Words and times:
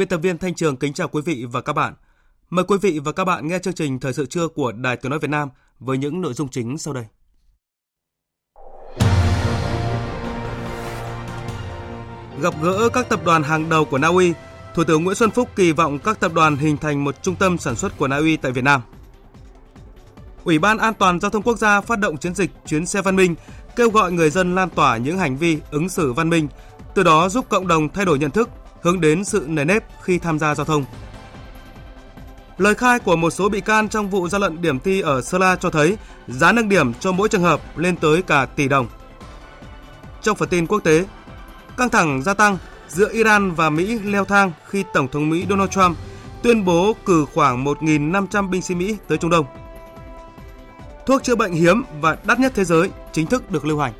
Biên 0.00 0.08
tập 0.08 0.18
viên 0.22 0.38
Thanh 0.38 0.54
Trường 0.54 0.76
kính 0.76 0.92
chào 0.92 1.08
quý 1.08 1.22
vị 1.24 1.44
và 1.44 1.60
các 1.60 1.72
bạn. 1.72 1.94
Mời 2.50 2.64
quý 2.64 2.78
vị 2.82 2.98
và 2.98 3.12
các 3.12 3.24
bạn 3.24 3.48
nghe 3.48 3.58
chương 3.58 3.74
trình 3.74 4.00
Thời 4.00 4.12
sự 4.12 4.26
trưa 4.26 4.48
của 4.48 4.72
Đài 4.72 4.96
Tiếng 4.96 5.10
Nói 5.10 5.18
Việt 5.18 5.30
Nam 5.30 5.48
với 5.78 5.98
những 5.98 6.20
nội 6.20 6.32
dung 6.34 6.48
chính 6.48 6.78
sau 6.78 6.94
đây. 6.94 7.04
Gặp 12.40 12.54
gỡ 12.62 12.88
các 12.92 13.08
tập 13.08 13.20
đoàn 13.24 13.42
hàng 13.42 13.68
đầu 13.68 13.84
của 13.84 13.98
Na 13.98 14.08
Uy, 14.08 14.32
Thủ 14.74 14.84
tướng 14.84 15.04
Nguyễn 15.04 15.16
Xuân 15.16 15.30
Phúc 15.30 15.48
kỳ 15.56 15.72
vọng 15.72 15.98
các 15.98 16.20
tập 16.20 16.32
đoàn 16.34 16.56
hình 16.56 16.76
thành 16.76 17.04
một 17.04 17.22
trung 17.22 17.36
tâm 17.36 17.58
sản 17.58 17.76
xuất 17.76 17.98
của 17.98 18.08
Na 18.08 18.16
Uy 18.16 18.36
tại 18.36 18.52
Việt 18.52 18.64
Nam. 18.64 18.80
Ủy 20.44 20.58
ban 20.58 20.78
An 20.78 20.94
toàn 20.94 21.20
Giao 21.20 21.30
thông 21.30 21.42
Quốc 21.42 21.58
gia 21.58 21.80
phát 21.80 21.98
động 21.98 22.16
chiến 22.16 22.34
dịch 22.34 22.50
chuyến 22.66 22.86
xe 22.86 23.02
văn 23.02 23.16
minh, 23.16 23.34
kêu 23.76 23.90
gọi 23.90 24.12
người 24.12 24.30
dân 24.30 24.54
lan 24.54 24.70
tỏa 24.70 24.96
những 24.96 25.18
hành 25.18 25.36
vi 25.36 25.58
ứng 25.70 25.88
xử 25.88 26.12
văn 26.12 26.30
minh, 26.30 26.48
từ 26.94 27.02
đó 27.02 27.28
giúp 27.28 27.46
cộng 27.48 27.68
đồng 27.68 27.88
thay 27.88 28.04
đổi 28.04 28.18
nhận 28.18 28.30
thức, 28.30 28.48
hướng 28.82 29.00
đến 29.00 29.24
sự 29.24 29.46
nề 29.48 29.64
nếp 29.64 29.84
khi 30.02 30.18
tham 30.18 30.38
gia 30.38 30.54
giao 30.54 30.66
thông. 30.66 30.84
Lời 32.58 32.74
khai 32.74 32.98
của 32.98 33.16
một 33.16 33.30
số 33.30 33.48
bị 33.48 33.60
can 33.60 33.88
trong 33.88 34.10
vụ 34.10 34.28
gian 34.28 34.40
lận 34.40 34.62
điểm 34.62 34.80
thi 34.80 35.00
ở 35.00 35.22
Sơn 35.22 35.40
La 35.40 35.56
cho 35.56 35.70
thấy 35.70 35.96
giá 36.28 36.52
nâng 36.52 36.68
điểm 36.68 36.94
cho 36.94 37.12
mỗi 37.12 37.28
trường 37.28 37.42
hợp 37.42 37.78
lên 37.78 37.96
tới 37.96 38.22
cả 38.22 38.46
tỷ 38.46 38.68
đồng. 38.68 38.86
Trong 40.22 40.36
phần 40.36 40.48
tin 40.48 40.66
quốc 40.66 40.80
tế, 40.84 41.04
căng 41.76 41.88
thẳng 41.88 42.22
gia 42.22 42.34
tăng 42.34 42.58
giữa 42.88 43.08
Iran 43.12 43.50
và 43.50 43.70
Mỹ 43.70 43.98
leo 43.98 44.24
thang 44.24 44.52
khi 44.68 44.84
Tổng 44.94 45.08
thống 45.08 45.30
Mỹ 45.30 45.46
Donald 45.48 45.70
Trump 45.70 45.96
tuyên 46.42 46.64
bố 46.64 46.96
cử 47.04 47.26
khoảng 47.34 47.64
1.500 47.64 48.48
binh 48.50 48.62
sĩ 48.62 48.74
Mỹ 48.74 48.96
tới 49.08 49.18
Trung 49.18 49.30
Đông. 49.30 49.46
Thuốc 51.06 51.22
chữa 51.22 51.36
bệnh 51.36 51.52
hiếm 51.52 51.82
và 52.00 52.16
đắt 52.24 52.40
nhất 52.40 52.52
thế 52.54 52.64
giới 52.64 52.90
chính 53.12 53.26
thức 53.26 53.50
được 53.50 53.64
lưu 53.64 53.78
hành. 53.78 53.92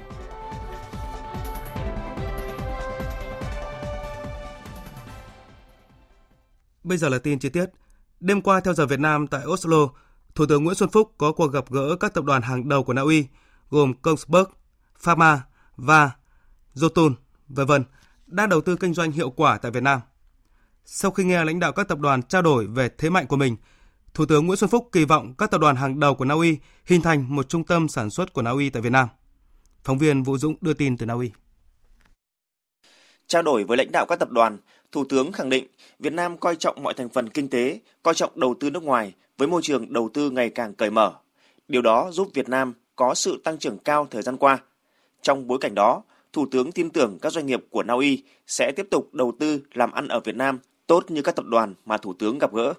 Bây 6.82 6.98
giờ 6.98 7.08
là 7.08 7.18
tin 7.18 7.38
chi 7.38 7.48
tiết. 7.48 7.66
Đêm 8.20 8.42
qua 8.42 8.60
theo 8.60 8.74
giờ 8.74 8.86
Việt 8.86 9.00
Nam 9.00 9.26
tại 9.26 9.46
Oslo, 9.46 9.88
Thủ 10.34 10.46
tướng 10.46 10.64
Nguyễn 10.64 10.74
Xuân 10.74 10.90
Phúc 10.90 11.14
có 11.18 11.32
cuộc 11.32 11.46
gặp 11.46 11.70
gỡ 11.70 11.96
các 12.00 12.14
tập 12.14 12.24
đoàn 12.24 12.42
hàng 12.42 12.68
đầu 12.68 12.84
của 12.84 12.92
Na 12.92 13.02
Uy 13.02 13.26
gồm 13.70 13.94
Kongsberg, 13.94 14.44
Pharma 14.98 15.42
và 15.76 16.10
Jotun, 16.74 17.14
v.v. 17.48 17.72
đang 18.26 18.48
đầu 18.48 18.60
tư 18.60 18.76
kinh 18.76 18.94
doanh 18.94 19.12
hiệu 19.12 19.30
quả 19.30 19.58
tại 19.58 19.72
Việt 19.72 19.82
Nam. 19.82 20.00
Sau 20.84 21.10
khi 21.10 21.24
nghe 21.24 21.44
lãnh 21.44 21.60
đạo 21.60 21.72
các 21.72 21.88
tập 21.88 21.98
đoàn 21.98 22.22
trao 22.22 22.42
đổi 22.42 22.66
về 22.66 22.88
thế 22.98 23.10
mạnh 23.10 23.26
của 23.26 23.36
mình, 23.36 23.56
Thủ 24.14 24.26
tướng 24.26 24.46
Nguyễn 24.46 24.56
Xuân 24.56 24.70
Phúc 24.70 24.88
kỳ 24.92 25.04
vọng 25.04 25.34
các 25.38 25.50
tập 25.50 25.60
đoàn 25.60 25.76
hàng 25.76 26.00
đầu 26.00 26.14
của 26.14 26.24
Na 26.24 26.34
Uy 26.34 26.58
hình 26.86 27.02
thành 27.02 27.36
một 27.36 27.48
trung 27.48 27.64
tâm 27.64 27.88
sản 27.88 28.10
xuất 28.10 28.32
của 28.32 28.42
Na 28.42 28.50
Uy 28.50 28.70
tại 28.70 28.82
Việt 28.82 28.92
Nam. 28.92 29.08
Phóng 29.84 29.98
viên 29.98 30.22
Vũ 30.22 30.38
Dũng 30.38 30.54
đưa 30.60 30.74
tin 30.74 30.96
từ 30.96 31.06
Na 31.06 31.14
Uy. 31.14 31.30
Trao 33.26 33.42
đổi 33.42 33.64
với 33.64 33.76
lãnh 33.76 33.92
đạo 33.92 34.06
các 34.06 34.18
tập 34.18 34.30
đoàn, 34.30 34.58
Thủ 34.92 35.04
tướng 35.04 35.32
khẳng 35.32 35.48
định 35.48 35.66
Việt 35.98 36.12
Nam 36.12 36.38
coi 36.38 36.56
trọng 36.56 36.82
mọi 36.82 36.94
thành 36.94 37.08
phần 37.08 37.28
kinh 37.28 37.48
tế, 37.48 37.80
coi 38.02 38.14
trọng 38.14 38.40
đầu 38.40 38.54
tư 38.60 38.70
nước 38.70 38.82
ngoài 38.82 39.14
với 39.38 39.48
môi 39.48 39.62
trường 39.62 39.92
đầu 39.92 40.10
tư 40.14 40.30
ngày 40.30 40.50
càng 40.50 40.74
cởi 40.74 40.90
mở. 40.90 41.12
Điều 41.68 41.82
đó 41.82 42.10
giúp 42.12 42.30
Việt 42.34 42.48
Nam 42.48 42.74
có 42.96 43.14
sự 43.14 43.40
tăng 43.44 43.58
trưởng 43.58 43.78
cao 43.78 44.06
thời 44.10 44.22
gian 44.22 44.36
qua. 44.36 44.58
Trong 45.22 45.46
bối 45.46 45.58
cảnh 45.60 45.74
đó, 45.74 46.02
Thủ 46.32 46.46
tướng 46.50 46.72
tin 46.72 46.90
tưởng 46.90 47.18
các 47.22 47.32
doanh 47.32 47.46
nghiệp 47.46 47.64
của 47.70 47.82
Na 47.82 47.94
Uy 47.94 48.22
sẽ 48.46 48.72
tiếp 48.76 48.86
tục 48.90 49.14
đầu 49.14 49.32
tư 49.38 49.60
làm 49.74 49.92
ăn 49.92 50.08
ở 50.08 50.20
Việt 50.20 50.36
Nam 50.36 50.58
tốt 50.86 51.10
như 51.10 51.22
các 51.22 51.36
tập 51.36 51.44
đoàn 51.44 51.74
mà 51.84 51.96
Thủ 51.96 52.12
tướng 52.12 52.38
gặp 52.38 52.54
gỡ. 52.54 52.74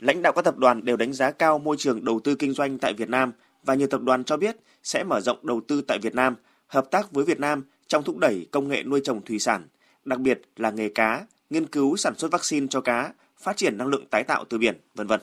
Lãnh 0.00 0.22
đạo 0.22 0.32
các 0.32 0.44
tập 0.44 0.56
đoàn 0.56 0.84
đều 0.84 0.96
đánh 0.96 1.12
giá 1.12 1.30
cao 1.30 1.58
môi 1.58 1.76
trường 1.78 2.04
đầu 2.04 2.20
tư 2.20 2.34
kinh 2.34 2.52
doanh 2.52 2.78
tại 2.78 2.92
Việt 2.92 3.08
Nam 3.08 3.32
và 3.64 3.74
nhiều 3.74 3.86
tập 3.86 4.00
đoàn 4.02 4.24
cho 4.24 4.36
biết 4.36 4.56
sẽ 4.82 5.04
mở 5.04 5.20
rộng 5.20 5.46
đầu 5.46 5.60
tư 5.68 5.80
tại 5.80 5.98
Việt 5.98 6.14
Nam, 6.14 6.36
hợp 6.66 6.90
tác 6.90 7.12
với 7.12 7.24
Việt 7.24 7.40
Nam 7.40 7.64
trong 7.86 8.02
thúc 8.02 8.18
đẩy 8.18 8.46
công 8.50 8.68
nghệ 8.68 8.82
nuôi 8.82 9.00
trồng 9.04 9.24
thủy 9.24 9.38
sản, 9.38 9.66
đặc 10.06 10.20
biệt 10.20 10.40
là 10.56 10.70
nghề 10.70 10.88
cá, 10.88 11.26
nghiên 11.50 11.66
cứu 11.66 11.96
sản 11.96 12.14
xuất 12.18 12.32
vaccine 12.32 12.66
cho 12.70 12.80
cá, 12.80 13.12
phát 13.38 13.56
triển 13.56 13.78
năng 13.78 13.88
lượng 13.88 14.06
tái 14.10 14.24
tạo 14.24 14.44
từ 14.48 14.58
biển, 14.58 14.80
vân 14.94 15.06
vân. 15.06 15.20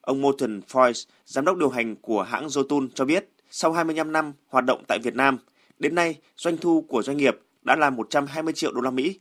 Ông 0.00 0.20
Morton 0.20 0.60
Foyce, 0.68 1.06
giám 1.24 1.44
đốc 1.44 1.56
điều 1.56 1.68
hành 1.68 1.96
của 1.96 2.22
hãng 2.22 2.46
Jotun 2.46 2.88
cho 2.94 3.04
biết, 3.04 3.28
sau 3.50 3.72
25 3.72 4.12
năm 4.12 4.32
hoạt 4.48 4.64
động 4.64 4.84
tại 4.88 4.98
Việt 4.98 5.14
Nam, 5.14 5.38
đến 5.78 5.94
nay 5.94 6.16
doanh 6.36 6.56
thu 6.56 6.84
của 6.88 7.02
doanh 7.02 7.16
nghiệp 7.16 7.40
đã 7.62 7.76
là 7.76 7.90
120 7.90 8.52
triệu 8.52 8.72
đô 8.72 8.80
la 8.80 8.90
Mỹ. 8.90 9.18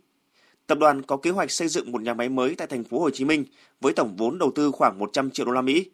Tập 0.67 0.77
đoàn 0.79 1.01
có 1.01 1.17
kế 1.17 1.29
hoạch 1.29 1.51
xây 1.51 1.67
dựng 1.67 1.91
một 1.91 2.01
nhà 2.01 2.13
máy 2.13 2.29
mới 2.29 2.55
tại 2.55 2.67
thành 2.67 2.83
phố 2.83 2.99
Hồ 2.99 3.09
Chí 3.09 3.25
Minh 3.25 3.45
với 3.81 3.93
tổng 3.93 4.15
vốn 4.17 4.37
đầu 4.37 4.51
tư 4.55 4.71
khoảng 4.71 4.99
100 4.99 5.31
triệu 5.31 5.45
đô 5.45 5.51
la 5.51 5.61
Mỹ. 5.61 5.91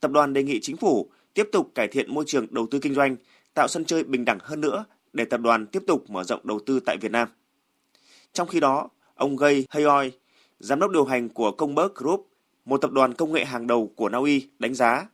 Tập 0.00 0.10
đoàn 0.10 0.32
đề 0.32 0.42
nghị 0.42 0.60
chính 0.62 0.76
phủ 0.76 1.10
tiếp 1.34 1.48
tục 1.52 1.70
cải 1.74 1.88
thiện 1.88 2.14
môi 2.14 2.24
trường 2.26 2.46
đầu 2.50 2.66
tư 2.70 2.78
kinh 2.78 2.94
doanh, 2.94 3.16
tạo 3.54 3.68
sân 3.68 3.84
chơi 3.84 4.04
bình 4.04 4.24
đẳng 4.24 4.38
hơn 4.42 4.60
nữa 4.60 4.84
để 5.12 5.24
tập 5.24 5.40
đoàn 5.40 5.66
tiếp 5.66 5.82
tục 5.86 6.10
mở 6.10 6.24
rộng 6.24 6.40
đầu 6.44 6.60
tư 6.66 6.80
tại 6.80 6.96
Việt 6.96 7.12
Nam. 7.12 7.28
Trong 8.36 8.48
khi 8.48 8.60
đó, 8.60 8.88
ông 9.14 9.36
Gay 9.36 9.66
Hayoy, 9.70 10.10
giám 10.60 10.80
đốc 10.80 10.90
điều 10.90 11.04
hành 11.04 11.28
của 11.28 11.50
Công 11.50 11.74
Group, 11.94 12.28
một 12.64 12.76
tập 12.76 12.92
đoàn 12.92 13.14
công 13.14 13.32
nghệ 13.32 13.44
hàng 13.44 13.66
đầu 13.66 13.92
của 13.96 14.08
Na 14.08 14.18
Uy, 14.18 14.48
đánh 14.58 14.74
giá 14.74 15.06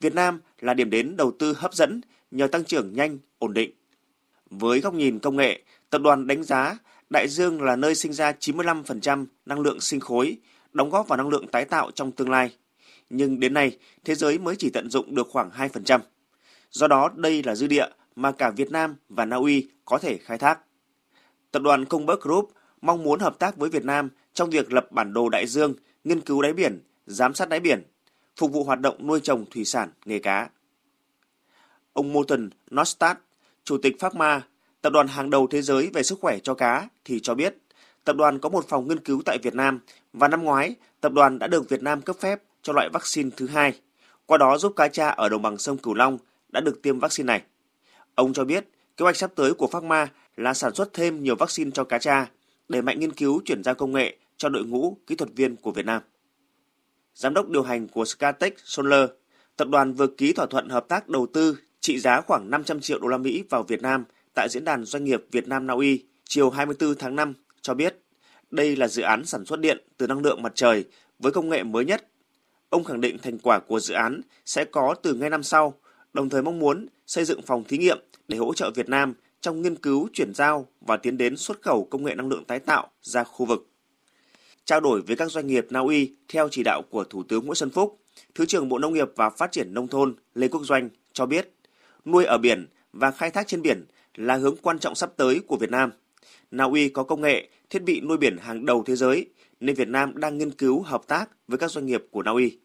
Việt 0.00 0.14
Nam 0.14 0.40
là 0.60 0.74
điểm 0.74 0.90
đến 0.90 1.16
đầu 1.16 1.32
tư 1.38 1.54
hấp 1.56 1.74
dẫn 1.74 2.00
nhờ 2.30 2.46
tăng 2.46 2.64
trưởng 2.64 2.92
nhanh, 2.92 3.18
ổn 3.38 3.54
định. 3.54 3.70
Với 4.50 4.80
góc 4.80 4.94
nhìn 4.94 5.18
công 5.18 5.36
nghệ, 5.36 5.62
tập 5.90 6.02
đoàn 6.02 6.26
đánh 6.26 6.42
giá 6.42 6.78
Đại 7.10 7.28
Dương 7.28 7.62
là 7.62 7.76
nơi 7.76 7.94
sinh 7.94 8.12
ra 8.12 8.32
95% 8.40 9.26
năng 9.46 9.60
lượng 9.60 9.80
sinh 9.80 10.00
khối, 10.00 10.38
đóng 10.72 10.90
góp 10.90 11.08
vào 11.08 11.16
năng 11.16 11.28
lượng 11.28 11.46
tái 11.48 11.64
tạo 11.64 11.90
trong 11.90 12.12
tương 12.12 12.30
lai. 12.30 12.56
Nhưng 13.10 13.40
đến 13.40 13.54
nay, 13.54 13.78
thế 14.04 14.14
giới 14.14 14.38
mới 14.38 14.56
chỉ 14.56 14.70
tận 14.70 14.90
dụng 14.90 15.14
được 15.14 15.28
khoảng 15.30 15.50
2%. 15.50 16.00
Do 16.70 16.86
đó, 16.86 17.10
đây 17.14 17.42
là 17.42 17.54
dư 17.54 17.66
địa 17.66 17.86
mà 18.16 18.32
cả 18.32 18.50
Việt 18.50 18.70
Nam 18.70 18.96
và 19.08 19.24
Na 19.24 19.36
Uy 19.36 19.68
có 19.84 19.98
thể 19.98 20.16
khai 20.16 20.38
thác. 20.38 20.58
Tập 21.50 21.62
đoàn 21.62 21.84
Công 21.84 22.06
Group 22.06 22.50
mong 22.80 23.02
muốn 23.02 23.20
hợp 23.20 23.38
tác 23.38 23.56
với 23.56 23.70
Việt 23.70 23.84
Nam 23.84 24.08
trong 24.34 24.50
việc 24.50 24.72
lập 24.72 24.92
bản 24.92 25.12
đồ 25.12 25.28
đại 25.28 25.46
dương, 25.46 25.74
nghiên 26.04 26.20
cứu 26.20 26.42
đáy 26.42 26.52
biển, 26.52 26.80
giám 27.06 27.34
sát 27.34 27.48
đáy 27.48 27.60
biển, 27.60 27.82
phục 28.36 28.52
vụ 28.52 28.64
hoạt 28.64 28.80
động 28.80 29.06
nuôi 29.06 29.20
trồng 29.20 29.44
thủy 29.50 29.64
sản, 29.64 29.88
nghề 30.04 30.18
cá. 30.18 30.48
Ông 31.92 32.12
Morton 32.12 32.50
Nostad, 32.70 33.16
Chủ 33.64 33.78
tịch 33.78 34.00
Pharma, 34.00 34.42
tập 34.82 34.90
đoàn 34.90 35.06
hàng 35.06 35.30
đầu 35.30 35.46
thế 35.46 35.62
giới 35.62 35.90
về 35.94 36.02
sức 36.02 36.18
khỏe 36.20 36.38
cho 36.38 36.54
cá 36.54 36.88
thì 37.04 37.20
cho 37.20 37.34
biết, 37.34 37.56
tập 38.04 38.16
đoàn 38.16 38.38
có 38.38 38.48
một 38.48 38.68
phòng 38.68 38.88
nghiên 38.88 39.04
cứu 39.04 39.22
tại 39.24 39.38
Việt 39.42 39.54
Nam 39.54 39.80
và 40.12 40.28
năm 40.28 40.44
ngoái, 40.44 40.74
tập 41.00 41.12
đoàn 41.12 41.38
đã 41.38 41.46
được 41.46 41.68
Việt 41.68 41.82
Nam 41.82 42.02
cấp 42.02 42.16
phép 42.20 42.42
cho 42.62 42.72
loại 42.72 42.88
vaccine 42.92 43.30
thứ 43.36 43.46
hai, 43.46 43.80
qua 44.26 44.38
đó 44.38 44.58
giúp 44.58 44.72
cá 44.76 44.88
cha 44.88 45.08
ở 45.08 45.28
đồng 45.28 45.42
bằng 45.42 45.58
sông 45.58 45.78
Cửu 45.78 45.94
Long 45.94 46.18
đã 46.48 46.60
được 46.60 46.82
tiêm 46.82 46.98
vaccine 46.98 47.26
này. 47.26 47.42
Ông 48.14 48.32
cho 48.32 48.44
biết, 48.44 48.68
kế 48.96 49.02
hoạch 49.02 49.16
sắp 49.16 49.30
tới 49.34 49.54
của 49.54 49.66
Pharma 49.66 50.08
là 50.36 50.54
sản 50.54 50.74
xuất 50.74 50.92
thêm 50.92 51.22
nhiều 51.22 51.36
vaccine 51.36 51.70
cho 51.74 51.84
cá 51.84 51.98
cha 51.98 52.30
đẩy 52.70 52.82
mạnh 52.82 53.00
nghiên 53.00 53.12
cứu 53.12 53.40
chuyển 53.44 53.62
giao 53.64 53.74
công 53.74 53.92
nghệ 53.92 54.16
cho 54.36 54.48
đội 54.48 54.64
ngũ 54.64 54.96
kỹ 55.06 55.14
thuật 55.14 55.30
viên 55.36 55.56
của 55.56 55.72
Việt 55.72 55.86
Nam. 55.86 56.02
Giám 57.14 57.34
đốc 57.34 57.48
điều 57.48 57.62
hành 57.62 57.88
của 57.88 58.04
Skatech 58.04 58.54
Solar, 58.64 59.10
tập 59.56 59.68
đoàn 59.68 59.92
vừa 59.92 60.06
ký 60.06 60.32
thỏa 60.32 60.46
thuận 60.46 60.68
hợp 60.68 60.88
tác 60.88 61.08
đầu 61.08 61.26
tư 61.26 61.58
trị 61.80 61.98
giá 61.98 62.20
khoảng 62.20 62.50
500 62.50 62.80
triệu 62.80 62.98
đô 62.98 63.08
la 63.08 63.18
Mỹ 63.18 63.44
vào 63.50 63.62
Việt 63.62 63.82
Nam 63.82 64.04
tại 64.34 64.48
diễn 64.50 64.64
đàn 64.64 64.84
doanh 64.84 65.04
nghiệp 65.04 65.24
Việt 65.30 65.48
Nam 65.48 65.66
Na 65.66 65.74
Uy 65.74 66.04
chiều 66.24 66.50
24 66.50 66.94
tháng 66.94 67.16
5 67.16 67.34
cho 67.62 67.74
biết 67.74 67.96
đây 68.50 68.76
là 68.76 68.88
dự 68.88 69.02
án 69.02 69.24
sản 69.24 69.44
xuất 69.44 69.60
điện 69.60 69.78
từ 69.96 70.06
năng 70.06 70.22
lượng 70.22 70.42
mặt 70.42 70.52
trời 70.54 70.84
với 71.18 71.32
công 71.32 71.48
nghệ 71.48 71.62
mới 71.62 71.84
nhất. 71.84 72.06
Ông 72.68 72.84
khẳng 72.84 73.00
định 73.00 73.18
thành 73.22 73.38
quả 73.38 73.58
của 73.58 73.80
dự 73.80 73.94
án 73.94 74.20
sẽ 74.46 74.64
có 74.64 74.94
từ 75.02 75.14
ngay 75.14 75.30
năm 75.30 75.42
sau, 75.42 75.74
đồng 76.12 76.28
thời 76.28 76.42
mong 76.42 76.58
muốn 76.58 76.86
xây 77.06 77.24
dựng 77.24 77.42
phòng 77.42 77.64
thí 77.64 77.78
nghiệm 77.78 77.98
để 78.28 78.38
hỗ 78.38 78.54
trợ 78.54 78.70
Việt 78.74 78.88
Nam 78.88 79.14
trong 79.40 79.62
nghiên 79.62 79.76
cứu 79.76 80.08
chuyển 80.12 80.34
giao 80.34 80.68
và 80.80 80.96
tiến 80.96 81.18
đến 81.18 81.36
xuất 81.36 81.62
khẩu 81.62 81.84
công 81.90 82.04
nghệ 82.04 82.14
năng 82.14 82.28
lượng 82.28 82.44
tái 82.44 82.58
tạo 82.58 82.90
ra 83.02 83.24
khu 83.24 83.46
vực. 83.46 83.66
Trao 84.64 84.80
đổi 84.80 85.02
với 85.02 85.16
các 85.16 85.30
doanh 85.30 85.46
nghiệp 85.46 85.66
Na 85.70 85.80
Uy 85.80 86.14
theo 86.28 86.48
chỉ 86.50 86.62
đạo 86.62 86.82
của 86.90 87.04
Thủ 87.04 87.22
tướng 87.22 87.46
Nguyễn 87.46 87.54
Xuân 87.54 87.70
Phúc, 87.70 88.00
Thứ 88.34 88.46
trưởng 88.46 88.68
Bộ 88.68 88.78
Nông 88.78 88.94
nghiệp 88.94 89.08
và 89.16 89.30
Phát 89.30 89.52
triển 89.52 89.74
Nông 89.74 89.88
thôn 89.88 90.14
Lê 90.34 90.48
Quốc 90.48 90.64
Doanh 90.64 90.88
cho 91.12 91.26
biết, 91.26 91.50
nuôi 92.04 92.24
ở 92.24 92.38
biển 92.38 92.66
và 92.92 93.10
khai 93.10 93.30
thác 93.30 93.46
trên 93.46 93.62
biển 93.62 93.84
là 94.14 94.36
hướng 94.36 94.56
quan 94.56 94.78
trọng 94.78 94.94
sắp 94.94 95.12
tới 95.16 95.40
của 95.46 95.56
Việt 95.56 95.70
Nam. 95.70 95.90
Na 96.50 96.64
Uy 96.64 96.88
có 96.88 97.02
công 97.02 97.20
nghệ, 97.20 97.48
thiết 97.70 97.82
bị 97.82 98.00
nuôi 98.00 98.16
biển 98.16 98.36
hàng 98.36 98.66
đầu 98.66 98.82
thế 98.86 98.96
giới, 98.96 99.26
nên 99.60 99.76
Việt 99.76 99.88
Nam 99.88 100.12
đang 100.16 100.38
nghiên 100.38 100.50
cứu 100.50 100.82
hợp 100.82 101.06
tác 101.06 101.30
với 101.48 101.58
các 101.58 101.70
doanh 101.70 101.86
nghiệp 101.86 102.04
của 102.10 102.22
Na 102.22 102.30
Uy. 102.30 102.58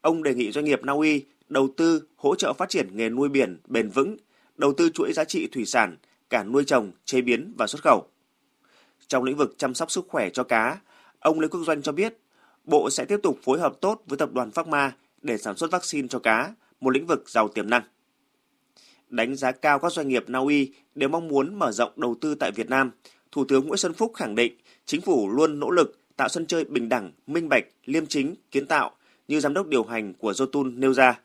Ông 0.00 0.22
đề 0.22 0.34
nghị 0.34 0.52
doanh 0.52 0.64
nghiệp 0.64 0.80
Na 0.82 0.92
Uy 0.92 1.24
đầu 1.48 1.68
tư 1.76 2.02
hỗ 2.16 2.34
trợ 2.34 2.52
phát 2.52 2.68
triển 2.68 2.96
nghề 2.96 3.08
nuôi 3.08 3.28
biển 3.28 3.58
bền 3.66 3.88
vững, 3.88 4.16
đầu 4.56 4.72
tư 4.72 4.88
chuỗi 4.94 5.12
giá 5.12 5.24
trị 5.24 5.46
thủy 5.46 5.64
sản, 5.66 5.96
cả 6.30 6.44
nuôi 6.44 6.64
trồng, 6.64 6.92
chế 7.04 7.20
biến 7.20 7.54
và 7.58 7.66
xuất 7.66 7.82
khẩu. 7.82 8.06
Trong 9.08 9.24
lĩnh 9.24 9.36
vực 9.36 9.54
chăm 9.58 9.74
sóc 9.74 9.90
sức 9.90 10.06
khỏe 10.08 10.30
cho 10.30 10.44
cá, 10.44 10.80
ông 11.20 11.40
Lê 11.40 11.48
Quốc 11.48 11.64
Doanh 11.64 11.82
cho 11.82 11.92
biết, 11.92 12.18
Bộ 12.64 12.90
sẽ 12.90 13.04
tiếp 13.04 13.20
tục 13.22 13.38
phối 13.42 13.60
hợp 13.60 13.80
tốt 13.80 14.02
với 14.06 14.18
tập 14.18 14.32
đoàn 14.32 14.50
Pharma 14.50 14.92
để 15.22 15.38
sản 15.38 15.56
xuất 15.56 15.70
vaccine 15.70 16.08
cho 16.08 16.18
cá, 16.18 16.54
một 16.80 16.90
lĩnh 16.90 17.06
vực 17.06 17.28
giàu 17.28 17.48
tiềm 17.48 17.70
năng. 17.70 17.82
Đánh 19.08 19.36
giá 19.36 19.52
cao 19.52 19.78
các 19.78 19.92
doanh 19.92 20.08
nghiệp 20.08 20.24
Na 20.28 20.38
Uy 20.38 20.72
đều 20.94 21.08
mong 21.08 21.28
muốn 21.28 21.58
mở 21.58 21.72
rộng 21.72 21.92
đầu 21.96 22.16
tư 22.20 22.34
tại 22.34 22.50
Việt 22.50 22.70
Nam, 22.70 22.90
Thủ 23.32 23.44
tướng 23.44 23.66
Nguyễn 23.66 23.76
Xuân 23.76 23.92
Phúc 23.92 24.12
khẳng 24.14 24.34
định 24.34 24.56
chính 24.86 25.00
phủ 25.00 25.28
luôn 25.28 25.60
nỗ 25.60 25.70
lực 25.70 25.98
tạo 26.16 26.28
sân 26.28 26.46
chơi 26.46 26.64
bình 26.64 26.88
đẳng, 26.88 27.12
minh 27.26 27.48
bạch, 27.48 27.64
liêm 27.84 28.06
chính, 28.06 28.34
kiến 28.50 28.66
tạo 28.66 28.90
như 29.28 29.40
giám 29.40 29.54
đốc 29.54 29.66
điều 29.66 29.84
hành 29.84 30.14
của 30.14 30.32
Jotun 30.32 30.78
nêu 30.78 30.92
ra. 30.92 31.20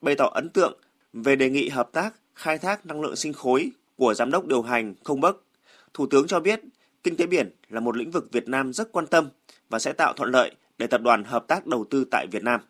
Bày 0.00 0.14
tỏ 0.14 0.30
ấn 0.34 0.48
tượng 0.48 0.78
về 1.12 1.36
đề 1.36 1.50
nghị 1.50 1.68
hợp 1.68 1.88
tác 1.92 2.14
khai 2.36 2.58
thác 2.58 2.86
năng 2.86 3.00
lượng 3.00 3.16
sinh 3.16 3.32
khối 3.32 3.70
của 3.96 4.14
giám 4.14 4.30
đốc 4.30 4.46
điều 4.46 4.62
hành 4.62 4.94
Không 5.04 5.20
Bắc, 5.20 5.36
Thủ 5.94 6.06
tướng 6.06 6.26
cho 6.26 6.40
biết 6.40 6.60
kinh 7.02 7.16
tế 7.16 7.26
biển 7.26 7.50
là 7.68 7.80
một 7.80 7.96
lĩnh 7.96 8.10
vực 8.10 8.32
Việt 8.32 8.48
Nam 8.48 8.72
rất 8.72 8.92
quan 8.92 9.06
tâm 9.06 9.28
và 9.70 9.78
sẽ 9.78 9.92
tạo 9.92 10.12
thuận 10.12 10.30
lợi 10.30 10.50
để 10.78 10.86
tập 10.86 11.00
đoàn 11.02 11.24
hợp 11.24 11.44
tác 11.48 11.66
đầu 11.66 11.84
tư 11.90 12.04
tại 12.10 12.26
Việt 12.30 12.42
Nam. 12.42 12.60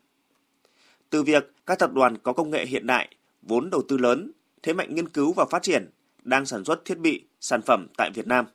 Từ 1.11 1.23
việc 1.23 1.53
các 1.67 1.79
tập 1.79 1.93
đoàn 1.93 2.19
có 2.19 2.33
công 2.33 2.51
nghệ 2.51 2.67
hiện 2.67 2.87
đại, 2.87 3.09
vốn 3.43 3.71
đầu 3.71 3.83
tư 3.89 3.97
lớn, 3.97 4.33
thế 4.63 4.73
mạnh 4.73 4.95
nghiên 4.95 5.09
cứu 5.09 5.33
và 5.33 5.45
phát 5.51 5.63
triển, 5.63 5.91
đang 6.25 6.47
sản 6.47 6.65
xuất 6.65 6.85
thiết 6.85 6.99
bị, 6.99 7.25
sản 7.41 7.63
phẩm 7.63 7.87
tại 7.97 8.11
Việt 8.15 8.27
Nam, 8.27 8.47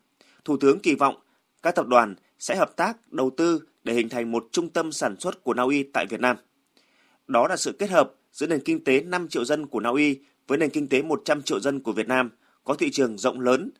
Thủ 0.45 0.57
tướng 0.57 0.79
kỳ 0.79 0.95
vọng 0.95 1.15
các 1.63 1.75
tập 1.75 1.87
đoàn 1.87 2.15
sẽ 2.39 2.55
hợp 2.55 2.75
tác 2.75 3.11
đầu 3.11 3.29
tư 3.37 3.61
để 3.83 3.93
hình 3.93 4.09
thành 4.09 4.31
một 4.31 4.47
trung 4.51 4.69
tâm 4.69 4.91
sản 4.91 5.15
xuất 5.19 5.43
của 5.43 5.53
Na 5.53 5.63
Uy 5.63 5.83
tại 5.83 6.05
Việt 6.09 6.19
Nam. 6.19 6.37
Đó 7.27 7.47
là 7.47 7.57
sự 7.57 7.71
kết 7.79 7.89
hợp 7.89 8.13
giữa 8.31 8.47
nền 8.47 8.61
kinh 8.65 8.83
tế 8.83 9.01
5 9.01 9.27
triệu 9.27 9.45
dân 9.45 9.65
của 9.65 9.79
Na 9.79 9.89
Uy 9.89 10.19
với 10.47 10.57
nền 10.57 10.69
kinh 10.69 10.87
tế 10.87 11.01
100 11.01 11.41
triệu 11.41 11.59
dân 11.59 11.79
của 11.79 11.91
Việt 11.91 12.07
Nam 12.07 12.29
có 12.63 12.73
thị 12.73 12.91
trường 12.91 13.17
rộng 13.17 13.39
lớn, 13.39 13.71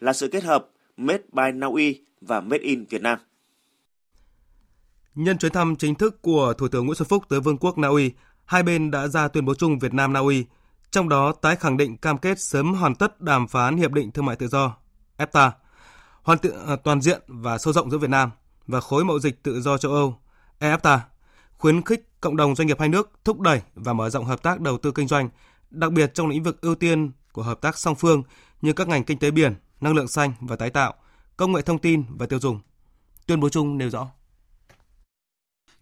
là 0.00 0.12
sự 0.12 0.28
kết 0.28 0.44
hợp 0.44 0.66
Made 0.96 1.22
by 1.32 1.42
Na 1.54 1.66
Uy 1.66 2.00
và 2.20 2.40
Made 2.40 2.62
in 2.62 2.84
Việt 2.84 3.02
Nam. 3.02 3.18
Nhân 5.14 5.38
chuyến 5.38 5.52
thăm 5.52 5.76
chính 5.76 5.94
thức 5.94 6.22
của 6.22 6.54
Thủ 6.58 6.68
tướng 6.68 6.86
Nguyễn 6.86 6.94
Xuân 6.94 7.08
Phúc 7.08 7.24
tới 7.28 7.40
Vương 7.40 7.58
quốc 7.58 7.78
Na 7.78 7.88
Uy, 7.88 8.12
hai 8.44 8.62
bên 8.62 8.90
đã 8.90 9.08
ra 9.08 9.28
tuyên 9.28 9.44
bố 9.44 9.54
chung 9.54 9.78
Việt 9.78 9.94
Nam 9.94 10.12
Na 10.12 10.20
Uy, 10.20 10.44
trong 10.90 11.08
đó 11.08 11.32
tái 11.32 11.56
khẳng 11.56 11.76
định 11.76 11.96
cam 11.96 12.18
kết 12.18 12.40
sớm 12.40 12.74
hoàn 12.74 12.94
tất 12.94 13.20
đàm 13.20 13.48
phán 13.48 13.76
hiệp 13.76 13.92
định 13.92 14.10
thương 14.10 14.26
mại 14.26 14.36
tự 14.36 14.48
do 14.48 14.76
EFTA, 15.18 15.50
hoàn 16.22 16.38
thiện 16.38 16.52
à, 16.66 16.76
toàn 16.76 17.00
diện 17.00 17.22
và 17.26 17.58
sâu 17.58 17.72
rộng 17.72 17.90
giữa 17.90 17.98
Việt 17.98 18.10
Nam 18.10 18.30
và 18.66 18.80
khối 18.80 19.04
mậu 19.04 19.18
dịch 19.18 19.42
tự 19.42 19.60
do 19.60 19.78
châu 19.78 19.92
Âu 19.92 20.18
EFTA, 20.60 20.98
khuyến 21.58 21.82
khích 21.82 22.08
cộng 22.20 22.36
đồng 22.36 22.54
doanh 22.54 22.66
nghiệp 22.66 22.80
hai 22.80 22.88
nước 22.88 23.10
thúc 23.24 23.40
đẩy 23.40 23.60
và 23.74 23.92
mở 23.92 24.10
rộng 24.10 24.24
hợp 24.24 24.42
tác 24.42 24.60
đầu 24.60 24.78
tư 24.78 24.92
kinh 24.92 25.08
doanh, 25.08 25.28
đặc 25.70 25.92
biệt 25.92 26.14
trong 26.14 26.28
lĩnh 26.28 26.42
vực 26.42 26.60
ưu 26.60 26.74
tiên 26.74 27.12
của 27.32 27.42
hợp 27.42 27.60
tác 27.60 27.78
song 27.78 27.94
phương 27.94 28.22
như 28.62 28.72
các 28.72 28.88
ngành 28.88 29.04
kinh 29.04 29.18
tế 29.18 29.30
biển, 29.30 29.54
năng 29.80 29.94
lượng 29.94 30.08
xanh 30.08 30.32
và 30.40 30.56
tái 30.56 30.70
tạo, 30.70 30.94
công 31.36 31.52
nghệ 31.52 31.62
thông 31.62 31.78
tin 31.78 32.04
và 32.08 32.26
tiêu 32.26 32.40
dùng. 32.40 32.60
Tuyên 33.26 33.40
bố 33.40 33.48
chung 33.48 33.78
nêu 33.78 33.90
rõ. 33.90 34.10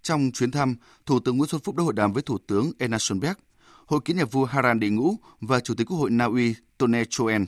Trong 0.02 0.30
chuyến 0.34 0.50
thăm, 0.50 0.76
Thủ 1.06 1.20
tướng 1.20 1.36
Nguyễn 1.36 1.48
Xuân 1.48 1.60
Phúc 1.64 1.76
đã 1.76 1.84
hội 1.84 1.92
đàm 1.92 2.12
với 2.12 2.22
Thủ 2.22 2.38
tướng 2.46 2.72
Erna 2.78 2.98
Sundberg, 2.98 3.36
Hội 3.86 4.00
kiến 4.04 4.16
nhà 4.16 4.24
vua 4.24 4.44
Harald 4.44 4.80
đệ 4.80 4.88
ngũ 4.88 5.14
và 5.40 5.60
Chủ 5.60 5.74
tịch 5.74 5.86
Quốc 5.90 5.96
hội 5.96 6.10
Na 6.10 6.24
Uy 6.24 6.54
Tone 6.78 7.04
Choen. 7.04 7.46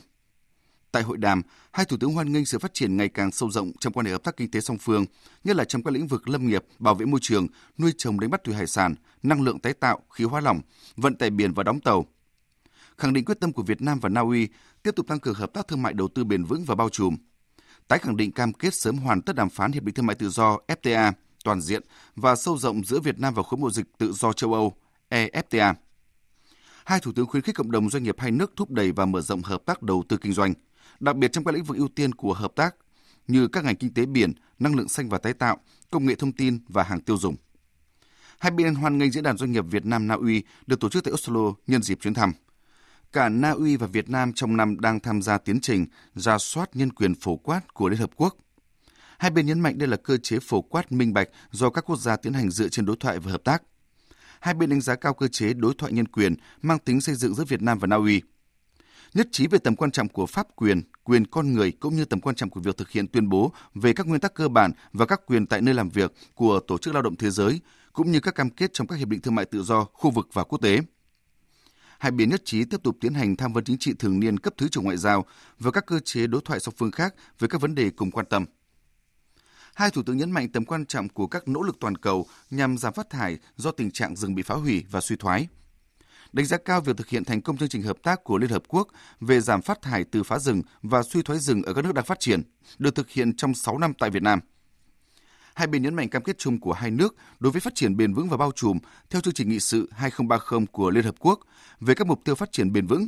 Tại 0.91 1.03
hội 1.03 1.17
đàm, 1.17 1.41
hai 1.71 1.85
thủ 1.85 1.97
tướng 1.97 2.13
hoan 2.13 2.31
nghênh 2.31 2.45
sự 2.45 2.59
phát 2.59 2.73
triển 2.73 2.97
ngày 2.97 3.09
càng 3.09 3.31
sâu 3.31 3.51
rộng 3.51 3.71
trong 3.79 3.93
quan 3.93 4.05
hệ 4.05 4.11
hợp 4.11 4.23
tác 4.23 4.37
kinh 4.37 4.51
tế 4.51 4.61
song 4.61 4.77
phương, 4.77 5.05
nhất 5.43 5.55
là 5.55 5.63
trong 5.63 5.83
các 5.83 5.93
lĩnh 5.93 6.07
vực 6.07 6.29
lâm 6.29 6.47
nghiệp, 6.47 6.65
bảo 6.79 6.95
vệ 6.95 7.05
môi 7.05 7.19
trường, 7.23 7.47
nuôi 7.77 7.93
trồng 7.97 8.19
đánh 8.19 8.29
bắt 8.29 8.43
thủy 8.43 8.55
hải 8.55 8.67
sản, 8.67 8.95
năng 9.23 9.41
lượng 9.41 9.59
tái 9.59 9.73
tạo, 9.73 9.99
khí 10.13 10.23
hóa 10.23 10.41
lỏng, 10.41 10.61
vận 10.95 11.15
tải 11.15 11.29
biển 11.29 11.53
và 11.53 11.63
đóng 11.63 11.79
tàu. 11.79 12.05
Khẳng 13.01 13.13
định 13.13 13.25
quyết 13.25 13.39
tâm 13.39 13.53
của 13.53 13.63
Việt 13.63 13.81
Nam 13.81 13.99
và 13.99 14.09
Na 14.09 14.21
Uy 14.21 14.47
tiếp 14.83 14.91
tục 14.95 15.07
tăng 15.07 15.19
cường 15.19 15.33
hợp 15.33 15.53
tác 15.53 15.67
thương 15.67 15.81
mại 15.81 15.93
đầu 15.93 16.07
tư 16.07 16.23
bền 16.23 16.43
vững 16.43 16.63
và 16.63 16.75
bao 16.75 16.89
trùm. 16.89 17.17
Tái 17.87 17.99
khẳng 17.99 18.17
định 18.17 18.31
cam 18.31 18.53
kết 18.53 18.73
sớm 18.73 18.97
hoàn 18.97 19.21
tất 19.21 19.35
đàm 19.35 19.49
phán 19.49 19.71
hiệp 19.71 19.83
định 19.83 19.95
thương 19.95 20.05
mại 20.05 20.15
tự 20.15 20.29
do 20.29 20.57
FTA 20.67 21.11
toàn 21.43 21.61
diện 21.61 21.83
và 22.15 22.35
sâu 22.35 22.57
rộng 22.57 22.83
giữa 22.83 22.99
Việt 22.99 23.19
Nam 23.19 23.33
và 23.33 23.43
khối 23.43 23.57
mậu 23.57 23.69
dịch 23.69 23.85
tự 23.97 24.11
do 24.11 24.33
châu 24.33 24.53
Âu 24.53 24.73
EFTA. 25.09 25.73
Hai 26.85 26.99
thủ 26.99 27.11
tướng 27.15 27.25
khuyến 27.25 27.43
khích 27.43 27.55
cộng 27.55 27.71
đồng 27.71 27.89
doanh 27.89 28.03
nghiệp 28.03 28.15
hai 28.19 28.31
nước 28.31 28.53
thúc 28.55 28.71
đẩy 28.71 28.91
và 28.91 29.05
mở 29.05 29.21
rộng 29.21 29.41
hợp 29.41 29.61
tác 29.65 29.81
đầu 29.81 30.03
tư 30.09 30.17
kinh 30.17 30.33
doanh– 30.33 30.53
đặc 30.99 31.15
biệt 31.15 31.31
trong 31.31 31.43
các 31.43 31.55
lĩnh 31.55 31.63
vực 31.63 31.77
ưu 31.77 31.87
tiên 31.87 32.13
của 32.13 32.33
hợp 32.33 32.51
tác 32.55 32.75
như 33.27 33.47
các 33.47 33.63
ngành 33.63 33.75
kinh 33.75 33.93
tế 33.93 34.05
biển, 34.05 34.33
năng 34.59 34.75
lượng 34.75 34.89
xanh 34.89 35.09
và 35.09 35.17
tái 35.17 35.33
tạo, 35.33 35.57
công 35.91 36.05
nghệ 36.05 36.15
thông 36.15 36.31
tin 36.31 36.59
và 36.67 36.83
hàng 36.83 37.01
tiêu 37.01 37.17
dùng. 37.17 37.35
Hai 38.39 38.51
bên 38.51 38.75
hoan 38.75 38.97
nghênh 38.97 39.11
diễn 39.11 39.23
đàn 39.23 39.37
doanh 39.37 39.51
nghiệp 39.51 39.65
Việt 39.69 39.85
Nam 39.85 40.07
Na 40.07 40.15
Uy 40.15 40.43
được 40.67 40.79
tổ 40.79 40.89
chức 40.89 41.03
tại 41.03 41.13
Oslo 41.13 41.53
nhân 41.67 41.83
dịp 41.83 41.97
chuyến 42.01 42.13
thăm. 42.13 42.31
Cả 43.13 43.29
Na 43.29 43.51
Uy 43.51 43.77
và 43.77 43.87
Việt 43.87 44.09
Nam 44.09 44.33
trong 44.33 44.57
năm 44.57 44.79
đang 44.79 44.99
tham 44.99 45.21
gia 45.21 45.37
tiến 45.37 45.59
trình 45.61 45.85
ra 46.15 46.37
soát 46.37 46.69
nhân 46.73 46.93
quyền 46.93 47.15
phổ 47.15 47.35
quát 47.35 47.73
của 47.73 47.89
Liên 47.89 47.99
Hợp 47.99 48.11
Quốc. 48.15 48.35
Hai 49.17 49.31
bên 49.31 49.45
nhấn 49.45 49.59
mạnh 49.59 49.77
đây 49.77 49.87
là 49.87 49.97
cơ 49.97 50.17
chế 50.17 50.39
phổ 50.39 50.61
quát 50.61 50.91
minh 50.91 51.13
bạch 51.13 51.29
do 51.51 51.69
các 51.69 51.85
quốc 51.89 51.99
gia 51.99 52.15
tiến 52.15 52.33
hành 52.33 52.51
dựa 52.51 52.69
trên 52.69 52.85
đối 52.85 52.95
thoại 52.99 53.19
và 53.19 53.31
hợp 53.31 53.43
tác. 53.43 53.63
Hai 54.39 54.53
bên 54.53 54.69
đánh 54.69 54.81
giá 54.81 54.95
cao 54.95 55.13
cơ 55.13 55.27
chế 55.27 55.53
đối 55.53 55.73
thoại 55.77 55.93
nhân 55.93 56.07
quyền 56.07 56.35
mang 56.61 56.79
tính 56.79 57.01
xây 57.01 57.15
dựng 57.15 57.35
giữa 57.35 57.43
Việt 57.43 57.61
Nam 57.61 57.79
và 57.79 57.87
Na 57.87 57.95
Uy– 57.95 58.21
nhất 59.13 59.27
trí 59.31 59.47
về 59.47 59.59
tầm 59.59 59.75
quan 59.75 59.91
trọng 59.91 60.07
của 60.07 60.25
pháp 60.25 60.47
quyền, 60.55 60.81
quyền 61.03 61.25
con 61.25 61.53
người 61.53 61.71
cũng 61.71 61.95
như 61.95 62.05
tầm 62.05 62.19
quan 62.19 62.35
trọng 62.35 62.49
của 62.49 62.59
việc 62.59 62.77
thực 62.77 62.89
hiện 62.89 63.07
tuyên 63.07 63.29
bố 63.29 63.51
về 63.75 63.93
các 63.93 64.07
nguyên 64.07 64.21
tắc 64.21 64.33
cơ 64.33 64.47
bản 64.47 64.71
và 64.93 65.05
các 65.05 65.21
quyền 65.25 65.45
tại 65.45 65.61
nơi 65.61 65.73
làm 65.73 65.89
việc 65.89 66.13
của 66.35 66.59
Tổ 66.67 66.77
chức 66.77 66.93
Lao 66.93 67.03
động 67.03 67.15
Thế 67.15 67.29
giới, 67.29 67.59
cũng 67.93 68.11
như 68.11 68.19
các 68.19 68.35
cam 68.35 68.49
kết 68.49 68.73
trong 68.73 68.87
các 68.87 68.95
hiệp 68.95 69.07
định 69.07 69.21
thương 69.21 69.35
mại 69.35 69.45
tự 69.45 69.63
do 69.63 69.83
khu 69.93 70.11
vực 70.11 70.27
và 70.33 70.43
quốc 70.43 70.61
tế. 70.61 70.79
Hai 72.01 72.11
bên 72.11 72.29
nhất 72.29 72.41
trí 72.45 72.65
tiếp 72.65 72.83
tục 72.83 72.97
tiến 73.01 73.13
hành 73.13 73.35
tham 73.35 73.53
vấn 73.53 73.63
chính 73.63 73.77
trị 73.77 73.93
thường 73.99 74.19
niên 74.19 74.37
cấp 74.37 74.53
thứ 74.57 74.67
trưởng 74.67 74.83
ngoại 74.83 74.97
giao 74.97 75.25
và 75.59 75.71
các 75.71 75.85
cơ 75.85 75.99
chế 75.99 76.27
đối 76.27 76.41
thoại 76.45 76.59
song 76.59 76.73
phương 76.77 76.91
khác 76.91 77.15
về 77.39 77.47
các 77.47 77.61
vấn 77.61 77.75
đề 77.75 77.89
cùng 77.89 78.11
quan 78.11 78.25
tâm. 78.25 78.45
Hai 79.73 79.89
thủ 79.91 80.03
tướng 80.05 80.17
nhấn 80.17 80.31
mạnh 80.31 80.49
tầm 80.49 80.65
quan 80.65 80.85
trọng 80.85 81.09
của 81.09 81.27
các 81.27 81.47
nỗ 81.47 81.61
lực 81.61 81.77
toàn 81.79 81.97
cầu 81.97 82.25
nhằm 82.51 82.77
giảm 82.77 82.93
phát 82.93 83.09
thải 83.09 83.37
do 83.55 83.71
tình 83.71 83.91
trạng 83.91 84.15
rừng 84.15 84.35
bị 84.35 84.43
phá 84.43 84.55
hủy 84.55 84.85
và 84.91 85.01
suy 85.01 85.15
thoái– 85.15 85.47
đánh 86.33 86.45
giá 86.45 86.57
cao 86.57 86.81
việc 86.81 86.97
thực 86.97 87.09
hiện 87.09 87.25
thành 87.25 87.41
công 87.41 87.57
chương 87.57 87.69
trình 87.69 87.81
hợp 87.81 87.97
tác 88.03 88.23
của 88.23 88.37
Liên 88.37 88.49
Hợp 88.49 88.63
Quốc 88.67 88.87
về 89.19 89.41
giảm 89.41 89.61
phát 89.61 89.81
thải 89.81 90.03
từ 90.03 90.23
phá 90.23 90.39
rừng 90.39 90.61
và 90.81 91.03
suy 91.03 91.21
thoái 91.21 91.39
rừng 91.39 91.63
ở 91.63 91.73
các 91.73 91.81
nước 91.85 91.93
đang 91.93 92.05
phát 92.05 92.19
triển, 92.19 92.41
được 92.77 92.95
thực 92.95 93.09
hiện 93.09 93.35
trong 93.35 93.53
6 93.53 93.77
năm 93.77 93.93
tại 93.99 94.09
Việt 94.09 94.23
Nam. 94.23 94.39
Hai 95.55 95.67
bên 95.67 95.83
nhấn 95.83 95.95
mạnh 95.95 96.09
cam 96.09 96.23
kết 96.23 96.37
chung 96.37 96.59
của 96.59 96.73
hai 96.73 96.91
nước 96.91 97.15
đối 97.39 97.51
với 97.51 97.61
phát 97.61 97.75
triển 97.75 97.97
bền 97.97 98.13
vững 98.13 98.29
và 98.29 98.37
bao 98.37 98.51
trùm 98.55 98.79
theo 99.09 99.21
chương 99.21 99.33
trình 99.33 99.49
nghị 99.49 99.59
sự 99.59 99.89
2030 99.91 100.67
của 100.71 100.89
Liên 100.89 101.03
Hợp 101.03 101.15
Quốc 101.19 101.39
về 101.79 101.93
các 101.93 102.07
mục 102.07 102.21
tiêu 102.25 102.35
phát 102.35 102.51
triển 102.51 102.73
bền 102.73 102.87
vững, 102.87 103.07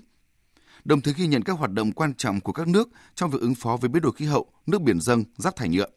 đồng 0.86 1.02
thời 1.02 1.14
ghi 1.14 1.28
nhận 1.28 1.44
các 1.44 1.54
hoạt 1.54 1.72
động 1.72 1.92
quan 1.92 2.14
trọng 2.14 2.42
của 2.42 2.54
các 2.54 2.68
nước 2.68 2.90
trong 3.16 3.30
việc 3.30 3.42
ứng 3.42 3.56
phó 3.56 3.78
với 3.78 3.90
biến 3.90 4.02
đổi 4.04 4.12
khí 4.16 4.26
hậu, 4.26 4.52
nước 4.66 4.82
biển 4.82 5.02
dâng, 5.02 5.24
rác 5.38 5.56
thải 5.56 5.70
nhựa. 5.70 5.88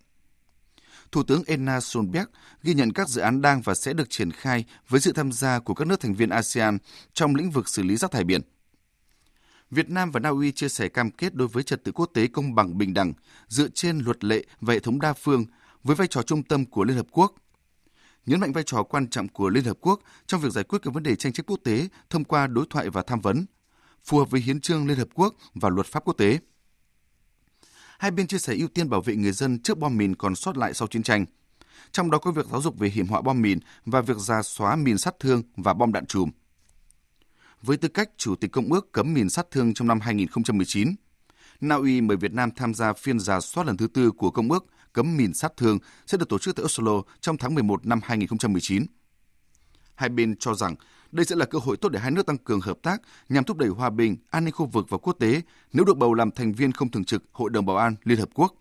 Thủ 1.13 1.23
tướng 1.23 1.43
Enna 1.47 1.81
Solberg 1.81 2.27
ghi 2.63 2.75
nhận 2.75 2.93
các 2.93 3.09
dự 3.09 3.21
án 3.21 3.43
đang 3.43 3.61
và 3.61 3.75
sẽ 3.75 3.93
được 3.93 4.11
triển 4.11 4.31
khai 4.31 4.65
với 4.89 5.01
sự 5.01 5.13
tham 5.13 5.33
gia 5.33 5.59
của 5.59 5.75
các 5.75 5.89
nước 5.89 6.01
thành 6.01 6.15
viên 6.15 6.31
ASEAN 6.31 6.79
trong 7.13 7.35
lĩnh 7.35 7.51
vực 7.51 7.69
xử 7.69 7.83
lý 7.83 7.97
rác 7.97 8.11
thải 8.11 8.25
biển. 8.25 8.41
Việt 9.71 9.91
Nam 9.91 10.11
và 10.11 10.21
Na 10.21 10.29
Uy 10.29 10.53
chia 10.53 10.69
sẻ 10.69 10.89
cam 10.89 11.11
kết 11.11 11.35
đối 11.35 11.49
với 11.49 11.63
trật 11.63 11.85
tự 11.85 11.93
quốc 11.93 12.11
tế 12.15 12.27
công 12.27 12.55
bằng 12.55 12.79
bình 12.79 12.95
đẳng 12.95 13.13
dựa 13.49 13.69
trên 13.75 13.99
luật 13.99 14.25
lệ 14.25 14.45
và 14.61 14.75
hệ 14.75 14.81
thống 14.81 15.01
đa 15.01 15.13
phương 15.13 15.45
với 15.87 15.97
vai 15.97 16.07
trò 16.07 16.23
trung 16.23 16.43
tâm 16.43 16.65
của 16.65 16.85
Liên 16.85 16.97
Hợp 16.97 17.07
Quốc. 17.11 17.35
Nhấn 18.27 18.41
mạnh 18.41 18.53
vai 18.53 18.65
trò 18.67 18.83
quan 18.83 19.09
trọng 19.09 19.29
của 19.29 19.49
Liên 19.49 19.65
Hợp 19.65 19.77
Quốc 19.81 20.01
trong 20.27 20.41
việc 20.41 20.53
giải 20.53 20.65
quyết 20.65 20.79
các 20.83 20.95
vấn 20.95 21.03
đề 21.03 21.17
tranh 21.17 21.33
chấp 21.33 21.47
quốc 21.47 21.61
tế 21.65 21.89
thông 22.11 22.25
qua 22.25 22.47
đối 22.47 22.67
thoại 22.71 22.91
và 22.91 23.03
tham 23.03 23.21
vấn, 23.21 23.47
phù 24.05 24.19
hợp 24.19 24.31
với 24.31 24.41
hiến 24.41 24.61
trương 24.61 24.87
Liên 24.87 24.99
Hợp 24.99 25.09
Quốc 25.15 25.35
và 25.55 25.69
luật 25.69 25.87
pháp 25.87 26.05
quốc 26.05 26.15
tế 26.15 26.39
hai 27.99 28.11
bên 28.11 28.27
chia 28.27 28.39
sẻ 28.39 28.55
ưu 28.55 28.69
tiên 28.69 28.91
bảo 28.91 29.01
vệ 29.01 29.17
người 29.17 29.33
dân 29.33 29.59
trước 29.59 29.79
bom 29.79 29.97
mìn 29.97 30.15
còn 30.15 30.35
sót 30.35 30.57
lại 30.57 30.75
sau 30.75 30.89
chiến 30.89 31.03
tranh. 31.03 31.25
Trong 31.93 32.11
đó 32.11 32.19
có 32.19 32.31
việc 32.31 32.47
giáo 32.47 32.61
dục 32.61 32.79
về 32.79 32.89
hiểm 32.89 33.07
họa 33.07 33.21
bom 33.21 33.43
mìn 33.43 33.59
và 33.85 34.01
việc 34.01 34.17
ra 34.17 34.43
xóa 34.43 34.77
mìn 34.77 34.99
sát 34.99 35.15
thương 35.21 35.43
và 35.57 35.75
bom 35.75 35.93
đạn 35.93 36.07
chùm. 36.07 36.31
Với 37.63 37.77
tư 37.77 37.89
cách 37.89 38.11
Chủ 38.17 38.35
tịch 38.35 38.53
Công 38.53 38.73
ước 38.73 38.93
cấm 38.93 39.15
mìn 39.15 39.31
sát 39.31 39.47
thương 39.51 39.75
trong 39.75 39.89
năm 39.89 40.01
2019, 40.01 40.95
Na 41.61 41.75
Uy 41.75 42.01
mời 42.01 42.17
Việt 42.17 42.33
Nam 42.33 42.51
tham 42.51 42.75
gia 42.75 42.93
phiên 42.93 43.21
giả 43.21 43.41
soát 43.41 43.67
lần 43.67 43.77
thứ 43.77 43.87
tư 43.87 44.11
của 44.11 44.31
Công 44.31 44.53
ước 44.53 44.67
cấm 44.97 45.17
mìn 45.17 45.35
sát 45.35 45.53
thương 45.57 45.79
sẽ 46.07 46.19
được 46.19 46.29
tổ 46.29 46.39
chức 46.39 46.57
tại 46.57 46.65
Oslo 46.65 47.03
trong 47.21 47.39
tháng 47.39 47.55
11 47.55 47.87
năm 47.87 48.01
2019. 48.05 48.87
Hai 49.95 50.09
bên 50.09 50.37
cho 50.37 50.55
rằng 50.55 50.75
đây 51.13 51.27
sẽ 51.27 51.37
là 51.37 51.47
cơ 51.47 51.59
hội 51.59 51.77
tốt 51.77 51.89
để 51.89 52.01
hai 52.01 52.11
nước 52.11 52.27
tăng 52.27 52.39
cường 52.39 52.61
hợp 52.61 52.79
tác 52.83 53.03
nhằm 53.29 53.45
thúc 53.45 53.57
đẩy 53.57 53.69
hòa 53.69 53.91
bình, 53.91 54.17
an 54.31 54.45
ninh 54.45 54.55
khu 54.55 54.67
vực 54.67 54.87
và 54.89 54.99
quốc 54.99 55.13
tế 55.13 55.41
nếu 55.73 55.85
được 55.85 55.97
bầu 55.97 56.15
làm 56.15 56.31
thành 56.31 56.53
viên 56.53 56.73
không 56.73 56.91
thường 56.91 57.05
trực 57.05 57.25
Hội 57.33 57.51
đồng 57.51 57.67
Bảo 57.67 57.77
an 57.77 57.95
Liên 58.05 58.19
Hợp 58.19 58.29
Quốc. 58.35 58.55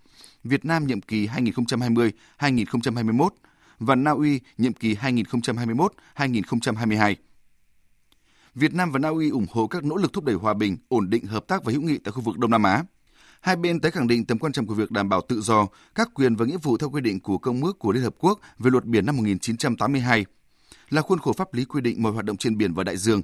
Việt 0.44 0.66
Nam 0.66 0.88
nhiệm 0.88 1.02
kỳ 1.02 1.28
2020-2021 1.28 3.30
và 3.80 3.96
Na 3.96 4.12
Uy 4.12 4.40
nhiệm 4.58 4.74
kỳ 4.74 4.96
2021-2022. 4.96 7.16
Việt 8.56 8.74
Nam 8.74 8.92
và 8.92 9.00
Na 9.00 9.10
Uy 9.10 9.30
ủng 9.30 9.46
hộ 9.52 9.68
các 9.68 9.84
nỗ 9.84 9.96
lực 9.96 10.14
thúc 10.14 10.24
đẩy 10.24 10.36
hòa 10.36 10.54
bình, 10.54 10.78
ổn 10.88 11.10
định, 11.10 11.26
hợp 11.26 11.48
tác 11.48 11.64
và 11.64 11.72
hữu 11.72 11.82
nghị 11.82 11.98
tại 11.98 12.12
khu 12.12 12.22
vực 12.22 12.38
Đông 12.38 12.52
Nam 12.52 12.64
Á. 12.64 12.84
Hai 13.46 13.56
bên 13.56 13.80
tái 13.80 13.92
khẳng 13.92 14.08
định 14.08 14.26
tầm 14.26 14.40
quan 14.40 14.54
trọng 14.54 14.68
của 14.68 14.74
việc 14.74 14.92
đảm 14.92 15.10
bảo 15.10 15.22
tự 15.22 15.42
do, 15.42 15.68
các 15.96 16.10
quyền 16.14 16.36
và 16.36 16.46
nghĩa 16.46 16.58
vụ 16.58 16.78
theo 16.78 16.90
quy 16.90 17.02
định 17.02 17.20
của 17.20 17.38
Công 17.38 17.64
ước 17.64 17.80
của 17.80 17.92
Liên 17.92 18.04
Hợp 18.04 18.16
Quốc 18.20 18.40
về 18.60 18.72
luật 18.72 18.86
biển 18.86 19.06
năm 19.06 19.18
1982, 19.18 20.26
là 20.90 21.02
khuôn 21.02 21.20
khổ 21.20 21.34
pháp 21.34 21.54
lý 21.54 21.66
quy 21.66 21.82
định 21.82 22.04
mọi 22.04 22.12
hoạt 22.12 22.26
động 22.26 22.38
trên 22.38 22.58
biển 22.58 22.74
và 22.74 22.84
đại 22.84 22.98
dương. 22.98 23.22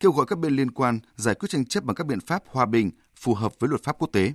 Kêu 0.00 0.12
gọi 0.12 0.26
các 0.28 0.38
bên 0.38 0.56
liên 0.56 0.70
quan 0.70 0.98
giải 1.16 1.34
quyết 1.34 1.48
tranh 1.48 1.64
chấp 1.64 1.84
bằng 1.84 1.94
các 1.94 2.06
biện 2.06 2.20
pháp 2.20 2.42
hòa 2.46 2.66
bình, 2.66 2.90
phù 3.16 3.34
hợp 3.34 3.52
với 3.60 3.68
luật 3.68 3.82
pháp 3.84 3.96
quốc 3.98 4.08
tế. 4.12 4.32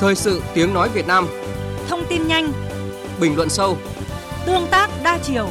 Thời 0.00 0.14
sự 0.14 0.42
tiếng 0.54 0.74
nói 0.74 0.88
Việt 0.94 1.06
Nam 1.06 1.26
Thông 1.88 2.04
tin 2.08 2.26
nhanh 2.26 2.52
Bình 3.20 3.36
luận 3.36 3.48
sâu 3.48 3.78
Tương 4.46 4.66
tác 4.70 4.90
đa 5.04 5.18
chiều 5.22 5.50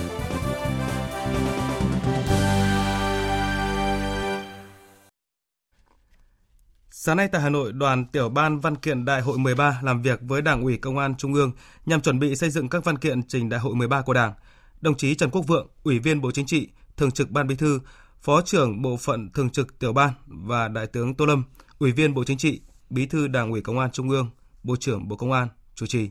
Sáng 7.01 7.17
nay 7.17 7.27
tại 7.27 7.41
Hà 7.41 7.49
Nội, 7.49 7.71
đoàn 7.71 8.05
tiểu 8.05 8.29
ban 8.29 8.59
văn 8.59 8.75
kiện 8.75 9.05
Đại 9.05 9.21
hội 9.21 9.37
13 9.37 9.79
làm 9.83 10.01
việc 10.01 10.19
với 10.21 10.41
Đảng 10.41 10.63
ủy 10.63 10.77
Công 10.77 10.97
an 10.97 11.15
Trung 11.17 11.33
ương 11.33 11.51
nhằm 11.85 12.01
chuẩn 12.01 12.19
bị 12.19 12.35
xây 12.35 12.49
dựng 12.49 12.69
các 12.69 12.83
văn 12.83 12.97
kiện 12.97 13.23
trình 13.23 13.49
Đại 13.49 13.59
hội 13.59 13.75
13 13.75 14.01
của 14.01 14.13
Đảng. 14.13 14.33
Đồng 14.81 14.97
chí 14.97 15.15
Trần 15.15 15.29
Quốc 15.29 15.41
Vượng, 15.47 15.67
Ủy 15.83 15.99
viên 15.99 16.21
Bộ 16.21 16.31
Chính 16.31 16.45
trị, 16.45 16.67
Thường 16.97 17.11
trực 17.11 17.31
Ban 17.31 17.47
Bí 17.47 17.55
thư, 17.55 17.79
Phó 18.21 18.41
trưởng 18.41 18.81
Bộ 18.81 18.97
phận 18.97 19.29
Thường 19.33 19.49
trực 19.49 19.79
Tiểu 19.79 19.93
ban 19.93 20.09
và 20.27 20.67
Đại 20.67 20.87
tướng 20.87 21.15
Tô 21.15 21.25
Lâm, 21.25 21.43
Ủy 21.79 21.91
viên 21.91 22.13
Bộ 22.13 22.23
Chính 22.23 22.37
trị, 22.37 22.61
Bí 22.89 23.05
thư 23.05 23.27
Đảng 23.27 23.51
ủy 23.51 23.61
Công 23.61 23.79
an 23.79 23.91
Trung 23.91 24.09
ương, 24.09 24.29
Bộ 24.63 24.75
trưởng 24.75 25.07
Bộ 25.07 25.15
Công 25.15 25.31
an 25.31 25.47
chủ 25.75 25.85
trì. 25.85 26.09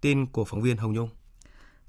Tin 0.00 0.26
của 0.26 0.44
phóng 0.44 0.62
viên 0.62 0.76
Hồng 0.76 0.92
Nhung. 0.92 1.08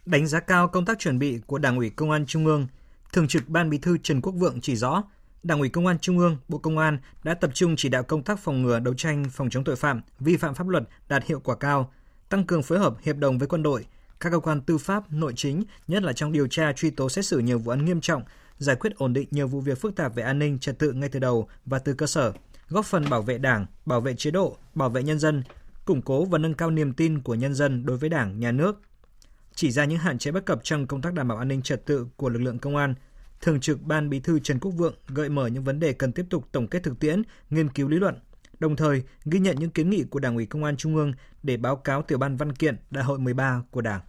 Đánh 0.05 0.27
giá 0.27 0.39
cao 0.39 0.67
công 0.67 0.85
tác 0.85 0.99
chuẩn 0.99 1.19
bị 1.19 1.39
của 1.45 1.57
Đảng 1.57 1.77
ủy 1.77 1.89
Công 1.89 2.11
an 2.11 2.25
Trung 2.25 2.45
ương, 2.45 2.67
Thường 3.13 3.27
trực 3.27 3.49
Ban 3.49 3.69
Bí 3.69 3.77
thư 3.77 3.97
Trần 3.97 4.21
Quốc 4.21 4.33
Vượng 4.33 4.61
chỉ 4.61 4.75
rõ, 4.75 5.03
Đảng 5.43 5.59
ủy 5.59 5.69
Công 5.69 5.87
an 5.87 5.99
Trung 5.99 6.17
ương, 6.17 6.37
Bộ 6.47 6.57
Công 6.57 6.77
an 6.77 6.97
đã 7.23 7.33
tập 7.33 7.51
trung 7.53 7.75
chỉ 7.77 7.89
đạo 7.89 8.03
công 8.03 8.23
tác 8.23 8.39
phòng 8.39 8.61
ngừa 8.61 8.79
đấu 8.79 8.93
tranh 8.93 9.25
phòng 9.31 9.49
chống 9.49 9.63
tội 9.63 9.75
phạm, 9.75 10.01
vi 10.19 10.37
phạm 10.37 10.55
pháp 10.55 10.67
luật 10.67 10.83
đạt 11.09 11.25
hiệu 11.25 11.39
quả 11.39 11.55
cao, 11.55 11.93
tăng 12.29 12.43
cường 12.43 12.63
phối 12.63 12.79
hợp 12.79 12.95
hiệp 13.01 13.17
đồng 13.17 13.37
với 13.37 13.47
quân 13.47 13.63
đội, 13.63 13.85
các 14.19 14.29
cơ 14.29 14.39
quan 14.39 14.61
tư 14.61 14.77
pháp, 14.77 15.13
nội 15.13 15.33
chính, 15.35 15.63
nhất 15.87 16.03
là 16.03 16.13
trong 16.13 16.31
điều 16.31 16.47
tra 16.47 16.73
truy 16.73 16.89
tố 16.89 17.09
xét 17.09 17.25
xử 17.25 17.39
nhiều 17.39 17.59
vụ 17.59 17.71
án 17.71 17.85
nghiêm 17.85 18.01
trọng, 18.01 18.23
giải 18.57 18.75
quyết 18.75 18.95
ổn 18.95 19.13
định 19.13 19.27
nhiều 19.31 19.47
vụ 19.47 19.61
việc 19.61 19.81
phức 19.81 19.95
tạp 19.95 20.15
về 20.15 20.23
an 20.23 20.39
ninh 20.39 20.59
trật 20.59 20.79
tự 20.79 20.91
ngay 20.91 21.09
từ 21.09 21.19
đầu 21.19 21.47
và 21.65 21.79
từ 21.79 21.93
cơ 21.93 22.07
sở, 22.07 22.33
góp 22.69 22.85
phần 22.85 23.09
bảo 23.09 23.21
vệ 23.21 23.37
Đảng, 23.37 23.65
bảo 23.85 24.01
vệ 24.01 24.13
chế 24.13 24.31
độ, 24.31 24.57
bảo 24.75 24.89
vệ 24.89 25.03
nhân 25.03 25.19
dân, 25.19 25.43
củng 25.85 26.01
cố 26.01 26.25
và 26.25 26.37
nâng 26.37 26.53
cao 26.53 26.71
niềm 26.71 26.93
tin 26.93 27.21
của 27.21 27.35
nhân 27.35 27.53
dân 27.53 27.85
đối 27.85 27.97
với 27.97 28.09
Đảng, 28.09 28.39
nhà 28.39 28.51
nước. 28.51 28.81
Chỉ 29.55 29.71
ra 29.71 29.85
những 29.85 29.99
hạn 29.99 30.17
chế 30.17 30.31
bất 30.31 30.45
cập 30.45 30.59
trong 30.63 30.87
công 30.87 31.01
tác 31.01 31.13
đảm 31.13 31.27
bảo 31.27 31.37
an 31.37 31.47
ninh 31.47 31.61
trật 31.61 31.85
tự 31.85 32.07
của 32.15 32.29
lực 32.29 32.39
lượng 32.39 32.59
công 32.59 32.75
an, 32.75 32.95
Thường 33.41 33.59
trực 33.59 33.81
Ban 33.81 34.09
Bí 34.09 34.19
thư 34.19 34.39
Trần 34.39 34.59
Quốc 34.59 34.71
Vượng 34.71 34.93
gợi 35.07 35.29
mở 35.29 35.47
những 35.47 35.63
vấn 35.63 35.79
đề 35.79 35.93
cần 35.93 36.11
tiếp 36.11 36.25
tục 36.29 36.47
tổng 36.51 36.67
kết 36.67 36.83
thực 36.83 36.99
tiễn, 36.99 37.21
nghiên 37.49 37.69
cứu 37.69 37.87
lý 37.87 37.97
luận, 37.97 38.19
đồng 38.59 38.75
thời 38.75 39.03
ghi 39.25 39.39
nhận 39.39 39.55
những 39.59 39.69
kiến 39.69 39.89
nghị 39.89 40.03
của 40.03 40.19
Đảng 40.19 40.35
ủy 40.35 40.45
Công 40.45 40.63
an 40.63 40.77
Trung 40.77 40.95
ương 40.95 41.13
để 41.43 41.57
báo 41.57 41.75
cáo 41.75 42.01
tiểu 42.01 42.17
ban 42.17 42.37
văn 42.37 42.53
kiện 42.53 42.77
Đại 42.91 43.03
hội 43.03 43.19
13 43.19 43.61
của 43.71 43.81
Đảng. 43.81 44.01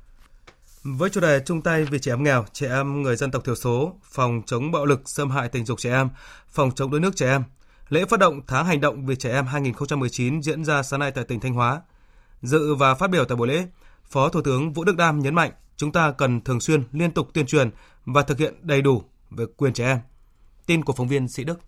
Với 0.82 1.10
chủ 1.10 1.20
đề 1.20 1.42
chung 1.44 1.62
tay 1.62 1.84
vì 1.84 1.98
trẻ 1.98 2.12
em 2.12 2.22
nghèo, 2.22 2.44
trẻ 2.52 2.68
em 2.68 3.02
người 3.02 3.16
dân 3.16 3.30
tộc 3.30 3.44
thiểu 3.44 3.54
số, 3.54 3.96
phòng 4.02 4.42
chống 4.46 4.72
bạo 4.72 4.86
lực 4.86 5.08
xâm 5.08 5.30
hại 5.30 5.48
tình 5.48 5.64
dục 5.64 5.78
trẻ 5.78 5.90
em, 5.90 6.08
phòng 6.48 6.70
chống 6.74 6.90
đuối 6.90 7.00
nước 7.00 7.16
trẻ 7.16 7.30
em, 7.30 7.42
lễ 7.88 8.04
phát 8.04 8.20
động 8.20 8.40
tháng 8.46 8.66
hành 8.66 8.80
động 8.80 9.06
vì 9.06 9.16
trẻ 9.16 9.32
em 9.32 9.46
2019 9.46 10.42
diễn 10.42 10.64
ra 10.64 10.82
sáng 10.82 11.00
nay 11.00 11.10
tại 11.10 11.24
tỉnh 11.24 11.40
Thanh 11.40 11.54
Hóa. 11.54 11.82
Dự 12.42 12.74
và 12.74 12.94
phát 12.94 13.10
biểu 13.10 13.24
tại 13.24 13.36
buổi 13.36 13.48
lễ, 13.48 13.66
Phó 14.04 14.28
Thủ 14.28 14.42
tướng 14.42 14.72
Vũ 14.72 14.84
Đức 14.84 14.96
Đam 14.96 15.20
nhấn 15.20 15.34
mạnh 15.34 15.52
chúng 15.76 15.92
ta 15.92 16.10
cần 16.10 16.40
thường 16.40 16.60
xuyên 16.60 16.82
liên 16.92 17.10
tục 17.10 17.28
tuyên 17.34 17.46
truyền 17.46 17.70
và 18.04 18.22
thực 18.22 18.38
hiện 18.38 18.54
đầy 18.62 18.82
đủ 18.82 19.02
về 19.36 19.44
quyền 19.56 19.72
trẻ 19.72 19.86
em. 19.86 19.98
Tin 20.66 20.84
của 20.84 20.92
phóng 20.92 21.08
viên 21.08 21.28
Sĩ 21.28 21.44
Đức. 21.44 21.60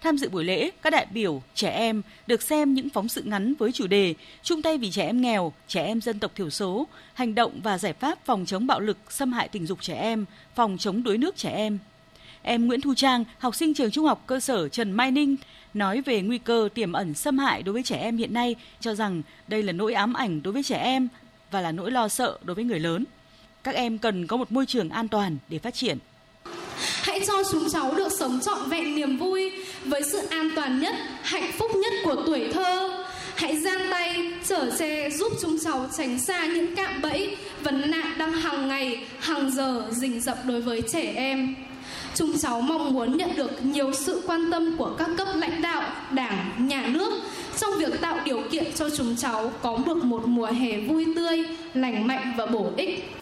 Tham 0.00 0.18
dự 0.18 0.28
buổi 0.28 0.44
lễ, 0.44 0.70
các 0.82 0.90
đại 0.90 1.06
biểu 1.10 1.42
trẻ 1.54 1.70
em 1.70 2.02
được 2.26 2.42
xem 2.42 2.74
những 2.74 2.90
phóng 2.90 3.08
sự 3.08 3.22
ngắn 3.22 3.54
với 3.58 3.72
chủ 3.72 3.86
đề 3.86 4.14
chung 4.42 4.62
tay 4.62 4.78
vì 4.78 4.90
trẻ 4.90 5.06
em 5.06 5.20
nghèo, 5.20 5.52
trẻ 5.68 5.84
em 5.84 6.00
dân 6.00 6.18
tộc 6.18 6.32
thiểu 6.34 6.50
số, 6.50 6.86
hành 7.14 7.34
động 7.34 7.60
và 7.62 7.78
giải 7.78 7.92
pháp 7.92 8.18
phòng 8.24 8.46
chống 8.46 8.66
bạo 8.66 8.80
lực, 8.80 8.98
xâm 9.08 9.32
hại 9.32 9.48
tình 9.48 9.66
dục 9.66 9.78
trẻ 9.82 9.94
em, 9.94 10.24
phòng 10.54 10.76
chống 10.78 11.02
đuối 11.02 11.18
nước 11.18 11.36
trẻ 11.36 11.50
em. 11.50 11.78
Em 12.42 12.66
Nguyễn 12.66 12.80
Thu 12.80 12.94
Trang, 12.94 13.24
học 13.38 13.54
sinh 13.54 13.74
trường 13.74 13.90
trung 13.90 14.06
học 14.06 14.22
cơ 14.26 14.40
sở 14.40 14.68
Trần 14.68 14.92
Mai 14.92 15.10
Ninh, 15.10 15.36
nói 15.74 16.00
về 16.00 16.22
nguy 16.22 16.38
cơ 16.38 16.68
tiềm 16.74 16.92
ẩn 16.92 17.14
xâm 17.14 17.38
hại 17.38 17.62
đối 17.62 17.72
với 17.72 17.82
trẻ 17.82 17.96
em 17.96 18.16
hiện 18.16 18.34
nay, 18.34 18.56
cho 18.80 18.94
rằng 18.94 19.22
đây 19.48 19.62
là 19.62 19.72
nỗi 19.72 19.94
ám 19.94 20.12
ảnh 20.12 20.42
đối 20.42 20.52
với 20.52 20.62
trẻ 20.62 20.78
em 20.78 21.08
và 21.50 21.60
là 21.60 21.72
nỗi 21.72 21.90
lo 21.90 22.08
sợ 22.08 22.38
đối 22.42 22.54
với 22.54 22.64
người 22.64 22.80
lớn. 22.80 23.04
Các 23.68 23.74
em 23.74 23.98
cần 23.98 24.26
có 24.26 24.36
một 24.36 24.52
môi 24.52 24.66
trường 24.66 24.90
an 24.90 25.08
toàn 25.08 25.36
để 25.48 25.58
phát 25.58 25.74
triển. 25.74 25.98
Hãy 27.02 27.20
cho 27.26 27.32
chúng 27.52 27.70
cháu 27.70 27.94
được 27.96 28.12
sống 28.12 28.40
trọn 28.40 28.68
vẹn 28.68 28.94
niềm 28.96 29.18
vui 29.18 29.52
với 29.84 30.02
sự 30.02 30.18
an 30.30 30.50
toàn 30.56 30.80
nhất, 30.80 30.94
hạnh 31.22 31.50
phúc 31.58 31.70
nhất 31.74 31.92
của 32.04 32.16
tuổi 32.26 32.48
thơ. 32.52 33.04
Hãy 33.34 33.60
giang 33.60 33.80
tay, 33.90 34.32
trở 34.46 34.70
che 34.78 35.10
giúp 35.10 35.32
chúng 35.42 35.58
cháu 35.64 35.88
tránh 35.96 36.18
xa 36.18 36.46
những 36.46 36.76
cạm 36.76 37.02
bẫy, 37.02 37.36
vấn 37.62 37.90
nạn 37.90 38.18
đang 38.18 38.32
hàng 38.32 38.68
ngày, 38.68 39.06
hàng 39.20 39.50
giờ 39.50 39.88
rình 39.90 40.20
rập 40.20 40.38
đối 40.44 40.60
với 40.60 40.82
trẻ 40.92 41.12
em. 41.16 41.54
Chúng 42.14 42.38
cháu 42.38 42.60
mong 42.60 42.92
muốn 42.92 43.16
nhận 43.16 43.36
được 43.36 43.64
nhiều 43.64 43.92
sự 43.92 44.22
quan 44.26 44.50
tâm 44.50 44.76
của 44.76 44.94
các 44.98 45.10
cấp 45.16 45.28
lãnh 45.34 45.62
đạo, 45.62 45.82
đảng, 46.10 46.68
nhà 46.68 46.86
nước 46.86 47.12
trong 47.58 47.78
việc 47.78 48.00
tạo 48.00 48.18
điều 48.24 48.42
kiện 48.50 48.72
cho 48.74 48.90
chúng 48.90 49.16
cháu 49.16 49.52
có 49.62 49.78
được 49.86 50.04
một 50.04 50.26
mùa 50.26 50.46
hè 50.46 50.80
vui 50.80 51.06
tươi, 51.16 51.44
lành 51.74 52.06
mạnh 52.06 52.34
và 52.36 52.46
bổ 52.46 52.70
ích. 52.76 53.14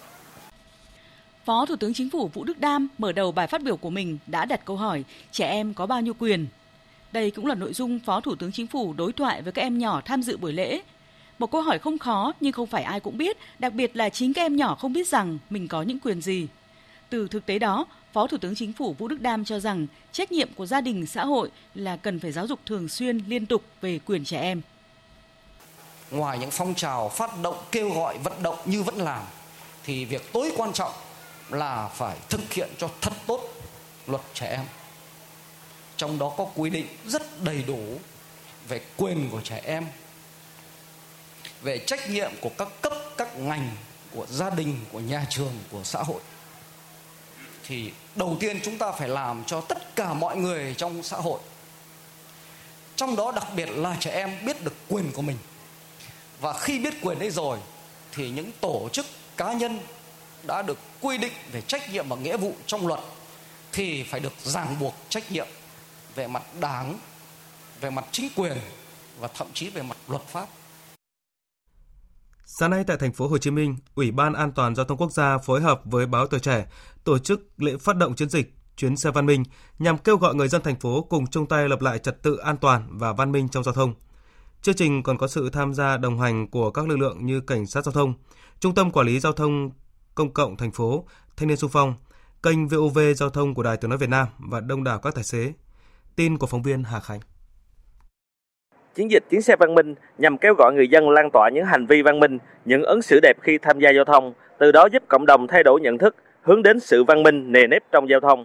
Phó 1.47 1.67
Thủ 1.67 1.77
tướng 1.77 1.95
Chính 1.95 2.11
phủ 2.11 2.29
Vũ 2.29 2.45
Đức 2.45 2.61
Đam 2.61 2.89
mở 2.99 3.13
đầu 3.13 3.33
bài 3.33 3.47
phát 3.47 3.63
biểu 3.63 3.77
của 3.77 3.91
mình 3.91 4.19
đã 4.27 4.45
đặt 4.45 4.65
câu 4.65 4.77
hỏi 4.77 5.05
trẻ 5.33 5.49
em 5.49 5.75
có 5.75 5.87
bao 5.87 6.01
nhiêu 6.01 6.15
quyền. 6.19 6.47
Đây 7.13 7.31
cũng 7.31 7.47
là 7.47 7.55
nội 7.55 7.73
dung 7.73 7.99
Phó 7.99 8.21
Thủ 8.21 8.35
tướng 8.35 8.53
Chính 8.53 8.67
phủ 8.67 8.95
đối 8.97 9.13
thoại 9.13 9.43
với 9.43 9.53
các 9.53 9.63
em 9.63 9.79
nhỏ 9.79 10.01
tham 10.05 10.23
dự 10.23 10.37
buổi 10.37 10.53
lễ. 10.53 10.81
Một 11.39 11.51
câu 11.51 11.63
hỏi 11.63 11.79
không 11.79 11.99
khó 11.99 12.33
nhưng 12.41 12.53
không 12.53 12.67
phải 12.67 12.83
ai 12.83 13.01
cũng 13.01 13.19
biết, 13.19 13.37
đặc 13.59 13.73
biệt 13.73 13.97
là 13.97 14.09
chính 14.09 14.33
các 14.33 14.43
em 14.43 14.57
nhỏ 14.57 14.75
không 14.75 14.93
biết 14.93 15.09
rằng 15.09 15.39
mình 15.51 15.69
có 15.69 15.83
những 15.83 15.99
quyền 15.99 16.21
gì. 16.21 16.47
Từ 17.11 17.29
thực 17.29 17.47
tế 17.47 17.59
đó, 17.59 17.87
Phó 18.13 18.27
Thủ 18.27 18.37
tướng 18.37 18.55
Chính 18.55 18.73
phủ 18.73 18.95
Vũ 18.99 19.09
Đức 19.09 19.21
Đam 19.21 19.45
cho 19.45 19.61
rằng 19.61 19.87
trách 20.13 20.33
nhiệm 20.33 20.49
của 20.55 20.67
gia 20.67 20.81
đình 20.81 21.07
xã 21.07 21.25
hội 21.25 21.51
là 21.75 21.97
cần 21.97 22.21
phải 22.21 22.33
giáo 22.33 22.47
dục 22.47 22.61
thường 22.67 22.89
xuyên 22.89 23.19
liên 23.19 23.47
tục 23.47 23.63
về 23.81 23.99
quyền 24.07 24.25
trẻ 24.25 24.41
em. 24.41 24.61
Ngoài 26.11 26.39
những 26.39 26.51
phong 26.51 26.75
trào 26.75 27.09
phát 27.09 27.31
động 27.43 27.57
kêu 27.73 27.91
gọi 27.91 28.19
vận 28.19 28.43
động 28.43 28.57
như 28.65 28.83
vẫn 28.83 28.97
làm 28.97 29.23
thì 29.85 30.05
việc 30.05 30.33
tối 30.33 30.53
quan 30.57 30.73
trọng 30.73 30.93
là 31.51 31.89
phải 31.89 32.17
thực 32.29 32.53
hiện 32.53 32.69
cho 32.79 32.89
thật 33.01 33.13
tốt 33.27 33.49
luật 34.07 34.23
trẻ 34.35 34.47
em. 34.47 34.65
Trong 35.97 36.19
đó 36.19 36.35
có 36.37 36.47
quy 36.55 36.71
định 36.71 36.87
rất 37.07 37.43
đầy 37.43 37.63
đủ 37.63 37.99
về 38.69 38.81
quyền 38.97 39.31
của 39.31 39.41
trẻ 39.45 39.61
em, 39.65 39.87
về 41.63 41.79
trách 41.79 42.11
nhiệm 42.11 42.33
của 42.41 42.51
các 42.59 42.69
cấp, 42.83 42.93
các 43.17 43.37
ngành, 43.37 43.71
của 44.15 44.27
gia 44.27 44.51
đình, 44.51 44.81
của 44.93 45.01
nhà 45.01 45.27
trường, 45.31 45.53
của 45.71 45.85
xã 45.85 46.03
hội. 46.03 46.21
Thì 47.65 47.93
đầu 48.15 48.37
tiên 48.41 48.61
chúng 48.63 48.79
ta 48.79 48.93
phải 48.93 49.09
làm 49.09 49.45
cho 49.45 49.61
tất 49.61 49.97
cả 49.97 50.15
mọi 50.15 50.37
người 50.37 50.75
trong 50.75 51.03
xã 51.03 51.17
hội 51.17 51.41
trong 52.97 53.17
đó 53.17 53.33
đặc 53.33 53.47
biệt 53.57 53.69
là 53.69 53.97
trẻ 54.01 54.11
em 54.11 54.31
biết 54.47 54.65
được 54.65 54.75
quyền 54.89 55.13
của 55.13 55.23
mình 55.23 55.37
và 56.41 56.53
khi 56.53 56.79
biết 56.79 56.95
quyền 57.03 57.19
ấy 57.19 57.31
rồi 57.31 57.59
thì 58.13 58.31
những 58.31 58.51
tổ 58.61 58.89
chức 58.93 59.07
cá 59.37 59.53
nhân 59.53 59.81
đã 60.43 60.63
được 60.63 60.79
quy 61.07 61.19
định 61.19 61.33
về 61.53 61.61
trách 61.61 61.93
nhiệm 61.93 62.09
và 62.09 62.17
nghĩa 62.17 62.37
vụ 62.37 62.55
trong 62.67 62.87
luật 62.87 63.01
thì 63.73 64.03
phải 64.03 64.21
được 64.21 64.33
ràng 64.43 64.77
buộc 64.81 64.95
trách 65.09 65.33
nhiệm 65.33 65.47
về 66.15 66.27
mặt 66.27 66.43
đảng, 66.61 66.99
về 67.81 67.91
mặt 67.91 68.05
chính 68.13 68.29
quyền 68.37 68.59
và 69.21 69.29
thậm 69.29 69.47
chí 69.55 69.71
về 69.71 69.83
mặt 69.83 69.97
luật 70.09 70.23
pháp. 70.23 70.47
Sáng 72.45 72.71
nay 72.71 72.85
tại 72.87 72.97
thành 73.01 73.13
phố 73.13 73.29
Hồ 73.29 73.39
Chí 73.39 73.51
Minh, 73.51 73.77
Ủy 73.95 74.11
ban 74.11 74.33
An 74.33 74.53
toàn 74.53 74.75
giao 74.75 74.87
thông 74.87 74.99
quốc 74.99 75.13
gia 75.13 75.39
phối 75.39 75.61
hợp 75.61 75.81
với 75.85 76.07
báo 76.07 76.27
Tuổi 76.27 76.41
trẻ 76.41 76.67
tổ 77.05 77.19
chức 77.19 77.41
lễ 77.57 77.77
phát 77.81 77.97
động 77.97 78.15
chiến 78.15 78.29
dịch 78.29 78.55
chuyến 78.77 78.97
xe 78.97 79.11
văn 79.11 79.27
minh 79.27 79.43
nhằm 79.79 79.99
kêu 79.99 80.17
gọi 80.17 80.35
người 80.35 80.49
dân 80.49 80.63
thành 80.63 80.81
phố 80.81 81.03
cùng 81.03 81.27
chung 81.27 81.47
tay 81.47 81.69
lập 81.69 81.81
lại 81.81 81.99
trật 81.99 82.23
tự 82.23 82.37
an 82.37 82.57
toàn 82.57 82.89
và 82.91 83.13
văn 83.13 83.33
minh 83.33 83.49
trong 83.49 83.65
giao 83.65 83.75
thông. 83.75 83.95
Chương 84.63 84.75
trình 84.75 85.03
còn 85.03 85.19
có 85.19 85.29
sự 85.29 85.51
tham 85.51 85.75
gia 85.75 85.97
đồng 85.97 86.21
hành 86.21 86.51
của 86.51 86.71
các 86.71 86.89
lực 86.89 86.99
lượng 86.99 87.27
như 87.27 87.41
cảnh 87.41 87.67
sát 87.67 87.85
giao 87.85 87.93
thông, 87.93 88.15
Trung 88.61 88.75
tâm 88.75 88.91
quản 88.91 89.07
lý 89.07 89.21
giao 89.21 89.33
thông 89.33 89.71
công 90.17 90.31
cộng 90.31 90.57
thành 90.57 90.71
phố, 90.71 91.05
Thanh 91.37 91.49
niên 91.49 91.57
xung 91.57 91.71
phong, 91.73 91.95
kênh 92.43 92.69
VOV 92.69 92.99
Giao 93.17 93.31
thông 93.31 93.55
của 93.55 93.63
Đài 93.63 93.77
Tiếng 93.77 93.91
nói 93.91 93.99
Việt 93.99 94.09
Nam 94.11 94.27
và 94.39 94.61
đông 94.61 94.85
đảo 94.85 94.99
các 95.03 95.15
tài 95.15 95.25
xế. 95.25 95.53
Tin 96.17 96.39
của 96.39 96.47
phóng 96.47 96.63
viên 96.63 96.83
Hà 96.83 97.01
Khánh. 97.01 97.21
Chiến 98.95 99.11
dịch 99.11 99.25
chuyến 99.31 99.43
xe 99.43 99.57
văn 99.57 99.75
minh 99.75 99.95
nhằm 100.19 100.39
kêu 100.39 100.55
gọi 100.55 100.73
người 100.75 100.89
dân 100.89 101.11
lan 101.11 101.29
tỏa 101.33 101.51
những 101.55 101.65
hành 101.65 101.87
vi 101.87 102.03
văn 102.03 102.21
minh, 102.21 102.39
những 102.65 102.83
ứng 102.83 103.03
xử 103.03 103.21
đẹp 103.23 103.37
khi 103.43 103.59
tham 103.59 103.81
gia 103.81 103.91
giao 103.91 104.05
thông, 104.05 104.33
từ 104.59 104.73
đó 104.73 104.89
giúp 104.93 105.03
cộng 105.09 105.27
đồng 105.27 105.47
thay 105.47 105.63
đổi 105.63 105.81
nhận 105.81 105.99
thức, 105.99 106.17
hướng 106.43 106.63
đến 106.63 106.81
sự 106.81 107.05
văn 107.05 107.23
minh 107.23 107.53
nề 107.53 107.67
nếp 107.67 107.83
trong 107.93 108.09
giao 108.09 108.21
thông. 108.21 108.45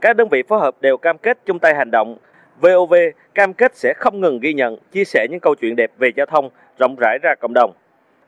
Các 0.00 0.16
đơn 0.16 0.28
vị 0.28 0.42
phối 0.48 0.60
hợp 0.60 0.76
đều 0.80 0.96
cam 0.96 1.18
kết 1.18 1.38
chung 1.46 1.58
tay 1.58 1.74
hành 1.74 1.90
động. 1.90 2.16
VOV 2.60 2.94
cam 3.34 3.54
kết 3.54 3.76
sẽ 3.76 3.94
không 3.96 4.20
ngừng 4.20 4.40
ghi 4.40 4.54
nhận, 4.54 4.76
chia 4.92 5.04
sẻ 5.04 5.26
những 5.30 5.40
câu 5.40 5.54
chuyện 5.54 5.76
đẹp 5.76 5.90
về 5.98 6.10
giao 6.16 6.26
thông 6.26 6.50
rộng 6.78 6.96
rãi 6.98 7.18
ra 7.22 7.34
cộng 7.40 7.54
đồng. 7.54 7.72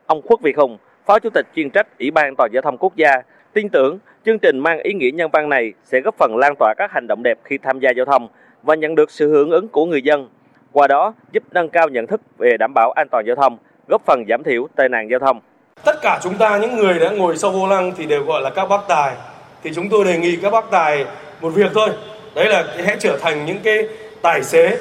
Ông 0.07 0.23
Khuất 0.23 0.41
Việt 0.41 0.57
Hùng, 0.57 0.79
Phó 1.07 1.19
Chủ 1.19 1.31
tịch 1.31 1.47
chuyên 1.57 1.71
trách 1.71 1.87
Ủy 1.99 2.11
ban 2.11 2.25
an 2.25 2.35
toàn 2.37 2.51
giao 2.53 2.63
thông 2.63 2.79
quốc 2.79 2.97
gia 2.97 3.23
tin 3.53 3.69
tưởng 3.69 3.99
chương 4.27 4.39
trình 4.39 4.59
mang 4.59 4.79
ý 4.79 4.93
nghĩa 4.93 5.11
nhân 5.11 5.31
văn 5.33 5.49
này 5.49 5.73
sẽ 5.85 6.01
góp 6.01 6.15
phần 6.19 6.37
lan 6.37 6.55
tỏa 6.59 6.75
các 6.79 6.91
hành 6.93 7.07
động 7.07 7.23
đẹp 7.23 7.39
khi 7.45 7.59
tham 7.59 7.79
gia 7.79 7.91
giao 7.91 8.07
thông 8.07 8.29
và 8.63 8.75
nhận 8.75 8.95
được 8.95 9.11
sự 9.11 9.31
hưởng 9.31 9.51
ứng 9.51 9.69
của 9.69 9.85
người 9.85 10.03
dân. 10.03 10.29
Qua 10.73 10.87
đó 10.87 11.15
giúp 11.33 11.43
nâng 11.51 11.69
cao 11.69 11.89
nhận 11.89 12.07
thức 12.07 12.21
về 12.39 12.57
đảm 12.57 12.75
bảo 12.75 12.91
an 12.91 13.09
toàn 13.11 13.27
giao 13.27 13.37
thông, 13.37 13.59
góp 13.89 14.03
phần 14.07 14.25
giảm 14.29 14.43
thiểu 14.43 14.69
tai 14.77 14.89
nạn 14.89 15.11
giao 15.11 15.21
thông. 15.21 15.41
Tất 15.85 16.03
cả 16.03 16.21
chúng 16.23 16.35
ta 16.35 16.59
những 16.59 16.77
người 16.77 16.99
đã 16.99 17.11
ngồi 17.11 17.37
sau 17.37 17.51
vô 17.51 17.67
lăng 17.67 17.93
thì 17.97 18.07
đều 18.07 18.25
gọi 18.25 18.43
là 18.43 18.51
các 18.51 18.67
bác 18.67 18.81
tài. 18.89 19.15
Thì 19.63 19.71
chúng 19.75 19.89
tôi 19.89 20.05
đề 20.05 20.19
nghị 20.19 20.37
các 20.37 20.51
bác 20.51 20.71
tài 20.71 21.05
một 21.41 21.51
việc 21.51 21.71
thôi. 21.75 21.89
Đấy 22.35 22.49
là 22.49 22.65
hãy 22.85 22.97
trở 23.01 23.19
thành 23.19 23.47
những 23.47 23.59
cái 23.65 23.89
tài 24.23 24.43
xế 24.43 24.79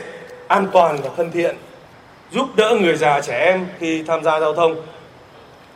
an 0.47 0.67
toàn 0.73 0.97
và 1.03 1.09
thân 1.17 1.31
thiện 1.31 1.55
giúp 2.31 2.45
đỡ 2.55 2.77
người 2.81 2.95
già 2.95 3.21
trẻ 3.21 3.45
em 3.45 3.65
khi 3.79 4.03
tham 4.07 4.23
gia 4.23 4.39
giao 4.39 4.53
thông 4.53 4.75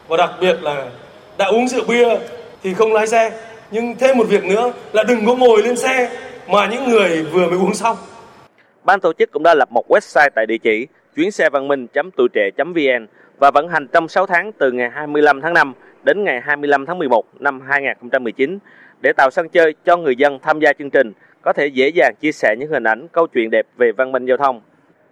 và 0.07 0.17
đặc 0.17 0.31
biệt 0.41 0.63
là 0.63 0.89
đã 1.37 1.45
uống 1.45 1.67
rượu 1.67 1.83
bia 1.87 2.17
thì 2.63 2.73
không 2.73 2.93
lái 2.93 3.07
xe. 3.07 3.31
Nhưng 3.71 3.95
thêm 3.95 4.17
một 4.17 4.27
việc 4.29 4.45
nữa 4.45 4.73
là 4.93 5.03
đừng 5.03 5.25
có 5.25 5.35
ngồi 5.35 5.61
lên 5.61 5.75
xe 5.75 6.11
mà 6.47 6.67
những 6.67 6.89
người 6.89 7.23
vừa 7.23 7.47
mới 7.49 7.59
uống 7.59 7.73
xong. 7.73 7.97
Ban 8.83 8.99
tổ 8.99 9.13
chức 9.13 9.31
cũng 9.31 9.43
đã 9.43 9.53
lập 9.53 9.71
một 9.71 9.91
website 9.91 10.29
tại 10.35 10.45
địa 10.45 10.57
chỉ 10.57 10.87
chuyến 11.15 11.31
xe 11.31 11.49
văn 11.49 11.67
minh 11.67 11.87
tuổi 12.17 12.27
trẻ.vn 12.33 13.07
và 13.39 13.51
vận 13.53 13.67
hành 13.69 13.87
trong 13.87 14.07
6 14.07 14.25
tháng 14.25 14.51
từ 14.51 14.71
ngày 14.71 14.89
25 14.89 15.41
tháng 15.41 15.53
5 15.53 15.73
đến 16.03 16.23
ngày 16.23 16.41
25 16.41 16.85
tháng 16.85 16.99
11 16.99 17.25
năm 17.39 17.61
2019 17.61 18.59
để 19.01 19.13
tạo 19.17 19.31
sân 19.31 19.49
chơi 19.49 19.75
cho 19.85 19.97
người 19.97 20.15
dân 20.15 20.39
tham 20.39 20.59
gia 20.59 20.73
chương 20.73 20.89
trình 20.89 21.13
có 21.41 21.53
thể 21.53 21.67
dễ 21.67 21.89
dàng 21.95 22.13
chia 22.19 22.31
sẻ 22.31 22.55
những 22.59 22.69
hình 22.71 22.83
ảnh, 22.83 23.07
câu 23.11 23.27
chuyện 23.27 23.49
đẹp 23.51 23.65
về 23.77 23.91
văn 23.91 24.11
minh 24.11 24.25
giao 24.25 24.37
thông. 24.37 24.61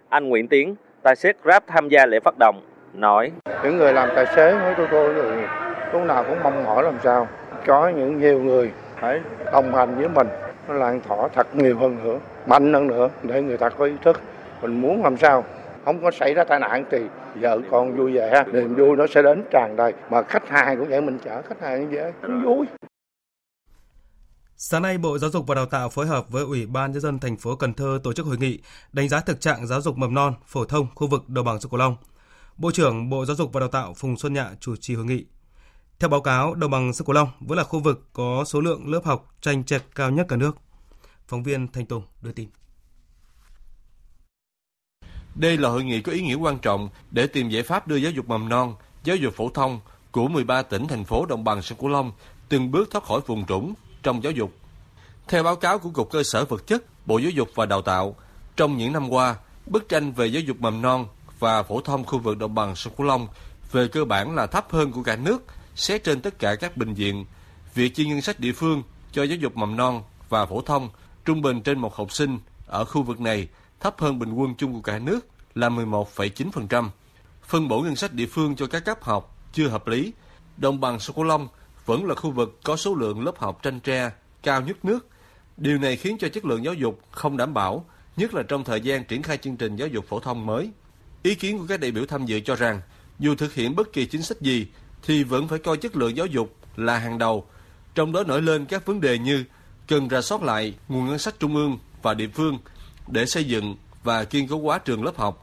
Anh 0.08 0.28
Nguyễn 0.28 0.48
Tiến, 0.48 0.74
tài 1.02 1.16
xế 1.16 1.32
Grab 1.42 1.62
tham 1.66 1.88
gia 1.88 2.06
lễ 2.06 2.20
phát 2.20 2.34
động, 2.38 2.60
nói. 2.94 3.32
Những 3.64 3.76
người 3.76 3.92
làm 3.92 4.08
tài 4.16 4.26
xế 4.36 4.58
với 4.58 4.74
tôi 4.76 4.88
tôi 4.90 5.14
thì 5.14 5.46
lúc 5.92 6.06
nào 6.06 6.24
cũng 6.28 6.42
mong 6.42 6.64
mỏi 6.64 6.82
làm 6.82 6.98
sao. 7.04 7.28
Có 7.66 7.88
những 7.88 8.20
nhiều 8.20 8.42
người 8.42 8.70
phải 9.00 9.20
đồng 9.52 9.74
hành 9.74 9.96
với 9.96 10.08
mình 10.08 10.28
nó 10.68 10.74
lan 10.74 11.00
tỏa 11.08 11.28
thật 11.28 11.56
nhiều 11.56 11.78
hơn 11.78 12.04
nữa 12.04 12.18
mạnh 12.46 12.72
hơn 12.72 12.86
nữa 12.86 13.08
để 13.22 13.42
người 13.42 13.56
ta 13.56 13.68
có 13.68 13.84
ý 13.84 13.92
thức 14.04 14.20
mình 14.62 14.80
muốn 14.80 15.02
làm 15.02 15.16
sao. 15.16 15.44
Không 15.84 16.02
có 16.02 16.10
xảy 16.10 16.34
ra 16.34 16.44
tai 16.44 16.60
nạn 16.60 16.84
thì 16.90 16.98
vợ 17.34 17.60
con 17.70 17.96
vui 17.96 18.12
vẻ 18.12 18.44
niềm 18.52 18.74
vui 18.74 18.96
nó 18.96 19.06
sẽ 19.14 19.22
đến 19.22 19.44
tràn 19.50 19.76
đầy. 19.76 19.92
Mà 20.10 20.22
khách 20.22 20.48
hàng 20.48 20.78
cũng 20.78 20.88
vậy 20.88 21.00
mình 21.00 21.18
chở 21.24 21.42
khách 21.42 21.60
hàng 21.60 21.90
như 21.90 21.96
vậy 21.96 22.12
cũng 22.22 22.44
vui. 22.44 22.66
Sáng 24.56 24.82
nay, 24.82 24.98
Bộ 24.98 25.18
Giáo 25.18 25.30
dục 25.30 25.46
và 25.46 25.54
Đào 25.54 25.66
tạo 25.66 25.88
phối 25.88 26.06
hợp 26.06 26.24
với 26.28 26.44
Ủy 26.44 26.66
ban 26.66 26.92
nhân 26.92 27.00
dân 27.00 27.18
thành 27.18 27.36
phố 27.36 27.56
Cần 27.56 27.74
Thơ 27.74 27.98
tổ 28.02 28.12
chức 28.12 28.26
hội 28.26 28.36
nghị 28.36 28.58
đánh 28.92 29.08
giá 29.08 29.20
thực 29.20 29.40
trạng 29.40 29.66
giáo 29.66 29.80
dục 29.80 29.96
mầm 29.96 30.14
non, 30.14 30.34
phổ 30.46 30.64
thông 30.64 30.86
khu 30.94 31.06
vực 31.06 31.28
đồng 31.28 31.44
bằng 31.44 31.60
sông 31.60 31.70
Cửu 31.70 31.78
Long. 31.78 31.96
Bộ 32.56 32.70
trưởng 32.70 33.10
Bộ 33.10 33.24
Giáo 33.24 33.36
dục 33.36 33.52
và 33.52 33.60
Đào 33.60 33.68
tạo 33.68 33.94
Phùng 33.94 34.16
Xuân 34.16 34.32
Nhạ 34.32 34.50
chủ 34.60 34.76
trì 34.76 34.94
hội 34.94 35.04
nghị. 35.04 35.24
Theo 35.98 36.08
báo 36.08 36.20
cáo, 36.20 36.54
đồng 36.54 36.70
bằng 36.70 36.92
sông 36.92 37.06
Cửu 37.06 37.14
Long 37.14 37.28
vẫn 37.40 37.58
là 37.58 37.64
khu 37.64 37.80
vực 37.80 38.08
có 38.12 38.44
số 38.46 38.60
lượng 38.60 38.92
lớp 38.92 39.00
học 39.04 39.34
tranh 39.40 39.64
chệch 39.64 39.82
cao 39.94 40.10
nhất 40.10 40.26
cả 40.28 40.36
nước. 40.36 40.56
Phóng 41.26 41.42
viên 41.42 41.68
Thanh 41.68 41.86
Tùng 41.86 42.02
đưa 42.22 42.32
tin. 42.32 42.48
Đây 45.34 45.56
là 45.56 45.68
hội 45.68 45.84
nghị 45.84 46.00
có 46.00 46.12
ý 46.12 46.20
nghĩa 46.20 46.34
quan 46.34 46.58
trọng 46.58 46.88
để 47.10 47.26
tìm 47.26 47.48
giải 47.48 47.62
pháp 47.62 47.88
đưa 47.88 47.96
giáo 47.96 48.12
dục 48.12 48.28
mầm 48.28 48.48
non, 48.48 48.74
giáo 49.04 49.16
dục 49.16 49.34
phổ 49.36 49.48
thông 49.48 49.80
của 50.10 50.28
13 50.28 50.62
tỉnh 50.62 50.86
thành 50.86 51.04
phố 51.04 51.26
đồng 51.26 51.44
bằng 51.44 51.62
sông 51.62 51.78
Cửu 51.78 51.88
Long 51.88 52.12
từng 52.48 52.70
bước 52.70 52.90
thoát 52.90 53.04
khỏi 53.04 53.20
vùng 53.26 53.46
trũng 53.46 53.74
trong 54.02 54.22
giáo 54.22 54.32
dục. 54.32 54.52
Theo 55.28 55.42
báo 55.42 55.56
cáo 55.56 55.78
của 55.78 55.90
Cục 55.90 56.10
Cơ 56.10 56.22
sở 56.22 56.44
Vật 56.44 56.66
chất, 56.66 57.06
Bộ 57.06 57.18
Giáo 57.18 57.30
dục 57.30 57.48
và 57.54 57.66
Đào 57.66 57.82
tạo, 57.82 58.16
trong 58.56 58.76
những 58.76 58.92
năm 58.92 59.08
qua, 59.10 59.36
bức 59.66 59.88
tranh 59.88 60.12
về 60.12 60.26
giáo 60.26 60.42
dục 60.42 60.56
mầm 60.60 60.82
non 60.82 61.06
và 61.44 61.62
phổ 61.62 61.80
thông 61.80 62.04
khu 62.04 62.18
vực 62.18 62.38
đồng 62.38 62.54
bằng 62.54 62.76
sông 62.76 62.92
Cửu 62.96 63.06
Long 63.06 63.28
về 63.72 63.88
cơ 63.88 64.04
bản 64.04 64.34
là 64.34 64.46
thấp 64.46 64.66
hơn 64.70 64.92
của 64.92 65.02
cả 65.02 65.16
nước, 65.16 65.44
xét 65.76 66.04
trên 66.04 66.20
tất 66.20 66.38
cả 66.38 66.54
các 66.54 66.76
bệnh 66.76 66.94
viện. 66.94 67.24
Việc 67.74 67.94
chi 67.94 68.06
ngân 68.06 68.20
sách 68.20 68.40
địa 68.40 68.52
phương 68.52 68.82
cho 69.12 69.22
giáo 69.22 69.36
dục 69.36 69.56
mầm 69.56 69.76
non 69.76 70.02
và 70.28 70.46
phổ 70.46 70.60
thông 70.60 70.88
trung 71.24 71.42
bình 71.42 71.60
trên 71.60 71.78
một 71.78 71.94
học 71.96 72.12
sinh 72.12 72.38
ở 72.66 72.84
khu 72.84 73.02
vực 73.02 73.20
này 73.20 73.48
thấp 73.80 73.94
hơn 73.98 74.18
bình 74.18 74.32
quân 74.32 74.54
chung 74.54 74.72
của 74.72 74.80
cả 74.80 74.98
nước 74.98 75.26
là 75.54 75.68
11,9%. 75.68 76.88
Phân 77.42 77.68
bổ 77.68 77.80
ngân 77.80 77.96
sách 77.96 78.12
địa 78.12 78.26
phương 78.26 78.56
cho 78.56 78.66
các 78.66 78.84
cấp 78.84 79.02
học 79.02 79.36
chưa 79.52 79.68
hợp 79.68 79.88
lý. 79.88 80.12
Đồng 80.56 80.80
bằng 80.80 80.98
sông 80.98 81.16
Cửu 81.16 81.24
Long 81.24 81.48
vẫn 81.86 82.06
là 82.06 82.14
khu 82.14 82.30
vực 82.30 82.60
có 82.64 82.76
số 82.76 82.94
lượng 82.94 83.24
lớp 83.24 83.38
học 83.38 83.62
tranh 83.62 83.80
tre 83.80 84.10
cao 84.42 84.60
nhất 84.60 84.84
nước. 84.84 85.08
Điều 85.56 85.78
này 85.78 85.96
khiến 85.96 86.16
cho 86.18 86.28
chất 86.28 86.44
lượng 86.44 86.64
giáo 86.64 86.74
dục 86.74 87.00
không 87.10 87.36
đảm 87.36 87.54
bảo, 87.54 87.84
nhất 88.16 88.34
là 88.34 88.42
trong 88.42 88.64
thời 88.64 88.80
gian 88.80 89.04
triển 89.04 89.22
khai 89.22 89.36
chương 89.36 89.56
trình 89.56 89.76
giáo 89.76 89.88
dục 89.88 90.04
phổ 90.08 90.20
thông 90.20 90.46
mới. 90.46 90.70
Ý 91.24 91.34
kiến 91.34 91.58
của 91.58 91.64
các 91.68 91.80
đại 91.80 91.90
biểu 91.90 92.06
tham 92.06 92.26
dự 92.26 92.40
cho 92.40 92.54
rằng, 92.54 92.80
dù 93.18 93.34
thực 93.34 93.54
hiện 93.54 93.76
bất 93.76 93.92
kỳ 93.92 94.06
chính 94.06 94.22
sách 94.22 94.40
gì 94.40 94.66
thì 95.02 95.24
vẫn 95.24 95.48
phải 95.48 95.58
coi 95.58 95.76
chất 95.76 95.96
lượng 95.96 96.16
giáo 96.16 96.26
dục 96.26 96.56
là 96.76 96.98
hàng 96.98 97.18
đầu. 97.18 97.46
Trong 97.94 98.12
đó 98.12 98.22
nổi 98.22 98.42
lên 98.42 98.64
các 98.64 98.86
vấn 98.86 99.00
đề 99.00 99.18
như 99.18 99.44
cần 99.88 100.08
ra 100.08 100.20
soát 100.20 100.42
lại 100.42 100.74
nguồn 100.88 101.06
ngân 101.06 101.18
sách 101.18 101.34
trung 101.38 101.56
ương 101.56 101.78
và 102.02 102.14
địa 102.14 102.28
phương 102.34 102.58
để 103.08 103.26
xây 103.26 103.44
dựng 103.44 103.76
và 104.02 104.24
kiên 104.24 104.48
cố 104.48 104.58
hóa 104.58 104.78
trường 104.78 105.04
lớp 105.04 105.16
học. 105.16 105.42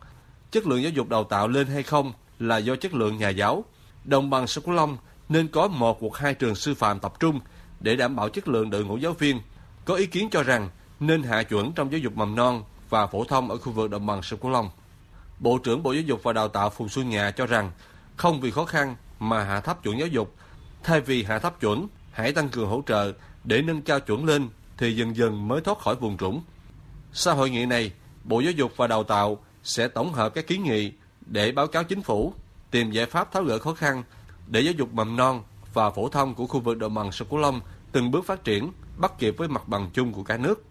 Chất 0.52 0.67
lượng 0.67 0.84
giáo 0.84 0.91
dục 0.91 1.10
đào 1.10 1.24
tạo 1.24 1.48
lên 1.48 1.67
hay 1.67 1.84
không 1.84 2.13
là 2.39 2.58
do 2.58 2.76
chất 2.76 2.94
lượng 2.94 3.17
nhà 3.17 3.30
giáo. 3.30 3.65
Đồng 4.04 4.30
bằng 4.30 4.48
sông 4.48 4.63
Cửu 4.63 4.74
Long 4.74 4.98
nên 5.30 5.48
có 5.48 5.67
một 5.67 6.02
hoặc 6.02 6.17
hai 6.17 6.34
trường 6.34 6.56
sư 6.56 6.74
phạm 6.74 7.00
tập 7.00 7.13
trung 7.20 7.39
để 7.80 7.96
đảm 7.96 8.15
bảo 8.15 8.30
chất 8.30 8.48
lượng 8.48 8.70
đội 8.70 8.86
ngũ 8.86 8.98
giáo 8.98 9.13
viên. 9.13 9.39
Có 9.86 9.96
ý 9.96 10.06
kiến 10.06 10.30
cho 10.32 10.44
rằng 10.44 10.70
nên 11.00 11.24
hạ 11.24 11.44
chuẩn 11.44 11.72
trong 11.72 11.91
giáo 11.91 12.00
dục 12.00 12.17
mầm 12.17 12.36
non 12.36 12.63
và 12.89 13.08
phổ 13.08 13.24
thông 13.24 13.52
ở 13.52 13.58
khu 13.58 13.72
vực 13.72 13.89
đồng 13.89 14.06
bằng 14.06 14.22
sông 14.24 14.39
Cửu 14.39 14.52
Long. 14.52 14.70
Bộ 15.41 15.58
trưởng 15.58 15.84
Bộ 15.84 15.91
Giáo 15.91 16.01
dục 16.01 16.23
và 16.23 16.34
Đào 16.34 16.47
tạo 16.47 16.69
Phùng 16.69 16.89
Xuân 16.89 17.10
Nhạ 17.10 17.32
cho 17.32 17.45
rằng 17.45 17.71
không 18.17 18.41
vì 18.41 18.51
khó 18.51 18.65
khăn 18.65 18.95
mà 19.19 19.43
hạ 19.43 19.62
thấp 19.62 19.84
chuẩn 19.84 19.99
giáo 19.99 20.08
dục. 20.08 20.36
Thay 20.84 21.01
vì 21.01 21.23
hạ 21.23 21.39
thấp 21.39 21.60
chuẩn, 21.60 21.88
hãy 22.12 22.32
tăng 22.32 22.49
cường 22.49 22.69
hỗ 22.69 22.84
trợ 22.88 23.13
để 23.43 23.62
nâng 23.62 23.82
cao 23.82 23.99
chuẩn 23.99 24.25
lên 24.25 24.49
thì 24.77 24.95
dần 24.95 25.15
dần 25.15 25.47
mới 25.47 25.62
thoát 25.62 25.80
khỏi 25.80 25.95
vùng 25.95 26.17
trũng. 26.17 26.41
Sau 27.13 27.36
hội 27.36 27.49
nghị 27.49 27.65
này, 27.65 27.91
Bộ 28.23 28.39
Giáo 28.39 28.51
dục 28.51 28.71
và 28.77 28.88
Đào 28.88 29.04
tạo 29.04 29.38
sẽ 29.63 29.88
tổng 29.88 30.13
hợp 30.13 30.30
các 30.30 30.47
kiến 30.47 30.63
nghị 30.63 30.91
để 31.25 31.51
báo 31.51 31.67
cáo 31.67 31.84
chính 31.84 32.01
phủ, 32.01 32.34
tìm 32.71 32.91
giải 32.91 33.06
pháp 33.06 33.32
tháo 33.32 33.43
gỡ 33.43 33.60
khó 33.60 33.73
khăn 33.73 34.04
để 34.47 34.62
giáo 34.62 34.73
dục 34.73 34.93
mầm 34.93 35.15
non 35.15 35.43
và 35.73 35.89
phổ 35.89 36.10
thông 36.10 36.36
của 36.36 36.47
khu 36.47 36.60
vực 36.60 36.77
đồng 36.77 36.93
bằng 36.93 37.12
sông 37.12 37.27
Cửu 37.30 37.39
Long 37.39 37.62
từng 37.91 38.12
bước 38.12 38.25
phát 38.25 38.43
triển, 38.43 38.71
bắt 38.97 39.12
kịp 39.19 39.36
với 39.38 39.47
mặt 39.47 39.67
bằng 39.67 39.89
chung 39.93 40.13
của 40.13 40.23
cả 40.23 40.38
nước. 40.38 40.63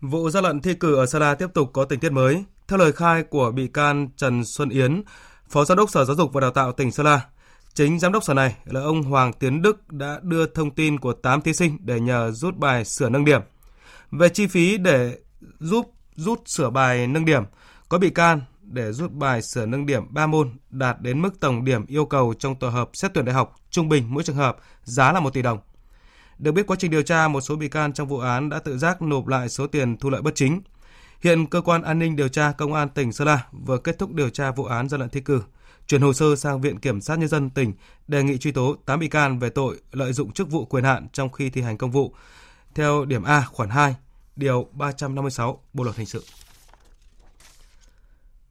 Vụ 0.00 0.30
gian 0.30 0.44
lận 0.44 0.60
thi 0.60 0.74
cử 0.74 0.96
ở 0.96 1.06
Sala 1.06 1.34
tiếp 1.34 1.48
tục 1.54 1.70
có 1.72 1.84
tình 1.84 2.00
tiết 2.00 2.12
mới. 2.12 2.44
Theo 2.70 2.78
lời 2.78 2.92
khai 2.92 3.22
của 3.22 3.50
bị 3.50 3.68
can 3.68 4.08
Trần 4.16 4.44
Xuân 4.44 4.68
Yến, 4.68 5.02
Phó 5.48 5.64
Giám 5.64 5.78
đốc 5.78 5.90
Sở 5.90 6.04
Giáo 6.04 6.16
dục 6.16 6.32
và 6.32 6.40
Đào 6.40 6.50
tạo 6.50 6.72
tỉnh 6.72 6.92
Sơn 6.92 7.06
La, 7.06 7.20
chính 7.74 7.98
giám 7.98 8.12
đốc 8.12 8.24
sở 8.24 8.34
này 8.34 8.56
là 8.64 8.80
ông 8.80 9.02
Hoàng 9.02 9.32
Tiến 9.32 9.62
Đức 9.62 9.92
đã 9.92 10.20
đưa 10.22 10.46
thông 10.46 10.70
tin 10.70 11.00
của 11.00 11.12
8 11.12 11.40
thí 11.40 11.52
sinh 11.52 11.78
để 11.80 12.00
nhờ 12.00 12.30
rút 12.30 12.56
bài 12.56 12.84
sửa 12.84 13.08
nâng 13.08 13.24
điểm. 13.24 13.40
Về 14.10 14.28
chi 14.28 14.46
phí 14.46 14.78
để 14.78 15.18
giúp 15.60 15.92
rút 16.14 16.42
sửa 16.46 16.70
bài 16.70 17.06
nâng 17.06 17.24
điểm, 17.24 17.42
có 17.88 17.98
bị 17.98 18.10
can 18.10 18.40
để 18.62 18.92
rút 18.92 19.12
bài 19.12 19.42
sửa 19.42 19.66
nâng 19.66 19.86
điểm 19.86 20.14
3 20.14 20.26
môn 20.26 20.50
đạt 20.70 21.00
đến 21.00 21.22
mức 21.22 21.40
tổng 21.40 21.64
điểm 21.64 21.86
yêu 21.86 22.04
cầu 22.04 22.34
trong 22.38 22.54
tổ 22.54 22.68
hợp 22.68 22.90
xét 22.92 23.14
tuyển 23.14 23.24
đại 23.24 23.34
học 23.34 23.54
trung 23.70 23.88
bình 23.88 24.04
mỗi 24.08 24.22
trường 24.22 24.36
hợp 24.36 24.56
giá 24.82 25.12
là 25.12 25.20
1 25.20 25.30
tỷ 25.34 25.42
đồng. 25.42 25.58
Được 26.38 26.52
biết 26.52 26.66
quá 26.66 26.76
trình 26.80 26.90
điều 26.90 27.02
tra, 27.02 27.28
một 27.28 27.40
số 27.40 27.56
bị 27.56 27.68
can 27.68 27.92
trong 27.92 28.08
vụ 28.08 28.18
án 28.18 28.48
đã 28.48 28.58
tự 28.58 28.78
giác 28.78 29.02
nộp 29.02 29.26
lại 29.26 29.48
số 29.48 29.66
tiền 29.66 29.96
thu 29.96 30.10
lợi 30.10 30.22
bất 30.22 30.34
chính. 30.34 30.60
Hiện 31.20 31.46
cơ 31.46 31.60
quan 31.60 31.82
an 31.82 31.98
ninh 31.98 32.16
điều 32.16 32.28
tra 32.28 32.52
công 32.52 32.74
an 32.74 32.88
tỉnh 32.88 33.12
Sơn 33.12 33.26
La 33.26 33.46
vừa 33.52 33.78
kết 33.78 33.98
thúc 33.98 34.12
điều 34.12 34.30
tra 34.30 34.50
vụ 34.50 34.64
án 34.64 34.88
gian 34.88 35.00
lận 35.00 35.08
thi 35.08 35.20
cử, 35.20 35.42
chuyển 35.86 36.00
hồ 36.00 36.12
sơ 36.12 36.36
sang 36.36 36.60
viện 36.60 36.78
kiểm 36.78 37.00
sát 37.00 37.18
nhân 37.18 37.28
dân 37.28 37.50
tỉnh 37.50 37.72
đề 38.08 38.22
nghị 38.22 38.38
truy 38.38 38.52
tố 38.52 38.76
8 38.86 39.00
bị 39.00 39.08
can 39.08 39.38
về 39.38 39.50
tội 39.50 39.80
lợi 39.92 40.12
dụng 40.12 40.32
chức 40.32 40.50
vụ 40.50 40.64
quyền 40.64 40.84
hạn 40.84 41.08
trong 41.12 41.32
khi 41.32 41.50
thi 41.50 41.62
hành 41.62 41.78
công 41.78 41.90
vụ 41.90 42.14
theo 42.74 43.04
điểm 43.04 43.22
A 43.22 43.40
khoản 43.52 43.70
2, 43.70 43.94
điều 44.36 44.66
356 44.72 45.62
Bộ 45.72 45.84
luật 45.84 45.96
hình 45.96 46.06
sự. 46.06 46.24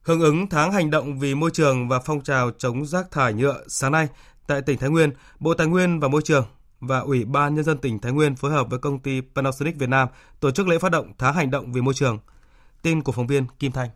Hưởng 0.02 0.22
ứng 0.22 0.50
tháng 0.50 0.72
hành 0.72 0.90
động 0.90 1.20
vì 1.20 1.36
môi 1.36 1.52
trường 1.52 1.90
và 1.90 2.00
phong 2.00 2.22
trào 2.22 2.52
chống 2.58 2.86
rác 2.86 3.12
thải 3.12 3.34
nhựa 3.34 3.64
sáng 3.68 3.92
nay 3.92 4.08
tại 4.48 4.62
tỉnh 4.62 4.78
Thái 4.78 4.90
Nguyên, 4.90 5.12
Bộ 5.40 5.54
Tài 5.54 5.68
nguyên 5.68 6.00
và 6.00 6.08
Môi 6.08 6.22
trường 6.22 6.46
và 6.80 7.00
Ủy 7.00 7.26
ban 7.26 7.56
Nhân 7.56 7.64
dân 7.64 7.78
tỉnh 7.78 8.00
Thái 8.00 8.12
Nguyên 8.12 8.36
phối 8.36 8.52
hợp 8.52 8.70
với 8.70 8.80
công 8.80 9.00
ty 9.00 9.22
Panasonic 9.36 9.76
Việt 9.76 9.90
Nam 9.90 10.08
tổ 10.40 10.52
chức 10.52 10.68
lễ 10.68 10.80
phát 10.80 10.92
động 10.92 11.12
tháng 11.18 11.36
hành 11.36 11.52
động 11.52 11.72
vì 11.74 11.82
môi 11.82 11.94
trường. 11.94 12.20
Tin 12.82 13.04
của 13.04 13.12
phóng 13.12 13.28
viên 13.28 13.46
Kim 13.60 13.72
Thanh. 13.72 13.90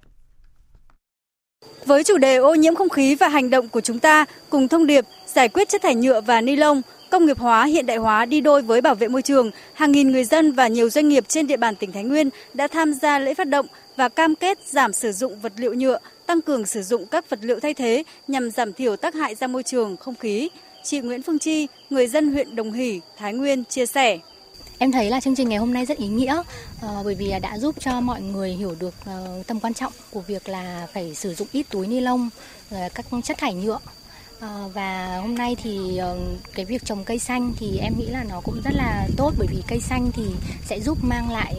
Với 1.86 2.04
chủ 2.04 2.17
đề 2.17 2.36
ô 2.36 2.56
nhiễm 2.56 2.76
không 2.76 2.89
khí 2.89 3.15
và 3.15 3.28
hành 3.28 3.50
động 3.50 3.69
của 3.69 3.82
chúng 3.82 4.00
ta 4.00 4.26
cùng 4.50 4.67
thông 4.67 4.88
điệp 4.88 5.06
giải 5.26 5.50
quyết 5.50 5.69
chất 5.69 5.82
thải 5.82 5.96
nhựa 5.96 6.22
và 6.22 6.41
ni 6.41 6.56
lông, 6.56 6.82
công 7.12 7.26
nghiệp 7.26 7.39
hóa 7.39 7.65
hiện 7.65 7.86
đại 7.86 7.98
hóa 7.98 8.26
đi 8.26 8.41
đôi 8.41 8.62
với 8.62 8.82
bảo 8.82 8.96
vệ 8.96 9.08
môi 9.08 9.22
trường, 9.22 9.52
hàng 9.74 9.91
nghìn 9.91 10.12
người 10.12 10.24
dân 10.24 10.52
và 10.52 10.67
nhiều 10.67 10.89
doanh 10.89 11.10
nghiệp 11.10 11.24
trên 11.28 11.48
địa 11.48 11.58
bàn 11.58 11.76
tỉnh 11.76 11.91
Thái 11.91 12.04
Nguyên 12.04 12.30
đã 12.54 12.67
tham 12.67 12.93
gia 12.93 13.19
lễ 13.19 13.34
phát 13.34 13.48
động 13.48 13.65
và 13.96 14.10
cam 14.10 14.36
kết 14.36 14.60
giảm 14.65 14.93
sử 14.93 15.12
dụng 15.12 15.39
vật 15.39 15.54
liệu 15.58 15.74
nhựa, 15.74 16.00
tăng 16.26 16.41
cường 16.41 16.65
sử 16.65 16.84
dụng 16.84 17.06
các 17.06 17.30
vật 17.30 17.39
liệu 17.41 17.60
thay 17.60 17.74
thế 17.74 18.04
nhằm 18.28 18.52
giảm 18.52 18.74
thiểu 18.74 18.96
tác 18.96 19.15
hại 19.15 19.36
ra 19.36 19.48
môi 19.48 19.63
trường, 19.63 19.98
không 19.98 20.15
khí. 20.15 20.50
Chị 20.84 21.00
Nguyễn 21.00 21.22
Phương 21.22 21.39
Chi, 21.39 21.67
người 21.89 22.08
dân 22.08 22.34
huyện 22.34 22.56
Đồng 22.56 22.72
Hỷ, 22.72 23.02
Thái 23.17 23.34
Nguyên 23.34 23.63
chia 23.65 23.86
sẻ. 23.86 24.19
Em 24.84 24.91
thấy 24.91 25.10
là 25.10 25.19
chương 25.19 25.36
trình 25.36 25.50
ngày 25.50 25.60
hôm 25.60 25.74
nay 25.74 25.86
rất 25.86 25.98
ý 25.98 26.08
nghĩa 26.08 26.36
uh, 26.39 27.06
bởi 27.06 27.15
vì 27.15 27.34
đã 27.41 27.58
giúp 27.58 27.76
cho 27.80 28.02
mọi 28.02 28.22
người 28.22 28.52
hiểu 28.52 28.76
được 28.80 28.93
uh, 29.04 29.48
tầm 29.48 29.60
quan 29.60 29.74
trọng 29.74 29.93
của 30.12 30.22
việc 30.22 30.50
là 30.50 30.88
phải 30.93 31.15
sử 31.15 31.34
dụng 31.34 31.48
ít 31.52 31.65
túi 31.69 31.88
ni 31.88 32.00
lông, 32.00 32.30
uh, 32.76 32.93
các 32.96 33.06
chất 33.24 33.38
thải 33.38 33.54
nhựa. 33.54 33.80
Và 34.74 35.19
hôm 35.22 35.36
nay 35.36 35.56
thì 35.63 36.00
cái 36.54 36.65
việc 36.65 36.86
trồng 36.86 37.04
cây 37.04 37.19
xanh 37.19 37.54
thì 37.58 37.78
em 37.78 37.93
nghĩ 37.98 38.08
là 38.08 38.24
nó 38.30 38.41
cũng 38.41 38.62
rất 38.63 38.74
là 38.74 39.08
tốt 39.17 39.34
bởi 39.38 39.48
vì 39.52 39.63
cây 39.67 39.80
xanh 39.80 40.12
thì 40.12 40.24
sẽ 40.65 40.80
giúp 40.80 40.98
mang 41.02 41.32
lại 41.32 41.56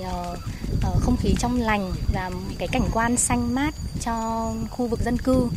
không 1.01 1.17
khí 1.17 1.35
trong 1.39 1.61
lành 1.61 1.93
và 2.15 2.31
cái 2.59 2.69
cảnh 2.69 2.89
quan 2.93 3.17
xanh 3.17 3.55
mát 3.55 3.75
cho 4.01 4.53
khu 4.71 4.87
vực 4.87 5.01
dân 5.05 5.17
cư. 5.19 5.49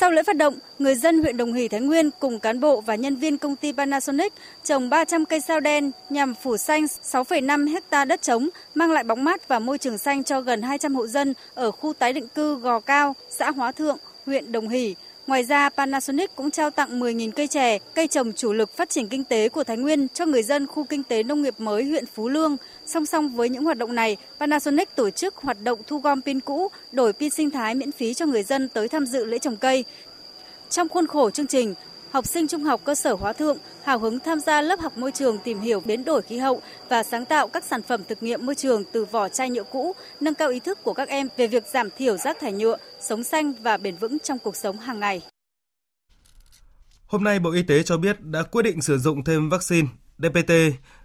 Sau 0.00 0.10
lễ 0.10 0.22
phát 0.22 0.36
động, 0.36 0.54
người 0.78 0.94
dân 0.94 1.22
huyện 1.22 1.36
Đồng 1.36 1.52
Hỷ 1.52 1.68
Thái 1.68 1.80
Nguyên 1.80 2.10
cùng 2.18 2.40
cán 2.40 2.60
bộ 2.60 2.80
và 2.80 2.94
nhân 2.94 3.16
viên 3.16 3.38
công 3.38 3.56
ty 3.56 3.72
Panasonic 3.72 4.32
trồng 4.64 4.90
300 4.90 5.24
cây 5.24 5.40
sao 5.40 5.60
đen 5.60 5.90
nhằm 6.10 6.34
phủ 6.34 6.56
xanh 6.56 6.84
6,5 6.84 7.72
hecta 7.72 8.04
đất 8.04 8.22
trống, 8.22 8.48
mang 8.74 8.90
lại 8.90 9.04
bóng 9.04 9.24
mát 9.24 9.48
và 9.48 9.58
môi 9.58 9.78
trường 9.78 9.98
xanh 9.98 10.24
cho 10.24 10.40
gần 10.40 10.62
200 10.62 10.94
hộ 10.94 11.06
dân 11.06 11.34
ở 11.54 11.70
khu 11.70 11.92
tái 11.92 12.12
định 12.12 12.28
cư 12.28 12.54
Gò 12.54 12.80
Cao, 12.80 13.14
xã 13.30 13.50
Hóa 13.50 13.72
Thượng, 13.72 13.98
huyện 14.26 14.52
Đồng 14.52 14.68
Hỷ. 14.68 14.94
Ngoài 15.30 15.42
ra, 15.42 15.68
Panasonic 15.68 16.36
cũng 16.36 16.50
trao 16.50 16.70
tặng 16.70 17.00
10.000 17.00 17.30
cây 17.30 17.46
chè, 17.46 17.78
cây 17.94 18.08
trồng 18.08 18.32
chủ 18.32 18.52
lực 18.52 18.76
phát 18.76 18.90
triển 18.90 19.08
kinh 19.08 19.24
tế 19.24 19.48
của 19.48 19.64
Thái 19.64 19.76
Nguyên 19.76 20.08
cho 20.14 20.26
người 20.26 20.42
dân 20.42 20.66
khu 20.66 20.84
kinh 20.84 21.02
tế 21.02 21.22
nông 21.22 21.42
nghiệp 21.42 21.54
mới 21.58 21.84
huyện 21.84 22.06
Phú 22.06 22.28
Lương. 22.28 22.56
Song 22.86 23.06
song 23.06 23.28
với 23.28 23.48
những 23.48 23.64
hoạt 23.64 23.78
động 23.78 23.94
này, 23.94 24.16
Panasonic 24.40 24.96
tổ 24.96 25.10
chức 25.10 25.36
hoạt 25.36 25.56
động 25.62 25.78
thu 25.86 25.98
gom 25.98 26.22
pin 26.22 26.40
cũ, 26.40 26.68
đổi 26.92 27.12
pin 27.12 27.30
sinh 27.30 27.50
thái 27.50 27.74
miễn 27.74 27.92
phí 27.92 28.14
cho 28.14 28.26
người 28.26 28.42
dân 28.42 28.68
tới 28.68 28.88
tham 28.88 29.06
dự 29.06 29.24
lễ 29.24 29.38
trồng 29.38 29.56
cây. 29.56 29.84
Trong 30.70 30.88
khuôn 30.88 31.06
khổ 31.06 31.30
chương 31.30 31.46
trình, 31.46 31.74
học 32.10 32.26
sinh 32.26 32.48
trung 32.48 32.64
học 32.64 32.80
cơ 32.84 32.94
sở 32.94 33.14
Hóa 33.14 33.32
Thượng 33.32 33.58
hào 33.84 33.98
hứng 33.98 34.20
tham 34.20 34.40
gia 34.40 34.62
lớp 34.62 34.80
học 34.80 34.98
môi 34.98 35.12
trường 35.12 35.38
tìm 35.44 35.60
hiểu 35.60 35.80
biến 35.80 36.04
đổi 36.04 36.22
khí 36.22 36.38
hậu 36.38 36.62
và 36.88 37.02
sáng 37.02 37.24
tạo 37.24 37.48
các 37.48 37.64
sản 37.64 37.82
phẩm 37.82 38.00
thực 38.08 38.22
nghiệm 38.22 38.46
môi 38.46 38.54
trường 38.54 38.84
từ 38.92 39.04
vỏ 39.04 39.28
chai 39.28 39.50
nhựa 39.50 39.62
cũ, 39.62 39.92
nâng 40.20 40.34
cao 40.34 40.48
ý 40.48 40.60
thức 40.60 40.78
của 40.82 40.94
các 40.94 41.08
em 41.08 41.28
về 41.36 41.46
việc 41.46 41.66
giảm 41.66 41.88
thiểu 41.96 42.16
rác 42.16 42.40
thải 42.40 42.52
nhựa, 42.52 42.76
sống 43.00 43.24
xanh 43.24 43.52
và 43.62 43.76
bền 43.76 43.96
vững 43.96 44.18
trong 44.18 44.38
cuộc 44.38 44.56
sống 44.56 44.78
hàng 44.78 45.00
ngày. 45.00 45.22
Hôm 47.06 47.24
nay 47.24 47.38
Bộ 47.38 47.52
Y 47.52 47.62
tế 47.62 47.82
cho 47.82 47.96
biết 47.96 48.20
đã 48.20 48.42
quyết 48.42 48.62
định 48.62 48.82
sử 48.82 48.98
dụng 48.98 49.24
thêm 49.24 49.48
vaccine 49.48 49.88
DPT 50.18 50.52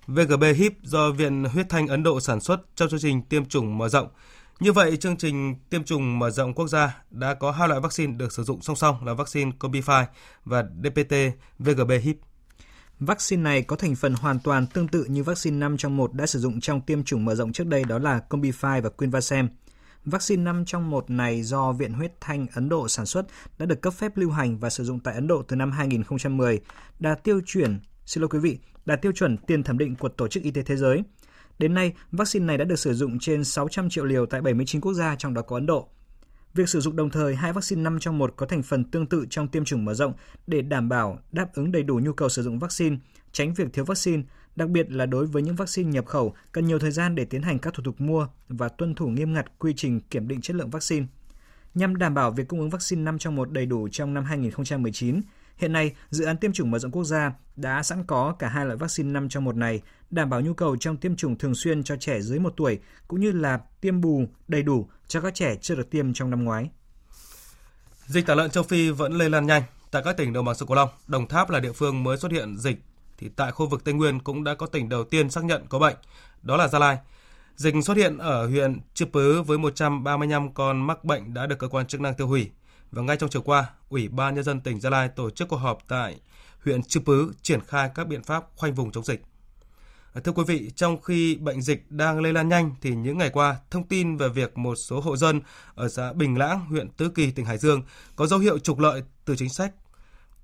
VGB 0.07 0.43
HIP 0.55 0.73
do 0.83 1.11
Viện 1.11 1.43
Huyết 1.43 1.69
Thanh 1.69 1.87
Ấn 1.87 2.03
Độ 2.03 2.19
sản 2.19 2.39
xuất 2.39 2.59
trong 2.75 2.89
chương 2.89 2.99
trình 2.99 3.21
tiêm 3.21 3.45
chủng 3.45 3.77
mở 3.77 3.89
rộng. 3.89 4.07
Như 4.59 4.71
vậy, 4.71 4.97
chương 4.97 5.17
trình 5.17 5.55
tiêm 5.69 5.83
chủng 5.83 6.19
mở 6.19 6.29
rộng 6.29 6.53
quốc 6.53 6.67
gia 6.67 7.03
đã 7.09 7.33
có 7.33 7.51
hai 7.51 7.67
loại 7.67 7.79
vaccine 7.79 8.13
được 8.17 8.31
sử 8.31 8.43
dụng 8.43 8.61
song 8.61 8.75
song 8.75 9.05
là 9.05 9.13
vaccine 9.13 9.51
Combify 9.59 10.05
và 10.45 10.63
DPT 10.83 11.13
VGB 11.59 11.91
HIP. 12.01 12.17
Vaccine 12.99 13.43
này 13.43 13.61
có 13.61 13.75
thành 13.75 13.95
phần 13.95 14.13
hoàn 14.13 14.39
toàn 14.39 14.67
tương 14.67 14.87
tự 14.87 15.05
như 15.05 15.23
vaccine 15.23 15.57
5 15.57 15.77
trong 15.77 15.97
1 15.97 16.13
đã 16.13 16.25
sử 16.25 16.39
dụng 16.39 16.59
trong 16.59 16.81
tiêm 16.81 17.03
chủng 17.03 17.25
mở 17.25 17.35
rộng 17.35 17.53
trước 17.53 17.67
đây 17.67 17.83
đó 17.83 17.99
là 17.99 18.21
Combify 18.29 18.81
và 18.81 18.89
Quinvasem. 18.89 19.49
Vaccine 20.05 20.43
5 20.43 20.65
trong 20.65 20.89
1 20.89 21.09
này 21.09 21.43
do 21.43 21.71
Viện 21.71 21.93
Huyết 21.93 22.21
Thanh 22.21 22.47
Ấn 22.53 22.69
Độ 22.69 22.87
sản 22.87 23.05
xuất 23.05 23.25
đã 23.57 23.65
được 23.65 23.81
cấp 23.81 23.93
phép 23.93 24.17
lưu 24.17 24.31
hành 24.31 24.59
và 24.59 24.69
sử 24.69 24.83
dụng 24.83 24.99
tại 24.99 25.13
Ấn 25.13 25.27
Độ 25.27 25.43
từ 25.47 25.55
năm 25.55 25.71
2010, 25.71 26.59
đạt 26.99 27.23
tiêu 27.23 27.41
chuẩn, 27.45 27.79
xin 28.05 28.21
lỗi 28.21 28.29
quý 28.29 28.39
vị, 28.39 28.59
đạt 28.85 29.01
tiêu 29.01 29.11
chuẩn 29.11 29.37
tiền 29.37 29.63
thẩm 29.63 29.77
định 29.77 29.95
của 29.95 30.09
Tổ 30.09 30.27
chức 30.27 30.43
Y 30.43 30.51
tế 30.51 30.61
Thế 30.61 30.75
giới. 30.75 31.03
Đến 31.59 31.73
nay, 31.73 31.93
vaccine 32.11 32.45
này 32.45 32.57
đã 32.57 32.65
được 32.65 32.79
sử 32.79 32.93
dụng 32.93 33.19
trên 33.19 33.43
600 33.43 33.89
triệu 33.89 34.05
liều 34.05 34.25
tại 34.25 34.41
79 34.41 34.81
quốc 34.81 34.93
gia 34.93 35.15
trong 35.15 35.33
đó 35.33 35.41
có 35.41 35.55
Ấn 35.55 35.65
Độ. 35.65 35.89
Việc 36.55 36.69
sử 36.69 36.79
dụng 36.79 36.95
đồng 36.95 37.09
thời 37.09 37.35
hai 37.35 37.53
vaccine 37.53 37.81
5 37.81 37.99
trong 37.99 38.17
1 38.17 38.33
có 38.35 38.45
thành 38.45 38.63
phần 38.63 38.83
tương 38.83 39.05
tự 39.05 39.25
trong 39.29 39.47
tiêm 39.47 39.65
chủng 39.65 39.85
mở 39.85 39.93
rộng 39.93 40.13
để 40.47 40.61
đảm 40.61 40.89
bảo 40.89 41.19
đáp 41.31 41.53
ứng 41.53 41.71
đầy 41.71 41.83
đủ 41.83 41.99
nhu 42.03 42.13
cầu 42.13 42.29
sử 42.29 42.43
dụng 42.43 42.59
vaccine, 42.59 42.97
tránh 43.31 43.53
việc 43.53 43.73
thiếu 43.73 43.85
vaccine, 43.85 44.23
đặc 44.55 44.69
biệt 44.69 44.91
là 44.91 45.05
đối 45.05 45.25
với 45.25 45.43
những 45.43 45.55
vaccine 45.55 45.91
nhập 45.91 46.05
khẩu 46.05 46.33
cần 46.51 46.65
nhiều 46.65 46.79
thời 46.79 46.91
gian 46.91 47.15
để 47.15 47.25
tiến 47.25 47.41
hành 47.41 47.59
các 47.59 47.73
thủ 47.73 47.83
tục 47.83 48.01
mua 48.01 48.27
và 48.49 48.69
tuân 48.69 48.95
thủ 48.95 49.07
nghiêm 49.07 49.33
ngặt 49.33 49.59
quy 49.59 49.73
trình 49.75 49.99
kiểm 49.99 50.27
định 50.27 50.41
chất 50.41 50.55
lượng 50.55 50.69
vaccine. 50.69 51.05
Nhằm 51.73 51.95
đảm 51.95 52.13
bảo 52.13 52.31
việc 52.31 52.47
cung 52.47 52.59
ứng 52.59 52.69
vaccine 52.69 53.01
5 53.01 53.17
trong 53.17 53.35
1 53.35 53.51
đầy 53.51 53.65
đủ 53.65 53.87
trong 53.91 54.13
năm 54.13 54.23
2019, 54.23 55.21
Hiện 55.57 55.73
nay, 55.73 55.95
dự 56.09 56.25
án 56.25 56.37
tiêm 56.37 56.53
chủng 56.53 56.71
mở 56.71 56.79
rộng 56.79 56.91
quốc 56.91 57.03
gia 57.03 57.33
đã 57.55 57.83
sẵn 57.83 58.03
có 58.03 58.35
cả 58.39 58.49
hai 58.49 58.65
loại 58.65 58.77
vaccine 58.77 59.11
5 59.11 59.29
trong 59.29 59.43
một 59.43 59.55
này, 59.55 59.81
đảm 60.09 60.29
bảo 60.29 60.41
nhu 60.41 60.53
cầu 60.53 60.77
trong 60.79 60.97
tiêm 60.97 61.15
chủng 61.15 61.37
thường 61.37 61.55
xuyên 61.55 61.83
cho 61.83 61.95
trẻ 61.95 62.21
dưới 62.21 62.39
1 62.39 62.53
tuổi, 62.57 62.79
cũng 63.07 63.19
như 63.19 63.31
là 63.31 63.59
tiêm 63.81 64.01
bù 64.01 64.25
đầy 64.47 64.63
đủ 64.63 64.89
cho 65.07 65.21
các 65.21 65.35
trẻ 65.35 65.55
chưa 65.61 65.75
được 65.75 65.89
tiêm 65.89 66.13
trong 66.13 66.29
năm 66.29 66.43
ngoái. 66.43 66.69
Dịch 68.05 68.25
tả 68.25 68.35
lợn 68.35 68.51
châu 68.51 68.63
Phi 68.63 68.89
vẫn 68.89 69.13
lây 69.13 69.29
lan 69.29 69.45
nhanh. 69.45 69.63
Tại 69.91 70.01
các 70.05 70.17
tỉnh 70.17 70.33
đồng 70.33 70.45
bằng 70.45 70.55
sông 70.55 70.67
Cửu 70.67 70.75
Long, 70.75 70.89
Đồng 71.07 71.27
Tháp 71.27 71.49
là 71.49 71.59
địa 71.59 71.71
phương 71.71 72.03
mới 72.03 72.17
xuất 72.17 72.31
hiện 72.31 72.57
dịch, 72.57 72.77
thì 73.17 73.29
tại 73.35 73.51
khu 73.51 73.67
vực 73.67 73.83
Tây 73.83 73.93
Nguyên 73.93 74.19
cũng 74.19 74.43
đã 74.43 74.55
có 74.55 74.67
tỉnh 74.67 74.89
đầu 74.89 75.03
tiên 75.03 75.29
xác 75.29 75.43
nhận 75.43 75.65
có 75.69 75.79
bệnh, 75.79 75.95
đó 76.41 76.57
là 76.57 76.67
Gia 76.67 76.79
Lai. 76.79 76.97
Dịch 77.55 77.75
xuất 77.83 77.97
hiện 77.97 78.17
ở 78.17 78.47
huyện 78.47 78.79
Chư 78.93 79.05
Pứ 79.05 79.41
với 79.41 79.57
135 79.57 80.53
con 80.53 80.87
mắc 80.87 81.03
bệnh 81.03 81.33
đã 81.33 81.45
được 81.45 81.59
cơ 81.59 81.67
quan 81.67 81.87
chức 81.87 82.01
năng 82.01 82.13
tiêu 82.13 82.27
hủy. 82.27 82.51
Và 82.95 83.01
ngay 83.01 83.17
trong 83.17 83.29
chiều 83.29 83.41
qua, 83.41 83.69
Ủy 83.89 84.07
ban 84.07 84.35
Nhân 84.35 84.43
dân 84.43 84.61
tỉnh 84.61 84.79
Gia 84.79 84.89
Lai 84.89 85.09
tổ 85.09 85.29
chức 85.29 85.47
cuộc 85.47 85.57
họp 85.57 85.79
tại 85.87 86.19
huyện 86.63 86.83
Chư 86.83 86.99
Pứ 86.99 87.33
triển 87.41 87.59
khai 87.61 87.89
các 87.95 88.07
biện 88.07 88.23
pháp 88.23 88.43
khoanh 88.55 88.73
vùng 88.73 88.91
chống 88.91 89.03
dịch. 89.03 89.21
À, 90.13 90.21
thưa 90.23 90.31
quý 90.31 90.43
vị, 90.47 90.71
trong 90.75 91.01
khi 91.01 91.35
bệnh 91.35 91.61
dịch 91.61 91.91
đang 91.91 92.21
lây 92.21 92.33
lan 92.33 92.49
nhanh 92.49 92.75
thì 92.81 92.95
những 92.95 93.17
ngày 93.17 93.29
qua, 93.29 93.57
thông 93.69 93.87
tin 93.87 94.17
về 94.17 94.29
việc 94.29 94.57
một 94.57 94.75
số 94.75 94.99
hộ 94.99 95.17
dân 95.17 95.41
ở 95.75 95.89
xã 95.89 96.13
Bình 96.13 96.37
Lãng, 96.37 96.65
huyện 96.65 96.89
Tứ 96.89 97.09
Kỳ, 97.09 97.31
tỉnh 97.31 97.45
Hải 97.45 97.57
Dương 97.57 97.83
có 98.15 98.27
dấu 98.27 98.39
hiệu 98.39 98.59
trục 98.59 98.79
lợi 98.79 99.03
từ 99.25 99.35
chính 99.35 99.49
sách 99.49 99.73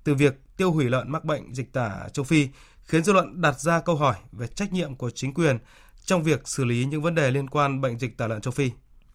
từ 0.04 0.14
việc 0.14 0.40
tiêu 0.56 0.72
hủy 0.72 0.84
lợn 0.84 1.12
mắc 1.12 1.24
bệnh 1.24 1.54
dịch 1.54 1.72
tả 1.72 2.08
châu 2.12 2.24
Phi 2.24 2.48
khiến 2.84 3.04
dư 3.04 3.12
luận 3.12 3.40
đặt 3.40 3.60
ra 3.60 3.80
câu 3.80 3.96
hỏi 3.96 4.14
về 4.32 4.46
trách 4.46 4.72
nhiệm 4.72 4.94
của 4.94 5.10
chính 5.10 5.34
quyền 5.34 5.58
trong 6.04 6.22
việc 6.22 6.48
xử 6.48 6.64
lý 6.64 6.84
những 6.84 7.02
vấn 7.02 7.14
đề 7.14 7.30
liên 7.30 7.48
quan 7.48 7.80
bệnh 7.80 7.98
dịch 7.98 8.18
tả 8.18 8.26
lợn 8.26 8.40
châu 8.40 8.52
Phi. 8.52 8.70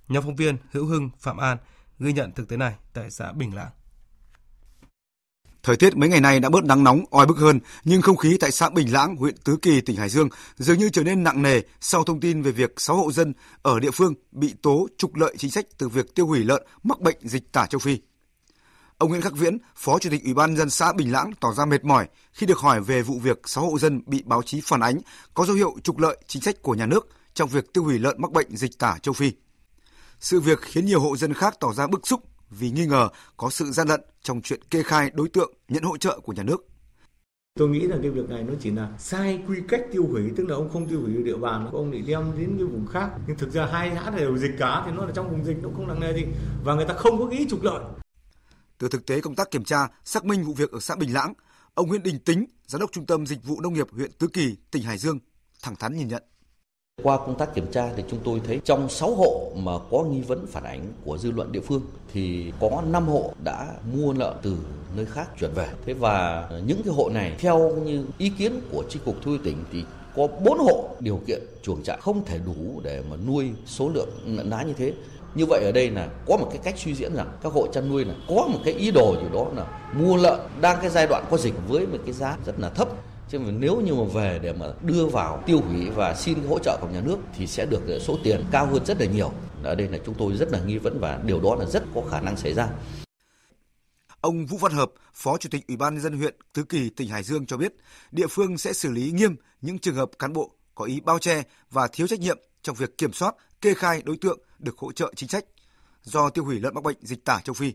Nhóm 0.08 0.24
phóng 0.24 0.36
viên 0.36 0.58
Hữu 0.72 0.86
Hưng, 0.86 1.10
Phạm 1.20 1.38
An 1.38 1.58
ghi 2.00 2.14
nhận 2.14 2.32
thực 2.32 2.50
tế 2.50 2.58
này 2.58 2.74
tại 2.94 3.12
xã 3.12 3.32
Bình 3.32 3.56
Lãng. 3.56 3.70
Thời 5.64 5.78
tiết 5.78 5.98
mấy 5.98 6.10
ngày 6.10 6.22
nay 6.22 6.40
đã 6.40 6.50
bớt 6.50 6.64
nắng 6.64 6.84
nóng, 6.84 7.06
oi 7.10 7.26
bức 7.26 7.38
hơn, 7.38 7.60
nhưng 7.84 8.02
không 8.02 8.18
khí 8.18 8.38
tại 8.40 8.52
xã 8.52 8.70
Bình 8.70 8.94
Lãng, 8.94 9.16
huyện 9.16 9.36
Tứ 9.38 9.58
Kỳ, 9.62 9.82
tỉnh 9.82 9.96
Hải 9.96 10.10
Dương 10.10 10.30
dường 10.58 10.80
như 10.80 10.90
trở 10.90 11.04
nên 11.04 11.24
nặng 11.24 11.42
nề 11.42 11.62
sau 11.82 12.04
thông 12.04 12.20
tin 12.20 12.42
về 12.42 12.52
việc 12.52 12.74
6 12.78 12.96
hộ 12.96 13.12
dân 13.12 13.34
ở 13.62 13.80
địa 13.80 13.92
phương 13.92 14.14
bị 14.32 14.54
tố 14.62 14.88
trục 14.98 15.16
lợi 15.16 15.36
chính 15.38 15.52
sách 15.52 15.66
từ 15.78 15.90
việc 15.90 16.16
tiêu 16.16 16.28
hủy 16.28 16.44
lợn 16.44 16.64
mắc 16.84 17.00
bệnh 17.00 17.18
dịch 17.22 17.52
tả 17.52 17.66
châu 17.66 17.80
Phi. 17.80 17.98
Ông 18.98 19.10
Nguyễn 19.10 19.22
Khắc 19.22 19.34
Viễn, 19.34 19.58
Phó 19.76 20.00
Chủ 20.00 20.10
tịch 20.10 20.24
Ủy 20.24 20.34
ban 20.34 20.58
dân 20.58 20.70
xã 20.70 20.94
Bình 20.94 21.12
Lãng 21.12 21.32
tỏ 21.40 21.54
ra 21.54 21.66
mệt 21.66 21.86
mỏi 21.86 22.08
khi 22.34 22.46
được 22.46 22.58
hỏi 22.58 22.82
về 22.82 23.02
vụ 23.02 23.20
việc 23.20 23.40
6 23.46 23.70
hộ 23.70 23.80
dân 23.80 24.02
bị 24.06 24.24
báo 24.26 24.42
chí 24.44 24.62
phản 24.66 24.84
ánh 24.84 25.00
có 25.34 25.46
dấu 25.46 25.56
hiệu 25.56 25.76
trục 25.84 25.98
lợi 25.98 26.18
chính 26.28 26.42
sách 26.42 26.62
của 26.62 26.76
nhà 26.76 26.86
nước 26.86 27.10
trong 27.34 27.50
việc 27.50 27.74
tiêu 27.74 27.84
hủy 27.84 28.00
lợn 28.00 28.22
mắc 28.22 28.32
bệnh 28.32 28.58
dịch 28.58 28.80
tả 28.80 28.98
châu 29.02 29.14
Phi. 29.14 29.32
Sự 30.20 30.40
việc 30.40 30.62
khiến 30.62 30.86
nhiều 30.86 31.00
hộ 31.00 31.18
dân 31.18 31.34
khác 31.34 31.58
tỏ 31.60 31.74
ra 31.74 31.88
bức 31.88 32.08
xúc 32.08 32.24
vì 32.50 32.72
nghi 32.72 32.86
ngờ 32.86 33.10
có 33.38 33.50
sự 33.50 33.72
gian 33.72 33.88
lận 33.88 34.02
trong 34.22 34.42
chuyện 34.42 34.60
kê 34.70 34.84
khai 34.84 35.12
đối 35.14 35.30
tượng 35.30 35.54
nhận 35.68 35.84
hỗ 35.84 35.98
trợ 35.98 36.20
của 36.20 36.34
nhà 36.34 36.44
nước. 36.44 36.68
Tôi 37.60 37.70
nghĩ 37.70 37.80
là 37.80 37.98
cái 38.02 38.12
việc 38.12 38.30
này 38.30 38.44
nó 38.44 38.54
chỉ 38.62 38.72
là 38.72 38.92
sai 39.00 39.44
quy 39.48 39.58
cách 39.68 39.82
tiêu 39.92 40.08
hủy, 40.12 40.32
tức 40.36 40.44
là 40.48 40.56
ông 40.56 40.70
không 40.74 40.88
tiêu 40.88 41.02
hủy 41.02 41.24
địa 41.24 41.38
bàn, 41.38 41.70
ông 41.74 41.92
lại 41.92 42.02
đem 42.08 42.32
đến 42.38 42.56
cái 42.58 42.66
vùng 42.66 42.88
khác. 42.88 43.10
Nhưng 43.28 43.38
thực 43.38 43.52
ra 43.52 43.66
hai 43.66 43.92
xã 43.96 44.10
đều 44.10 44.38
dịch 44.38 44.56
cá 44.60 44.84
thì 44.86 44.92
nó 44.92 45.06
là 45.06 45.12
trong 45.16 45.30
vùng 45.30 45.46
dịch 45.46 45.58
nó 45.64 45.70
không 45.76 45.88
nặng 45.88 46.00
nề 46.00 46.14
gì 46.14 46.26
và 46.64 46.74
người 46.76 46.86
ta 46.86 46.94
không 46.94 47.20
có 47.20 47.28
ý 47.28 47.48
trục 47.50 47.64
lợi. 47.64 47.84
Từ 48.78 48.90
thực 48.90 49.06
tế 49.06 49.22
công 49.22 49.36
tác 49.36 49.52
kiểm 49.52 49.64
tra, 49.64 49.88
xác 50.06 50.26
minh 50.26 50.44
vụ 50.44 50.54
việc 50.54 50.72
ở 50.72 50.80
xã 50.80 50.96
Bình 50.96 51.14
Lãng, 51.14 51.34
ông 51.74 51.88
Nguyễn 51.88 52.04
Đình 52.04 52.20
Tính, 52.20 52.46
giám 52.66 52.82
đốc 52.82 52.92
trung 52.92 53.06
tâm 53.06 53.26
dịch 53.26 53.44
vụ 53.44 53.62
nông 53.62 53.74
nghiệp 53.74 53.88
huyện 53.92 54.12
Tứ 54.12 54.28
Kỳ, 54.28 54.56
tỉnh 54.72 54.84
Hải 54.84 54.98
Dương 54.98 55.20
thẳng 55.62 55.76
thắn 55.76 55.98
nhìn 55.98 56.08
nhận. 56.08 56.24
Qua 57.04 57.18
công 57.18 57.36
tác 57.36 57.56
kiểm 57.56 57.72
tra 57.72 57.90
thì 57.96 58.04
chúng 58.10 58.20
tôi 58.24 58.42
thấy 58.48 58.62
trong 58.66 58.90
6 58.90 59.16
hộ 59.16 59.52
mà 59.56 59.72
có 59.92 60.04
nghi 60.04 60.22
vấn 60.22 60.48
phản 60.48 60.64
ánh 60.64 60.82
của 61.06 61.18
dư 61.18 61.32
luận 61.32 61.52
địa 61.52 61.60
phương 61.60 61.82
thì 62.14 62.52
có 62.60 62.84
5 62.88 63.08
hộ 63.08 63.34
đã 63.44 63.68
mua 63.94 64.14
lợn 64.14 64.34
từ 64.42 64.58
nơi 64.96 65.06
khác 65.06 65.30
chuyển 65.40 65.52
về. 65.56 65.68
Thế 65.86 65.94
và 65.94 66.50
những 66.66 66.82
cái 66.86 66.94
hộ 66.94 67.10
này, 67.14 67.36
theo 67.40 67.76
như 67.86 68.06
ý 68.18 68.30
kiến 68.30 68.62
của 68.72 68.84
chi 68.90 69.00
cục 69.06 69.22
thú 69.22 69.32
y 69.32 69.38
tỉnh 69.44 69.58
thì 69.72 69.84
có 70.16 70.28
4 70.28 70.58
hộ 70.60 70.90
điều 71.00 71.22
kiện 71.28 71.42
chuồng 71.64 71.84
trại 71.84 71.98
không 72.02 72.26
thể 72.26 72.40
đủ 72.46 72.82
để 72.84 73.04
mà 73.10 73.16
nuôi 73.28 73.52
số 73.66 73.90
lượng 73.90 74.10
lợn 74.26 74.50
nái 74.50 74.66
như 74.66 74.74
thế. 74.78 74.94
Như 75.36 75.46
vậy 75.46 75.64
ở 75.66 75.72
đây 75.72 75.90
là 75.90 76.08
có 76.28 76.38
một 76.38 76.48
cái 76.50 76.60
cách 76.64 76.76
suy 76.78 76.94
diễn 76.94 77.16
rằng 77.16 77.32
các 77.44 77.54
hộ 77.54 77.68
chăn 77.68 77.90
nuôi 77.90 78.06
là 78.06 78.14
có 78.28 78.36
một 78.36 78.60
cái 78.66 78.74
ý 78.74 78.92
đồ 78.92 79.16
gì 79.22 79.28
đó 79.34 79.46
là 79.56 79.92
mua 79.94 80.16
lợn 80.16 80.40
đang 80.62 80.78
cái 80.82 80.90
giai 80.90 81.08
đoạn 81.08 81.26
có 81.32 81.38
dịch 81.38 81.54
với 81.68 81.88
một 81.88 81.98
cái 82.06 82.14
giá 82.14 82.38
rất 82.46 82.60
là 82.60 82.70
thấp 82.70 82.90
chứ 83.30 83.40
mà 83.40 83.52
nếu 83.52 83.82
như 83.82 83.94
mà 83.94 84.04
về 84.14 84.40
để 84.44 84.54
mà 84.54 84.66
đưa 84.82 85.06
vào 85.06 85.44
tiêu 85.46 85.62
hủy 85.62 85.90
và 85.90 86.16
xin 86.16 86.48
hỗ 86.48 86.60
trợ 86.60 86.78
của 86.82 86.88
nhà 86.88 87.02
nước 87.02 87.18
thì 87.38 87.48
sẽ 87.48 87.66
được 87.66 87.82
ờ, 87.88 88.00
số 88.00 88.18
tiền 88.24 88.46
cao 88.52 88.66
hơn 88.66 88.86
rất 88.86 89.00
là 89.00 89.06
nhiều 89.06 89.32
ở 89.64 89.76
đây 89.76 89.88
là 89.88 89.98
chúng 90.06 90.16
tôi 90.16 90.34
rất 90.34 90.52
là 90.52 90.60
nghi 90.66 90.78
vấn 90.78 91.00
và 91.00 91.20
điều 91.26 91.40
đó 91.42 91.56
là 91.56 91.66
rất 91.66 91.84
có 91.96 92.02
khả 92.12 92.22
năng 92.22 92.38
xảy 92.38 92.54
ra 92.54 92.70
Ông 94.22 94.46
Vũ 94.46 94.58
Văn 94.58 94.72
Hợp, 94.72 94.92
Phó 95.14 95.38
Chủ 95.38 95.50
tịch 95.52 95.68
Ủy 95.68 95.78
ban 95.78 95.94
nhân 95.94 96.04
dân 96.04 96.18
huyện 96.18 96.36
Tứ 96.54 96.64
Kỳ, 96.64 96.90
tỉnh 96.90 97.10
Hải 97.10 97.24
Dương 97.24 97.46
cho 97.46 97.58
biết, 97.58 97.74
địa 98.12 98.28
phương 98.30 98.58
sẽ 98.58 98.74
xử 98.74 98.92
lý 98.92 99.12
nghiêm 99.12 99.36
những 99.62 99.80
trường 99.80 99.96
hợp 99.96 100.10
cán 100.20 100.34
bộ 100.34 100.52
có 100.76 100.86
ý 100.86 101.00
bao 101.00 101.20
che 101.20 101.44
và 101.72 101.88
thiếu 101.88 102.08
trách 102.08 102.20
nhiệm 102.20 102.38
trong 102.62 102.76
việc 102.76 102.98
kiểm 102.98 103.14
soát, 103.14 103.36
kê 103.62 103.74
khai 103.74 104.02
đối 104.06 104.18
tượng 104.18 104.40
được 104.60 104.78
hỗ 104.78 104.92
trợ 104.92 105.14
chính 105.16 105.30
sách 105.30 105.46
do 106.04 106.30
tiêu 106.30 106.46
hủy 106.46 106.60
lợn 106.60 106.74
mắc 106.74 106.84
bệnh 106.84 106.98
dịch 107.02 107.26
tả 107.26 107.40
châu 107.44 107.54
Phi. 107.54 107.74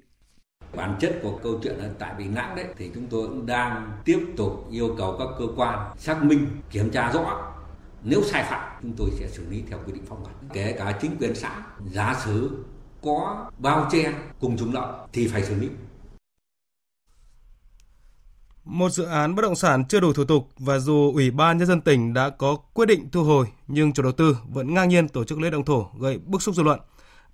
Bản 0.76 0.96
chất 1.00 1.18
của 1.22 1.38
câu 1.42 1.60
chuyện 1.62 1.76
là 1.78 1.90
tại 1.98 2.14
Bình 2.18 2.34
Lãng 2.34 2.56
đấy 2.56 2.66
thì 2.76 2.90
chúng 2.94 3.06
tôi 3.06 3.28
cũng 3.28 3.46
đang 3.46 3.92
tiếp 4.04 4.26
tục 4.36 4.68
yêu 4.70 4.94
cầu 4.98 5.16
các 5.18 5.28
cơ 5.38 5.44
quan 5.56 5.90
xác 5.98 6.24
minh, 6.24 6.46
kiểm 6.70 6.90
tra 6.90 7.12
rõ. 7.12 7.52
Nếu 8.02 8.22
sai 8.22 8.44
phạm, 8.44 8.78
chúng 8.82 8.92
tôi 8.96 9.10
sẽ 9.18 9.28
xử 9.28 9.50
lý 9.50 9.62
theo 9.70 9.78
quy 9.86 9.92
định 9.92 10.06
pháp 10.06 10.16
luật. 10.22 10.34
Kể 10.52 10.74
cả 10.78 10.98
chính 11.02 11.16
quyền 11.20 11.34
xã, 11.34 11.62
giả 11.92 12.20
sử 12.24 12.64
có 13.02 13.50
bao 13.58 13.88
che 13.92 14.12
cùng 14.40 14.56
chúng 14.58 14.74
lợi 14.74 14.92
thì 15.12 15.28
phải 15.28 15.44
xử 15.44 15.54
lý. 15.54 15.68
Một 18.64 18.90
dự 18.90 19.04
án 19.04 19.34
bất 19.34 19.42
động 19.42 19.54
sản 19.54 19.84
chưa 19.88 20.00
đủ 20.00 20.12
thủ 20.12 20.24
tục 20.24 20.48
và 20.58 20.78
dù 20.78 21.12
Ủy 21.14 21.30
ban 21.30 21.58
Nhân 21.58 21.66
dân 21.66 21.80
tỉnh 21.80 22.14
đã 22.14 22.30
có 22.30 22.56
quyết 22.56 22.86
định 22.86 23.08
thu 23.12 23.24
hồi 23.24 23.46
nhưng 23.68 23.92
chủ 23.92 24.02
đầu 24.02 24.12
tư 24.12 24.36
vẫn 24.48 24.74
ngang 24.74 24.88
nhiên 24.88 25.08
tổ 25.08 25.24
chức 25.24 25.40
lễ 25.40 25.50
động 25.50 25.64
thổ 25.64 25.90
gây 26.00 26.18
bức 26.18 26.42
xúc 26.42 26.54
dư 26.54 26.62
luận. 26.62 26.80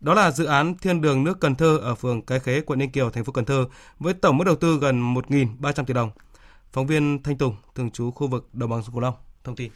Đó 0.01 0.15
là 0.15 0.31
dự 0.31 0.45
án 0.45 0.75
Thiên 0.79 1.01
đường 1.01 1.25
nước 1.25 1.41
Cần 1.41 1.55
Thơ 1.55 1.77
ở 1.77 1.95
phường 1.95 2.23
Cái 2.23 2.41
Khế, 2.41 2.61
quận 2.61 2.79
Ninh 2.79 2.91
Kiều, 2.91 3.11
thành 3.11 3.25
phố 3.25 3.33
Cần 3.33 3.45
Thơ 3.45 3.67
với 3.99 4.15
tổng 4.15 4.37
mức 4.37 4.45
đầu 4.45 4.57
tư 4.57 4.79
gần 4.81 5.15
1.300 5.15 5.85
tỷ 5.85 5.95
đồng. 5.95 6.11
Phóng 6.73 6.87
viên 6.87 7.23
Thanh 7.23 7.39
Tùng, 7.39 7.57
thường 7.75 7.91
trú 7.91 8.11
khu 8.11 8.29
vực 8.29 8.49
đồng 8.53 8.71
bằng 8.71 8.83
sông 8.83 8.95
Cửu 8.95 9.01
Long, 9.01 9.15
thông 9.45 9.57
tin. 9.57 9.71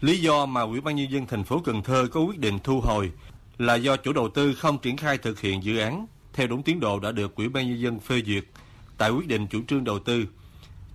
Lý 0.00 0.20
do 0.20 0.46
mà 0.46 0.60
Ủy 0.60 0.80
ban 0.80 0.96
nhân 0.96 1.10
dân 1.10 1.26
thành 1.26 1.44
phố 1.44 1.60
Cần 1.64 1.82
Thơ 1.82 2.08
có 2.12 2.20
quyết 2.20 2.38
định 2.38 2.58
thu 2.64 2.80
hồi 2.80 3.12
là 3.58 3.74
do 3.74 3.96
chủ 3.96 4.12
đầu 4.12 4.28
tư 4.28 4.54
không 4.54 4.78
triển 4.78 4.96
khai 4.96 5.18
thực 5.18 5.40
hiện 5.40 5.64
dự 5.64 5.78
án 5.78 6.06
theo 6.32 6.46
đúng 6.46 6.62
tiến 6.62 6.80
độ 6.80 7.00
đã 7.00 7.12
được 7.12 7.36
Ủy 7.36 7.48
ban 7.48 7.68
nhân 7.68 7.80
dân 7.80 8.00
phê 8.00 8.22
duyệt 8.26 8.44
tại 8.98 9.10
quyết 9.10 9.26
định 9.26 9.46
chủ 9.46 9.62
trương 9.68 9.84
đầu 9.84 9.98
tư, 9.98 10.24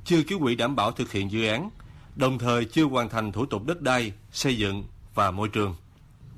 chưa 0.05 0.23
ký 0.23 0.35
quỹ 0.39 0.55
đảm 0.55 0.75
bảo 0.75 0.91
thực 0.91 1.11
hiện 1.11 1.31
dự 1.31 1.47
án, 1.47 1.69
đồng 2.15 2.39
thời 2.39 2.65
chưa 2.65 2.85
hoàn 2.85 3.09
thành 3.09 3.31
thủ 3.31 3.45
tục 3.45 3.65
đất 3.65 3.81
đai, 3.81 4.13
xây 4.31 4.57
dựng 4.57 4.83
và 5.15 5.31
môi 5.31 5.49
trường. 5.49 5.75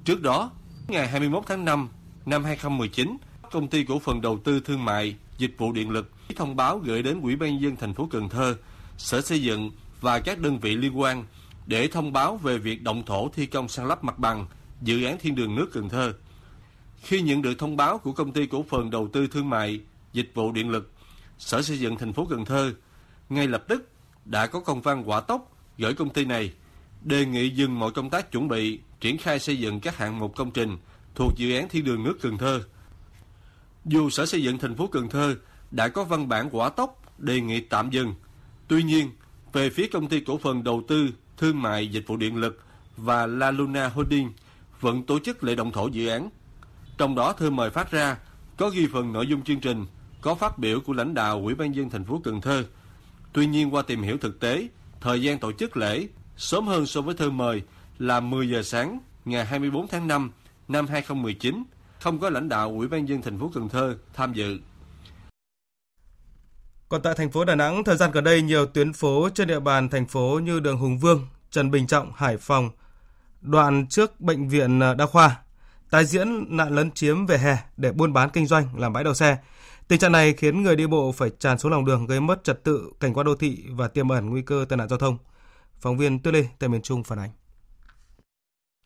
Trước 0.06 0.22
đó, 0.22 0.52
ngày 0.88 1.08
21 1.08 1.44
tháng 1.48 1.66
5 1.66 1.90
năm 2.26 2.44
2019, 2.44 3.18
công 3.52 3.68
ty 3.68 3.84
cổ 3.84 4.00
phần 4.00 4.22
đầu 4.22 4.40
tư 4.44 4.60
thương 4.60 4.86
mại 4.86 5.16
dịch 5.38 5.56
vụ 5.58 5.72
điện 5.72 5.90
lực 5.90 6.12
thông 6.36 6.56
báo 6.56 6.80
gửi 6.80 7.04
đến 7.04 7.22
Ủy 7.22 7.36
ban 7.36 7.62
dân 7.62 7.76
thành 7.76 7.94
phố 7.94 8.08
Cần 8.12 8.30
Thơ, 8.30 8.56
Sở 8.98 9.22
Xây 9.22 9.42
dựng 9.42 9.72
và 10.02 10.20
các 10.20 10.40
đơn 10.40 10.60
vị 10.60 10.76
liên 10.76 11.00
quan 11.00 11.26
để 11.66 11.88
thông 11.88 12.14
báo 12.14 12.38
về 12.38 12.58
việc 12.58 12.84
động 12.84 13.04
thổ 13.06 13.30
thi 13.30 13.46
công 13.46 13.68
san 13.68 13.88
lấp 13.88 14.04
mặt 14.04 14.20
bằng 14.20 14.46
dự 14.82 15.04
án 15.04 15.18
Thiên 15.20 15.36
đường 15.36 15.56
nước 15.56 15.70
Cần 15.74 15.90
Thơ. 15.90 16.14
Khi 17.02 17.22
nhận 17.22 17.42
được 17.42 17.54
thông 17.60 17.78
báo 17.78 17.98
của 17.98 18.12
công 18.12 18.32
ty 18.32 18.48
cổ 18.48 18.66
phần 18.70 18.90
đầu 18.90 19.08
tư 19.14 19.28
thương 19.28 19.50
mại 19.50 19.80
dịch 20.14 20.32
vụ 20.34 20.52
điện 20.52 20.70
lực 20.70 20.92
Sở 21.38 21.62
Xây 21.62 21.80
dựng 21.80 21.98
thành 21.98 22.14
phố 22.14 22.26
Cần 22.30 22.46
Thơ 22.46 22.74
ngay 23.30 23.48
lập 23.48 23.64
tức 23.68 23.90
đã 24.26 24.48
có 24.48 24.60
công 24.60 24.82
văn 24.82 25.04
quả 25.10 25.20
tốc 25.20 25.52
gửi 25.78 25.94
công 25.94 26.10
ty 26.10 26.26
này 26.26 26.54
đề 27.08 27.26
nghị 27.26 27.50
dừng 27.50 27.80
mọi 27.80 27.92
công 27.92 28.10
tác 28.10 28.32
chuẩn 28.32 28.48
bị 28.48 28.80
triển 29.00 29.18
khai 29.18 29.40
xây 29.40 29.60
dựng 29.60 29.80
các 29.80 29.98
hạng 29.98 30.20
mục 30.20 30.36
công 30.36 30.52
trình 30.52 30.78
thuộc 31.16 31.34
dự 31.36 31.56
án 31.56 31.70
Thiên 31.70 31.84
đường 31.86 32.04
nước 32.04 32.18
Cần 32.22 32.38
Thơ. 32.38 32.62
Dù 33.86 34.10
Sở 34.10 34.26
Xây 34.26 34.44
dựng 34.44 34.58
thành 34.58 34.76
phố 34.76 34.88
Cần 34.88 35.10
Thơ 35.10 35.36
đã 35.72 35.88
có 35.88 36.04
văn 36.04 36.30
bản 36.30 36.50
quả 36.52 36.70
tốc 36.70 37.20
đề 37.20 37.42
nghị 37.42 37.62
tạm 37.62 37.90
dừng, 37.90 38.14
tuy 38.68 38.84
nhiên 38.84 39.10
về 39.54 39.70
phía 39.70 39.88
công 39.88 40.08
ty 40.08 40.20
cổ 40.20 40.38
phần 40.38 40.64
đầu 40.64 40.84
tư 40.88 41.10
thương 41.38 41.62
mại 41.62 41.88
dịch 41.88 42.08
vụ 42.08 42.18
điện 42.18 42.36
lực 42.36 42.62
và 42.98 43.28
La 43.28 43.52
Luna 43.52 43.88
Holding 43.88 44.34
vẫn 44.80 45.04
tổ 45.04 45.20
chức 45.20 45.44
lễ 45.44 45.56
động 45.56 45.72
thổ 45.72 45.88
dự 45.88 46.08
án. 46.08 46.30
Trong 46.98 47.16
đó 47.16 47.34
thư 47.34 47.50
mời 47.50 47.70
phát 47.70 47.92
ra 47.92 48.18
có 48.58 48.70
ghi 48.70 48.88
phần 48.94 49.14
nội 49.14 49.28
dung 49.28 49.42
chương 49.44 49.60
trình 49.60 49.86
có 50.22 50.36
phát 50.36 50.58
biểu 50.58 50.80
của 50.80 50.94
lãnh 50.94 51.14
đạo 51.14 51.42
Ủy 51.44 51.56
ban 51.56 51.76
dân 51.76 51.90
thành 51.90 52.06
phố 52.06 52.22
Cần 52.24 52.42
Thơ. 52.42 52.66
Tuy 53.34 53.48
nhiên 53.48 53.74
qua 53.74 53.82
tìm 53.82 54.02
hiểu 54.02 54.18
thực 54.18 54.40
tế, 54.40 54.68
thời 55.02 55.22
gian 55.22 55.40
tổ 55.40 55.52
chức 55.52 55.78
lễ 55.78 56.08
sớm 56.38 56.68
hơn 56.68 56.86
so 56.86 57.02
với 57.02 57.16
thư 57.16 57.30
mời 57.30 57.62
là 58.00 58.20
10 58.20 58.50
giờ 58.50 58.64
sáng 58.64 59.00
ngày 59.26 59.46
24 59.46 59.88
tháng 59.88 60.08
5 60.08 60.32
năm 60.68 60.88
2019, 60.88 61.64
không 62.00 62.20
có 62.20 62.30
lãnh 62.30 62.50
đạo 62.50 62.70
Ủy 62.70 62.88
ban 62.88 63.08
dân 63.08 63.22
thành 63.22 63.40
phố 63.40 63.52
Cần 63.54 63.70
Thơ 63.70 63.96
tham 64.14 64.34
dự. 64.34 64.60
Còn 66.90 67.02
tại 67.02 67.14
thành 67.18 67.32
phố 67.32 67.46
Đà 67.46 67.56
Nẵng, 67.56 67.84
thời 67.84 67.98
gian 67.98 68.12
gần 68.12 68.24
đây 68.24 68.42
nhiều 68.42 68.66
tuyến 68.66 68.94
phố 68.94 69.30
trên 69.34 69.48
địa 69.48 69.60
bàn 69.60 69.90
thành 69.90 70.06
phố 70.06 70.40
như 70.44 70.60
đường 70.60 70.78
Hùng 70.78 70.98
Vương, 70.98 71.28
Trần 71.52 71.72
Bình 71.72 71.88
Trọng, 71.88 72.12
Hải 72.16 72.38
Phòng, 72.38 72.70
đoạn 73.42 73.88
trước 73.88 74.22
bệnh 74.22 74.50
viện 74.50 74.80
ờ, 74.80 74.96
đa 74.96 75.06
khoa, 75.06 75.38
tái 75.90 76.06
diễn 76.06 76.58
nạn 76.58 76.76
lấn 76.76 76.92
chiếm 76.92 77.26
về 77.26 77.38
hè 77.38 77.58
để 77.78 77.92
buôn 77.92 78.14
bán 78.14 78.30
kinh 78.30 78.46
doanh 78.46 78.80
làm 78.80 78.94
bãi 78.94 79.04
đậu 79.04 79.14
xe. 79.14 79.38
Tình 79.88 80.00
trạng 80.00 80.12
này 80.12 80.34
khiến 80.34 80.64
người 80.64 80.76
đi 80.76 80.88
bộ 80.88 81.12
phải 81.12 81.30
tràn 81.40 81.58
xuống 81.58 81.72
lòng 81.72 81.86
đường 81.86 82.06
gây 82.06 82.20
mất 82.20 82.44
trật 82.44 82.64
tự 82.64 82.92
cảnh 83.00 83.14
quan 83.14 83.26
đô 83.26 83.36
thị 83.36 83.64
và 83.72 83.88
tiềm 83.88 84.10
ẩn 84.10 84.30
nguy 84.30 84.42
cơ 84.42 84.66
tai 84.70 84.78
nạn 84.78 84.90
giao 84.90 85.00
thông. 85.00 85.18
Phóng 85.80 85.98
viên 85.98 86.20
Tuyết 86.20 86.34
Lê 86.34 86.48
tại 86.60 86.70
miền 86.70 86.82
Trung 86.82 87.04
phản 87.04 87.20
ánh. 87.20 87.30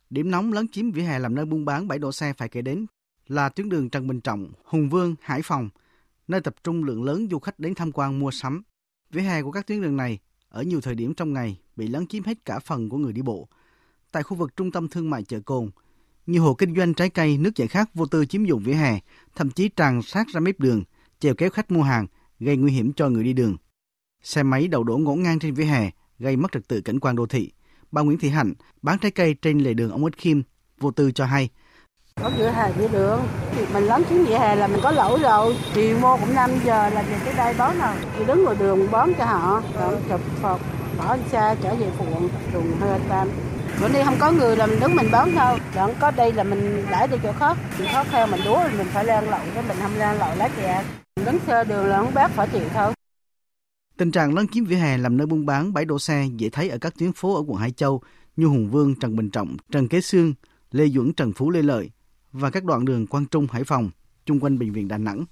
Điểm 0.09 0.31
nóng 0.31 0.53
lấn 0.53 0.67
chiếm 0.67 0.91
vỉa 0.91 1.01
hè 1.01 1.19
làm 1.19 1.35
nơi 1.35 1.45
buôn 1.45 1.65
bán 1.65 1.87
bãi 1.87 1.99
đỗ 1.99 2.11
xe 2.11 2.33
phải 2.33 2.49
kể 2.49 2.61
đến 2.61 2.85
là 3.27 3.49
tuyến 3.49 3.69
đường 3.69 3.89
Trần 3.89 4.07
Bình 4.07 4.21
Trọng, 4.21 4.51
Hùng 4.63 4.89
Vương, 4.89 5.15
Hải 5.21 5.41
Phòng, 5.41 5.69
nơi 6.27 6.41
tập 6.41 6.55
trung 6.63 6.83
lượng 6.83 7.03
lớn 7.03 7.27
du 7.31 7.39
khách 7.39 7.59
đến 7.59 7.75
tham 7.75 7.91
quan 7.91 8.19
mua 8.19 8.31
sắm. 8.31 8.63
Vỉa 9.09 9.21
hè 9.21 9.41
của 9.41 9.51
các 9.51 9.67
tuyến 9.67 9.81
đường 9.81 9.97
này 9.97 10.19
ở 10.49 10.63
nhiều 10.63 10.81
thời 10.81 10.95
điểm 10.95 11.13
trong 11.13 11.33
ngày 11.33 11.59
bị 11.75 11.87
lấn 11.87 12.07
chiếm 12.07 12.23
hết 12.23 12.45
cả 12.45 12.59
phần 12.59 12.89
của 12.89 12.97
người 12.97 13.13
đi 13.13 13.21
bộ. 13.21 13.47
Tại 14.11 14.23
khu 14.23 14.37
vực 14.37 14.55
trung 14.55 14.71
tâm 14.71 14.87
thương 14.87 15.09
mại 15.09 15.23
chợ 15.23 15.39
Cồn, 15.39 15.69
nhiều 16.25 16.43
hộ 16.43 16.53
kinh 16.53 16.75
doanh 16.75 16.93
trái 16.93 17.09
cây, 17.09 17.37
nước 17.37 17.55
giải 17.55 17.67
khát 17.67 17.95
vô 17.95 18.05
tư 18.05 18.25
chiếm 18.25 18.45
dụng 18.45 18.63
vỉa 18.63 18.73
hè, 18.73 18.99
thậm 19.35 19.49
chí 19.49 19.69
tràn 19.69 20.01
sát 20.01 20.27
ra 20.27 20.39
mép 20.39 20.59
đường, 20.59 20.83
chèo 21.19 21.35
kéo 21.35 21.49
khách 21.49 21.71
mua 21.71 21.83
hàng, 21.83 22.07
gây 22.39 22.57
nguy 22.57 22.71
hiểm 22.71 22.93
cho 22.93 23.09
người 23.09 23.23
đi 23.23 23.33
đường. 23.33 23.57
Xe 24.21 24.43
máy 24.43 24.67
đậu 24.67 24.83
đổ 24.83 24.97
ngổn 24.97 25.23
ngang 25.23 25.39
trên 25.39 25.53
vỉa 25.53 25.65
hè, 25.65 25.91
gây 26.21 26.35
mất 26.35 26.51
trật 26.51 26.67
tự 26.67 26.81
cảnh 26.81 26.99
quan 26.99 27.15
đô 27.15 27.25
thị. 27.25 27.51
Bà 27.91 28.01
Nguyễn 28.01 28.17
Thị 28.17 28.29
Hạnh 28.29 28.53
bán 28.81 28.97
trái 28.97 29.11
cây 29.11 29.35
trên 29.41 29.59
lề 29.59 29.73
đường 29.73 29.91
ông 29.91 30.03
Ích 30.03 30.17
Kim, 30.17 30.43
vô 30.79 30.91
tư 30.91 31.11
cho 31.11 31.25
hay. 31.25 31.49
Có 32.21 32.29
vỉa 32.37 32.51
hè 32.51 32.71
vỉa 32.71 32.87
đường, 32.87 33.21
thì 33.55 33.65
mình 33.73 33.83
lấn 33.83 34.03
chiếm 34.09 34.25
vỉa 34.25 34.37
hè 34.37 34.55
là 34.55 34.67
mình 34.67 34.79
có 34.83 34.91
lỗi 34.91 35.19
rồi. 35.21 35.55
Thì 35.73 35.93
mua 35.93 36.17
cũng 36.17 36.35
5 36.35 36.51
giờ 36.65 36.89
là 36.89 37.01
về 37.01 37.19
tới 37.25 37.33
đây 37.33 37.53
bón 37.57 37.77
nào, 37.77 37.95
thì 38.17 38.25
đứng 38.25 38.43
ngoài 38.43 38.55
đường 38.59 38.91
bón 38.91 39.09
cho 39.17 39.25
họ, 39.25 39.63
rồi 39.79 39.97
chụp 40.09 40.21
phật, 40.41 40.57
bỏ 40.97 41.17
xe 41.31 41.55
trở 41.63 41.75
về 41.75 41.87
phường, 41.97 42.29
đường 42.53 42.77
hơi 42.79 42.99
tam. 43.09 43.29
Bữa 43.81 43.87
nay 43.87 44.03
không 44.05 44.17
có 44.19 44.31
người 44.31 44.55
là 44.55 44.65
mình 44.65 44.79
đứng 44.79 44.95
mình 44.95 45.11
bón 45.11 45.29
thôi, 45.35 45.59
đoạn 45.75 45.93
có 45.99 46.11
đây 46.11 46.33
là 46.33 46.43
mình 46.43 46.85
đãi 46.91 47.07
đi 47.07 47.17
chỗ 47.23 47.31
khác. 47.39 47.57
Mình 47.79 47.87
khó 47.93 48.03
kheo 48.11 48.27
mình 48.27 48.41
đúa 48.45 48.63
mình 48.77 48.87
phải 48.93 49.05
lên 49.05 49.25
lậu, 49.25 49.39
chứ 49.55 49.61
mình 49.67 49.77
không 49.81 49.99
lên 49.99 50.17
lậu 50.17 50.35
lá 50.35 50.49
chè. 50.57 50.83
Đứng 51.25 51.39
xe 51.47 51.63
đường 51.63 51.85
là 51.85 51.97
không 51.97 52.13
bác 52.13 52.31
phải 52.31 52.47
chịu 52.47 52.63
thôi. 52.73 52.93
Tình 54.01 54.11
trạng 54.11 54.33
lấn 54.33 54.47
chiếm 54.47 54.65
vỉa 54.65 54.75
hè 54.75 54.97
làm 54.97 55.17
nơi 55.17 55.27
buôn 55.27 55.45
bán 55.45 55.73
bãi 55.73 55.85
đỗ 55.85 55.99
xe 55.99 56.27
dễ 56.37 56.49
thấy 56.49 56.69
ở 56.69 56.77
các 56.77 56.93
tuyến 56.97 57.13
phố 57.13 57.35
ở 57.35 57.43
quận 57.47 57.57
Hải 57.57 57.71
Châu 57.71 58.01
như 58.35 58.45
Hùng 58.45 58.69
Vương, 58.69 58.95
Trần 58.95 59.15
Bình 59.15 59.29
Trọng, 59.29 59.57
Trần 59.71 59.87
Kế 59.87 60.01
Sương, 60.01 60.33
Lê 60.71 60.87
Duẩn, 60.87 61.13
Trần 61.13 61.33
Phú, 61.33 61.49
Lê 61.49 61.61
Lợi 61.61 61.91
và 62.31 62.49
các 62.49 62.63
đoạn 62.63 62.85
đường 62.85 63.07
Quang 63.07 63.25
Trung, 63.25 63.47
Hải 63.51 63.63
Phòng, 63.63 63.89
chung 64.25 64.39
quanh 64.39 64.59
bệnh 64.59 64.71
viện 64.71 64.87
Đà 64.87 64.97
Nẵng. 64.97 65.25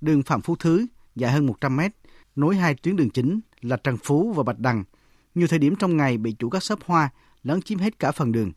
Đường 0.00 0.22
Phạm 0.22 0.40
Phú 0.40 0.56
Thứ 0.56 0.86
dài 1.16 1.32
hơn 1.32 1.46
100 1.46 1.76
mét, 1.76 1.92
nối 2.36 2.56
hai 2.56 2.74
tuyến 2.74 2.96
đường 2.96 3.10
chính 3.10 3.40
là 3.60 3.76
Trần 3.76 3.96
Phú 4.04 4.32
và 4.32 4.42
Bạch 4.42 4.58
Đằng. 4.58 4.84
Nhiều 5.34 5.46
thời 5.46 5.58
điểm 5.58 5.76
trong 5.76 5.96
ngày 5.96 6.18
bị 6.18 6.32
chủ 6.38 6.50
các 6.50 6.62
shop 6.62 6.84
hoa 6.84 7.10
lấn 7.42 7.62
chiếm 7.62 7.78
hết 7.78 7.98
cả 7.98 8.12
phần 8.12 8.32
đường. 8.32 8.52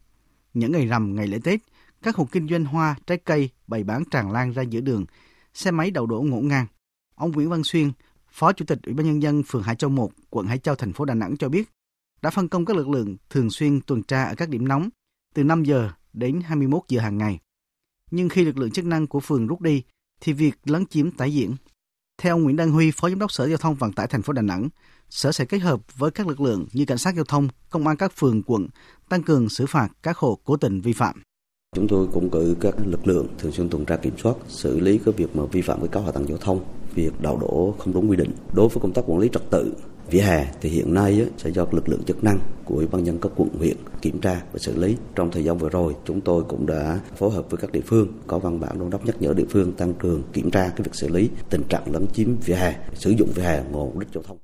Những 0.54 0.72
ngày 0.72 0.86
rằm, 0.86 1.16
ngày 1.16 1.28
lễ 1.28 1.40
Tết, 1.44 1.60
các 2.04 2.16
hộ 2.16 2.28
kinh 2.32 2.48
doanh 2.48 2.66
hoa, 2.66 2.96
trái 3.08 3.18
cây 3.18 3.50
bày 3.68 3.84
bán 3.84 4.04
tràn 4.12 4.32
lan 4.32 4.52
ra 4.52 4.62
giữa 4.62 4.82
đường, 4.82 5.06
xe 5.54 5.72
máy 5.72 5.92
đậu 5.92 6.06
đổ 6.06 6.22
ngổn 6.22 6.48
ngang. 6.48 6.66
Ông 7.16 7.32
Nguyễn 7.32 7.50
Văn 7.50 7.64
Xuyên, 7.64 7.92
Phó 8.34 8.54
Chủ 8.54 8.66
tịch 8.66 8.80
Ủy 8.86 8.94
ban 8.94 9.06
nhân 9.06 9.22
dân 9.22 9.44
phường 9.44 9.64
Hải 9.64 9.76
Châu 9.76 9.90
1, 9.90 10.12
quận 10.30 10.48
Hải 10.48 10.58
Châu, 10.58 10.76
thành 10.76 10.94
phố 10.94 11.06
Đà 11.06 11.14
Nẵng 11.14 11.38
cho 11.38 11.50
biết, 11.50 11.70
đã 12.22 12.30
phân 12.30 12.48
công 12.48 12.66
các 12.66 12.78
lực 12.78 12.90
lượng 12.90 13.18
thường 13.30 13.50
xuyên 13.50 13.82
tuần 13.82 14.04
tra 14.04 14.24
ở 14.24 14.36
các 14.36 14.50
điểm 14.50 14.68
nóng 14.68 14.90
từ 15.36 15.44
5 15.44 15.64
giờ 15.64 15.90
đến 16.14 16.42
21 16.42 16.82
giờ 16.88 17.02
hàng 17.02 17.18
ngày. 17.18 17.40
Nhưng 18.12 18.30
khi 18.30 18.46
lực 18.46 18.58
lượng 18.58 18.72
chức 18.72 18.86
năng 18.86 19.08
của 19.08 19.20
phường 19.20 19.48
rút 19.48 19.62
đi 19.62 19.84
thì 20.22 20.34
việc 20.34 20.56
lấn 20.66 20.86
chiếm 20.86 21.12
tái 21.12 21.34
diễn. 21.34 21.56
Theo 22.18 22.36
ông 22.36 22.44
Nguyễn 22.44 22.56
Đăng 22.56 22.72
Huy, 22.72 22.92
Phó 22.92 23.10
Giám 23.10 23.20
đốc 23.20 23.32
Sở 23.32 23.48
Giao 23.48 23.58
thông 23.58 23.76
Vận 23.76 23.94
tải 23.94 24.08
thành 24.08 24.22
phố 24.22 24.34
Đà 24.34 24.42
Nẵng, 24.42 24.70
Sở 25.10 25.32
sẽ 25.32 25.46
kết 25.46 25.60
hợp 25.60 25.98
với 25.98 26.12
các 26.12 26.28
lực 26.28 26.42
lượng 26.42 26.66
như 26.74 26.86
cảnh 26.86 26.98
sát 26.98 27.16
giao 27.16 27.26
thông, 27.26 27.48
công 27.70 27.88
an 27.88 27.98
các 27.98 28.14
phường, 28.16 28.44
quận 28.44 28.68
tăng 29.10 29.24
cường 29.24 29.50
xử 29.50 29.66
phạt 29.66 29.90
các 30.04 30.18
hộ 30.18 30.40
cố 30.44 30.58
tình 30.58 30.82
vi 30.82 30.94
phạm. 30.94 31.22
Chúng 31.76 31.88
tôi 31.88 32.08
cũng 32.14 32.30
cử 32.30 32.56
các 32.62 32.76
lực 32.86 33.08
lượng 33.08 33.28
thường 33.38 33.52
xuyên 33.52 33.70
tuần 33.70 33.86
tra 33.86 33.98
kiểm 33.98 34.18
soát, 34.18 34.36
xử 34.48 34.80
lý 34.80 35.00
các 35.06 35.18
việc 35.18 35.36
mà 35.36 35.46
vi 35.46 35.62
phạm 35.62 35.80
với 35.80 35.90
các 35.90 36.04
hạ 36.06 36.12
tầng 36.12 36.28
giao 36.28 36.38
thông, 36.38 36.66
việc 36.96 37.22
đậu 37.22 37.38
đổ 37.38 37.76
không 37.80 37.94
đúng 37.94 38.10
quy 38.10 38.18
định. 38.18 38.32
Đối 38.54 38.68
với 38.70 38.78
công 38.82 38.94
tác 38.94 39.02
quản 39.08 39.20
lý 39.20 39.30
trật 39.34 39.50
tự 39.50 39.74
vỉa 40.10 40.22
hè 40.22 40.48
thì 40.62 40.70
hiện 40.70 40.94
nay 40.94 41.26
sẽ 41.38 41.50
do 41.50 41.66
lực 41.72 41.90
lượng 41.90 42.04
chức 42.04 42.24
năng 42.24 42.40
của 42.66 42.76
ủy 42.76 42.88
ban 42.88 43.04
nhân 43.04 43.20
các 43.22 43.32
quận 43.36 43.50
huyện 43.58 43.78
kiểm 44.02 44.20
tra 44.20 44.42
và 44.54 44.60
xử 44.60 44.78
lý. 44.78 44.98
Trong 45.16 45.32
thời 45.32 45.44
gian 45.44 45.58
vừa 45.58 45.70
rồi, 45.70 45.96
chúng 46.06 46.22
tôi 46.22 46.44
cũng 46.50 46.66
đã 46.66 47.00
phối 47.18 47.32
hợp 47.32 47.46
với 47.50 47.58
các 47.58 47.72
địa 47.72 47.82
phương 47.86 48.08
có 48.28 48.40
văn 48.40 48.60
bản 48.60 48.80
đôn 48.80 48.90
đốc 48.90 49.06
nhắc 49.06 49.16
nhở 49.20 49.34
địa 49.34 49.46
phương 49.50 49.72
tăng 49.72 49.94
cường 49.94 50.24
kiểm 50.34 50.52
tra 50.52 50.70
cái 50.70 50.84
việc 50.84 50.96
xử 50.96 51.08
lý 51.08 51.30
tình 51.50 51.64
trạng 51.70 51.92
lấn 51.94 52.06
chiếm 52.14 52.36
vỉa 52.36 52.56
hè, 52.56 52.76
sử 52.94 53.10
dụng 53.10 53.30
vỉa 53.36 53.44
hè 53.44 53.64
ngồi 53.72 53.86
mục 53.86 54.00
đích 54.00 54.10
giao 54.14 54.24
thông. 54.24 54.38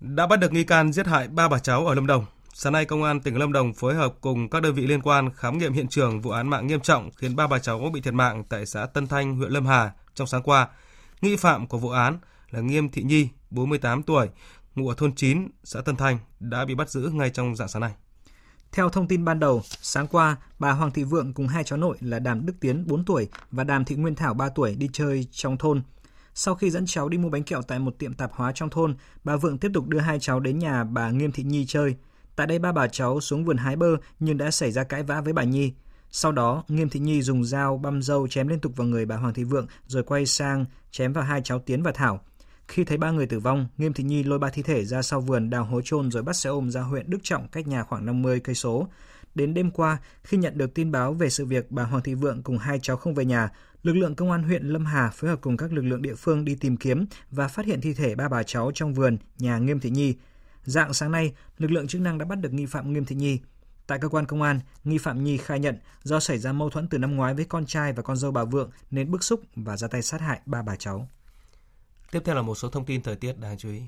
Đã 0.00 0.26
bắt 0.26 0.36
được 0.40 0.52
nghi 0.52 0.64
can 0.64 0.92
giết 0.92 1.06
hại 1.06 1.28
ba 1.28 1.48
bà 1.48 1.58
cháu 1.58 1.86
ở 1.86 1.94
Lâm 1.94 2.06
Đồng. 2.06 2.24
Sáng 2.54 2.72
nay, 2.72 2.84
Công 2.84 3.02
an 3.02 3.20
tỉnh 3.20 3.36
Lâm 3.36 3.52
Đồng 3.52 3.74
phối 3.74 3.94
hợp 3.94 4.14
cùng 4.20 4.48
các 4.48 4.62
đơn 4.62 4.74
vị 4.74 4.86
liên 4.86 5.02
quan 5.02 5.30
khám 5.34 5.58
nghiệm 5.58 5.72
hiện 5.72 5.88
trường 5.88 6.20
vụ 6.20 6.30
án 6.30 6.48
mạng 6.48 6.66
nghiêm 6.66 6.80
trọng 6.80 7.10
khiến 7.16 7.36
ba 7.36 7.46
bà 7.46 7.58
cháu 7.58 7.90
bị 7.92 8.00
thiệt 8.00 8.14
mạng 8.14 8.44
tại 8.48 8.66
xã 8.66 8.86
Tân 8.86 9.06
Thanh, 9.06 9.36
huyện 9.36 9.50
Lâm 9.50 9.66
Hà 9.66 9.92
trong 10.14 10.26
sáng 10.26 10.42
qua. 10.42 10.68
Nghi 11.20 11.36
phạm 11.36 11.66
của 11.66 11.78
vụ 11.78 11.90
án 11.90 12.18
là 12.50 12.60
Nghiêm 12.60 12.88
Thị 12.88 13.02
Nhi, 13.02 13.28
48 13.50 14.02
tuổi, 14.02 14.28
ngụ 14.74 14.88
ở 14.88 14.94
thôn 14.98 15.14
9, 15.14 15.48
xã 15.64 15.80
Tân 15.80 15.96
Thanh, 15.96 16.18
đã 16.40 16.64
bị 16.64 16.74
bắt 16.74 16.90
giữ 16.90 17.10
ngay 17.12 17.30
trong 17.30 17.56
dạng 17.56 17.68
sáng 17.68 17.82
nay. 17.82 17.92
Theo 18.72 18.88
thông 18.88 19.08
tin 19.08 19.24
ban 19.24 19.40
đầu, 19.40 19.62
sáng 19.64 20.06
qua, 20.06 20.36
bà 20.58 20.72
Hoàng 20.72 20.90
Thị 20.90 21.04
Vượng 21.04 21.32
cùng 21.32 21.48
hai 21.48 21.64
cháu 21.64 21.78
nội 21.78 21.96
là 22.00 22.18
Đàm 22.18 22.46
Đức 22.46 22.52
Tiến 22.60 22.86
4 22.86 23.04
tuổi 23.04 23.28
và 23.50 23.64
Đàm 23.64 23.84
Thị 23.84 23.96
Nguyên 23.96 24.14
Thảo 24.14 24.34
3 24.34 24.48
tuổi 24.48 24.74
đi 24.74 24.88
chơi 24.92 25.26
trong 25.30 25.56
thôn. 25.56 25.82
Sau 26.34 26.54
khi 26.54 26.70
dẫn 26.70 26.86
cháu 26.86 27.08
đi 27.08 27.18
mua 27.18 27.28
bánh 27.28 27.42
kẹo 27.42 27.62
tại 27.62 27.78
một 27.78 27.98
tiệm 27.98 28.14
tạp 28.14 28.32
hóa 28.32 28.52
trong 28.54 28.70
thôn, 28.70 28.96
bà 29.24 29.36
Vượng 29.36 29.58
tiếp 29.58 29.70
tục 29.74 29.88
đưa 29.88 29.98
hai 29.98 30.18
cháu 30.20 30.40
đến 30.40 30.58
nhà 30.58 30.84
bà 30.84 31.10
Nghiêm 31.10 31.32
Thị 31.32 31.42
Nhi 31.42 31.64
chơi. 31.68 31.96
Tại 32.36 32.46
đây 32.46 32.58
ba 32.58 32.72
bà 32.72 32.86
cháu 32.88 33.20
xuống 33.20 33.44
vườn 33.44 33.56
hái 33.56 33.76
bơ 33.76 33.96
nhưng 34.20 34.38
đã 34.38 34.50
xảy 34.50 34.72
ra 34.72 34.84
cãi 34.84 35.02
vã 35.02 35.20
với 35.20 35.32
bà 35.32 35.42
Nhi. 35.42 35.72
Sau 36.10 36.32
đó, 36.32 36.64
Nghiêm 36.68 36.88
Thị 36.88 37.00
Nhi 37.00 37.22
dùng 37.22 37.44
dao 37.44 37.78
băm 37.78 38.02
dâu 38.02 38.28
chém 38.28 38.48
liên 38.48 38.60
tục 38.60 38.72
vào 38.76 38.86
người 38.86 39.06
bà 39.06 39.16
Hoàng 39.16 39.34
Thị 39.34 39.44
Vượng 39.44 39.66
rồi 39.86 40.02
quay 40.02 40.26
sang 40.26 40.64
chém 40.90 41.12
vào 41.12 41.24
hai 41.24 41.40
cháu 41.44 41.58
Tiến 41.58 41.82
và 41.82 41.92
Thảo. 41.92 42.20
Khi 42.68 42.84
thấy 42.84 42.98
ba 42.98 43.10
người 43.10 43.26
tử 43.26 43.40
vong, 43.40 43.66
Nghiêm 43.78 43.92
Thị 43.92 44.04
Nhi 44.04 44.22
lôi 44.22 44.38
ba 44.38 44.50
thi 44.50 44.62
thể 44.62 44.84
ra 44.84 45.02
sau 45.02 45.20
vườn 45.20 45.50
đào 45.50 45.64
hố 45.64 45.80
chôn 45.80 46.10
rồi 46.10 46.22
bắt 46.22 46.36
xe 46.36 46.50
ôm 46.50 46.70
ra 46.70 46.80
huyện 46.80 47.10
Đức 47.10 47.18
Trọng 47.22 47.48
cách 47.48 47.66
nhà 47.66 47.82
khoảng 47.82 48.06
50 48.06 48.40
cây 48.40 48.54
số. 48.54 48.88
Đến 49.34 49.54
đêm 49.54 49.70
qua, 49.70 49.98
khi 50.22 50.36
nhận 50.36 50.58
được 50.58 50.74
tin 50.74 50.92
báo 50.92 51.14
về 51.14 51.30
sự 51.30 51.44
việc 51.46 51.70
bà 51.70 51.82
Hoàng 51.82 52.02
Thị 52.02 52.14
Vượng 52.14 52.42
cùng 52.42 52.58
hai 52.58 52.78
cháu 52.82 52.96
không 52.96 53.14
về 53.14 53.24
nhà, 53.24 53.50
lực 53.82 53.96
lượng 53.96 54.14
công 54.14 54.30
an 54.30 54.42
huyện 54.42 54.64
Lâm 54.64 54.84
Hà 54.84 55.10
phối 55.14 55.30
hợp 55.30 55.40
cùng 55.40 55.56
các 55.56 55.72
lực 55.72 55.82
lượng 55.82 56.02
địa 56.02 56.14
phương 56.14 56.44
đi 56.44 56.54
tìm 56.54 56.76
kiếm 56.76 57.06
và 57.30 57.48
phát 57.48 57.66
hiện 57.66 57.80
thi 57.80 57.94
thể 57.94 58.14
ba 58.14 58.28
bà 58.28 58.42
cháu 58.42 58.70
trong 58.74 58.94
vườn 58.94 59.18
nhà 59.38 59.58
Nghiêm 59.58 59.80
Thị 59.80 59.90
Nhi. 59.90 60.14
Dạng 60.64 60.92
sáng 60.92 61.12
nay, 61.12 61.32
lực 61.58 61.70
lượng 61.70 61.86
chức 61.86 62.00
năng 62.00 62.18
đã 62.18 62.24
bắt 62.24 62.36
được 62.40 62.52
nghi 62.52 62.66
phạm 62.66 62.92
Nghiêm 62.92 63.04
Thị 63.04 63.16
Nhi. 63.16 63.38
Tại 63.88 63.98
cơ 63.98 64.08
quan 64.08 64.26
công 64.26 64.42
an, 64.42 64.60
nghi 64.84 64.98
phạm 64.98 65.24
Nhi 65.24 65.36
khai 65.36 65.58
nhận 65.58 65.78
do 66.02 66.20
xảy 66.20 66.38
ra 66.38 66.52
mâu 66.52 66.70
thuẫn 66.70 66.88
từ 66.88 66.98
năm 66.98 67.16
ngoái 67.16 67.34
với 67.34 67.44
con 67.44 67.66
trai 67.66 67.92
và 67.92 68.02
con 68.02 68.16
dâu 68.16 68.30
bà 68.30 68.44
Vượng 68.44 68.70
nên 68.90 69.10
bức 69.10 69.24
xúc 69.24 69.40
và 69.56 69.76
ra 69.76 69.88
tay 69.88 70.02
sát 70.02 70.20
hại 70.20 70.40
ba 70.46 70.62
bà 70.62 70.76
cháu. 70.76 71.08
Tiếp 72.10 72.22
theo 72.24 72.34
là 72.34 72.42
một 72.42 72.54
số 72.54 72.68
thông 72.68 72.84
tin 72.84 73.02
thời 73.02 73.16
tiết 73.16 73.38
đáng 73.38 73.58
chú 73.58 73.68
ý. 73.70 73.82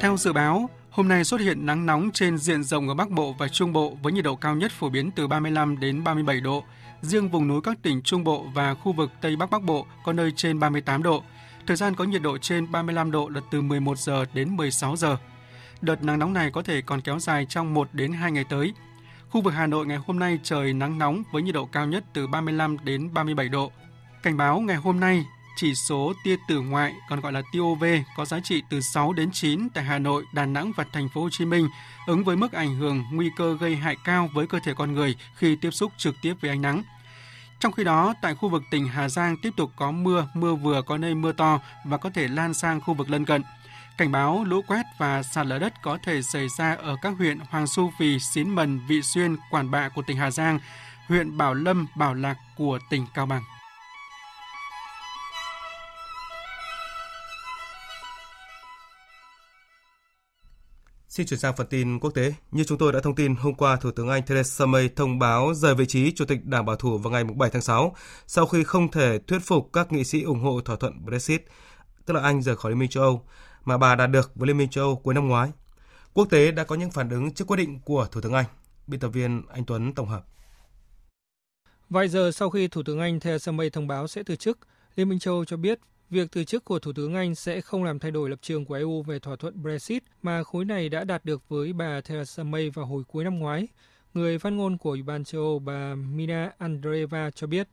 Theo 0.00 0.16
dự 0.16 0.32
báo, 0.32 0.70
hôm 0.90 1.08
nay 1.08 1.24
xuất 1.24 1.40
hiện 1.40 1.66
nắng 1.66 1.86
nóng 1.86 2.10
trên 2.14 2.38
diện 2.38 2.64
rộng 2.64 2.88
ở 2.88 2.94
Bắc 2.94 3.10
Bộ 3.10 3.34
và 3.38 3.48
Trung 3.48 3.72
Bộ 3.72 3.96
với 4.02 4.12
nhiệt 4.12 4.24
độ 4.24 4.36
cao 4.36 4.56
nhất 4.56 4.72
phổ 4.72 4.88
biến 4.88 5.10
từ 5.16 5.26
35 5.28 5.80
đến 5.80 6.04
37 6.04 6.40
độ. 6.40 6.64
Riêng 7.02 7.28
vùng 7.28 7.48
núi 7.48 7.60
các 7.64 7.78
tỉnh 7.82 8.02
Trung 8.02 8.24
Bộ 8.24 8.46
và 8.54 8.74
khu 8.74 8.92
vực 8.92 9.10
Tây 9.20 9.36
Bắc 9.36 9.50
Bắc 9.50 9.62
Bộ 9.62 9.86
có 10.04 10.12
nơi 10.12 10.32
trên 10.36 10.60
38 10.60 11.02
độ. 11.02 11.22
Thời 11.66 11.76
gian 11.76 11.94
có 11.94 12.04
nhiệt 12.04 12.22
độ 12.22 12.38
trên 12.38 12.72
35 12.72 13.10
độ 13.10 13.28
là 13.28 13.40
từ 13.50 13.62
11 13.62 13.98
giờ 13.98 14.24
đến 14.34 14.56
16 14.56 14.96
giờ. 14.96 15.16
Đợt 15.80 16.02
nắng 16.02 16.18
nóng 16.18 16.32
này 16.32 16.50
có 16.50 16.62
thể 16.62 16.80
còn 16.80 17.00
kéo 17.00 17.18
dài 17.18 17.46
trong 17.48 17.74
1 17.74 17.88
đến 17.92 18.12
2 18.12 18.32
ngày 18.32 18.44
tới. 18.44 18.72
Khu 19.30 19.40
vực 19.40 19.54
Hà 19.54 19.66
Nội 19.66 19.86
ngày 19.86 19.98
hôm 20.06 20.18
nay 20.18 20.38
trời 20.42 20.72
nắng 20.72 20.98
nóng 20.98 21.22
với 21.32 21.42
nhiệt 21.42 21.54
độ 21.54 21.66
cao 21.66 21.86
nhất 21.86 22.04
từ 22.12 22.26
35 22.26 22.76
đến 22.84 23.14
37 23.14 23.48
độ. 23.48 23.72
Cảnh 24.22 24.36
báo 24.36 24.60
ngày 24.60 24.76
hôm 24.76 25.00
nay 25.00 25.24
chỉ 25.56 25.74
số 25.74 26.12
tia 26.24 26.36
tử 26.48 26.60
ngoại 26.60 26.94
còn 27.08 27.20
gọi 27.20 27.32
là 27.32 27.42
tia 27.52 27.60
UV 27.60 27.84
có 28.16 28.24
giá 28.24 28.40
trị 28.40 28.62
từ 28.70 28.80
6 28.80 29.12
đến 29.12 29.30
9 29.32 29.68
tại 29.74 29.84
Hà 29.84 29.98
Nội, 29.98 30.24
Đà 30.34 30.46
Nẵng 30.46 30.72
và 30.76 30.84
thành 30.92 31.08
phố 31.14 31.22
Hồ 31.22 31.28
Chí 31.32 31.44
Minh, 31.44 31.68
ứng 32.06 32.24
với 32.24 32.36
mức 32.36 32.52
ảnh 32.52 32.74
hưởng 32.74 33.04
nguy 33.12 33.30
cơ 33.36 33.56
gây 33.60 33.76
hại 33.76 33.96
cao 34.04 34.30
với 34.32 34.46
cơ 34.46 34.58
thể 34.64 34.74
con 34.74 34.94
người 34.94 35.16
khi 35.34 35.56
tiếp 35.56 35.70
xúc 35.70 35.92
trực 35.98 36.14
tiếp 36.22 36.34
với 36.40 36.50
ánh 36.50 36.62
nắng. 36.62 36.82
Trong 37.60 37.72
khi 37.72 37.84
đó, 37.84 38.14
tại 38.20 38.34
khu 38.34 38.48
vực 38.48 38.62
tỉnh 38.70 38.88
Hà 38.88 39.08
Giang 39.08 39.36
tiếp 39.36 39.50
tục 39.56 39.70
có 39.76 39.90
mưa, 39.90 40.26
mưa 40.34 40.54
vừa 40.54 40.82
có 40.82 40.98
nơi 40.98 41.14
mưa 41.14 41.32
to 41.32 41.60
và 41.84 41.96
có 41.96 42.10
thể 42.10 42.28
lan 42.28 42.54
sang 42.54 42.80
khu 42.80 42.94
vực 42.94 43.10
lân 43.10 43.24
cận. 43.24 43.42
Cảnh 43.98 44.12
báo 44.12 44.44
lũ 44.44 44.62
quét 44.66 44.82
và 44.98 45.22
sạt 45.22 45.46
lở 45.46 45.58
đất 45.58 45.82
có 45.82 45.98
thể 46.02 46.22
xảy 46.22 46.48
ra 46.58 46.74
ở 46.74 46.96
các 47.02 47.14
huyện 47.18 47.38
Hoàng 47.50 47.66
Su 47.66 47.92
Phì, 47.98 48.18
Xín 48.18 48.50
Mần, 48.50 48.80
Vị 48.86 49.02
Xuyên, 49.02 49.36
Quản 49.50 49.70
Bạ 49.70 49.88
của 49.88 50.02
tỉnh 50.02 50.16
Hà 50.16 50.30
Giang, 50.30 50.58
huyện 51.08 51.36
Bảo 51.36 51.54
Lâm, 51.54 51.86
Bảo 51.96 52.14
Lạc 52.14 52.36
của 52.56 52.78
tỉnh 52.90 53.06
Cao 53.14 53.26
Bằng. 53.26 53.42
Xin 61.16 61.26
chuyển 61.26 61.40
sang 61.40 61.56
phần 61.56 61.66
tin 61.66 61.98
quốc 61.98 62.10
tế. 62.10 62.34
Như 62.50 62.64
chúng 62.64 62.78
tôi 62.78 62.92
đã 62.92 63.00
thông 63.00 63.14
tin, 63.14 63.34
hôm 63.34 63.54
qua 63.54 63.76
Thủ 63.76 63.90
tướng 63.90 64.08
Anh 64.08 64.22
Theresa 64.26 64.66
May 64.66 64.88
thông 64.88 65.18
báo 65.18 65.54
rời 65.54 65.74
vị 65.74 65.86
trí 65.86 66.12
Chủ 66.12 66.24
tịch 66.24 66.44
Đảng 66.44 66.64
Bảo 66.64 66.76
thủ 66.76 66.98
vào 66.98 67.12
ngày 67.12 67.24
7 67.24 67.50
tháng 67.50 67.62
6 67.62 67.96
sau 68.26 68.46
khi 68.46 68.64
không 68.64 68.90
thể 68.90 69.18
thuyết 69.18 69.38
phục 69.38 69.70
các 69.72 69.92
nghị 69.92 70.04
sĩ 70.04 70.22
ủng 70.22 70.40
hộ 70.40 70.60
thỏa 70.60 70.76
thuận 70.76 71.04
Brexit, 71.04 71.42
tức 72.06 72.14
là 72.14 72.20
Anh 72.20 72.42
rời 72.42 72.56
khỏi 72.56 72.72
Liên 72.72 72.78
minh 72.78 72.90
châu 72.90 73.02
Âu, 73.02 73.22
mà 73.64 73.78
bà 73.78 73.94
đạt 73.94 74.10
được 74.10 74.32
với 74.34 74.46
Liên 74.46 74.58
minh 74.58 74.70
châu 74.70 74.84
Âu 74.84 74.96
cuối 74.96 75.14
năm 75.14 75.28
ngoái. 75.28 75.50
Quốc 76.14 76.30
tế 76.30 76.50
đã 76.50 76.64
có 76.64 76.76
những 76.76 76.90
phản 76.90 77.10
ứng 77.10 77.34
trước 77.34 77.44
quyết 77.46 77.56
định 77.56 77.80
của 77.84 78.06
Thủ 78.12 78.20
tướng 78.20 78.32
Anh. 78.32 78.46
Biên 78.86 79.00
tập 79.00 79.08
viên 79.08 79.42
Anh 79.52 79.64
Tuấn 79.64 79.94
tổng 79.94 80.08
hợp. 80.08 80.24
Vài 81.90 82.08
giờ 82.08 82.30
sau 82.30 82.50
khi 82.50 82.68
Thủ 82.68 82.82
tướng 82.82 83.00
Anh 83.00 83.20
Theresa 83.20 83.52
May 83.52 83.70
thông 83.70 83.86
báo 83.86 84.08
sẽ 84.08 84.22
từ 84.22 84.36
chức, 84.36 84.58
Liên 84.96 85.08
minh 85.08 85.18
châu 85.18 85.34
Âu 85.34 85.44
cho 85.44 85.56
biết 85.56 85.78
Việc 86.10 86.32
từ 86.32 86.44
chức 86.44 86.64
của 86.64 86.78
Thủ 86.78 86.92
tướng 86.92 87.14
Anh 87.14 87.34
sẽ 87.34 87.60
không 87.60 87.84
làm 87.84 87.98
thay 87.98 88.10
đổi 88.10 88.30
lập 88.30 88.38
trường 88.42 88.64
của 88.64 88.74
EU 88.74 89.02
về 89.02 89.18
thỏa 89.18 89.36
thuận 89.36 89.62
Brexit 89.62 90.02
mà 90.22 90.42
khối 90.42 90.64
này 90.64 90.88
đã 90.88 91.04
đạt 91.04 91.24
được 91.24 91.48
với 91.48 91.72
bà 91.72 92.00
Theresa 92.00 92.42
May 92.42 92.70
vào 92.70 92.86
hồi 92.86 93.02
cuối 93.08 93.24
năm 93.24 93.38
ngoái. 93.38 93.68
Người 94.14 94.38
phát 94.38 94.50
ngôn 94.50 94.78
của 94.78 94.90
Ủy 94.90 95.02
ban 95.02 95.24
châu 95.24 95.42
Âu 95.42 95.58
bà 95.58 95.94
Mina 95.94 96.52
Andreeva 96.58 97.30
cho 97.30 97.46
biết 97.46 97.68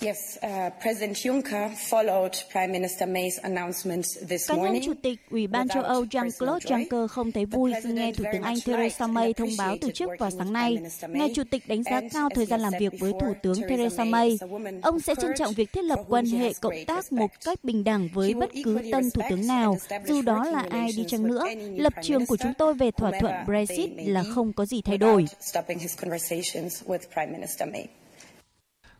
Yes, 0.00 0.38
uh, 0.46 0.72
President 0.82 1.16
Juncker 1.16 1.70
followed 1.90 2.30
Prime 2.52 2.72
Minister 2.72 3.08
May's 3.08 3.38
announcement 3.42 4.04
this 4.28 4.48
Cá 4.48 4.54
nhân 4.54 4.64
morning. 4.64 4.82
Chủ 4.86 4.94
tịch 5.02 5.18
Ủy 5.30 5.46
ban 5.46 5.68
châu 5.68 5.82
Âu 5.82 6.04
Jean-Claude 6.04 6.58
Juncker 6.58 7.08
không 7.08 7.32
thấy 7.32 7.44
vui 7.44 7.72
khi 7.82 7.92
nghe 7.92 8.12
Thủ 8.12 8.24
tướng 8.32 8.42
Anh 8.42 8.56
Theresa 8.64 9.06
May 9.06 9.32
thông 9.32 9.48
báo 9.58 9.76
từ 9.80 9.90
chức 9.90 10.10
vào 10.18 10.30
sáng 10.30 10.52
nay. 10.52 10.78
Ngài 11.08 11.32
Chủ 11.34 11.42
tịch 11.50 11.68
đánh 11.68 11.82
giá 11.82 12.00
cao 12.12 12.28
thời 12.34 12.46
gian 12.46 12.60
làm 12.60 12.72
việc 12.78 12.92
với 13.00 13.12
Thủ 13.20 13.34
tướng 13.42 13.54
Theresa 13.68 14.04
May. 14.04 14.38
Ông 14.82 15.00
sẽ 15.00 15.14
trân 15.14 15.30
trọng 15.38 15.54
việc 15.54 15.72
thiết 15.72 15.84
lập 15.84 15.98
quan 16.08 16.26
hệ 16.26 16.52
cộng 16.60 16.84
tác 16.86 17.12
một 17.12 17.30
cách 17.44 17.64
bình 17.64 17.84
đẳng 17.84 18.08
với 18.14 18.34
bất 18.34 18.50
cứ 18.64 18.78
tân 18.92 19.10
Thủ 19.10 19.22
tướng 19.30 19.46
nào, 19.46 19.76
dù 20.06 20.22
đó 20.22 20.44
là 20.44 20.64
ai 20.70 20.90
đi 20.96 21.04
chăng 21.08 21.26
nữa. 21.26 21.44
Lập 21.76 21.92
trường 22.02 22.26
của 22.26 22.36
chúng 22.36 22.52
tôi 22.58 22.74
về 22.74 22.90
thỏa 22.90 23.10
thuận 23.20 23.34
Brexit 23.46 23.90
là 23.96 24.22
không 24.34 24.52
có 24.52 24.66
gì 24.66 24.82
thay 24.82 24.98
đổi. 24.98 25.26
Stopping 25.40 25.78
his 25.78 26.00
conversations 26.00 26.82
with 26.84 26.98
Prime 27.14 27.32
Minister 27.32 27.68
May. 27.68 27.86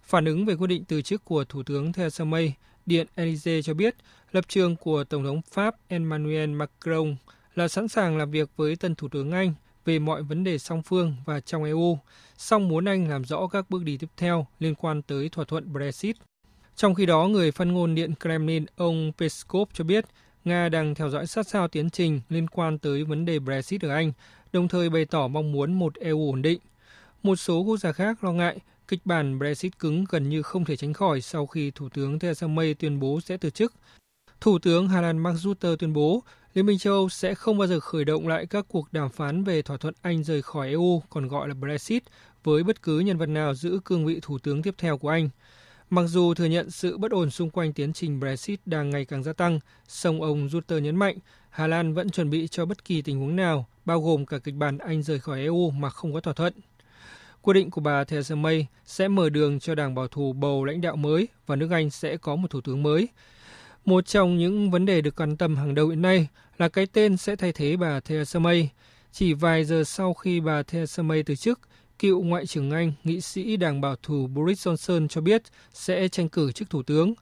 Phản 0.09 0.25
ứng 0.25 0.45
về 0.45 0.57
quyết 0.57 0.67
định 0.67 0.85
từ 0.85 1.03
chức 1.03 1.25
của 1.25 1.45
Thủ 1.45 1.63
tướng 1.63 1.93
Theresa 1.93 2.25
May, 2.25 2.55
Điện 2.87 3.07
Elysee 3.15 3.63
cho 3.63 3.75
biết 3.75 3.95
lập 4.33 4.45
trường 4.49 4.77
của 4.77 5.05
Tổng 5.05 5.25
thống 5.25 5.41
Pháp 5.53 5.77
Emmanuel 5.89 6.51
Macron 6.51 7.17
là 7.55 7.69
sẵn 7.69 7.89
sàng 7.89 8.17
làm 8.17 8.31
việc 8.31 8.51
với 8.57 8.77
tân 8.77 8.95
Thủ 8.95 9.09
tướng 9.09 9.33
Anh 9.33 9.55
về 9.85 9.99
mọi 9.99 10.23
vấn 10.23 10.45
đề 10.45 10.59
song 10.59 10.83
phương 10.83 11.17
và 11.25 11.41
trong 11.41 11.65
EU, 11.65 11.99
song 12.37 12.69
muốn 12.69 12.85
Anh 12.85 13.11
làm 13.11 13.25
rõ 13.25 13.47
các 13.47 13.71
bước 13.71 13.85
đi 13.85 13.97
tiếp 13.97 14.07
theo 14.17 14.47
liên 14.59 14.75
quan 14.75 15.03
tới 15.03 15.29
thỏa 15.29 15.45
thuận 15.45 15.73
Brexit. 15.73 16.17
Trong 16.77 16.95
khi 16.95 17.07
đó, 17.07 17.29
người 17.29 17.53
phát 17.53 17.65
ngôn 17.65 17.95
Điện 17.95 18.15
Kremlin 18.21 18.65
ông 18.77 19.13
Peskov 19.19 19.69
cho 19.73 19.85
biết 19.85 20.05
Nga 20.45 20.69
đang 20.69 20.95
theo 20.95 21.11
dõi 21.11 21.27
sát 21.27 21.49
sao 21.49 21.69
tiến 21.69 21.91
trình 21.91 22.21
liên 22.29 22.49
quan 22.49 22.79
tới 22.79 23.05
vấn 23.05 23.25
đề 23.25 23.39
Brexit 23.39 23.83
ở 23.83 23.89
Anh, 23.89 24.13
đồng 24.53 24.69
thời 24.69 24.91
bày 24.91 25.05
tỏ 25.05 25.29
mong 25.29 25.53
muốn 25.53 25.73
một 25.73 25.95
EU 25.95 26.31
ổn 26.31 26.43
định. 26.43 26.61
Một 27.23 27.37
số 27.37 27.61
quốc 27.61 27.77
gia 27.77 27.93
khác 27.93 28.25
lo 28.25 28.33
ngại 28.33 28.59
kịch 28.89 29.01
bản 29.05 29.39
Brexit 29.39 29.79
cứng 29.79 30.05
gần 30.09 30.29
như 30.29 30.43
không 30.43 30.65
thể 30.65 30.77
tránh 30.77 30.93
khỏi 30.93 31.21
sau 31.21 31.47
khi 31.47 31.71
Thủ 31.71 31.89
tướng 31.89 32.19
Theresa 32.19 32.47
May 32.47 32.75
tuyên 32.75 33.01
bố 33.01 33.21
sẽ 33.21 33.37
từ 33.37 33.51
chức. 33.51 33.73
Thủ 34.41 34.59
tướng 34.59 34.89
Hà 34.89 35.01
Lan 35.01 35.19
Mark 35.19 35.39
Rutte 35.41 35.69
tuyên 35.79 35.93
bố 35.93 36.23
Liên 36.55 36.67
minh 36.67 36.79
châu 36.79 36.95
Âu 36.95 37.09
sẽ 37.09 37.35
không 37.35 37.59
bao 37.59 37.69
giờ 37.69 37.81
khởi 37.81 38.05
động 38.05 38.29
lại 38.29 38.47
các 38.47 38.67
cuộc 38.69 38.93
đàm 38.93 39.11
phán 39.11 39.45
về 39.45 39.63
thỏa 39.63 39.77
thuận 39.77 39.95
Anh 40.03 40.25
rời 40.25 40.43
khỏi 40.43 40.69
EU, 40.69 41.03
còn 41.11 41.29
gọi 41.29 41.49
là 41.49 41.55
Brexit, 41.55 42.03
với 42.45 42.63
bất 42.63 42.83
cứ 42.83 43.01
nhân 43.01 43.19
vật 43.19 43.27
nào 43.27 43.55
giữ 43.55 43.81
cương 43.85 44.07
vị 44.07 44.19
thủ 44.23 44.39
tướng 44.39 44.63
tiếp 44.63 44.75
theo 44.79 44.99
của 44.99 45.09
Anh. 45.09 45.29
Mặc 45.91 46.03
dù 46.07 46.35
thừa 46.35 46.45
nhận 46.45 46.71
sự 46.71 46.99
bất 46.99 47.13
ổn 47.13 47.31
xung 47.31 47.51
quanh 47.51 47.73
tiến 47.73 47.93
trình 47.93 48.21
Brexit 48.21 48.61
đang 48.67 48.91
ngày 48.91 49.05
càng 49.05 49.23
gia 49.23 49.33
tăng, 49.33 49.61
song 49.89 50.23
ông 50.23 50.49
Rutte 50.49 50.81
nhấn 50.81 50.97
mạnh 50.97 51.19
Hà 51.51 51.67
Lan 51.67 51.95
vẫn 51.95 52.11
chuẩn 52.11 52.31
bị 52.31 52.49
cho 52.49 52.67
bất 52.67 52.85
kỳ 52.85 53.03
tình 53.03 53.19
huống 53.19 53.37
nào, 53.37 53.67
bao 53.85 54.01
gồm 54.01 54.27
cả 54.27 54.39
kịch 54.39 54.55
bản 54.55 54.79
Anh 54.79 55.03
rời 55.03 55.19
khỏi 55.19 55.41
EU 55.41 55.71
mà 55.71 55.91
không 55.91 56.15
có 56.15 56.21
thỏa 56.21 56.35
thuận. 56.35 56.53
Quyết 57.43 57.55
định 57.55 57.71
của 57.71 57.81
bà 57.81 58.05
Theresa 58.05 58.35
May 58.35 58.67
sẽ 58.85 59.09
mở 59.09 59.29
đường 59.29 59.61
cho 59.61 59.75
đảng 59.75 59.95
bảo 59.95 60.09
thủ 60.09 60.33
bầu 60.33 60.65
lãnh 60.65 60.81
đạo 60.81 60.97
mới 60.97 61.29
và 61.47 61.57
nước 61.57 61.71
Anh 61.71 61.91
sẽ 61.91 62.17
có 62.17 62.37
một 62.37 62.51
thủ 62.51 62.61
tướng 62.61 62.83
mới. 62.83 63.09
Một 63.85 64.07
trong 64.07 64.39
những 64.39 64.71
vấn 64.71 64.87
đề 64.87 65.01
được 65.01 65.17
quan 65.17 65.37
tâm 65.37 65.57
hàng 65.57 65.75
đầu 65.75 65.89
hiện 65.89 66.03
nay 66.03 66.29
là 66.59 66.69
cái 66.69 66.87
tên 66.87 67.17
sẽ 67.17 67.37
thay 67.37 67.53
thế 67.53 67.77
bà 67.77 68.01
Theresa 68.01 68.41
May. 68.41 68.71
Chỉ 69.13 69.33
vài 69.33 69.65
giờ 69.65 69.85
sau 69.85 70.15
khi 70.15 70.41
bà 70.41 70.63
Theresa 70.63 71.03
May 71.03 71.23
từ 71.23 71.35
chức, 71.35 71.61
cựu 71.99 72.23
Ngoại 72.23 72.47
trưởng 72.47 72.71
Anh, 72.71 72.93
nghị 73.05 73.21
sĩ 73.21 73.57
đảng 73.57 73.81
bảo 73.81 73.97
thủ 74.03 74.27
Boris 74.27 74.69
Johnson 74.69 75.09
cho 75.09 75.21
biết 75.21 75.43
sẽ 75.73 76.09
tranh 76.09 76.29
cử 76.29 76.53
chức 76.53 76.71
thủ 76.71 76.83
tướng. 76.83 77.15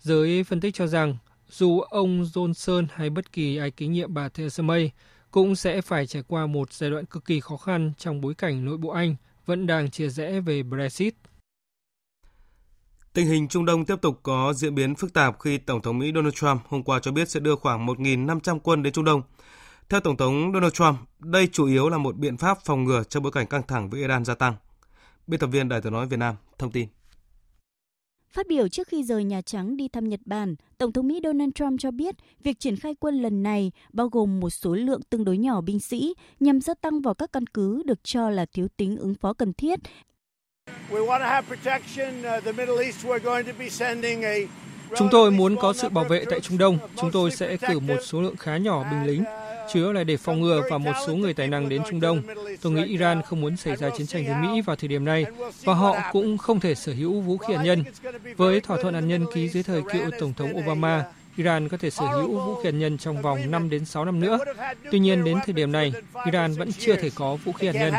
Giới 0.00 0.44
phân 0.44 0.60
tích 0.60 0.74
cho 0.74 0.86
rằng, 0.86 1.16
dù 1.50 1.80
ông 1.80 2.22
Johnson 2.22 2.86
hay 2.92 3.10
bất 3.10 3.32
kỳ 3.32 3.56
ai 3.56 3.70
kế 3.70 3.86
nhiệm 3.86 4.14
bà 4.14 4.28
Theresa 4.28 4.62
May, 4.62 4.90
cũng 5.30 5.56
sẽ 5.56 5.80
phải 5.80 6.06
trải 6.06 6.22
qua 6.28 6.46
một 6.46 6.72
giai 6.72 6.90
đoạn 6.90 7.04
cực 7.04 7.24
kỳ 7.24 7.40
khó 7.40 7.56
khăn 7.56 7.92
trong 7.98 8.20
bối 8.20 8.34
cảnh 8.34 8.64
nội 8.64 8.76
bộ 8.76 8.90
Anh 8.90 9.16
vẫn 9.50 9.66
đang 9.66 9.90
chia 9.90 10.08
rẽ 10.08 10.40
về 10.40 10.62
Brexit. 10.62 11.14
Tình 13.12 13.26
hình 13.26 13.48
Trung 13.48 13.64
Đông 13.64 13.84
tiếp 13.84 13.96
tục 14.02 14.20
có 14.22 14.52
diễn 14.52 14.74
biến 14.74 14.94
phức 14.94 15.12
tạp 15.12 15.40
khi 15.40 15.58
Tổng 15.58 15.82
thống 15.82 15.98
Mỹ 15.98 16.12
Donald 16.14 16.34
Trump 16.34 16.60
hôm 16.68 16.82
qua 16.82 17.00
cho 17.00 17.12
biết 17.12 17.28
sẽ 17.28 17.40
đưa 17.40 17.56
khoảng 17.56 17.86
1.500 17.86 18.58
quân 18.58 18.82
đến 18.82 18.92
Trung 18.92 19.04
Đông. 19.04 19.22
Theo 19.88 20.00
Tổng 20.00 20.16
thống 20.16 20.50
Donald 20.54 20.72
Trump, 20.72 20.98
đây 21.18 21.48
chủ 21.52 21.66
yếu 21.66 21.88
là 21.88 21.98
một 21.98 22.16
biện 22.16 22.36
pháp 22.36 22.58
phòng 22.64 22.84
ngừa 22.84 23.02
trong 23.02 23.22
bối 23.22 23.32
cảnh 23.32 23.46
căng 23.46 23.62
thẳng 23.68 23.90
với 23.90 24.00
Iran 24.00 24.24
gia 24.24 24.34
tăng. 24.34 24.54
Biên 25.26 25.40
tập 25.40 25.46
viên 25.46 25.68
Đài 25.68 25.80
tiếng 25.80 25.92
nói 25.92 26.06
Việt 26.06 26.18
Nam 26.18 26.34
thông 26.58 26.72
tin. 26.72 26.88
Phát 28.32 28.46
biểu 28.46 28.68
trước 28.68 28.88
khi 28.88 29.04
rời 29.04 29.24
Nhà 29.24 29.40
Trắng 29.40 29.76
đi 29.76 29.88
thăm 29.88 30.08
Nhật 30.08 30.20
Bản, 30.24 30.54
Tổng 30.78 30.92
thống 30.92 31.08
Mỹ 31.08 31.20
Donald 31.24 31.50
Trump 31.54 31.80
cho 31.80 31.90
biết 31.90 32.14
việc 32.42 32.60
triển 32.60 32.76
khai 32.76 32.94
quân 33.00 33.22
lần 33.22 33.42
này 33.42 33.72
bao 33.92 34.08
gồm 34.08 34.40
một 34.40 34.50
số 34.50 34.74
lượng 34.74 35.00
tương 35.10 35.24
đối 35.24 35.38
nhỏ 35.38 35.60
binh 35.60 35.80
sĩ 35.80 36.14
nhằm 36.40 36.60
gia 36.60 36.74
tăng 36.74 37.00
vào 37.00 37.14
các 37.14 37.32
căn 37.32 37.46
cứ 37.46 37.82
được 37.86 38.04
cho 38.04 38.30
là 38.30 38.46
thiếu 38.52 38.68
tính 38.76 38.96
ứng 38.96 39.14
phó 39.14 39.32
cần 39.32 39.52
thiết. 39.52 39.80
Chúng 44.96 45.08
tôi 45.10 45.30
muốn 45.30 45.56
có 45.56 45.72
sự 45.72 45.88
bảo 45.88 46.04
vệ 46.04 46.24
tại 46.30 46.40
Trung 46.40 46.58
Đông. 46.58 46.78
Chúng 46.96 47.10
tôi 47.12 47.30
sẽ 47.30 47.56
cử 47.56 47.78
một 47.78 47.98
số 48.02 48.20
lượng 48.20 48.36
khá 48.36 48.56
nhỏ 48.56 48.84
binh 48.90 49.06
lính 49.06 49.24
chứa 49.72 49.92
là 49.92 50.04
để 50.04 50.16
phòng 50.16 50.40
ngừa 50.40 50.62
và 50.70 50.78
một 50.78 50.92
số 51.06 51.14
người 51.14 51.34
tài 51.34 51.48
năng 51.48 51.68
đến 51.68 51.82
Trung 51.90 52.00
Đông. 52.00 52.22
Tôi 52.62 52.72
nghĩ 52.72 52.84
Iran 52.84 53.22
không 53.22 53.40
muốn 53.40 53.56
xảy 53.56 53.76
ra 53.76 53.90
chiến 53.96 54.06
tranh 54.06 54.24
với 54.26 54.34
Mỹ 54.34 54.60
vào 54.60 54.76
thời 54.76 54.88
điểm 54.88 55.04
này 55.04 55.24
và 55.64 55.74
họ 55.74 55.96
cũng 56.12 56.38
không 56.38 56.60
thể 56.60 56.74
sở 56.74 56.92
hữu 56.92 57.20
vũ 57.20 57.36
khí 57.36 57.54
hạt 57.54 57.62
nhân. 57.62 57.84
Với 58.36 58.60
thỏa 58.60 58.78
thuận 58.82 58.94
hạt 58.94 59.00
nhân 59.00 59.26
ký 59.34 59.48
dưới 59.48 59.62
thời 59.62 59.82
cựu 59.82 60.10
Tổng 60.18 60.32
thống 60.32 60.56
Obama, 60.58 61.04
Iran 61.36 61.68
có 61.68 61.76
thể 61.76 61.90
sở 61.90 62.06
hữu 62.06 62.40
vũ 62.40 62.54
khí 62.54 62.64
hạt 62.64 62.78
nhân 62.78 62.98
trong 62.98 63.22
vòng 63.22 63.50
5 63.50 63.70
đến 63.70 63.84
6 63.84 64.04
năm 64.04 64.20
nữa. 64.20 64.38
Tuy 64.90 64.98
nhiên 64.98 65.24
đến 65.24 65.38
thời 65.46 65.52
điểm 65.52 65.72
này, 65.72 65.92
Iran 66.24 66.52
vẫn 66.52 66.72
chưa 66.72 66.96
thể 66.96 67.10
có 67.14 67.36
vũ 67.36 67.52
khí 67.52 67.66
hạt 67.66 67.72
nhân. 67.72 67.94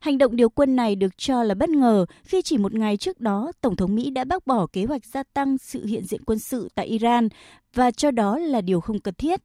Hành 0.00 0.18
động 0.18 0.36
điều 0.36 0.48
quân 0.48 0.76
này 0.76 0.96
được 0.96 1.18
cho 1.18 1.42
là 1.42 1.54
bất 1.54 1.68
ngờ 1.68 2.06
khi 2.24 2.42
chỉ 2.42 2.58
một 2.58 2.74
ngày 2.74 2.96
trước 2.96 3.20
đó, 3.20 3.52
Tổng 3.60 3.76
thống 3.76 3.94
Mỹ 3.94 4.10
đã 4.10 4.24
bác 4.24 4.46
bỏ 4.46 4.66
kế 4.72 4.84
hoạch 4.84 5.04
gia 5.04 5.22
tăng 5.22 5.58
sự 5.58 5.86
hiện 5.86 6.04
diện 6.04 6.24
quân 6.24 6.38
sự 6.38 6.68
tại 6.74 6.86
Iran 6.86 7.28
và 7.74 7.90
cho 7.90 8.10
đó 8.10 8.38
là 8.38 8.60
điều 8.60 8.80
không 8.80 9.00
cần 9.00 9.14
thiết. 9.14 9.40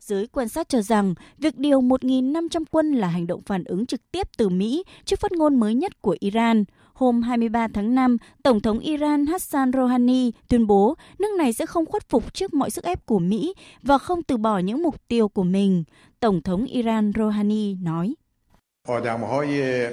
Giới 0.00 0.26
quan 0.26 0.48
sát 0.48 0.68
cho 0.68 0.82
rằng 0.82 1.14
việc 1.38 1.56
điều 1.56 1.80
1.500 1.80 2.64
quân 2.70 2.92
là 2.92 3.08
hành 3.08 3.26
động 3.26 3.42
phản 3.46 3.64
ứng 3.64 3.86
trực 3.86 4.10
tiếp 4.10 4.28
từ 4.38 4.48
Mỹ 4.48 4.84
trước 5.04 5.20
phát 5.20 5.32
ngôn 5.32 5.60
mới 5.60 5.74
nhất 5.74 6.02
của 6.02 6.16
Iran. 6.20 6.64
Hôm 6.92 7.22
23 7.22 7.68
tháng 7.74 7.94
5, 7.94 8.16
Tổng 8.42 8.60
thống 8.60 8.78
Iran 8.78 9.26
Hassan 9.26 9.72
Rouhani 9.72 10.30
tuyên 10.48 10.66
bố 10.66 10.94
nước 11.18 11.28
này 11.38 11.52
sẽ 11.52 11.66
không 11.66 11.86
khuất 11.86 12.08
phục 12.08 12.34
trước 12.34 12.54
mọi 12.54 12.70
sức 12.70 12.84
ép 12.84 13.06
của 13.06 13.18
Mỹ 13.18 13.54
và 13.82 13.98
không 13.98 14.22
từ 14.22 14.36
bỏ 14.36 14.58
những 14.58 14.82
mục 14.82 15.08
tiêu 15.08 15.28
của 15.28 15.44
mình. 15.44 15.84
Tổng 16.20 16.42
thống 16.42 16.64
Iran 16.64 17.12
Rouhani 17.16 17.74
nói. 17.74 18.14
آدمهای 18.86 19.90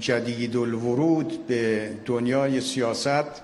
جدید 0.00 0.56
الورود 0.56 1.46
به 1.48 1.90
دنیای 2.06 2.60
سیاست 2.60 3.42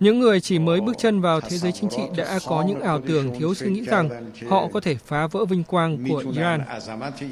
những 0.00 0.20
người 0.20 0.40
chỉ 0.40 0.58
mới 0.58 0.80
bước 0.80 0.98
chân 0.98 1.20
vào 1.20 1.40
thế 1.40 1.56
giới 1.56 1.72
chính 1.72 1.90
trị 1.90 2.02
đã 2.16 2.38
có 2.46 2.64
những 2.68 2.80
ảo 2.80 3.00
tưởng 3.06 3.34
thiếu 3.38 3.54
suy 3.54 3.70
nghĩ 3.70 3.84
rằng 3.84 4.32
họ 4.48 4.68
có 4.72 4.80
thể 4.80 4.94
phá 4.94 5.26
vỡ 5.26 5.44
vinh 5.44 5.64
quang 5.64 5.98
của 6.08 6.24
Iran. 6.32 6.60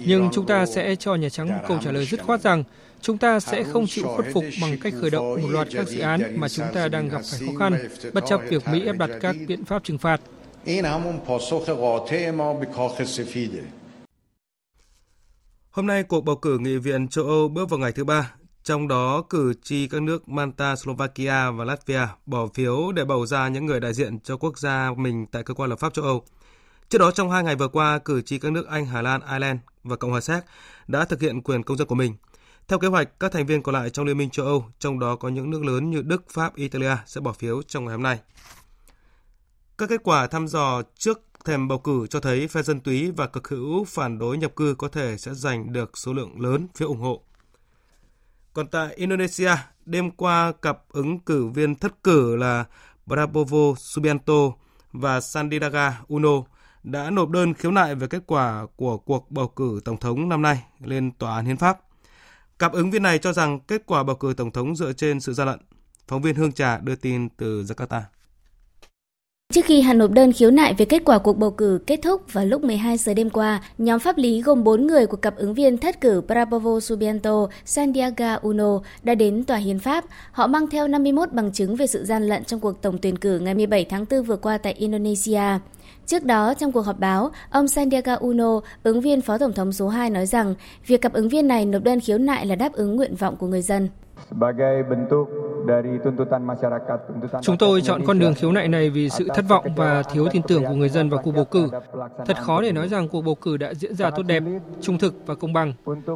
Nhưng 0.07 0.29
chúng 0.33 0.47
ta 0.47 0.67
sẽ 0.67 0.97
cho 0.97 1.15
Nhà 1.15 1.29
Trắng 1.29 1.49
một 1.49 1.65
câu 1.69 1.79
trả 1.85 1.93
lời 1.93 2.07
dứt 2.07 2.23
khoát 2.23 2.41
rằng 2.41 2.65
chúng 3.01 3.19
ta 3.19 3.41
sẽ 3.41 3.63
không 3.63 3.87
chịu 3.87 4.07
khuất 4.07 4.27
phục 4.33 4.45
bằng 4.63 4.79
cách 4.81 4.95
khởi 5.01 5.11
động 5.11 5.43
một 5.43 5.49
loạt 5.49 5.69
các 5.73 5.89
dự 5.89 6.01
án 6.01 6.41
mà 6.41 6.49
chúng 6.49 6.67
ta 6.75 6.89
đang 6.89 7.09
gặp 7.09 7.21
phải 7.31 7.41
khó 7.47 7.53
khăn, 7.59 7.89
bất 8.13 8.25
chấp 8.29 8.41
việc 8.49 8.69
Mỹ 8.73 8.87
áp 8.87 8.97
đặt 8.99 9.11
các 9.21 9.37
biện 9.49 9.65
pháp 9.65 9.85
trừng 9.85 9.99
phạt. 9.99 10.21
Hôm 15.71 15.87
nay, 15.87 16.03
cuộc 16.03 16.21
bầu 16.25 16.37
cử 16.37 16.59
Nghị 16.59 16.77
viện 16.77 17.09
châu 17.09 17.25
Âu 17.25 17.49
bước 17.49 17.71
vào 17.71 17.79
ngày 17.79 17.93
thứ 17.93 18.05
ba, 18.05 18.35
trong 18.67 18.89
đó 18.89 19.23
cử 19.23 19.55
tri 19.63 19.89
các 19.89 20.03
nước 20.03 20.29
Malta, 20.29 20.77
Slovakia 20.77 21.51
và 21.51 21.65
Latvia 21.65 22.09
bỏ 22.27 22.47
phiếu 22.55 22.93
để 22.93 23.05
bầu 23.05 23.27
ra 23.27 23.49
những 23.49 23.67
người 23.67 23.81
đại 23.81 23.95
diện 23.95 24.21
cho 24.21 24.37
quốc 24.37 24.59
gia 24.59 24.91
mình 24.97 25.27
tại 25.27 25.43
cơ 25.43 25.55
quan 25.55 25.71
lập 25.71 25.77
pháp 25.77 25.95
châu 25.95 26.05
Âu. 26.05 26.25
Trước 26.89 26.99
đó, 26.99 27.11
trong 27.11 27.31
hai 27.31 27.45
ngày 27.45 27.57
vừa 27.57 27.69
qua, 27.69 27.99
cử 27.99 28.23
tri 28.23 28.39
các 28.39 28.53
nước 28.53 28.67
Anh, 28.69 28.87
Hà 28.87 29.03
Lan, 29.03 29.21
Ireland 29.31 29.61
và 29.85 29.97
Cộng 29.97 30.11
hòa 30.11 30.21
Séc 30.21 30.45
đã 30.87 31.05
thực 31.05 31.21
hiện 31.21 31.43
quyền 31.43 31.63
công 31.63 31.77
dân 31.77 31.87
của 31.87 31.95
mình. 31.95 32.15
Theo 32.69 32.79
kế 32.79 32.89
hoạch, 32.89 33.21
các 33.21 33.33
thành 33.33 33.47
viên 33.47 33.63
còn 33.63 33.75
lại 33.75 33.91
trong 33.91 34.07
Liên 34.07 34.19
minh 34.19 34.31
châu 34.31 34.47
Âu, 34.47 34.67
trong 34.79 34.99
đó 34.99 35.17
có 35.17 35.29
những 35.29 35.51
nước 35.51 35.65
lớn 35.65 35.91
như 35.91 36.03
Đức, 36.03 36.31
Pháp, 36.31 36.57
Italia 36.57 36.97
sẽ 37.07 37.21
bỏ 37.21 37.33
phiếu 37.33 37.63
trong 37.63 37.85
ngày 37.85 37.93
hôm 37.93 38.03
nay. 38.03 38.19
Các 39.79 39.89
kết 39.89 40.01
quả 40.05 40.27
thăm 40.27 40.49
dò 40.49 40.83
trước 40.95 41.23
thềm 41.45 41.69
bầu 41.69 41.79
cử 41.79 42.07
cho 42.11 42.21
thấy 42.21 42.49
phe 42.49 42.63
dân 42.63 42.81
túy 42.81 43.11
và 43.11 43.27
cực 43.27 43.49
hữu 43.49 43.85
phản 43.85 44.19
đối 44.19 44.37
nhập 44.37 44.57
cư 44.57 44.75
có 44.79 44.89
thể 44.89 45.17
sẽ 45.19 45.35
giành 45.35 45.73
được 45.73 45.99
số 45.99 46.13
lượng 46.13 46.41
lớn 46.41 46.67
phiếu 46.75 46.89
ủng 46.89 47.01
hộ. 47.01 47.23
Còn 48.57 48.67
tại 48.67 48.95
Indonesia, 48.95 49.51
đêm 49.87 50.11
qua 50.11 50.53
cặp 50.63 50.79
ứng 50.89 51.19
cử 51.19 51.47
viên 51.47 51.75
thất 51.75 52.03
cử 52.03 52.37
là 52.37 52.65
Prabowo 53.07 53.75
Subianto 53.75 54.33
và 54.93 55.21
Sandiaga 55.21 56.01
Uno 56.09 56.43
đã 56.83 57.11
nộp 57.11 57.29
đơn 57.29 57.55
khiếu 57.55 57.71
nại 57.71 57.95
về 57.95 58.07
kết 58.07 58.23
quả 58.27 58.67
của 58.77 58.99
cuộc 58.99 59.31
bầu 59.31 59.49
cử 59.49 59.81
tổng 59.85 59.97
thống 59.97 60.29
năm 60.29 60.43
nay 60.43 60.63
lên 60.81 61.11
tòa 61.13 61.37
án 61.37 61.47
hiến 61.47 61.57
pháp. 61.57 61.79
Cặp 62.59 62.73
ứng 62.73 62.91
viên 62.91 63.03
này 63.03 63.19
cho 63.19 63.33
rằng 63.33 63.61
kết 63.61 63.83
quả 63.87 64.03
bầu 64.03 64.17
cử 64.17 64.35
tổng 64.37 64.51
thống 64.51 64.77
dựa 64.77 64.93
trên 64.93 65.21
sự 65.21 65.33
gian 65.33 65.47
lận. 65.47 65.61
Phóng 66.09 66.23
viên 66.23 66.35
Hương 66.35 66.53
Trà 66.53 66.79
đưa 66.79 66.97
tin 66.97 67.29
từ 67.29 67.63
Jakarta. 67.63 68.01
Trước 69.53 69.65
khi 69.65 69.81
hạn 69.81 69.99
nộp 69.99 70.11
đơn 70.11 70.33
khiếu 70.33 70.51
nại 70.51 70.75
về 70.75 70.85
kết 70.85 71.03
quả 71.05 71.19
cuộc 71.19 71.39
bầu 71.39 71.51
cử 71.51 71.79
kết 71.87 72.01
thúc 72.03 72.33
vào 72.33 72.47
lúc 72.47 72.65
12 72.65 72.97
giờ 72.97 73.15
đêm 73.15 73.31
qua, 73.31 73.63
nhóm 73.79 74.01
pháp 74.01 74.19
lý 74.19 74.43
gồm 74.43 74.65
4 74.65 74.87
người 74.87 75.07
của 75.07 75.17
cặp 75.17 75.37
ứng 75.37 75.55
viên 75.55 75.79
thất 75.79 76.01
cử 76.01 76.23
Prabowo 76.29 76.81
Subianto, 76.81 77.47
Sandiaga 77.65 78.35
Uno 78.35 78.81
đã 79.03 79.15
đến 79.15 79.45
tòa 79.45 79.57
hiến 79.57 79.79
pháp. 79.79 80.05
Họ 80.33 80.47
mang 80.47 80.67
theo 80.67 80.89
51 80.89 81.33
bằng 81.33 81.53
chứng 81.53 81.77
về 81.77 81.87
sự 81.87 82.05
gian 82.05 82.29
lận 82.29 82.45
trong 82.45 82.61
cuộc 82.61 82.83
tổng 82.83 82.99
tuyển 82.99 83.17
cử 83.17 83.39
ngày 83.39 83.55
17 83.55 83.85
tháng 83.85 84.05
4 84.11 84.23
vừa 84.23 84.37
qua 84.37 84.59
tại 84.59 84.73
Indonesia. 84.73 85.43
Trước 86.07 86.25
đó, 86.25 86.55
trong 86.55 86.73
cuộc 86.73 86.83
họp 86.83 87.01
báo, 87.01 87.31
ông 87.51 87.69
Sandiaga 87.69 88.15
Uno, 88.15 88.61
ứng 88.83 89.01
viên 89.01 89.21
phó 89.21 89.39
tổng 89.39 89.53
thống 89.53 89.73
số 89.73 89.89
2 89.89 90.11
nói 90.11 90.27
rằng 90.27 90.55
việc 90.87 91.01
cặp 91.01 91.13
ứng 91.13 91.29
viên 91.29 91.49
này 91.49 91.67
nộp 91.67 91.83
đơn 91.83 92.01
khiếu 92.01 92.19
nại 92.19 92.47
là 92.47 92.55
đáp 92.55 92.73
ứng 92.73 92.97
nguyện 92.97 93.15
vọng 93.15 93.37
của 93.37 93.47
người 93.47 93.63
dân. 93.63 93.89
Chúng 97.43 97.57
tôi 97.59 97.81
chọn 97.81 98.03
con 98.07 98.19
đường 98.19 98.35
khiếu 98.35 98.53
nại 98.53 98.69
này 98.69 98.91
vì 98.91 99.09
sự 99.09 99.29
thất 99.35 99.45
vọng 99.49 99.67
và 99.77 100.03
thiếu 100.03 100.29
tin 100.33 100.43
tưởng 100.43 100.65
của 100.65 100.75
người 100.75 100.89
dân 100.89 101.11
vào 101.11 101.21
cuộc 101.25 101.33
bầu 101.33 101.45
cử. 101.45 101.69
Thật 102.27 102.37
khó 102.41 102.63
để 102.63 102.73
nói 102.73 102.89
rằng 102.89 103.09
cuộc 103.09 103.23
bầu 103.23 103.35
cử 103.35 103.57
đã 103.57 103.75
diễn 103.75 103.95
ra 103.95 104.11
tốt 104.11 104.23
đẹp, 104.23 104.43
trung 104.81 104.99
thực 104.99 105.15
và 105.27 105.35
công 105.35 105.53
bằng. 105.53 105.73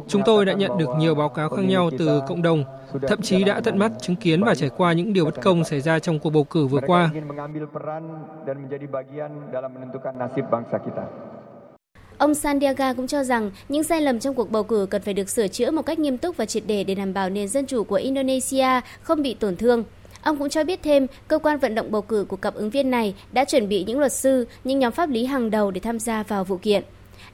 Chúng 0.07 0.21
tôi 0.25 0.45
đã 0.45 0.53
nhận 0.53 0.77
được 0.77 0.89
nhiều 0.97 1.15
báo 1.15 1.29
cáo 1.29 1.49
khác 1.49 1.65
nhau 1.65 1.89
từ 1.97 2.21
cộng 2.27 2.41
đồng, 2.41 2.63
thậm 3.07 3.21
chí 3.21 3.43
đã 3.43 3.61
tận 3.63 3.79
mắt 3.79 3.91
chứng 4.01 4.15
kiến 4.15 4.43
và 4.43 4.55
trải 4.55 4.69
qua 4.77 4.93
những 4.93 5.13
điều 5.13 5.25
bất 5.25 5.41
công 5.41 5.63
xảy 5.63 5.81
ra 5.81 5.99
trong 5.99 6.19
cuộc 6.19 6.29
bầu 6.29 6.43
cử 6.43 6.67
vừa 6.67 6.81
qua. 6.87 7.09
Ông 12.21 12.35
Sandiaga 12.35 12.93
cũng 12.93 13.07
cho 13.07 13.23
rằng 13.23 13.51
những 13.69 13.83
sai 13.83 14.01
lầm 14.01 14.19
trong 14.19 14.35
cuộc 14.35 14.51
bầu 14.51 14.63
cử 14.63 14.87
cần 14.89 15.01
phải 15.01 15.13
được 15.13 15.29
sửa 15.29 15.47
chữa 15.47 15.71
một 15.71 15.81
cách 15.81 15.99
nghiêm 15.99 16.17
túc 16.17 16.37
và 16.37 16.45
triệt 16.45 16.63
để 16.67 16.83
để 16.83 16.95
đảm 16.95 17.13
bảo 17.13 17.29
nền 17.29 17.47
dân 17.47 17.65
chủ 17.65 17.83
của 17.83 17.95
Indonesia 17.95 18.67
không 19.01 19.21
bị 19.21 19.33
tổn 19.33 19.55
thương. 19.55 19.83
Ông 20.21 20.37
cũng 20.37 20.49
cho 20.49 20.63
biết 20.63 20.79
thêm, 20.83 21.07
cơ 21.27 21.37
quan 21.37 21.59
vận 21.59 21.75
động 21.75 21.91
bầu 21.91 22.01
cử 22.01 22.25
của 22.27 22.35
cặp 22.35 22.53
ứng 22.53 22.69
viên 22.69 22.91
này 22.91 23.15
đã 23.31 23.45
chuẩn 23.45 23.69
bị 23.69 23.83
những 23.83 23.99
luật 23.99 24.13
sư, 24.13 24.47
những 24.63 24.79
nhóm 24.79 24.91
pháp 24.91 25.09
lý 25.09 25.25
hàng 25.25 25.49
đầu 25.51 25.71
để 25.71 25.79
tham 25.79 25.99
gia 25.99 26.23
vào 26.23 26.43
vụ 26.43 26.57
kiện. 26.57 26.83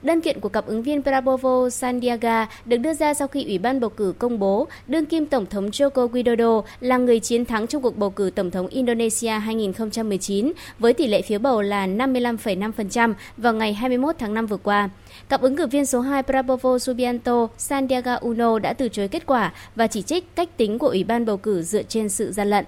Đơn 0.02 0.20
kiện 0.20 0.40
của 0.40 0.48
cặp 0.48 0.66
ứng 0.66 0.82
viên 0.82 1.00
Prabowo 1.00 1.68
Sandiaga 1.68 2.46
được 2.64 2.76
đưa 2.76 2.94
ra 2.94 3.14
sau 3.14 3.28
khi 3.28 3.44
Ủy 3.44 3.58
ban 3.58 3.80
bầu 3.80 3.90
cử 3.90 4.14
công 4.18 4.38
bố 4.38 4.66
đương 4.86 5.06
kim 5.06 5.26
Tổng 5.26 5.46
thống 5.46 5.70
Joko 5.70 6.08
Widodo 6.08 6.62
là 6.80 6.96
người 6.96 7.20
chiến 7.20 7.44
thắng 7.44 7.66
trong 7.66 7.82
cuộc 7.82 7.96
bầu 7.96 8.10
cử 8.10 8.30
Tổng 8.34 8.50
thống 8.50 8.66
Indonesia 8.66 9.30
2019 9.30 10.52
với 10.78 10.92
tỷ 10.92 11.06
lệ 11.06 11.22
phiếu 11.22 11.38
bầu 11.38 11.62
là 11.62 11.86
55,5% 11.86 13.14
vào 13.36 13.54
ngày 13.54 13.74
21 13.74 14.16
tháng 14.18 14.34
5 14.34 14.46
vừa 14.46 14.56
qua. 14.56 14.90
Cặp 15.28 15.40
ứng 15.40 15.56
cử 15.56 15.66
viên 15.66 15.86
số 15.86 16.00
2 16.00 16.22
Prabowo 16.22 16.78
Subianto 16.78 17.48
Sandiaga 17.58 18.14
Uno 18.14 18.58
đã 18.58 18.72
từ 18.72 18.88
chối 18.88 19.08
kết 19.08 19.26
quả 19.26 19.52
và 19.74 19.86
chỉ 19.86 20.02
trích 20.02 20.36
cách 20.36 20.56
tính 20.56 20.78
của 20.78 20.88
Ủy 20.88 21.04
ban 21.04 21.26
bầu 21.26 21.36
cử 21.36 21.62
dựa 21.62 21.82
trên 21.82 22.08
sự 22.08 22.32
gian 22.32 22.50
lận. 22.50 22.64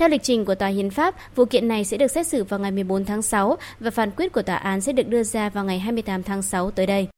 Theo 0.00 0.08
lịch 0.08 0.22
trình 0.22 0.44
của 0.44 0.54
Tòa 0.54 0.68
Hiến 0.68 0.90
pháp, 0.90 1.14
vụ 1.36 1.44
kiện 1.44 1.68
này 1.68 1.84
sẽ 1.84 1.96
được 1.96 2.06
xét 2.10 2.26
xử 2.26 2.44
vào 2.44 2.60
ngày 2.60 2.70
14 2.70 3.04
tháng 3.04 3.22
6 3.22 3.56
và 3.80 3.90
phán 3.90 4.10
quyết 4.10 4.32
của 4.32 4.42
tòa 4.42 4.56
án 4.56 4.80
sẽ 4.80 4.92
được 4.92 5.08
đưa 5.08 5.22
ra 5.22 5.48
vào 5.50 5.64
ngày 5.64 5.78
28 5.78 6.22
tháng 6.22 6.42
6 6.42 6.70
tới 6.70 6.86
đây. 6.86 7.08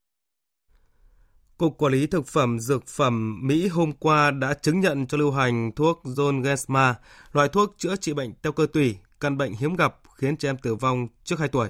Cục 1.58 1.78
Quản 1.78 1.92
lý 1.92 2.06
Thực 2.06 2.26
phẩm 2.26 2.60
Dược 2.60 2.86
phẩm 2.86 3.40
Mỹ 3.46 3.68
hôm 3.68 3.92
qua 3.92 4.30
đã 4.30 4.54
chứng 4.54 4.80
nhận 4.80 5.06
cho 5.06 5.18
lưu 5.18 5.30
hành 5.30 5.72
thuốc 5.72 6.00
Zolgensma, 6.04 6.94
loại 7.32 7.48
thuốc 7.48 7.74
chữa 7.78 7.96
trị 7.96 8.12
bệnh 8.12 8.32
teo 8.34 8.52
cơ 8.52 8.66
tủy, 8.72 8.96
căn 9.20 9.38
bệnh 9.38 9.52
hiếm 9.52 9.76
gặp 9.76 9.96
khiến 10.16 10.36
trẻ 10.36 10.48
em 10.48 10.58
tử 10.58 10.74
vong 10.74 11.08
trước 11.24 11.38
2 11.38 11.48
tuổi. 11.48 11.68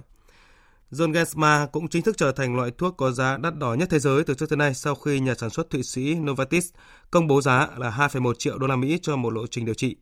Zolgensma 0.90 1.66
cũng 1.66 1.88
chính 1.88 2.02
thức 2.02 2.16
trở 2.16 2.32
thành 2.32 2.56
loại 2.56 2.70
thuốc 2.78 2.96
có 2.96 3.10
giá 3.10 3.36
đắt 3.36 3.58
đỏ 3.58 3.74
nhất 3.74 3.88
thế 3.90 3.98
giới 3.98 4.24
từ 4.24 4.34
trước 4.34 4.48
tới 4.48 4.56
nay 4.56 4.74
sau 4.74 4.94
khi 4.94 5.20
nhà 5.20 5.34
sản 5.34 5.50
xuất 5.50 5.70
Thụy 5.70 5.82
Sĩ 5.82 6.14
Novartis 6.14 6.68
công 7.10 7.26
bố 7.26 7.40
giá 7.40 7.68
là 7.76 7.90
2,1 7.90 8.34
triệu 8.34 8.58
đô 8.58 8.66
la 8.66 8.76
Mỹ 8.76 8.98
cho 9.02 9.16
một 9.16 9.30
lộ 9.30 9.46
trình 9.46 9.64
điều 9.64 9.74
trị. 9.74 9.96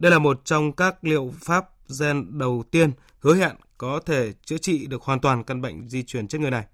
Đây 0.00 0.12
là 0.12 0.18
một 0.18 0.44
trong 0.44 0.72
các 0.72 1.04
liệu 1.04 1.34
pháp 1.40 1.64
gen 2.00 2.38
đầu 2.38 2.64
tiên 2.70 2.92
hứa 3.18 3.34
hẹn 3.34 3.56
có 3.78 4.00
thể 4.06 4.32
chữa 4.44 4.58
trị 4.58 4.86
được 4.86 5.02
hoàn 5.02 5.20
toàn 5.20 5.44
căn 5.44 5.60
bệnh 5.60 5.88
di 5.88 6.02
truyền 6.02 6.28
chết 6.28 6.40
người 6.40 6.50
này. 6.50 6.64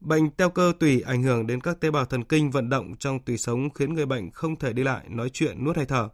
Bệnh 0.00 0.30
teo 0.30 0.50
cơ 0.50 0.72
tủy 0.80 1.00
ảnh 1.00 1.22
hưởng 1.22 1.46
đến 1.46 1.60
các 1.60 1.80
tế 1.80 1.90
bào 1.90 2.04
thần 2.04 2.24
kinh 2.24 2.50
vận 2.50 2.68
động 2.68 2.96
trong 2.98 3.18
tủy 3.18 3.38
sống 3.38 3.70
khiến 3.70 3.94
người 3.94 4.06
bệnh 4.06 4.30
không 4.30 4.56
thể 4.56 4.72
đi 4.72 4.82
lại, 4.82 5.04
nói 5.08 5.30
chuyện, 5.30 5.64
nuốt 5.64 5.76
hay 5.76 5.86
thở. 5.86 6.08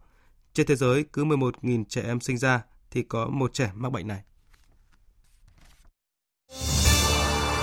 Trên 0.53 0.67
thế 0.67 0.75
giới, 0.75 1.05
cứ 1.13 1.25
11.000 1.25 1.83
trẻ 1.89 2.01
em 2.01 2.19
sinh 2.19 2.37
ra 2.37 2.61
thì 2.91 3.03
có 3.03 3.27
một 3.27 3.53
trẻ 3.53 3.71
mắc 3.73 3.91
bệnh 3.91 4.07
này. 4.07 4.21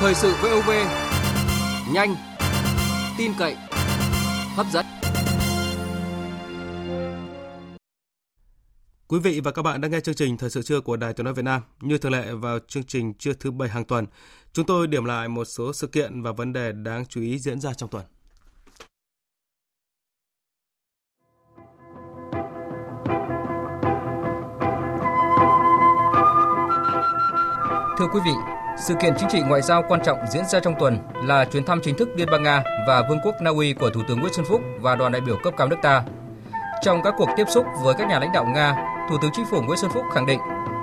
Thời 0.00 0.14
sự 0.14 0.34
VOV, 0.42 0.70
nhanh, 1.92 2.14
tin 3.18 3.32
cậy, 3.38 3.56
hấp 4.56 4.66
dẫn. 4.72 4.99
Quý 9.10 9.18
vị 9.18 9.40
và 9.44 9.50
các 9.50 9.62
bạn 9.62 9.80
đang 9.80 9.90
nghe 9.90 10.00
chương 10.00 10.14
trình 10.14 10.36
Thời 10.36 10.50
sự 10.50 10.62
trưa 10.62 10.80
của 10.80 10.96
Đài 10.96 11.12
Tiếng 11.12 11.24
nói 11.24 11.34
Việt 11.34 11.42
Nam. 11.42 11.62
Như 11.80 11.98
thường 11.98 12.12
lệ 12.12 12.32
vào 12.32 12.58
chương 12.68 12.82
trình 12.82 13.14
trưa 13.14 13.32
thứ 13.32 13.50
bảy 13.50 13.68
hàng 13.68 13.84
tuần, 13.84 14.06
chúng 14.52 14.66
tôi 14.66 14.86
điểm 14.86 15.04
lại 15.04 15.28
một 15.28 15.44
số 15.44 15.72
sự 15.72 15.86
kiện 15.86 16.22
và 16.22 16.32
vấn 16.32 16.52
đề 16.52 16.72
đáng 16.72 17.06
chú 17.06 17.20
ý 17.20 17.38
diễn 17.38 17.60
ra 17.60 17.74
trong 17.74 17.90
tuần. 17.90 18.04
Thưa 27.98 28.06
quý 28.12 28.20
vị, 28.24 28.32
Sự 28.88 28.94
kiện 29.02 29.14
chính 29.18 29.28
trị 29.30 29.40
ngoại 29.48 29.62
giao 29.62 29.82
quan 29.88 30.00
trọng 30.04 30.18
diễn 30.32 30.44
ra 30.46 30.60
trong 30.60 30.74
tuần 30.80 30.98
là 31.24 31.44
chuyến 31.44 31.64
thăm 31.64 31.80
chính 31.82 31.96
thức 31.96 32.08
Liên 32.16 32.28
bang 32.32 32.42
Nga 32.42 32.62
và 32.86 33.08
Vương 33.08 33.18
quốc 33.24 33.34
Na 33.42 33.50
Uy 33.50 33.72
của 33.72 33.90
Thủ 33.90 34.02
tướng 34.08 34.20
Nguyễn 34.20 34.32
Xuân 34.32 34.46
Phúc 34.48 34.60
và 34.80 34.96
đoàn 34.96 35.12
đại 35.12 35.20
biểu 35.20 35.36
cấp 35.42 35.54
cao 35.56 35.68
nước 35.68 35.78
ta. 35.82 36.04
Trong 36.82 37.02
các 37.04 37.14
cuộc 37.18 37.28
tiếp 37.36 37.44
xúc 37.48 37.66
với 37.84 37.94
các 37.98 38.08
nhà 38.08 38.18
lãnh 38.18 38.32
đạo 38.32 38.46
Nga, 38.54 38.89
Thủ 39.08 39.16
tướng 39.22 39.30
Chính 39.34 39.46
phủ 39.50 39.62
Nguyễn 39.62 39.78
Xuân 39.78 39.90
Phúc 39.94 40.04
khẳng 40.14 40.26
định 40.26 40.40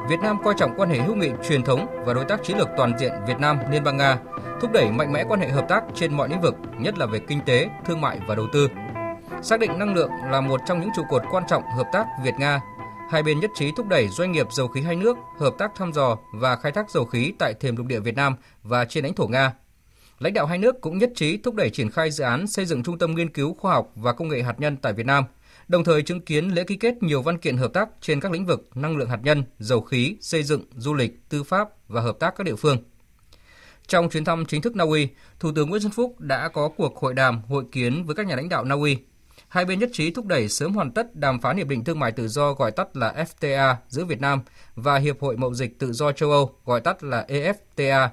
Việt 0.09 0.19
Nam 0.19 0.37
coi 0.43 0.53
trọng 0.57 0.73
quan 0.77 0.89
hệ 0.89 0.97
hữu 0.97 1.15
nghị 1.15 1.29
truyền 1.47 1.63
thống 1.63 2.03
và 2.05 2.13
đối 2.13 2.25
tác 2.25 2.43
chiến 2.43 2.57
lược 2.57 2.67
toàn 2.77 2.93
diện 2.99 3.11
Việt 3.27 3.39
Nam 3.39 3.57
Liên 3.71 3.83
bang 3.83 3.97
Nga, 3.97 4.17
thúc 4.61 4.71
đẩy 4.71 4.91
mạnh 4.91 5.13
mẽ 5.13 5.23
quan 5.27 5.39
hệ 5.39 5.49
hợp 5.49 5.65
tác 5.69 5.83
trên 5.95 6.13
mọi 6.13 6.29
lĩnh 6.29 6.41
vực, 6.41 6.55
nhất 6.79 6.97
là 6.97 7.05
về 7.05 7.19
kinh 7.19 7.39
tế, 7.45 7.69
thương 7.85 8.01
mại 8.01 8.19
và 8.27 8.35
đầu 8.35 8.47
tư. 8.53 8.67
Xác 9.41 9.59
định 9.59 9.79
năng 9.79 9.93
lượng 9.93 10.11
là 10.31 10.41
một 10.41 10.61
trong 10.65 10.81
những 10.81 10.89
trụ 10.95 11.03
cột 11.09 11.21
quan 11.31 11.43
trọng 11.47 11.63
hợp 11.77 11.87
tác 11.93 12.05
Việt 12.23 12.33
Nga 12.39 12.61
hai 13.09 13.23
bên 13.23 13.39
nhất 13.39 13.51
trí 13.55 13.71
thúc 13.71 13.87
đẩy 13.87 14.07
doanh 14.07 14.31
nghiệp 14.31 14.47
dầu 14.51 14.67
khí 14.67 14.81
hai 14.81 14.95
nước 14.95 15.17
hợp 15.39 15.53
tác 15.57 15.71
thăm 15.75 15.93
dò 15.93 16.17
và 16.33 16.55
khai 16.55 16.71
thác 16.71 16.89
dầu 16.89 17.05
khí 17.05 17.33
tại 17.39 17.53
thềm 17.53 17.75
lục 17.75 17.85
địa 17.85 17.99
Việt 17.99 18.15
Nam 18.15 18.35
và 18.63 18.85
trên 18.85 19.03
lãnh 19.03 19.13
thổ 19.13 19.27
Nga. 19.27 19.53
Lãnh 20.19 20.33
đạo 20.33 20.45
hai 20.45 20.57
nước 20.57 20.81
cũng 20.81 20.97
nhất 20.97 21.11
trí 21.15 21.37
thúc 21.37 21.55
đẩy 21.55 21.69
triển 21.69 21.91
khai 21.91 22.11
dự 22.11 22.23
án 22.23 22.47
xây 22.47 22.65
dựng 22.65 22.83
trung 22.83 22.97
tâm 22.97 23.15
nghiên 23.15 23.29
cứu 23.29 23.53
khoa 23.53 23.73
học 23.73 23.91
và 23.95 24.13
công 24.13 24.27
nghệ 24.27 24.41
hạt 24.41 24.59
nhân 24.59 24.77
tại 24.77 24.93
Việt 24.93 25.05
Nam, 25.05 25.23
đồng 25.67 25.83
thời 25.83 26.01
chứng 26.01 26.21
kiến 26.21 26.47
lễ 26.47 26.63
ký 26.63 26.75
kết 26.75 27.03
nhiều 27.03 27.21
văn 27.21 27.37
kiện 27.37 27.57
hợp 27.57 27.73
tác 27.73 27.89
trên 28.01 28.19
các 28.19 28.31
lĩnh 28.31 28.45
vực 28.45 28.69
năng 28.75 28.97
lượng 28.97 29.09
hạt 29.09 29.19
nhân, 29.23 29.43
dầu 29.59 29.81
khí, 29.81 30.17
xây 30.21 30.43
dựng, 30.43 30.63
du 30.75 30.93
lịch, 30.93 31.29
tư 31.29 31.43
pháp 31.43 31.69
và 31.87 32.01
hợp 32.01 32.19
tác 32.19 32.35
các 32.37 32.43
địa 32.43 32.55
phương. 32.55 32.77
Trong 33.87 34.09
chuyến 34.09 34.25
thăm 34.25 34.45
chính 34.45 34.61
thức 34.61 34.75
Na 34.75 34.83
Uy, 34.83 35.07
Thủ 35.39 35.51
tướng 35.55 35.69
Nguyễn 35.69 35.81
Xuân 35.81 35.91
Phúc 35.91 36.19
đã 36.19 36.47
có 36.47 36.69
cuộc 36.69 36.97
hội 36.97 37.13
đàm 37.13 37.41
hội 37.43 37.63
kiến 37.71 38.03
với 38.05 38.15
các 38.15 38.27
nhà 38.27 38.35
lãnh 38.35 38.49
đạo 38.49 38.63
Na 38.63 38.75
Uy 38.75 38.97
hai 39.47 39.65
bên 39.65 39.79
nhất 39.79 39.89
trí 39.93 40.11
thúc 40.11 40.25
đẩy 40.25 40.49
sớm 40.49 40.73
hoàn 40.73 40.91
tất 40.91 41.15
đàm 41.15 41.39
phán 41.39 41.57
hiệp 41.57 41.67
định 41.67 41.83
thương 41.83 41.99
mại 41.99 42.11
tự 42.11 42.27
do 42.27 42.53
gọi 42.53 42.71
tắt 42.71 42.95
là 42.95 43.25
FTA 43.39 43.75
giữa 43.87 44.05
Việt 44.05 44.21
Nam 44.21 44.41
và 44.75 44.97
Hiệp 44.97 45.21
hội 45.21 45.37
Mậu 45.37 45.53
dịch 45.53 45.79
tự 45.79 45.93
do 45.93 46.11
châu 46.11 46.31
Âu 46.31 46.55
gọi 46.65 46.81
tắt 46.81 47.03
là 47.03 47.25
EFTA. 47.27 48.07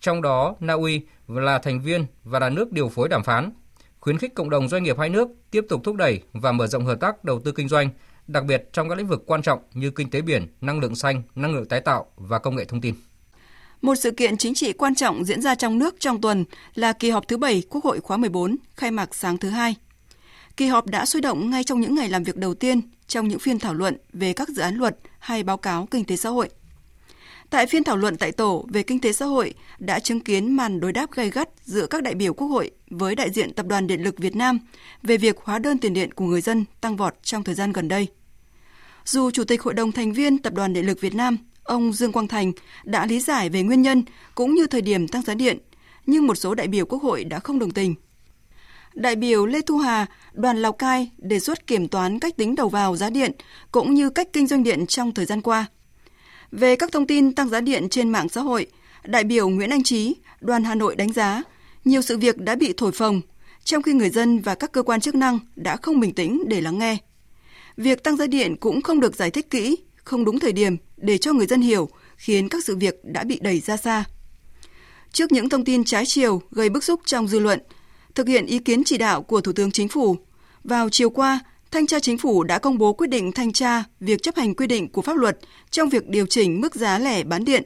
Trong 0.00 0.22
đó, 0.22 0.56
Na 0.60 0.74
Uy 0.74 1.06
là 1.28 1.58
thành 1.58 1.80
viên 1.80 2.06
và 2.24 2.38
là 2.38 2.48
nước 2.48 2.72
điều 2.72 2.88
phối 2.88 3.08
đàm 3.08 3.22
phán, 3.22 3.50
khuyến 4.00 4.18
khích 4.18 4.34
cộng 4.34 4.50
đồng 4.50 4.68
doanh 4.68 4.82
nghiệp 4.82 4.98
hai 4.98 5.08
nước 5.08 5.28
tiếp 5.50 5.66
tục 5.68 5.80
thúc 5.84 5.96
đẩy 5.96 6.20
và 6.32 6.52
mở 6.52 6.66
rộng 6.66 6.84
hợp 6.84 7.00
tác 7.00 7.24
đầu 7.24 7.40
tư 7.44 7.52
kinh 7.52 7.68
doanh, 7.68 7.90
đặc 8.26 8.44
biệt 8.44 8.68
trong 8.72 8.88
các 8.88 8.98
lĩnh 8.98 9.06
vực 9.06 9.22
quan 9.26 9.42
trọng 9.42 9.58
như 9.74 9.90
kinh 9.90 10.10
tế 10.10 10.20
biển, 10.20 10.46
năng 10.60 10.80
lượng 10.80 10.94
xanh, 10.94 11.22
năng 11.34 11.54
lượng 11.54 11.68
tái 11.68 11.80
tạo 11.80 12.06
và 12.16 12.38
công 12.38 12.56
nghệ 12.56 12.64
thông 12.64 12.80
tin. 12.80 12.94
Một 13.82 13.94
sự 13.94 14.10
kiện 14.10 14.36
chính 14.36 14.54
trị 14.54 14.72
quan 14.72 14.94
trọng 14.94 15.24
diễn 15.24 15.42
ra 15.42 15.54
trong 15.54 15.78
nước 15.78 15.94
trong 15.98 16.20
tuần 16.20 16.44
là 16.74 16.92
kỳ 16.92 17.10
họp 17.10 17.28
thứ 17.28 17.36
7 17.36 17.62
Quốc 17.70 17.84
hội 17.84 18.00
khóa 18.00 18.16
14 18.16 18.56
khai 18.76 18.90
mạc 18.90 19.14
sáng 19.14 19.38
thứ 19.38 19.48
hai 19.48 19.74
Kỳ 20.56 20.66
họp 20.66 20.86
đã 20.86 21.06
sôi 21.06 21.22
động 21.22 21.50
ngay 21.50 21.64
trong 21.64 21.80
những 21.80 21.94
ngày 21.94 22.08
làm 22.08 22.22
việc 22.22 22.36
đầu 22.36 22.54
tiên 22.54 22.80
trong 23.06 23.28
những 23.28 23.38
phiên 23.38 23.58
thảo 23.58 23.74
luận 23.74 23.96
về 24.12 24.32
các 24.32 24.48
dự 24.48 24.62
án 24.62 24.74
luật 24.74 24.96
hay 25.18 25.42
báo 25.42 25.56
cáo 25.56 25.88
kinh 25.90 26.04
tế 26.04 26.16
xã 26.16 26.28
hội. 26.28 26.48
Tại 27.50 27.66
phiên 27.66 27.84
thảo 27.84 27.96
luận 27.96 28.16
tại 28.16 28.32
tổ 28.32 28.66
về 28.68 28.82
kinh 28.82 29.00
tế 29.00 29.12
xã 29.12 29.26
hội 29.26 29.54
đã 29.78 29.98
chứng 29.98 30.20
kiến 30.20 30.56
màn 30.56 30.80
đối 30.80 30.92
đáp 30.92 31.12
gay 31.12 31.30
gắt 31.30 31.48
giữa 31.64 31.86
các 31.86 32.02
đại 32.02 32.14
biểu 32.14 32.34
Quốc 32.34 32.46
hội 32.48 32.70
với 32.90 33.14
đại 33.14 33.30
diện 33.30 33.52
Tập 33.54 33.66
đoàn 33.66 33.86
Điện 33.86 34.02
lực 34.02 34.18
Việt 34.18 34.36
Nam 34.36 34.58
về 35.02 35.16
việc 35.16 35.36
hóa 35.44 35.58
đơn 35.58 35.78
tiền 35.78 35.92
điện 35.92 36.14
của 36.14 36.24
người 36.24 36.40
dân 36.40 36.64
tăng 36.80 36.96
vọt 36.96 37.14
trong 37.22 37.44
thời 37.44 37.54
gian 37.54 37.72
gần 37.72 37.88
đây. 37.88 38.08
Dù 39.04 39.30
Chủ 39.30 39.44
tịch 39.44 39.62
Hội 39.62 39.74
đồng 39.74 39.92
thành 39.92 40.12
viên 40.12 40.38
Tập 40.38 40.54
đoàn 40.54 40.72
Điện 40.72 40.86
lực 40.86 41.00
Việt 41.00 41.14
Nam, 41.14 41.38
ông 41.62 41.92
Dương 41.92 42.12
Quang 42.12 42.28
Thành 42.28 42.52
đã 42.84 43.06
lý 43.06 43.20
giải 43.20 43.48
về 43.48 43.62
nguyên 43.62 43.82
nhân 43.82 44.04
cũng 44.34 44.54
như 44.54 44.66
thời 44.66 44.82
điểm 44.82 45.08
tăng 45.08 45.22
giá 45.22 45.34
điện, 45.34 45.58
nhưng 46.06 46.26
một 46.26 46.34
số 46.34 46.54
đại 46.54 46.68
biểu 46.68 46.86
Quốc 46.86 47.02
hội 47.02 47.24
đã 47.24 47.38
không 47.38 47.58
đồng 47.58 47.70
tình 47.70 47.94
đại 48.94 49.16
biểu 49.16 49.46
Lê 49.46 49.60
Thu 49.60 49.78
Hà, 49.78 50.06
đoàn 50.32 50.62
Lào 50.62 50.72
Cai 50.72 51.10
đề 51.18 51.40
xuất 51.40 51.66
kiểm 51.66 51.88
toán 51.88 52.18
cách 52.18 52.36
tính 52.36 52.54
đầu 52.54 52.68
vào 52.68 52.96
giá 52.96 53.10
điện 53.10 53.32
cũng 53.72 53.94
như 53.94 54.10
cách 54.10 54.28
kinh 54.32 54.46
doanh 54.46 54.62
điện 54.62 54.86
trong 54.86 55.14
thời 55.14 55.26
gian 55.26 55.40
qua. 55.40 55.66
Về 56.52 56.76
các 56.76 56.92
thông 56.92 57.06
tin 57.06 57.34
tăng 57.34 57.48
giá 57.48 57.60
điện 57.60 57.88
trên 57.88 58.10
mạng 58.10 58.28
xã 58.28 58.40
hội, 58.40 58.66
đại 59.04 59.24
biểu 59.24 59.48
Nguyễn 59.48 59.70
Anh 59.70 59.82
Trí, 59.82 60.16
đoàn 60.40 60.64
Hà 60.64 60.74
Nội 60.74 60.96
đánh 60.96 61.12
giá 61.12 61.42
nhiều 61.84 62.02
sự 62.02 62.18
việc 62.18 62.38
đã 62.38 62.54
bị 62.54 62.74
thổi 62.76 62.92
phồng, 62.92 63.20
trong 63.64 63.82
khi 63.82 63.92
người 63.92 64.10
dân 64.10 64.38
và 64.38 64.54
các 64.54 64.72
cơ 64.72 64.82
quan 64.82 65.00
chức 65.00 65.14
năng 65.14 65.38
đã 65.56 65.76
không 65.76 66.00
bình 66.00 66.14
tĩnh 66.14 66.42
để 66.46 66.60
lắng 66.60 66.78
nghe. 66.78 66.96
Việc 67.76 68.04
tăng 68.04 68.16
giá 68.16 68.26
điện 68.26 68.56
cũng 68.56 68.82
không 68.82 69.00
được 69.00 69.16
giải 69.16 69.30
thích 69.30 69.50
kỹ, 69.50 69.76
không 70.04 70.24
đúng 70.24 70.38
thời 70.38 70.52
điểm 70.52 70.76
để 70.96 71.18
cho 71.18 71.32
người 71.32 71.46
dân 71.46 71.60
hiểu, 71.60 71.88
khiến 72.16 72.48
các 72.48 72.64
sự 72.64 72.76
việc 72.76 73.04
đã 73.04 73.24
bị 73.24 73.38
đẩy 73.42 73.60
ra 73.60 73.76
xa. 73.76 74.04
Trước 75.12 75.32
những 75.32 75.48
thông 75.48 75.64
tin 75.64 75.84
trái 75.84 76.06
chiều 76.06 76.42
gây 76.50 76.68
bức 76.68 76.84
xúc 76.84 77.00
trong 77.04 77.28
dư 77.28 77.38
luận, 77.38 77.60
Thực 78.14 78.28
hiện 78.28 78.46
ý 78.46 78.58
kiến 78.58 78.84
chỉ 78.84 78.98
đạo 78.98 79.22
của 79.22 79.40
Thủ 79.40 79.52
tướng 79.52 79.70
Chính 79.70 79.88
phủ, 79.88 80.16
vào 80.64 80.88
chiều 80.88 81.10
qua, 81.10 81.40
Thanh 81.70 81.86
tra 81.86 82.00
Chính 82.00 82.18
phủ 82.18 82.44
đã 82.44 82.58
công 82.58 82.78
bố 82.78 82.92
quyết 82.92 83.06
định 83.06 83.32
thanh 83.32 83.52
tra 83.52 83.84
việc 84.00 84.22
chấp 84.22 84.36
hành 84.36 84.54
quy 84.54 84.66
định 84.66 84.92
của 84.92 85.02
pháp 85.02 85.16
luật 85.16 85.38
trong 85.70 85.88
việc 85.88 86.08
điều 86.08 86.26
chỉnh 86.26 86.60
mức 86.60 86.74
giá 86.74 86.98
lẻ 86.98 87.24
bán 87.24 87.44
điện, 87.44 87.62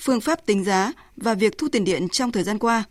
phương 0.00 0.20
pháp 0.20 0.46
tính 0.46 0.64
giá 0.64 0.92
và 1.16 1.34
việc 1.34 1.58
thu 1.58 1.68
tiền 1.72 1.84
điện 1.84 2.08
trong 2.08 2.32
thời 2.32 2.42
gian 2.42 2.58
qua. 2.58 2.84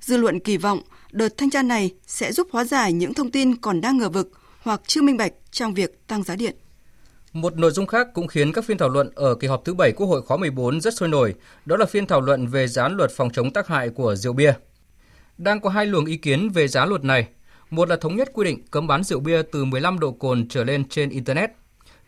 Dư 0.00 0.16
luận 0.16 0.40
kỳ 0.40 0.56
vọng 0.56 0.80
đợt 1.12 1.28
thanh 1.36 1.50
tra 1.50 1.62
này 1.62 1.90
sẽ 2.06 2.32
giúp 2.32 2.48
hóa 2.52 2.64
giải 2.64 2.92
những 2.92 3.14
thông 3.14 3.30
tin 3.30 3.56
còn 3.56 3.80
đang 3.80 3.98
ngờ 3.98 4.08
vực 4.08 4.30
hoặc 4.62 4.80
chưa 4.86 5.02
minh 5.02 5.16
bạch 5.16 5.32
trong 5.50 5.74
việc 5.74 6.06
tăng 6.06 6.22
giá 6.22 6.36
điện. 6.36 6.56
Một 7.32 7.56
nội 7.56 7.70
dung 7.70 7.86
khác 7.86 8.06
cũng 8.14 8.26
khiến 8.26 8.52
các 8.52 8.64
phiên 8.64 8.78
thảo 8.78 8.88
luận 8.88 9.10
ở 9.14 9.34
kỳ 9.34 9.48
họp 9.48 9.64
thứ 9.64 9.74
7 9.74 9.92
Quốc 9.92 10.06
hội 10.06 10.22
khóa 10.22 10.36
14 10.36 10.80
rất 10.80 10.94
sôi 10.94 11.08
nổi, 11.08 11.34
đó 11.64 11.76
là 11.76 11.86
phiên 11.86 12.06
thảo 12.06 12.20
luận 12.20 12.46
về 12.46 12.68
dự 12.68 12.82
án 12.82 12.96
luật 12.96 13.10
phòng 13.16 13.30
chống 13.30 13.52
tác 13.52 13.66
hại 13.66 13.88
của 13.88 14.14
rượu 14.14 14.32
bia. 14.32 14.52
Đang 15.38 15.60
có 15.60 15.70
hai 15.70 15.86
luồng 15.86 16.04
ý 16.04 16.16
kiến 16.16 16.48
về 16.48 16.68
giá 16.68 16.84
luật 16.84 17.04
này. 17.04 17.28
Một 17.74 17.88
là 17.88 17.96
thống 17.96 18.16
nhất 18.16 18.30
quy 18.32 18.44
định 18.44 18.66
cấm 18.70 18.86
bán 18.86 19.04
rượu 19.04 19.20
bia 19.20 19.42
từ 19.52 19.64
15 19.64 19.98
độ 19.98 20.12
cồn 20.12 20.48
trở 20.48 20.64
lên 20.64 20.88
trên 20.88 21.10
Internet. 21.10 21.50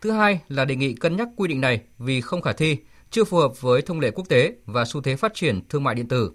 Thứ 0.01 0.11
hai 0.11 0.39
là 0.47 0.65
đề 0.65 0.75
nghị 0.75 0.93
cân 0.93 1.17
nhắc 1.17 1.27
quy 1.35 1.47
định 1.47 1.61
này 1.61 1.81
vì 1.97 2.21
không 2.21 2.41
khả 2.41 2.51
thi, 2.51 2.77
chưa 3.11 3.23
phù 3.23 3.37
hợp 3.37 3.61
với 3.61 3.81
thông 3.81 3.99
lệ 3.99 4.11
quốc 4.11 4.29
tế 4.29 4.53
và 4.65 4.85
xu 4.85 5.01
thế 5.01 5.15
phát 5.15 5.33
triển 5.33 5.61
thương 5.69 5.83
mại 5.83 5.95
điện 5.95 6.07
tử. 6.07 6.31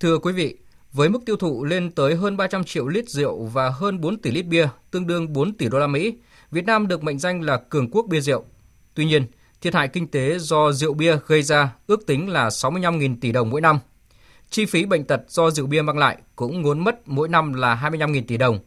Thưa 0.00 0.18
quý 0.18 0.32
vị, 0.32 0.56
với 0.92 1.08
mức 1.08 1.18
tiêu 1.26 1.36
thụ 1.36 1.64
lên 1.64 1.90
tới 1.90 2.14
hơn 2.14 2.36
300 2.36 2.64
triệu 2.64 2.88
lít 2.88 3.08
rượu 3.08 3.44
và 3.44 3.68
hơn 3.68 4.00
4 4.00 4.16
tỷ 4.22 4.30
lít 4.30 4.46
bia, 4.46 4.68
tương 4.90 5.06
đương 5.06 5.32
4 5.32 5.54
tỷ 5.54 5.68
đô 5.68 5.78
la 5.78 5.86
Mỹ, 5.86 6.14
Việt 6.50 6.64
Nam 6.64 6.88
được 6.88 7.04
mệnh 7.04 7.18
danh 7.18 7.42
là 7.42 7.56
cường 7.56 7.90
quốc 7.90 8.06
bia 8.08 8.20
rượu. 8.20 8.44
Tuy 8.94 9.04
nhiên, 9.04 9.26
thiệt 9.60 9.74
hại 9.74 9.88
kinh 9.88 10.08
tế 10.08 10.38
do 10.38 10.72
rượu 10.72 10.94
bia 10.94 11.16
gây 11.26 11.42
ra 11.42 11.74
ước 11.86 12.06
tính 12.06 12.28
là 12.28 12.48
65.000 12.48 13.16
tỷ 13.20 13.32
đồng 13.32 13.50
mỗi 13.50 13.60
năm– 13.60 13.78
Chi 14.50 14.66
phí 14.66 14.84
bệnh 14.84 15.04
tật 15.04 15.20
do 15.28 15.50
rượu 15.50 15.66
bia 15.66 15.82
mang 15.82 15.98
lại 15.98 16.18
cũng 16.36 16.62
ngốn 16.62 16.84
mất 16.84 17.08
mỗi 17.08 17.28
năm 17.28 17.52
là 17.52 17.80
25.000 17.82 18.22
tỷ 18.26 18.36
đồng. 18.36 18.58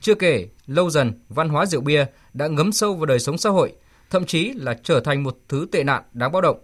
Chưa 0.00 0.14
kể, 0.14 0.48
lâu 0.66 0.90
dần, 0.90 1.12
văn 1.28 1.48
hóa 1.48 1.66
rượu 1.66 1.80
bia 1.80 2.06
đã 2.34 2.46
ngấm 2.46 2.72
sâu 2.72 2.94
vào 2.94 3.06
đời 3.06 3.18
sống 3.18 3.38
xã 3.38 3.50
hội, 3.50 3.72
thậm 4.10 4.24
chí 4.24 4.52
là 4.52 4.74
trở 4.82 5.00
thành 5.00 5.22
một 5.22 5.38
thứ 5.48 5.66
tệ 5.72 5.84
nạn 5.84 6.02
đáng 6.12 6.32
báo 6.32 6.42
động. 6.42 6.58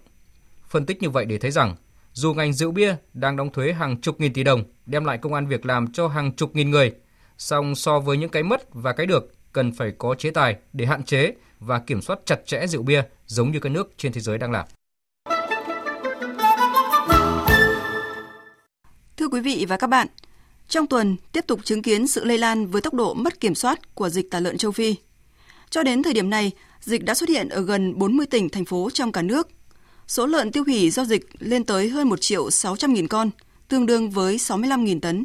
Phân 0.68 0.86
tích 0.86 1.02
như 1.02 1.10
vậy 1.10 1.24
để 1.24 1.38
thấy 1.38 1.50
rằng, 1.50 1.76
dù 2.12 2.34
ngành 2.34 2.52
rượu 2.52 2.70
bia 2.70 2.96
đang 3.14 3.36
đóng 3.36 3.52
thuế 3.52 3.72
hàng 3.72 4.00
chục 4.00 4.20
nghìn 4.20 4.32
tỷ 4.32 4.42
đồng, 4.44 4.64
đem 4.86 5.04
lại 5.04 5.18
công 5.18 5.34
an 5.34 5.46
việc 5.46 5.66
làm 5.66 5.92
cho 5.92 6.08
hàng 6.08 6.32
chục 6.32 6.56
nghìn 6.56 6.70
người, 6.70 6.92
song 7.38 7.74
so 7.74 8.00
với 8.00 8.16
những 8.16 8.30
cái 8.30 8.42
mất 8.42 8.74
và 8.74 8.92
cái 8.92 9.06
được, 9.06 9.32
cần 9.52 9.72
phải 9.72 9.92
có 9.98 10.14
chế 10.14 10.30
tài 10.30 10.56
để 10.72 10.86
hạn 10.86 11.02
chế 11.02 11.32
và 11.60 11.78
kiểm 11.78 12.02
soát 12.02 12.18
chặt 12.24 12.46
chẽ 12.46 12.66
rượu 12.66 12.82
bia 12.82 13.02
giống 13.26 13.52
như 13.52 13.60
các 13.60 13.72
nước 13.72 13.92
trên 13.96 14.12
thế 14.12 14.20
giới 14.20 14.38
đang 14.38 14.52
làm. 14.52 14.66
Thưa 19.24 19.28
quý 19.28 19.40
vị 19.40 19.66
và 19.68 19.76
các 19.76 19.86
bạn, 19.86 20.08
trong 20.68 20.86
tuần 20.86 21.16
tiếp 21.32 21.44
tục 21.46 21.64
chứng 21.64 21.82
kiến 21.82 22.06
sự 22.06 22.24
lây 22.24 22.38
lan 22.38 22.66
với 22.66 22.82
tốc 22.82 22.94
độ 22.94 23.14
mất 23.14 23.40
kiểm 23.40 23.54
soát 23.54 23.94
của 23.94 24.08
dịch 24.08 24.30
tả 24.30 24.40
lợn 24.40 24.58
châu 24.58 24.72
Phi. 24.72 24.94
Cho 25.70 25.82
đến 25.82 26.02
thời 26.02 26.12
điểm 26.12 26.30
này, 26.30 26.52
dịch 26.80 27.04
đã 27.04 27.14
xuất 27.14 27.28
hiện 27.28 27.48
ở 27.48 27.60
gần 27.60 27.98
40 27.98 28.26
tỉnh, 28.26 28.48
thành 28.48 28.64
phố 28.64 28.90
trong 28.90 29.12
cả 29.12 29.22
nước. 29.22 29.48
Số 30.06 30.26
lợn 30.26 30.52
tiêu 30.52 30.64
hủy 30.64 30.90
do 30.90 31.04
dịch 31.04 31.26
lên 31.38 31.64
tới 31.64 31.88
hơn 31.88 32.08
1 32.08 32.20
triệu 32.20 32.50
600 32.50 32.94
nghìn 32.94 33.08
con, 33.08 33.30
tương 33.68 33.86
đương 33.86 34.10
với 34.10 34.38
65 34.38 34.84
nghìn 34.84 35.00
tấn. 35.00 35.24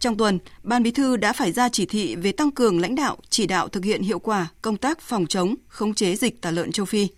Trong 0.00 0.16
tuần, 0.16 0.38
Ban 0.62 0.82
Bí 0.82 0.90
thư 0.90 1.16
đã 1.16 1.32
phải 1.32 1.52
ra 1.52 1.68
chỉ 1.68 1.86
thị 1.86 2.16
về 2.16 2.32
tăng 2.32 2.50
cường 2.50 2.80
lãnh 2.80 2.94
đạo, 2.94 3.16
chỉ 3.30 3.46
đạo 3.46 3.68
thực 3.68 3.84
hiện 3.84 4.02
hiệu 4.02 4.18
quả 4.18 4.48
công 4.62 4.76
tác 4.76 5.00
phòng 5.00 5.26
chống, 5.26 5.54
khống 5.68 5.94
chế 5.94 6.16
dịch 6.16 6.40
tả 6.40 6.50
lợn 6.50 6.72
châu 6.72 6.86
Phi. 6.86 7.08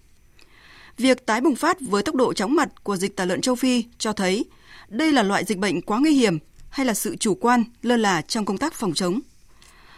Việc 0.96 1.26
tái 1.26 1.40
bùng 1.40 1.56
phát 1.56 1.76
với 1.80 2.02
tốc 2.02 2.14
độ 2.14 2.32
chóng 2.32 2.54
mặt 2.54 2.84
của 2.84 2.96
dịch 2.96 3.16
tả 3.16 3.24
lợn 3.24 3.40
châu 3.40 3.54
Phi 3.54 3.84
cho 3.98 4.12
thấy 4.12 4.44
đây 4.88 5.12
là 5.12 5.22
loại 5.22 5.44
dịch 5.44 5.58
bệnh 5.58 5.82
quá 5.82 5.98
nguy 6.00 6.12
hiểm 6.12 6.38
hay 6.70 6.86
là 6.86 6.94
sự 6.94 7.16
chủ 7.16 7.34
quan, 7.34 7.64
lơ 7.82 7.96
là 7.96 8.22
trong 8.22 8.44
công 8.44 8.58
tác 8.58 8.74
phòng 8.74 8.94
chống. 8.94 9.20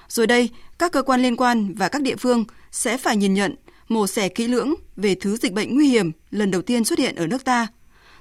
Rồi 0.09 0.26
đây, 0.26 0.51
các 0.78 0.93
cơ 0.93 1.03
quan 1.03 1.22
liên 1.22 1.37
quan 1.37 1.74
và 1.74 1.89
các 1.89 2.03
địa 2.03 2.16
phương 2.16 2.45
sẽ 2.72 2.97
phải 2.97 3.16
nhìn 3.16 3.34
nhận, 3.34 3.55
mổ 3.89 4.07
xẻ 4.07 4.28
kỹ 4.28 4.47
lưỡng 4.47 4.74
về 4.97 5.14
thứ 5.14 5.37
dịch 5.37 5.53
bệnh 5.53 5.74
nguy 5.74 5.89
hiểm 5.89 6.12
lần 6.30 6.51
đầu 6.51 6.62
tiên 6.62 6.84
xuất 6.84 6.99
hiện 6.99 7.16
ở 7.16 7.26
nước 7.26 7.45
ta, 7.45 7.66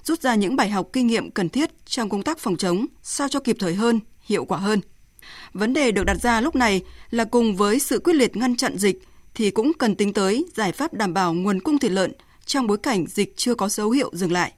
rút 0.03 0.21
ra 0.21 0.35
những 0.35 0.55
bài 0.55 0.69
học 0.69 0.89
kinh 0.93 1.07
nghiệm 1.07 1.31
cần 1.31 1.49
thiết 1.49 1.69
trong 1.85 2.09
công 2.09 2.23
tác 2.23 2.39
phòng 2.39 2.57
chống 2.57 2.85
sao 3.03 3.27
cho 3.29 3.39
kịp 3.39 3.55
thời 3.59 3.75
hơn, 3.75 3.99
hiệu 4.21 4.45
quả 4.45 4.57
hơn. 4.57 4.81
Vấn 5.53 5.73
đề 5.73 5.91
được 5.91 6.03
đặt 6.03 6.21
ra 6.21 6.41
lúc 6.41 6.55
này 6.55 6.81
là 7.09 7.25
cùng 7.25 7.55
với 7.55 7.79
sự 7.79 7.99
quyết 7.99 8.13
liệt 8.13 8.37
ngăn 8.37 8.55
chặn 8.55 8.77
dịch 8.77 9.01
thì 9.35 9.51
cũng 9.51 9.71
cần 9.73 9.95
tính 9.95 10.13
tới 10.13 10.45
giải 10.55 10.71
pháp 10.71 10.93
đảm 10.93 11.13
bảo 11.13 11.33
nguồn 11.33 11.59
cung 11.59 11.79
thịt 11.79 11.91
lợn 11.91 12.11
trong 12.45 12.67
bối 12.67 12.77
cảnh 12.77 13.05
dịch 13.07 13.33
chưa 13.37 13.55
có 13.55 13.69
dấu 13.69 13.91
hiệu 13.91 14.09
dừng 14.13 14.31
lại 14.31 14.51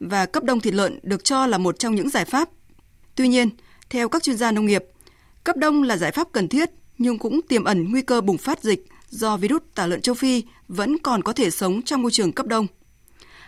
và 0.00 0.26
cấp 0.26 0.44
đông 0.44 0.60
thịt 0.60 0.74
lợn 0.74 0.98
được 1.02 1.24
cho 1.24 1.46
là 1.46 1.58
một 1.58 1.78
trong 1.78 1.94
những 1.94 2.10
giải 2.10 2.24
pháp. 2.24 2.48
Tuy 3.14 3.28
nhiên, 3.28 3.50
theo 3.90 4.08
các 4.08 4.22
chuyên 4.22 4.36
gia 4.36 4.52
nông 4.52 4.66
nghiệp, 4.66 4.84
cấp 5.44 5.56
đông 5.56 5.82
là 5.82 5.96
giải 5.96 6.12
pháp 6.12 6.28
cần 6.32 6.48
thiết 6.48 6.70
nhưng 6.98 7.18
cũng 7.18 7.40
tiềm 7.48 7.64
ẩn 7.64 7.90
nguy 7.90 8.02
cơ 8.02 8.20
bùng 8.20 8.38
phát 8.38 8.62
dịch 8.62 8.86
do 9.08 9.36
virus 9.36 9.62
tả 9.74 9.86
lợn 9.86 10.00
châu 10.00 10.14
Phi 10.14 10.44
vẫn 10.68 10.98
còn 10.98 11.22
có 11.22 11.32
thể 11.32 11.50
sống 11.50 11.82
trong 11.82 12.02
môi 12.02 12.10
trường 12.10 12.32
cấp 12.32 12.46
đông. 12.46 12.66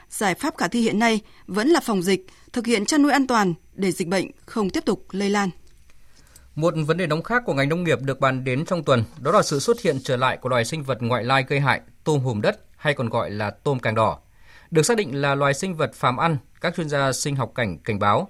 giải 0.08 0.34
pháp 0.34 0.56
khả 0.56 0.68
thi 0.68 0.80
hiện 0.80 0.98
nay 0.98 1.20
vẫn 1.46 1.68
là 1.68 1.80
phòng 1.80 2.02
dịch, 2.02 2.26
thực 2.52 2.66
hiện 2.66 2.84
chăn 2.84 3.02
nuôi 3.02 3.12
an 3.12 3.26
toàn 3.26 3.54
để 3.74 3.92
dịch 3.92 4.08
bệnh 4.08 4.30
không 4.46 4.70
tiếp 4.70 4.84
tục 4.84 5.06
lây 5.10 5.30
lan. 5.30 5.50
Một 6.54 6.74
vấn 6.86 6.96
đề 6.96 7.06
nóng 7.06 7.22
khác 7.22 7.42
của 7.46 7.54
ngành 7.54 7.68
nông 7.68 7.84
nghiệp 7.84 7.98
được 8.02 8.20
bàn 8.20 8.44
đến 8.44 8.64
trong 8.64 8.84
tuần 8.84 9.04
đó 9.20 9.32
là 9.32 9.42
sự 9.42 9.60
xuất 9.60 9.80
hiện 9.80 9.98
trở 10.04 10.16
lại 10.16 10.36
của 10.36 10.48
loài 10.48 10.64
sinh 10.64 10.82
vật 10.82 10.98
ngoại 11.00 11.24
lai 11.24 11.44
gây 11.48 11.60
hại 11.60 11.80
tôm 12.04 12.20
hùm 12.20 12.40
đất 12.40 12.60
hay 12.76 12.94
còn 12.94 13.08
gọi 13.08 13.30
là 13.30 13.50
tôm 13.50 13.78
càng 13.78 13.94
đỏ. 13.94 14.18
Được 14.72 14.82
xác 14.82 14.96
định 14.96 15.20
là 15.20 15.34
loài 15.34 15.54
sinh 15.54 15.74
vật 15.74 15.94
phàm 15.94 16.16
ăn, 16.16 16.36
các 16.60 16.74
chuyên 16.76 16.88
gia 16.88 17.12
sinh 17.12 17.36
học 17.36 17.52
cảnh 17.54 17.78
cảnh 17.78 17.98
báo 17.98 18.28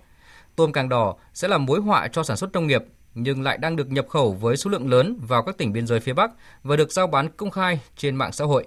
tôm 0.57 0.73
càng 0.73 0.89
đỏ 0.89 1.15
sẽ 1.35 1.49
là 1.49 1.59
mối 1.59 1.81
họa 1.81 2.09
cho 2.09 2.23
sản 2.23 2.37
xuất 2.37 2.53
nông 2.53 2.67
nghiệp 2.67 2.85
nhưng 3.15 3.43
lại 3.43 3.59
đang 3.59 3.77
được 3.77 3.91
nhập 3.91 4.07
khẩu 4.09 4.33
với 4.33 4.57
số 4.57 4.71
lượng 4.71 4.91
lớn 4.91 5.19
vào 5.23 5.43
các 5.43 5.59
tỉnh 5.59 5.73
biên 5.73 5.87
giới 5.87 6.01
phía 6.01 6.13
Bắc 6.13 6.31
và 6.63 6.77
được 6.77 6.93
giao 6.93 7.07
bán 7.07 7.29
công 7.37 7.51
khai 7.51 7.81
trên 7.97 8.17
mạng 8.17 8.33
xã 8.33 8.45
hội. 8.45 8.67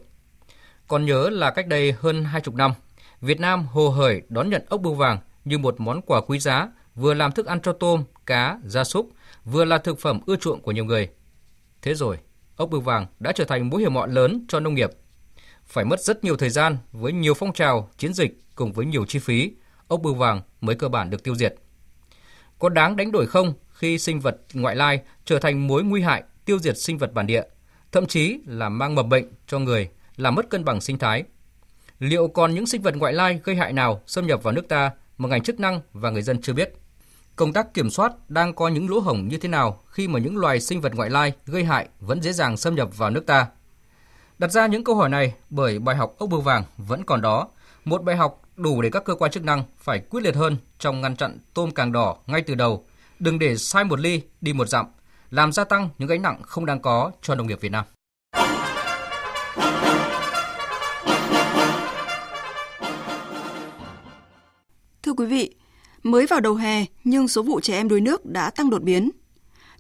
Còn 0.88 1.06
nhớ 1.06 1.30
là 1.30 1.52
cách 1.52 1.68
đây 1.68 1.92
hơn 2.00 2.26
hai 2.26 2.42
chục 2.42 2.56
năm, 2.56 2.74
Việt 3.22 3.40
Nam 3.40 3.66
hồ 3.66 3.90
hởi 3.90 4.22
đón 4.30 4.50
nhận 4.50 4.66
ốc 4.70 4.82
bươu 4.82 4.94
vàng 4.94 5.20
như 5.46 5.58
một 5.58 5.80
món 5.80 6.02
quà 6.02 6.22
quý 6.22 6.40
giá, 6.40 6.68
vừa 6.96 7.14
làm 7.14 7.32
thức 7.32 7.46
ăn 7.46 7.62
cho 7.62 7.74
tôm, 7.74 8.04
cá, 8.26 8.60
gia 8.66 8.84
súc, 8.84 9.10
vừa 9.46 9.66
là 9.66 9.78
thực 9.78 10.00
phẩm 10.00 10.20
ưa 10.26 10.36
chuộng 10.36 10.62
của 10.62 10.72
nhiều 10.72 10.86
người. 10.86 11.10
Thế 11.82 11.94
rồi, 11.94 12.18
ốc 12.56 12.70
bươu 12.70 12.82
vàng 12.82 13.06
đã 13.20 13.32
trở 13.32 13.44
thành 13.44 13.70
mối 13.70 13.82
hiểm 13.82 13.94
họa 13.94 14.08
lớn 14.08 14.46
cho 14.48 14.60
nông 14.60 14.74
nghiệp. 14.74 14.90
Phải 15.68 15.86
mất 15.86 16.00
rất 16.00 16.24
nhiều 16.24 16.38
thời 16.38 16.50
gian 16.50 16.78
với 16.92 17.14
nhiều 17.14 17.34
phong 17.34 17.54
trào, 17.54 17.90
chiến 17.98 18.14
dịch 18.14 18.40
cùng 18.56 18.74
với 18.74 18.86
nhiều 18.86 19.06
chi 19.06 19.20
phí, 19.20 19.52
ốc 19.88 20.02
bươu 20.02 20.14
vàng 20.14 20.42
mới 20.62 20.76
cơ 20.76 20.88
bản 20.88 21.10
được 21.10 21.24
tiêu 21.24 21.36
diệt. 21.36 21.56
Có 22.60 22.70
đáng 22.70 22.96
đánh 22.96 23.12
đổi 23.12 23.28
không 23.28 23.54
khi 23.74 24.00
sinh 24.00 24.20
vật 24.20 24.38
ngoại 24.54 24.76
lai 24.76 25.02
trở 25.26 25.40
thành 25.40 25.68
mối 25.68 25.84
nguy 25.84 26.02
hại 26.02 26.24
tiêu 26.46 26.60
diệt 26.60 26.78
sinh 26.78 26.98
vật 26.98 27.14
bản 27.14 27.28
địa, 27.28 27.44
thậm 27.92 28.06
chí 28.06 28.40
là 28.46 28.70
mang 28.70 28.96
mầm 28.96 29.10
bệnh 29.10 29.26
cho 29.48 29.60
người, 29.60 29.90
làm 30.18 30.36
mất 30.36 30.50
cân 30.50 30.66
bằng 30.66 30.82
sinh 30.82 30.98
thái. 30.98 31.24
Liệu 32.00 32.28
còn 32.28 32.56
những 32.56 32.66
sinh 32.66 32.82
vật 32.82 32.96
ngoại 32.96 33.14
lai 33.14 33.40
gây 33.44 33.56
hại 33.56 33.74
nào 33.74 34.02
xâm 34.08 34.28
nhập 34.28 34.44
vào 34.44 34.54
nước 34.54 34.70
ta 34.70 34.92
mà 35.18 35.30
ngành 35.30 35.44
chức 35.44 35.60
năng 35.60 35.82
và 35.94 36.10
người 36.10 36.22
dân 36.22 36.42
chưa 36.42 36.54
biết? 36.54 36.74
Công 37.36 37.54
tác 37.54 37.74
kiểm 37.74 37.90
soát 37.90 38.30
đang 38.30 38.54
có 38.54 38.68
những 38.68 38.90
lỗ 38.90 39.00
hổng 39.00 39.28
như 39.28 39.38
thế 39.38 39.50
nào 39.50 39.84
khi 39.88 40.08
mà 40.08 40.20
những 40.20 40.38
loài 40.38 40.62
sinh 40.62 40.82
vật 40.82 40.96
ngoại 40.96 41.10
lai 41.10 41.34
gây 41.46 41.64
hại 41.64 41.88
vẫn 42.00 42.22
dễ 42.22 42.34
dàng 42.34 42.58
xâm 42.58 42.76
nhập 42.76 42.98
vào 42.98 43.10
nước 43.10 43.26
ta? 43.26 43.48
Đặt 44.38 44.52
ra 44.52 44.68
những 44.68 44.84
câu 44.84 44.96
hỏi 44.96 45.10
này 45.10 45.34
bởi 45.50 45.80
bài 45.80 45.96
học 45.96 46.16
ốc 46.18 46.30
bươu 46.30 46.42
vàng 46.42 46.64
vẫn 46.78 47.04
còn 47.04 47.22
đó, 47.22 47.48
một 47.86 48.04
bài 48.04 48.16
học 48.16 48.42
đủ 48.56 48.82
để 48.82 48.90
các 48.90 49.04
cơ 49.06 49.16
quan 49.16 49.32
chức 49.32 49.44
năng 49.44 49.64
phải 49.78 50.00
quyết 50.00 50.22
liệt 50.24 50.36
hơn 50.36 50.58
trong 50.80 51.02
ngăn 51.02 51.16
chặn 51.16 51.38
tôm 51.54 51.72
càng 51.72 51.92
đỏ 51.92 52.18
ngay 52.28 52.42
từ 52.42 52.56
đầu, 52.56 52.86
đừng 53.20 53.40
để 53.40 53.58
sai 53.58 53.84
một 53.84 54.00
ly 54.00 54.22
đi 54.42 54.54
một 54.54 54.70
dặm, 54.70 54.86
làm 55.32 55.52
gia 55.52 55.64
tăng 55.64 55.90
những 55.98 56.10
gánh 56.10 56.22
nặng 56.22 56.42
không 56.42 56.66
đáng 56.66 56.80
có 56.80 57.12
cho 57.22 57.36
nông 57.36 57.48
nghiệp 57.48 57.62
Việt 57.62 57.72
Nam. 57.72 57.86
Thưa 65.04 65.14
quý 65.18 65.26
vị, 65.26 65.56
mới 66.04 66.26
vào 66.26 66.40
đầu 66.40 66.56
hè 66.56 66.86
nhưng 67.04 67.28
số 67.28 67.44
vụ 67.44 67.60
trẻ 67.60 67.76
em 67.76 67.88
đuối 67.88 68.02
nước 68.02 68.26
đã 68.26 68.50
tăng 68.50 68.70
đột 68.70 68.82
biến. 68.82 69.10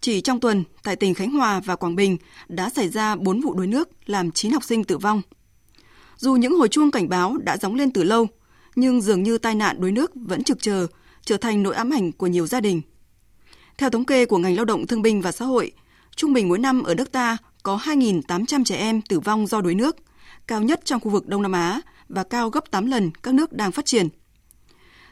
Chỉ 0.05 0.21
trong 0.21 0.39
tuần, 0.39 0.63
tại 0.83 0.95
tỉnh 0.95 1.13
Khánh 1.13 1.31
Hòa 1.31 1.61
và 1.65 1.75
Quảng 1.75 1.95
Bình 1.95 2.17
đã 2.47 2.69
xảy 2.69 2.89
ra 2.89 3.15
4 3.15 3.41
vụ 3.41 3.53
đuối 3.53 3.67
nước 3.67 3.89
làm 4.05 4.31
9 4.31 4.51
học 4.51 4.63
sinh 4.63 4.83
tử 4.83 4.97
vong. 4.97 5.21
Dù 6.17 6.35
những 6.35 6.57
hồi 6.57 6.67
chuông 6.67 6.91
cảnh 6.91 7.09
báo 7.09 7.37
đã 7.37 7.57
gióng 7.57 7.75
lên 7.75 7.91
từ 7.91 8.03
lâu, 8.03 8.27
nhưng 8.75 9.01
dường 9.01 9.23
như 9.23 9.37
tai 9.37 9.55
nạn 9.55 9.81
đuối 9.81 9.91
nước 9.91 10.11
vẫn 10.15 10.43
trực 10.43 10.61
chờ, 10.61 10.87
trở 11.25 11.37
thành 11.37 11.63
nỗi 11.63 11.75
ám 11.75 11.89
ảnh 11.89 12.11
của 12.11 12.27
nhiều 12.27 12.47
gia 12.47 12.61
đình. 12.61 12.81
Theo 13.77 13.89
thống 13.89 14.05
kê 14.05 14.25
của 14.25 14.37
ngành 14.37 14.55
lao 14.55 14.65
động 14.65 14.87
thương 14.87 15.01
binh 15.01 15.21
và 15.21 15.31
xã 15.31 15.45
hội, 15.45 15.71
trung 16.15 16.33
bình 16.33 16.49
mỗi 16.49 16.59
năm 16.59 16.83
ở 16.83 16.95
nước 16.95 17.11
ta 17.11 17.37
có 17.63 17.77
2.800 17.77 18.63
trẻ 18.63 18.75
em 18.75 19.01
tử 19.01 19.19
vong 19.19 19.47
do 19.47 19.61
đuối 19.61 19.75
nước, 19.75 19.95
cao 20.47 20.61
nhất 20.61 20.81
trong 20.85 20.99
khu 20.99 21.11
vực 21.11 21.27
Đông 21.27 21.41
Nam 21.41 21.51
Á 21.51 21.81
và 22.09 22.23
cao 22.23 22.49
gấp 22.49 22.71
8 22.71 22.85
lần 22.85 23.11
các 23.23 23.33
nước 23.33 23.53
đang 23.53 23.71
phát 23.71 23.85
triển. 23.85 24.07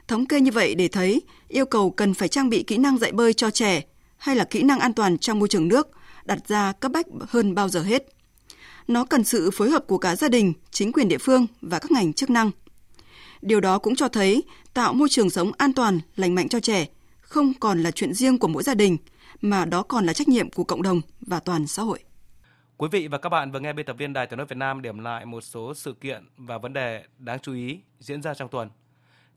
Thống 0.07 0.25
kê 0.25 0.41
như 0.41 0.51
vậy 0.51 0.75
để 0.75 0.87
thấy 0.87 1.21
yêu 1.47 1.65
cầu 1.65 1.91
cần 1.91 2.13
phải 2.13 2.27
trang 2.27 2.49
bị 2.49 2.63
kỹ 2.63 2.77
năng 2.77 2.97
dạy 2.97 3.11
bơi 3.11 3.33
cho 3.33 3.49
trẻ 3.49 3.81
hay 4.23 4.35
là 4.35 4.43
kỹ 4.43 4.63
năng 4.63 4.79
an 4.79 4.93
toàn 4.93 5.17
trong 5.17 5.39
môi 5.39 5.47
trường 5.47 5.67
nước 5.67 5.87
đặt 6.25 6.47
ra 6.47 6.71
cấp 6.71 6.91
bách 6.91 7.05
hơn 7.29 7.55
bao 7.55 7.69
giờ 7.69 7.81
hết. 7.81 8.03
Nó 8.87 9.05
cần 9.05 9.23
sự 9.23 9.51
phối 9.51 9.69
hợp 9.69 9.83
của 9.87 9.97
cả 9.97 10.15
gia 10.15 10.29
đình, 10.29 10.53
chính 10.71 10.91
quyền 10.91 11.07
địa 11.07 11.17
phương 11.17 11.47
và 11.61 11.79
các 11.79 11.91
ngành 11.91 12.13
chức 12.13 12.29
năng. 12.29 12.51
Điều 13.41 13.59
đó 13.59 13.79
cũng 13.79 13.95
cho 13.95 14.07
thấy 14.07 14.43
tạo 14.73 14.93
môi 14.93 15.09
trường 15.09 15.29
sống 15.29 15.51
an 15.57 15.73
toàn, 15.73 15.99
lành 16.15 16.35
mạnh 16.35 16.49
cho 16.49 16.59
trẻ 16.59 16.85
không 17.21 17.53
còn 17.53 17.83
là 17.83 17.91
chuyện 17.91 18.13
riêng 18.13 18.37
của 18.37 18.47
mỗi 18.47 18.63
gia 18.63 18.73
đình, 18.73 18.97
mà 19.41 19.65
đó 19.65 19.83
còn 19.83 20.05
là 20.05 20.13
trách 20.13 20.27
nhiệm 20.27 20.49
của 20.49 20.63
cộng 20.63 20.81
đồng 20.81 21.01
và 21.21 21.39
toàn 21.39 21.67
xã 21.67 21.83
hội. 21.83 21.99
Quý 22.77 22.87
vị 22.91 23.07
và 23.07 23.17
các 23.17 23.29
bạn 23.29 23.51
vừa 23.51 23.59
nghe 23.59 23.73
biên 23.73 23.85
tập 23.85 23.95
viên 23.99 24.13
Đài 24.13 24.27
Tiếng 24.27 24.37
nói 24.37 24.45
Việt 24.49 24.57
Nam 24.57 24.81
điểm 24.81 24.99
lại 24.99 25.25
một 25.25 25.41
số 25.41 25.73
sự 25.73 25.93
kiện 26.01 26.25
và 26.37 26.57
vấn 26.57 26.73
đề 26.73 27.03
đáng 27.17 27.39
chú 27.39 27.53
ý 27.53 27.79
diễn 27.99 28.21
ra 28.21 28.33
trong 28.33 28.49
tuần. 28.49 28.69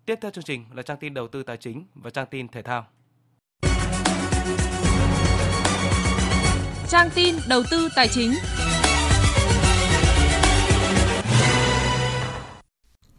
Tiếp 0.07 0.15
theo 0.23 0.31
chương 0.31 0.45
trình 0.45 0.65
là 0.75 0.83
trang 0.83 0.99
tin 1.01 1.15
đầu 1.15 1.29
tư 1.29 1.43
tài 1.43 1.57
chính 1.57 1.85
và 1.95 2.11
trang 2.11 2.27
tin 2.31 2.49
thể 2.49 2.63
thao. 2.63 2.87
Trang 6.91 7.11
tin 7.15 7.35
đầu 7.49 7.63
tư 7.71 7.89
tài 7.97 8.09
chính. 8.09 8.35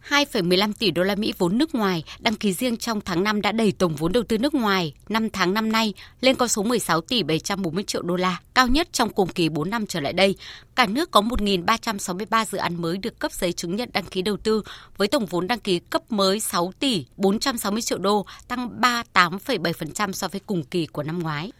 2,15 0.08 0.72
tỷ 0.78 0.90
đô 0.90 1.02
la 1.02 1.14
Mỹ 1.14 1.32
vốn 1.38 1.58
nước 1.58 1.74
ngoài 1.74 2.04
đăng 2.18 2.34
ký 2.34 2.52
riêng 2.52 2.76
trong 2.76 3.00
tháng 3.00 3.24
5 3.24 3.42
đã 3.42 3.52
đẩy 3.52 3.72
tổng 3.72 3.94
vốn 3.94 4.12
đầu 4.12 4.22
tư 4.22 4.38
nước 4.38 4.54
ngoài 4.54 4.94
5 5.08 5.30
tháng 5.30 5.54
năm 5.54 5.72
nay 5.72 5.94
lên 6.20 6.36
con 6.36 6.48
số 6.48 6.62
16 6.62 7.00
tỷ 7.00 7.22
740 7.22 7.84
triệu 7.84 8.02
đô 8.02 8.16
la, 8.16 8.40
cao 8.54 8.68
nhất 8.68 8.88
trong 8.92 9.10
cùng 9.10 9.28
kỳ 9.28 9.48
4 9.48 9.70
năm 9.70 9.86
trở 9.86 10.00
lại 10.00 10.12
đây. 10.12 10.36
Cả 10.74 10.86
nước 10.86 11.10
có 11.10 11.20
1.363 11.20 12.44
dự 12.44 12.58
án 12.58 12.82
mới 12.82 12.98
được 12.98 13.18
cấp 13.18 13.32
giấy 13.32 13.52
chứng 13.52 13.76
nhận 13.76 13.90
đăng 13.92 14.04
ký 14.04 14.22
đầu 14.22 14.36
tư 14.36 14.62
với 14.96 15.08
tổng 15.08 15.26
vốn 15.26 15.46
đăng 15.46 15.60
ký 15.60 15.78
cấp 15.78 16.02
mới 16.12 16.40
6 16.40 16.72
tỷ 16.78 17.04
460 17.16 17.82
triệu 17.82 17.98
đô, 17.98 18.26
tăng 18.48 18.80
38,7% 18.80 20.12
so 20.12 20.28
với 20.28 20.40
cùng 20.46 20.64
kỳ 20.64 20.86
của 20.86 21.02
năm 21.02 21.18
ngoái. 21.18 21.52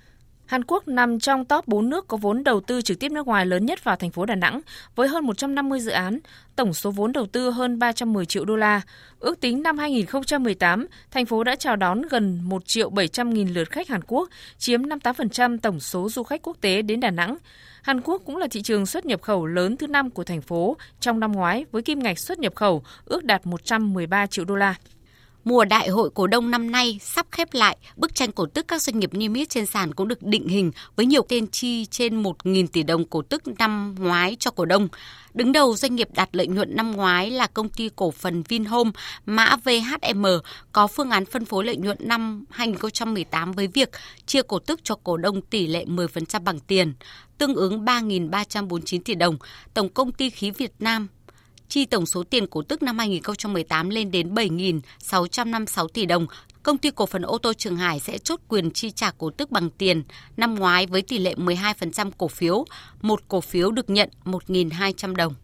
Hàn 0.48 0.64
Quốc 0.64 0.88
nằm 0.88 1.20
trong 1.20 1.44
top 1.44 1.68
4 1.68 1.90
nước 1.90 2.08
có 2.08 2.16
vốn 2.16 2.44
đầu 2.44 2.60
tư 2.60 2.82
trực 2.82 2.98
tiếp 2.98 3.12
nước 3.12 3.26
ngoài 3.26 3.46
lớn 3.46 3.66
nhất 3.66 3.84
vào 3.84 3.96
thành 3.96 4.10
phố 4.10 4.26
Đà 4.26 4.34
Nẵng 4.34 4.60
với 4.94 5.08
hơn 5.08 5.26
150 5.26 5.80
dự 5.80 5.90
án, 5.90 6.18
tổng 6.56 6.74
số 6.74 6.90
vốn 6.90 7.12
đầu 7.12 7.26
tư 7.26 7.50
hơn 7.50 7.78
310 7.78 8.26
triệu 8.26 8.44
đô 8.44 8.56
la. 8.56 8.80
Ước 9.20 9.40
tính 9.40 9.62
năm 9.62 9.78
2018, 9.78 10.86
thành 11.10 11.26
phố 11.26 11.44
đã 11.44 11.56
chào 11.56 11.76
đón 11.76 12.02
gần 12.02 12.40
1 12.44 12.66
triệu 12.66 12.90
700 12.90 13.34
nghìn 13.34 13.48
lượt 13.48 13.70
khách 13.70 13.88
Hàn 13.88 14.00
Quốc, 14.06 14.28
chiếm 14.58 14.82
58% 14.82 15.58
tổng 15.58 15.80
số 15.80 16.08
du 16.08 16.22
khách 16.22 16.42
quốc 16.42 16.56
tế 16.60 16.82
đến 16.82 17.00
Đà 17.00 17.10
Nẵng. 17.10 17.36
Hàn 17.82 18.00
Quốc 18.00 18.22
cũng 18.26 18.36
là 18.36 18.46
thị 18.50 18.62
trường 18.62 18.86
xuất 18.86 19.06
nhập 19.06 19.22
khẩu 19.22 19.46
lớn 19.46 19.76
thứ 19.76 19.86
năm 19.86 20.10
của 20.10 20.24
thành 20.24 20.42
phố 20.42 20.76
trong 21.00 21.20
năm 21.20 21.32
ngoái 21.32 21.64
với 21.72 21.82
kim 21.82 21.98
ngạch 21.98 22.18
xuất 22.18 22.38
nhập 22.38 22.54
khẩu 22.54 22.82
ước 23.04 23.24
đạt 23.24 23.46
113 23.46 24.26
triệu 24.26 24.44
đô 24.44 24.56
la. 24.56 24.74
Mùa 25.48 25.64
đại 25.64 25.88
hội 25.88 26.10
cổ 26.14 26.26
đông 26.26 26.50
năm 26.50 26.70
nay 26.70 26.98
sắp 27.02 27.26
khép 27.30 27.54
lại, 27.54 27.76
bức 27.96 28.14
tranh 28.14 28.32
cổ 28.32 28.46
tức 28.46 28.68
các 28.68 28.82
doanh 28.82 28.98
nghiệp 28.98 29.14
niêm 29.14 29.34
yết 29.34 29.48
trên 29.48 29.66
sàn 29.66 29.94
cũng 29.94 30.08
được 30.08 30.22
định 30.22 30.48
hình 30.48 30.72
với 30.96 31.06
nhiều 31.06 31.22
tên 31.28 31.46
chi 31.46 31.86
trên 31.86 32.22
1.000 32.22 32.66
tỷ 32.66 32.82
đồng 32.82 33.04
cổ 33.04 33.22
tức 33.22 33.42
năm 33.58 33.94
ngoái 33.98 34.36
cho 34.40 34.50
cổ 34.50 34.64
đông. 34.64 34.88
Đứng 35.34 35.52
đầu 35.52 35.76
doanh 35.76 35.94
nghiệp 35.94 36.08
đạt 36.14 36.28
lợi 36.32 36.46
nhuận 36.46 36.76
năm 36.76 36.92
ngoái 36.92 37.30
là 37.30 37.46
công 37.46 37.68
ty 37.68 37.90
cổ 37.96 38.10
phần 38.10 38.42
Vinhome, 38.42 38.90
mã 39.26 39.56
VHM, 39.64 40.26
có 40.72 40.86
phương 40.86 41.10
án 41.10 41.24
phân 41.24 41.44
phối 41.44 41.64
lợi 41.64 41.76
nhuận 41.76 41.98
năm 42.00 42.44
2018 42.50 43.52
với 43.52 43.66
việc 43.66 43.90
chia 44.26 44.42
cổ 44.42 44.58
tức 44.58 44.80
cho 44.82 44.94
cổ 45.04 45.16
đông 45.16 45.40
tỷ 45.40 45.66
lệ 45.66 45.84
10% 45.84 46.40
bằng 46.44 46.60
tiền, 46.60 46.94
tương 47.38 47.54
ứng 47.54 47.84
3.349 47.84 49.00
tỷ 49.04 49.14
đồng. 49.14 49.36
Tổng 49.74 49.88
công 49.88 50.12
ty 50.12 50.30
khí 50.30 50.50
Việt 50.50 50.72
Nam 50.78 51.08
chi 51.68 51.84
tổng 51.84 52.06
số 52.06 52.22
tiền 52.22 52.46
cổ 52.46 52.62
tức 52.62 52.82
năm 52.82 52.98
2018 52.98 53.90
lên 53.90 54.10
đến 54.10 54.34
7.656 54.34 55.88
tỷ 55.88 56.06
đồng. 56.06 56.26
Công 56.62 56.78
ty 56.78 56.90
cổ 56.90 57.06
phần 57.06 57.22
ô 57.22 57.38
tô 57.38 57.52
Trường 57.52 57.76
Hải 57.76 58.00
sẽ 58.00 58.18
chốt 58.18 58.40
quyền 58.48 58.70
chi 58.70 58.90
trả 58.90 59.10
cổ 59.10 59.30
tức 59.30 59.50
bằng 59.50 59.70
tiền 59.70 60.02
năm 60.36 60.54
ngoái 60.54 60.86
với 60.86 61.02
tỷ 61.02 61.18
lệ 61.18 61.34
12% 61.34 62.10
cổ 62.18 62.28
phiếu, 62.28 62.64
một 63.02 63.20
cổ 63.28 63.40
phiếu 63.40 63.70
được 63.70 63.90
nhận 63.90 64.10
1.200 64.24 65.14
đồng. 65.14 65.34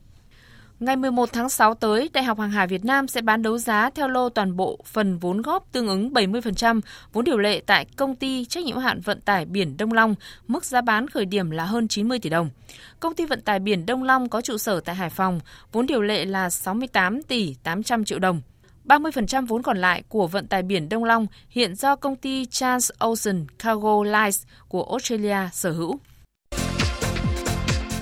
Ngày 0.80 0.96
11 0.96 1.32
tháng 1.32 1.48
6 1.48 1.74
tới, 1.74 2.10
Đại 2.12 2.24
học 2.24 2.38
Hàng 2.38 2.50
hải 2.50 2.66
Việt 2.66 2.84
Nam 2.84 3.08
sẽ 3.08 3.20
bán 3.20 3.42
đấu 3.42 3.58
giá 3.58 3.90
theo 3.90 4.08
lô 4.08 4.28
toàn 4.28 4.56
bộ 4.56 4.78
phần 4.84 5.18
vốn 5.18 5.42
góp 5.42 5.72
tương 5.72 5.86
ứng 5.86 6.10
70% 6.10 6.80
vốn 7.12 7.24
điều 7.24 7.38
lệ 7.38 7.62
tại 7.66 7.86
công 7.96 8.16
ty 8.16 8.44
trách 8.44 8.64
nhiệm 8.64 8.76
hạn 8.76 9.00
vận 9.00 9.20
tải 9.20 9.44
biển 9.44 9.76
Đông 9.76 9.92
Long, 9.92 10.14
mức 10.48 10.64
giá 10.64 10.80
bán 10.80 11.08
khởi 11.08 11.24
điểm 11.24 11.50
là 11.50 11.64
hơn 11.64 11.88
90 11.88 12.18
tỷ 12.18 12.30
đồng. 12.30 12.50
Công 13.00 13.14
ty 13.14 13.26
vận 13.26 13.40
tải 13.40 13.58
biển 13.58 13.86
Đông 13.86 14.02
Long 14.02 14.28
có 14.28 14.40
trụ 14.40 14.58
sở 14.58 14.80
tại 14.80 14.94
Hải 14.94 15.10
Phòng, 15.10 15.40
vốn 15.72 15.86
điều 15.86 16.02
lệ 16.02 16.24
là 16.24 16.50
68 16.50 17.22
tỷ 17.22 17.54
800 17.62 18.04
triệu 18.04 18.18
đồng. 18.18 18.40
30% 18.84 19.46
vốn 19.46 19.62
còn 19.62 19.78
lại 19.78 20.02
của 20.08 20.26
vận 20.26 20.46
tải 20.46 20.62
biển 20.62 20.88
Đông 20.88 21.04
Long 21.04 21.26
hiện 21.48 21.74
do 21.74 21.96
công 21.96 22.16
ty 22.16 22.46
Trans 22.46 22.90
Ocean 22.98 23.46
Cargo 23.58 24.04
Lines 24.04 24.42
của 24.68 24.82
Australia 24.90 25.38
sở 25.52 25.72
hữu. 25.72 25.98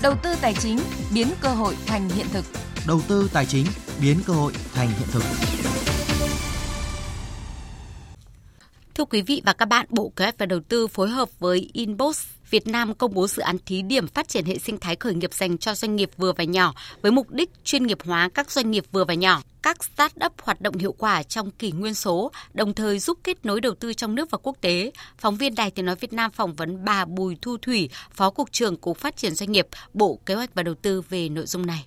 Đầu 0.03 0.15
tư 0.23 0.31
tài 0.41 0.55
chính 0.55 0.79
biến 1.15 1.29
cơ 1.41 1.49
hội 1.49 1.77
thành 1.87 2.09
hiện 2.09 2.27
thực. 2.33 2.45
Đầu 2.87 3.01
tư 3.09 3.31
tài 3.33 3.47
chính 3.47 3.67
biến 4.01 4.17
cơ 4.27 4.33
hội 4.33 4.53
thành 4.75 4.89
hiện 4.89 5.09
thực. 5.13 5.23
Thưa 8.95 9.05
quý 9.05 9.23
vị 9.23 9.43
và 9.45 9.53
các 9.53 9.67
bạn, 9.67 9.87
Bộ 9.89 10.13
Kế 10.17 10.25
hoạch 10.25 10.39
và 10.39 10.47
Đầu 10.47 10.61
tư 10.69 10.87
phối 10.87 11.09
hợp 11.09 11.29
với 11.39 11.71
Inbox 11.73 12.25
Việt 12.51 12.67
Nam 12.67 12.95
công 12.95 13.15
bố 13.15 13.27
dự 13.27 13.43
án 13.43 13.57
thí 13.67 13.83
điểm 13.83 14.07
phát 14.07 14.29
triển 14.29 14.45
hệ 14.45 14.59
sinh 14.59 14.79
thái 14.79 14.97
khởi 14.97 15.15
nghiệp 15.15 15.35
dành 15.35 15.59
cho 15.59 15.75
doanh 15.75 15.97
nghiệp 15.97 16.11
vừa 16.17 16.33
và 16.33 16.45
nhỏ 16.45 16.75
với 17.03 17.13
mục 17.13 17.31
đích 17.31 17.51
chuyên 17.65 17.87
nghiệp 17.87 17.99
hóa 18.05 18.29
các 18.35 18.51
doanh 18.51 18.71
nghiệp 18.71 18.85
vừa 18.93 19.05
và 19.05 19.15
nhỏ, 19.15 19.43
các 19.63 19.77
start-up 19.97 20.31
hoạt 20.43 20.61
động 20.61 20.79
hiệu 20.79 20.95
quả 20.99 21.23
trong 21.23 21.51
kỷ 21.51 21.73
nguyên 21.73 21.95
số, 21.95 22.31
đồng 22.55 22.75
thời 22.75 22.99
giúp 22.99 23.19
kết 23.25 23.47
nối 23.47 23.61
đầu 23.61 23.75
tư 23.75 23.93
trong 23.93 24.15
nước 24.15 24.31
và 24.31 24.39
quốc 24.43 24.57
tế. 24.61 24.93
Phóng 25.19 25.37
viên 25.37 25.55
Đài 25.55 25.71
Tiếng 25.71 25.87
Nói 25.87 25.97
Việt 25.97 26.13
Nam 26.13 26.31
phỏng 26.31 26.55
vấn 26.55 26.85
bà 26.85 27.05
Bùi 27.05 27.37
Thu 27.43 27.57
Thủy, 27.63 27.91
Phó 28.11 28.31
Cục 28.31 28.53
trưởng 28.53 28.77
Cục 28.77 28.99
Phát 28.99 29.17
triển 29.17 29.35
Doanh 29.35 29.53
nghiệp, 29.53 29.69
Bộ 29.95 30.19
Kế 30.27 30.35
hoạch 30.35 30.55
và 30.55 30.63
Đầu 30.63 30.75
tư 30.75 31.03
về 31.09 31.29
nội 31.29 31.47
dung 31.47 31.67
này. 31.67 31.87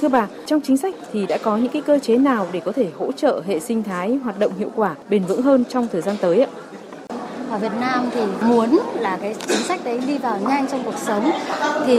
Thưa 0.00 0.08
bà, 0.08 0.28
trong 0.46 0.60
chính 0.64 0.76
sách 0.76 0.94
thì 1.12 1.26
đã 1.26 1.38
có 1.38 1.56
những 1.56 1.72
cái 1.72 1.82
cơ 1.82 1.98
chế 1.98 2.18
nào 2.18 2.48
để 2.52 2.60
có 2.64 2.72
thể 2.72 2.90
hỗ 2.98 3.12
trợ 3.12 3.42
hệ 3.46 3.60
sinh 3.60 3.82
thái 3.82 4.14
hoạt 4.14 4.38
động 4.38 4.58
hiệu 4.58 4.70
quả, 4.74 4.94
bền 5.08 5.24
vững 5.24 5.42
hơn 5.42 5.64
trong 5.68 5.88
thời 5.92 6.02
gian 6.02 6.16
tới 6.20 6.40
ạ? 6.40 6.50
Ở 7.50 7.58
Việt 7.58 7.72
Nam 7.80 8.10
thì 8.14 8.20
muốn 8.42 8.78
là 8.94 9.18
cái 9.22 9.34
chính 9.48 9.58
sách 9.58 9.80
đấy 9.84 10.00
đi 10.06 10.18
vào 10.18 10.38
nhanh 10.48 10.66
trong 10.66 10.82
cuộc 10.84 10.98
sống 10.98 11.30
thì 11.86 11.98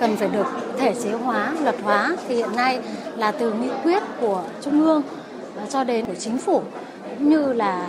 cần 0.00 0.16
phải 0.16 0.28
được 0.28 0.46
thể 0.78 0.94
chế 1.04 1.10
hóa, 1.10 1.52
luật 1.62 1.76
hóa. 1.82 2.16
Thì 2.28 2.34
hiện 2.34 2.56
nay 2.56 2.78
là 3.16 3.32
từ 3.32 3.52
nghị 3.52 3.70
quyết 3.82 4.02
của 4.20 4.42
Trung 4.62 4.84
ương 4.84 5.02
cho 5.70 5.84
đến 5.84 6.04
của 6.04 6.14
chính 6.14 6.38
phủ 6.38 6.62
cũng 7.18 7.28
như 7.28 7.52
là 7.52 7.86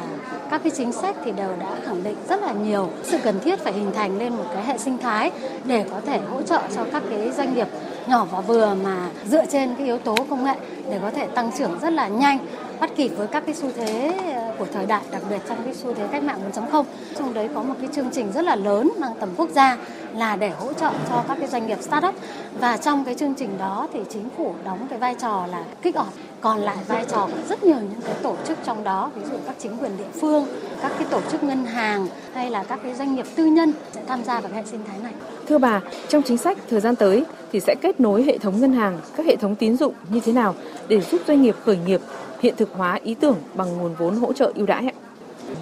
các 0.52 0.62
cái 0.64 0.72
chính 0.76 0.92
sách 0.92 1.16
thì 1.26 1.32
đều 1.32 1.56
đã 1.60 1.76
khẳng 1.86 2.04
định 2.04 2.16
rất 2.30 2.42
là 2.42 2.52
nhiều. 2.52 2.90
Sự 3.04 3.18
cần 3.24 3.40
thiết 3.40 3.60
phải 3.60 3.74
hình 3.74 3.92
thành 3.96 4.18
lên 4.18 4.36
một 4.36 4.46
cái 4.54 4.66
hệ 4.66 4.78
sinh 4.78 4.98
thái 4.98 5.32
để 5.66 5.86
có 5.92 6.02
thể 6.06 6.20
hỗ 6.32 6.42
trợ 6.42 6.62
cho 6.76 6.86
các 6.92 7.04
cái 7.10 7.32
doanh 7.38 7.56
nghiệp 7.56 7.68
nhỏ 8.08 8.28
và 8.32 8.42
vừa 8.42 8.76
mà 8.84 9.08
dựa 9.26 9.46
trên 9.46 9.76
cái 9.76 9.86
yếu 9.86 9.98
tố 9.98 10.16
công 10.30 10.44
nghệ 10.44 10.56
để 10.90 11.00
có 11.02 11.12
thể 11.12 11.28
tăng 11.28 11.52
trưởng 11.58 11.80
rất 11.82 11.94
là 11.94 12.08
nhanh 12.08 12.38
bắt 12.80 12.92
kịp 12.96 13.12
với 13.18 13.28
các 13.28 13.44
cái 13.46 13.56
xu 13.56 13.70
thế 13.76 14.18
ờ, 14.36 14.54
của 14.58 14.66
thời 14.74 14.86
đại, 14.86 15.02
đặc 15.12 15.22
biệt 15.30 15.42
trong 15.50 15.58
cái 15.66 15.74
xu 15.74 15.94
thế 15.94 16.08
cách 16.12 16.24
mạng 16.24 16.40
4.0 16.54 16.84
trong 17.18 17.34
đấy 17.34 17.50
có 17.56 17.64
một 17.64 17.74
cái 17.82 17.90
chương 17.94 18.10
trình 18.12 18.32
rất 18.32 18.42
là 18.42 18.56
lớn 18.56 18.92
mang 19.00 19.14
tầm 19.20 19.30
quốc 19.38 19.50
gia 19.56 19.78
là 20.16 20.36
để 20.36 20.50
hỗ 20.50 20.74
trợ 20.74 20.92
cho 21.10 21.24
các 21.28 21.38
cái 21.40 21.48
doanh 21.48 21.68
nghiệp 21.68 21.78
startup. 21.82 22.16
Và 22.60 22.78
trong 22.78 23.06
cái 23.06 23.16
chương 23.16 23.34
trình 23.36 23.58
đó 23.58 23.88
thì 23.94 24.00
chính 24.10 24.30
phủ 24.38 24.54
đóng 24.66 24.88
cái 24.90 25.00
vai 25.00 25.16
trò 25.22 25.46
là 25.52 25.64
kích 25.82 25.96
off 25.96 26.06
còn 26.42 26.58
lại 26.58 26.78
vai 26.88 27.06
trò 27.10 27.28
của 27.32 27.48
rất 27.50 27.64
nhiều 27.64 27.78
những 27.78 28.02
cái 28.06 28.16
tổ 28.24 28.36
chức 28.48 28.58
trong 28.66 28.84
đó, 28.84 29.12
ví 29.16 29.22
dụ 29.32 29.38
các 29.46 29.56
chính 29.60 29.78
quyền 29.78 29.98
địa 29.98 30.20
phương, 30.22 30.46
các 30.82 30.92
cái 30.98 31.08
tổ 31.12 31.22
chức 31.32 31.44
ngân 31.44 31.66
hàng 31.66 32.08
hay 32.34 32.50
là 32.50 32.64
các 32.64 32.80
cái 32.84 32.96
doanh 32.96 33.16
nghiệp 33.16 33.26
tư 33.36 33.46
nhân 33.46 33.74
sẽ 33.92 34.02
tham 34.08 34.24
gia 34.24 34.40
vào 34.40 34.52
hệ 34.54 34.64
sinh 34.66 34.80
thái 34.88 34.98
này. 35.04 35.14
Thưa 35.48 35.58
bà, 35.58 35.82
trong 36.08 36.22
chính 36.22 36.38
sách 36.38 36.58
thời 36.70 36.80
gian 36.80 36.96
tới 36.96 37.26
thì 37.52 37.60
sẽ 37.60 37.76
kết 37.82 38.00
nối 38.00 38.24
hệ 38.24 38.38
thống 38.38 38.62
ngân 38.62 38.74
hàng, 38.74 39.00
các 39.16 39.26
hệ 39.26 39.36
thống 39.36 39.56
tín 39.56 39.78
dụng 39.78 39.94
như 40.10 40.20
thế 40.20 40.34
nào 40.34 40.56
để 40.88 41.02
giúp 41.02 41.22
doanh 41.28 41.42
nghiệp 41.42 41.56
khởi 41.66 41.78
nghiệp 41.86 42.02
hiện 42.40 42.56
thực 42.58 42.74
hóa 42.74 43.00
ý 43.04 43.14
tưởng 43.14 43.38
bằng 43.54 43.78
nguồn 43.78 43.96
vốn 43.96 44.16
hỗ 44.16 44.34
trợ 44.34 44.52
ưu 44.56 44.66
đãi 44.66 44.92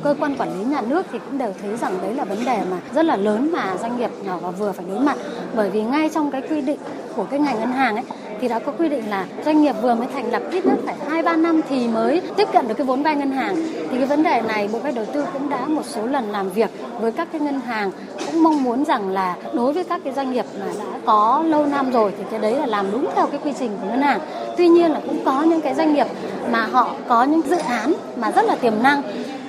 cơ 0.03 0.15
quan 0.19 0.36
quản 0.38 0.59
lý 0.59 0.65
nhà 0.65 0.82
nước 0.82 1.05
thì 1.11 1.19
cũng 1.19 1.38
đều 1.38 1.53
thấy 1.61 1.78
rằng 1.78 1.97
đấy 2.01 2.13
là 2.13 2.23
vấn 2.23 2.45
đề 2.45 2.61
mà 2.71 2.78
rất 2.93 3.05
là 3.05 3.15
lớn 3.15 3.51
mà 3.51 3.78
doanh 3.78 3.97
nghiệp 3.97 4.11
nhỏ 4.23 4.38
và 4.41 4.51
vừa 4.51 4.71
phải 4.71 4.86
đối 4.89 4.99
mặt. 4.99 5.17
Bởi 5.55 5.69
vì 5.69 5.84
ngay 5.84 6.09
trong 6.13 6.32
cái 6.32 6.41
quy 6.41 6.61
định 6.61 6.80
của 7.15 7.23
cái 7.23 7.39
ngành 7.39 7.59
ngân 7.59 7.71
hàng 7.71 7.95
ấy 7.95 8.05
thì 8.41 8.47
đã 8.47 8.59
có 8.59 8.71
quy 8.71 8.89
định 8.89 9.09
là 9.09 9.25
doanh 9.45 9.61
nghiệp 9.61 9.75
vừa 9.81 9.95
mới 9.95 10.07
thành 10.13 10.31
lập 10.31 10.41
ít 10.51 10.65
nhất 10.65 10.79
phải 10.85 10.95
hai 11.09 11.23
ba 11.23 11.35
năm 11.35 11.61
thì 11.69 11.88
mới 11.88 12.21
tiếp 12.38 12.47
cận 12.53 12.67
được 12.67 12.73
cái 12.77 12.88
vốn 12.88 13.03
vay 13.03 13.15
ngân 13.15 13.31
hàng. 13.31 13.55
Thì 13.91 13.97
cái 13.97 14.05
vấn 14.05 14.23
đề 14.23 14.41
này 14.41 14.69
bộ 14.73 14.79
cách 14.83 14.95
đầu 14.95 15.05
tư 15.13 15.25
cũng 15.33 15.49
đã 15.49 15.65
một 15.65 15.85
số 15.85 16.05
lần 16.05 16.31
làm 16.31 16.49
việc 16.49 16.69
với 16.99 17.11
các 17.11 17.27
cái 17.31 17.41
ngân 17.41 17.59
hàng 17.59 17.91
cũng 18.25 18.43
mong 18.43 18.63
muốn 18.63 18.85
rằng 18.85 19.09
là 19.09 19.35
đối 19.53 19.73
với 19.73 19.83
các 19.83 20.01
cái 20.03 20.13
doanh 20.13 20.31
nghiệp 20.31 20.45
mà 20.59 20.65
đã 20.79 20.85
có 21.05 21.43
lâu 21.45 21.65
năm 21.65 21.91
rồi 21.91 22.13
thì 22.17 22.23
cái 22.31 22.39
đấy 22.39 22.55
là 22.55 22.65
làm 22.65 22.91
đúng 22.91 23.07
theo 23.15 23.27
cái 23.27 23.39
quy 23.43 23.53
trình 23.59 23.77
của 23.81 23.88
ngân 23.88 24.01
hàng. 24.01 24.19
Tuy 24.57 24.67
nhiên 24.67 24.91
là 24.91 24.99
cũng 25.05 25.25
có 25.25 25.43
những 25.43 25.61
cái 25.61 25.75
doanh 25.75 25.93
nghiệp 25.93 26.07
mà 26.51 26.65
họ 26.65 26.89
có 27.07 27.23
những 27.23 27.41
dự 27.49 27.57
án 27.57 27.93
mà 28.17 28.31
rất 28.31 28.45
là 28.45 28.55
tiềm 28.55 28.73
năng 28.83 29.01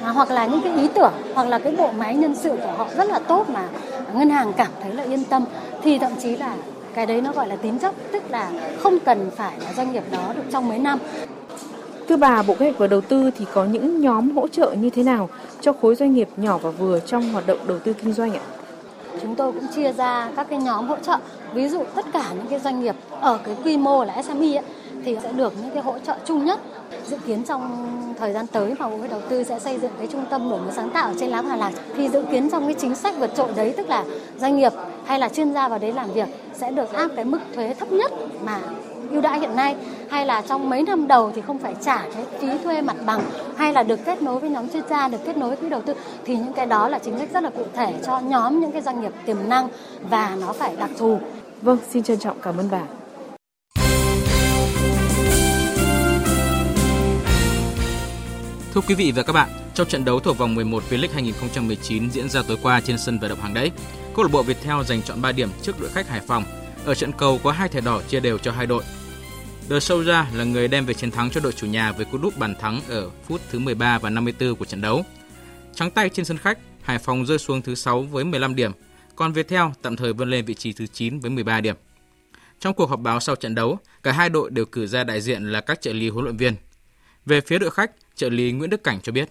à, 0.02 0.10
hoặc 0.10 0.30
là 0.30 0.46
những 0.46 0.60
cái 0.62 0.72
ý 0.76 0.88
tưởng 0.94 1.12
hoặc 1.34 1.48
là 1.48 1.58
cái 1.58 1.76
bộ 1.76 1.90
máy 1.98 2.14
nhân 2.14 2.34
sự 2.34 2.50
của 2.50 2.72
họ 2.76 2.86
rất 2.96 3.08
là 3.08 3.18
tốt 3.18 3.50
mà 3.50 3.62
ngân 4.14 4.30
hàng 4.30 4.52
cảm 4.52 4.70
thấy 4.82 4.92
là 4.92 5.02
yên 5.02 5.24
tâm. 5.24 5.44
Thì 5.82 5.98
thậm 5.98 6.12
chí 6.22 6.36
là 6.36 6.54
cái 6.98 7.06
đấy 7.06 7.20
nó 7.20 7.32
gọi 7.32 7.48
là 7.48 7.56
tín 7.56 7.78
chấp 7.78 7.94
tức 8.12 8.22
là 8.30 8.52
không 8.82 8.98
cần 8.98 9.30
phải 9.36 9.52
là 9.64 9.72
doanh 9.72 9.92
nghiệp 9.92 10.02
đó 10.10 10.32
được 10.36 10.42
trong 10.52 10.68
mấy 10.68 10.78
năm 10.78 10.98
Thưa 12.08 12.16
bà, 12.16 12.42
Bộ 12.42 12.54
Kế 12.54 12.64
hoạch 12.66 12.78
và 12.78 12.86
Đầu 12.86 13.00
tư 13.00 13.30
thì 13.38 13.44
có 13.54 13.64
những 13.64 14.00
nhóm 14.00 14.30
hỗ 14.30 14.48
trợ 14.48 14.74
như 14.80 14.90
thế 14.90 15.02
nào 15.02 15.28
cho 15.60 15.72
khối 15.72 15.94
doanh 15.94 16.14
nghiệp 16.14 16.28
nhỏ 16.36 16.58
và 16.58 16.70
vừa 16.70 17.00
trong 17.00 17.32
hoạt 17.32 17.46
động 17.46 17.58
đầu 17.66 17.78
tư 17.78 17.92
kinh 17.92 18.12
doanh 18.12 18.34
ạ? 18.34 18.40
Chúng 19.22 19.34
tôi 19.34 19.52
cũng 19.52 19.66
chia 19.74 19.92
ra 19.92 20.30
các 20.36 20.46
cái 20.50 20.58
nhóm 20.58 20.88
hỗ 20.88 20.96
trợ. 20.96 21.16
Ví 21.54 21.68
dụ 21.68 21.84
tất 21.94 22.06
cả 22.12 22.24
những 22.36 22.46
cái 22.50 22.58
doanh 22.60 22.80
nghiệp 22.80 22.94
ở 23.20 23.38
cái 23.44 23.56
quy 23.64 23.76
mô 23.76 24.04
là 24.04 24.22
SME 24.22 24.54
ấy, 24.54 24.64
thì 25.04 25.16
sẽ 25.22 25.32
được 25.32 25.52
những 25.62 25.70
cái 25.70 25.82
hỗ 25.82 25.98
trợ 26.06 26.16
chung 26.24 26.44
nhất. 26.44 26.60
Dự 27.06 27.16
kiến 27.26 27.44
trong 27.44 27.86
thời 28.18 28.32
gian 28.32 28.46
tới 28.46 28.74
mà 28.78 28.88
Bộ 28.88 28.96
Đầu 29.10 29.20
tư 29.28 29.44
sẽ 29.44 29.58
xây 29.58 29.78
dựng 29.78 29.92
cái 29.98 30.06
trung 30.06 30.24
tâm 30.30 30.50
đổi 30.50 30.60
mới 30.60 30.72
sáng 30.72 30.90
tạo 30.90 31.12
trên 31.20 31.30
Láng 31.30 31.48
Hà 31.48 31.56
Lạc 31.56 31.72
thì 31.96 32.08
dự 32.08 32.22
kiến 32.30 32.50
trong 32.50 32.64
cái 32.64 32.74
chính 32.74 32.94
sách 32.94 33.14
vượt 33.18 33.30
trội 33.36 33.48
đấy 33.56 33.74
tức 33.76 33.88
là 33.88 34.04
doanh 34.40 34.56
nghiệp 34.56 34.72
hay 35.04 35.18
là 35.18 35.28
chuyên 35.28 35.52
gia 35.52 35.68
vào 35.68 35.78
đấy 35.78 35.92
làm 35.92 36.12
việc 36.12 36.28
sẽ 36.54 36.70
được 36.70 36.92
áp 36.92 37.10
cái 37.16 37.24
mức 37.24 37.38
thuế 37.54 37.74
thấp 37.74 37.92
nhất 37.92 38.12
mà 38.44 38.60
ưu 39.10 39.20
đãi 39.20 39.40
hiện 39.40 39.56
nay 39.56 39.76
hay 40.10 40.26
là 40.26 40.42
trong 40.48 40.70
mấy 40.70 40.82
năm 40.82 41.06
đầu 41.06 41.32
thì 41.34 41.40
không 41.40 41.58
phải 41.58 41.74
trả 41.80 41.98
cái 42.14 42.24
phí 42.38 42.48
thuê 42.64 42.82
mặt 42.82 42.96
bằng 43.06 43.20
hay 43.56 43.72
là 43.72 43.82
được 43.82 44.00
kết 44.04 44.22
nối 44.22 44.38
với 44.40 44.50
nhóm 44.50 44.68
chuyên 44.68 44.82
gia 44.90 45.08
được 45.08 45.18
kết 45.24 45.36
nối 45.36 45.48
với 45.48 45.56
quỹ 45.56 45.68
đầu 45.68 45.80
tư 45.80 45.94
thì 46.24 46.36
những 46.36 46.52
cái 46.52 46.66
đó 46.66 46.88
là 46.88 46.98
chính 46.98 47.18
sách 47.18 47.28
rất 47.32 47.42
là 47.42 47.50
cụ 47.50 47.64
thể 47.74 47.94
cho 48.06 48.20
nhóm 48.20 48.60
những 48.60 48.72
cái 48.72 48.82
doanh 48.82 49.00
nghiệp 49.00 49.12
tiềm 49.26 49.36
năng 49.48 49.68
và 50.10 50.36
nó 50.40 50.52
phải 50.52 50.76
đặc 50.76 50.90
thù. 50.98 51.18
Vâng, 51.62 51.78
xin 51.90 52.02
trân 52.02 52.18
trọng 52.18 52.36
cảm 52.42 52.56
ơn 52.58 52.68
bà. 52.70 52.82
Thưa 58.78 58.84
quý 58.88 58.94
vị 58.94 59.12
và 59.12 59.22
các 59.22 59.32
bạn, 59.32 59.50
trong 59.74 59.88
trận 59.88 60.04
đấu 60.04 60.20
thuộc 60.20 60.38
vòng 60.38 60.54
11 60.54 60.82
V-League 60.90 61.12
2019 61.12 62.10
diễn 62.10 62.28
ra 62.28 62.42
tối 62.42 62.56
qua 62.62 62.80
trên 62.80 62.98
sân 62.98 63.18
vận 63.18 63.30
động 63.30 63.40
Hàng 63.40 63.54
Đẫy, 63.54 63.70
câu 64.14 64.24
lạc 64.24 64.30
bộ 64.32 64.42
Viettel 64.42 64.82
giành 64.82 65.02
chọn 65.02 65.22
3 65.22 65.32
điểm 65.32 65.48
trước 65.62 65.80
đội 65.80 65.90
khách 65.90 66.08
Hải 66.08 66.20
Phòng. 66.20 66.44
Ở 66.84 66.94
trận 66.94 67.12
cầu 67.12 67.40
có 67.44 67.52
hai 67.52 67.68
thẻ 67.68 67.80
đỏ 67.80 68.02
chia 68.08 68.20
đều 68.20 68.38
cho 68.38 68.52
hai 68.52 68.66
đội. 68.66 68.84
De 69.68 69.78
Souza 69.78 70.24
là 70.34 70.44
người 70.44 70.68
đem 70.68 70.86
về 70.86 70.94
chiến 70.94 71.10
thắng 71.10 71.30
cho 71.30 71.40
đội 71.40 71.52
chủ 71.52 71.66
nhà 71.66 71.92
với 71.92 72.04
cú 72.04 72.18
đúp 72.18 72.38
bàn 72.38 72.54
thắng 72.60 72.80
ở 72.88 73.10
phút 73.26 73.40
thứ 73.50 73.58
13 73.58 73.98
và 73.98 74.10
54 74.10 74.54
của 74.54 74.64
trận 74.64 74.80
đấu. 74.80 75.04
Trắng 75.74 75.90
tay 75.90 76.08
trên 76.08 76.24
sân 76.24 76.38
khách, 76.38 76.58
Hải 76.82 76.98
Phòng 76.98 77.26
rơi 77.26 77.38
xuống 77.38 77.62
thứ 77.62 77.74
6 77.74 78.02
với 78.02 78.24
15 78.24 78.54
điểm, 78.54 78.72
còn 79.16 79.32
Viettel 79.32 79.64
tạm 79.82 79.96
thời 79.96 80.12
vươn 80.12 80.30
lên 80.30 80.44
vị 80.44 80.54
trí 80.54 80.72
thứ 80.72 80.86
9 80.86 81.20
với 81.20 81.30
13 81.30 81.60
điểm. 81.60 81.76
Trong 82.60 82.74
cuộc 82.74 82.90
họp 82.90 83.00
báo 83.00 83.20
sau 83.20 83.36
trận 83.36 83.54
đấu, 83.54 83.78
cả 84.02 84.12
hai 84.12 84.28
đội 84.28 84.50
đều 84.50 84.64
cử 84.64 84.86
ra 84.86 85.04
đại 85.04 85.20
diện 85.20 85.52
là 85.52 85.60
các 85.60 85.80
trợ 85.80 85.92
lý 85.92 86.08
huấn 86.08 86.24
luyện 86.24 86.36
viên. 86.36 86.54
Về 87.26 87.40
phía 87.40 87.58
đội 87.58 87.70
khách, 87.70 87.90
trợ 88.18 88.28
lý 88.28 88.52
Nguyễn 88.52 88.70
Đức 88.70 88.84
Cảnh 88.84 88.98
cho 89.02 89.12
biết. 89.12 89.28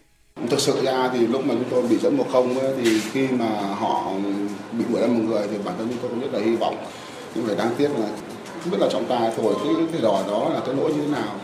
Thực 0.50 0.60
sự 0.60 0.82
ra 0.84 1.10
thì 1.14 1.28
lúc 1.28 1.46
mà 1.46 1.54
chúng 1.54 1.70
tôi 1.70 1.88
bị 1.88 1.98
dẫn 1.98 2.18
một 2.18 2.26
không 2.32 2.56
thì 2.84 3.00
khi 3.00 3.28
mà 3.28 3.50
họ 3.80 4.12
bị 4.72 4.86
đuổi 4.90 5.02
ra 5.02 5.08
một 5.08 5.24
người 5.28 5.48
thì 5.52 5.58
bản 5.66 5.76
thân 5.78 5.88
chúng 5.90 5.98
tôi 6.02 6.10
cũng 6.10 6.20
rất 6.20 6.34
là 6.34 6.40
hy 6.46 6.56
vọng. 6.56 6.78
Nhưng 7.36 7.46
phải 7.46 7.56
đáng 7.56 7.72
tiếc 7.78 7.90
là 8.00 8.08
không 8.62 8.72
biết 8.72 8.78
là 8.80 8.88
trọng 8.92 9.06
tài 9.06 9.32
thổi 9.38 9.54
cái 9.64 9.74
cái 9.92 10.02
đỏ 10.02 10.24
đó 10.28 10.50
là 10.54 10.60
cái 10.66 10.76
lỗi 10.76 10.94
như 10.94 11.02
thế 11.02 11.08
nào. 11.08 11.40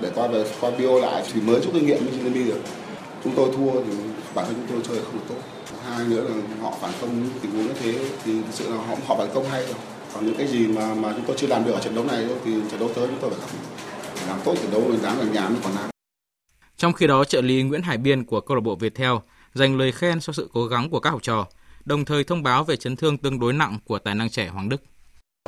Để 0.00 0.10
qua 0.14 0.26
về, 0.26 0.44
qua 0.60 0.70
bio 0.78 1.00
lại 1.00 1.22
thì 1.32 1.40
mới 1.40 1.60
rút 1.60 1.74
kinh 1.74 1.86
nghiệm 1.86 2.04
mới 2.04 2.14
trên 2.22 2.34
đi 2.34 2.44
được. 2.44 2.60
Chúng 3.24 3.34
tôi 3.36 3.48
thua 3.56 3.70
thì 3.70 3.96
bản 4.34 4.46
thân 4.46 4.54
chúng 4.54 4.66
tôi 4.68 4.80
chơi 4.88 5.04
không 5.04 5.14
được 5.14 5.24
tốt. 5.28 5.34
Hai 5.88 6.06
nữa 6.06 6.22
là 6.28 6.34
họ 6.62 6.72
phản 6.80 6.90
công 7.00 7.28
tình 7.42 7.50
huống 7.50 7.66
như 7.66 7.72
thế 7.82 7.94
thì 8.24 8.32
thực 8.32 8.52
sự 8.52 8.70
là 8.70 8.76
họ 8.76 8.96
họ 9.06 9.16
phản 9.18 9.28
công 9.34 9.44
hay 9.50 9.62
rồi. 9.62 9.74
Còn 10.14 10.26
những 10.26 10.36
cái 10.36 10.46
gì 10.46 10.66
mà 10.66 10.94
mà 10.94 11.12
chúng 11.12 11.24
tôi 11.26 11.36
chưa 11.38 11.46
làm 11.46 11.64
được 11.64 11.72
ở 11.72 11.80
trận 11.80 11.94
đấu 11.94 12.04
này 12.04 12.24
thì 12.44 12.52
trận 12.70 12.80
đấu 12.80 12.90
tới 12.94 13.06
chúng 13.06 13.18
tôi 13.20 13.30
phải 13.30 13.38
làm 13.40 14.28
làm 14.28 14.38
tốt 14.44 14.54
trận 14.62 14.72
đấu 14.72 14.82
mình 14.88 15.00
dám 15.02 15.18
là 15.18 15.24
nhà 15.24 15.48
mới 15.48 15.58
còn 15.62 15.72
làm 15.72 15.95
trong 16.76 16.92
khi 16.92 17.06
đó, 17.06 17.24
trợ 17.24 17.40
lý 17.40 17.62
Nguyễn 17.62 17.82
Hải 17.82 17.98
Biên 17.98 18.24
của 18.24 18.40
câu 18.40 18.54
lạc 18.54 18.60
bộ 18.60 18.74
Viettel 18.74 19.12
dành 19.54 19.78
lời 19.78 19.92
khen 19.92 20.20
cho 20.20 20.32
sự 20.32 20.50
cố 20.52 20.66
gắng 20.66 20.90
của 20.90 21.00
các 21.00 21.10
học 21.10 21.22
trò, 21.22 21.46
đồng 21.84 22.04
thời 22.04 22.24
thông 22.24 22.42
báo 22.42 22.64
về 22.64 22.76
chấn 22.76 22.96
thương 22.96 23.18
tương 23.18 23.40
đối 23.40 23.52
nặng 23.52 23.78
của 23.84 23.98
tài 23.98 24.14
năng 24.14 24.30
trẻ 24.30 24.48
Hoàng 24.48 24.68
Đức. 24.68 24.82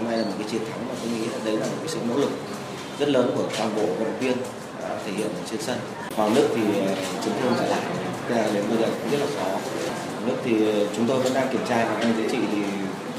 Hôm 0.00 0.10
nay 0.10 0.18
là 0.18 0.24
một 0.24 0.32
cái 0.38 0.48
chiến 0.50 0.60
thắng 0.70 0.88
mà 0.88 0.94
tôi 1.02 1.12
nghĩ 1.12 1.26
là 1.26 1.38
đấy 1.44 1.56
là 1.56 1.66
một 1.66 1.76
cái 1.78 1.88
sự 1.88 1.98
nỗ 2.08 2.16
lực 2.16 2.30
rất 2.98 3.08
lớn 3.08 3.30
của 3.36 3.48
toàn 3.58 3.76
bộ 3.76 3.86
vận 3.86 4.04
động 4.04 4.18
viên 4.20 4.36
đã 4.82 5.00
thể 5.06 5.12
hiện 5.12 5.28
ở 5.28 5.42
trên 5.50 5.62
sân. 5.62 5.78
Hoàng 6.14 6.34
Đức 6.34 6.48
thì 6.56 6.62
à, 6.80 6.94
chấn 7.24 7.34
thương 7.40 7.52
trở 7.58 7.66
lại 7.66 7.82
đến 8.54 8.64
bây 8.68 8.78
giờ 8.78 8.88
cũng 9.02 9.10
rất 9.10 9.18
là 9.18 9.26
khó. 9.26 9.48
Hoàng 9.48 10.26
Đức 10.26 10.36
thì 10.44 10.68
à, 10.68 10.88
chúng 10.96 11.06
tôi 11.06 11.22
vẫn 11.22 11.34
đang 11.34 11.52
kiểm 11.52 11.62
tra 11.68 11.84
và 11.84 11.94
anh 12.00 12.14
chữa 12.16 12.28
trị 12.32 12.38
thì 12.52 12.62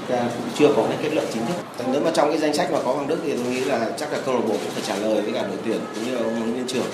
cũng 0.07 0.49
chưa 0.57 0.73
có 0.75 0.85
cái 0.89 0.97
kết 1.03 1.13
luận 1.13 1.27
chính 1.33 1.45
thức. 1.45 1.85
Nếu 1.91 2.01
mà 2.01 2.11
trong 2.15 2.29
cái 2.29 2.37
danh 2.39 2.53
sách 2.53 2.71
mà 2.71 2.79
có 2.85 2.93
Hoàng 2.93 3.07
Đức 3.07 3.17
thì 3.23 3.37
tôi 3.37 3.45
nghĩ 3.45 3.59
là 3.59 3.91
chắc 3.99 4.13
là 4.13 4.19
câu 4.25 4.35
lạc 4.35 4.41
bộ 4.41 4.53
cũng 4.53 4.71
phải 4.71 4.83
trả 4.87 4.95
lời 4.95 5.21
với 5.21 5.33
cả 5.33 5.47
đội 5.47 5.57
tuyển 5.65 5.79
cũng 5.95 6.03
như 6.05 6.15
là 6.15 6.21
ông 6.23 6.35
huấn 6.35 6.53
luyện 6.53 6.67
trưởng 6.67 6.85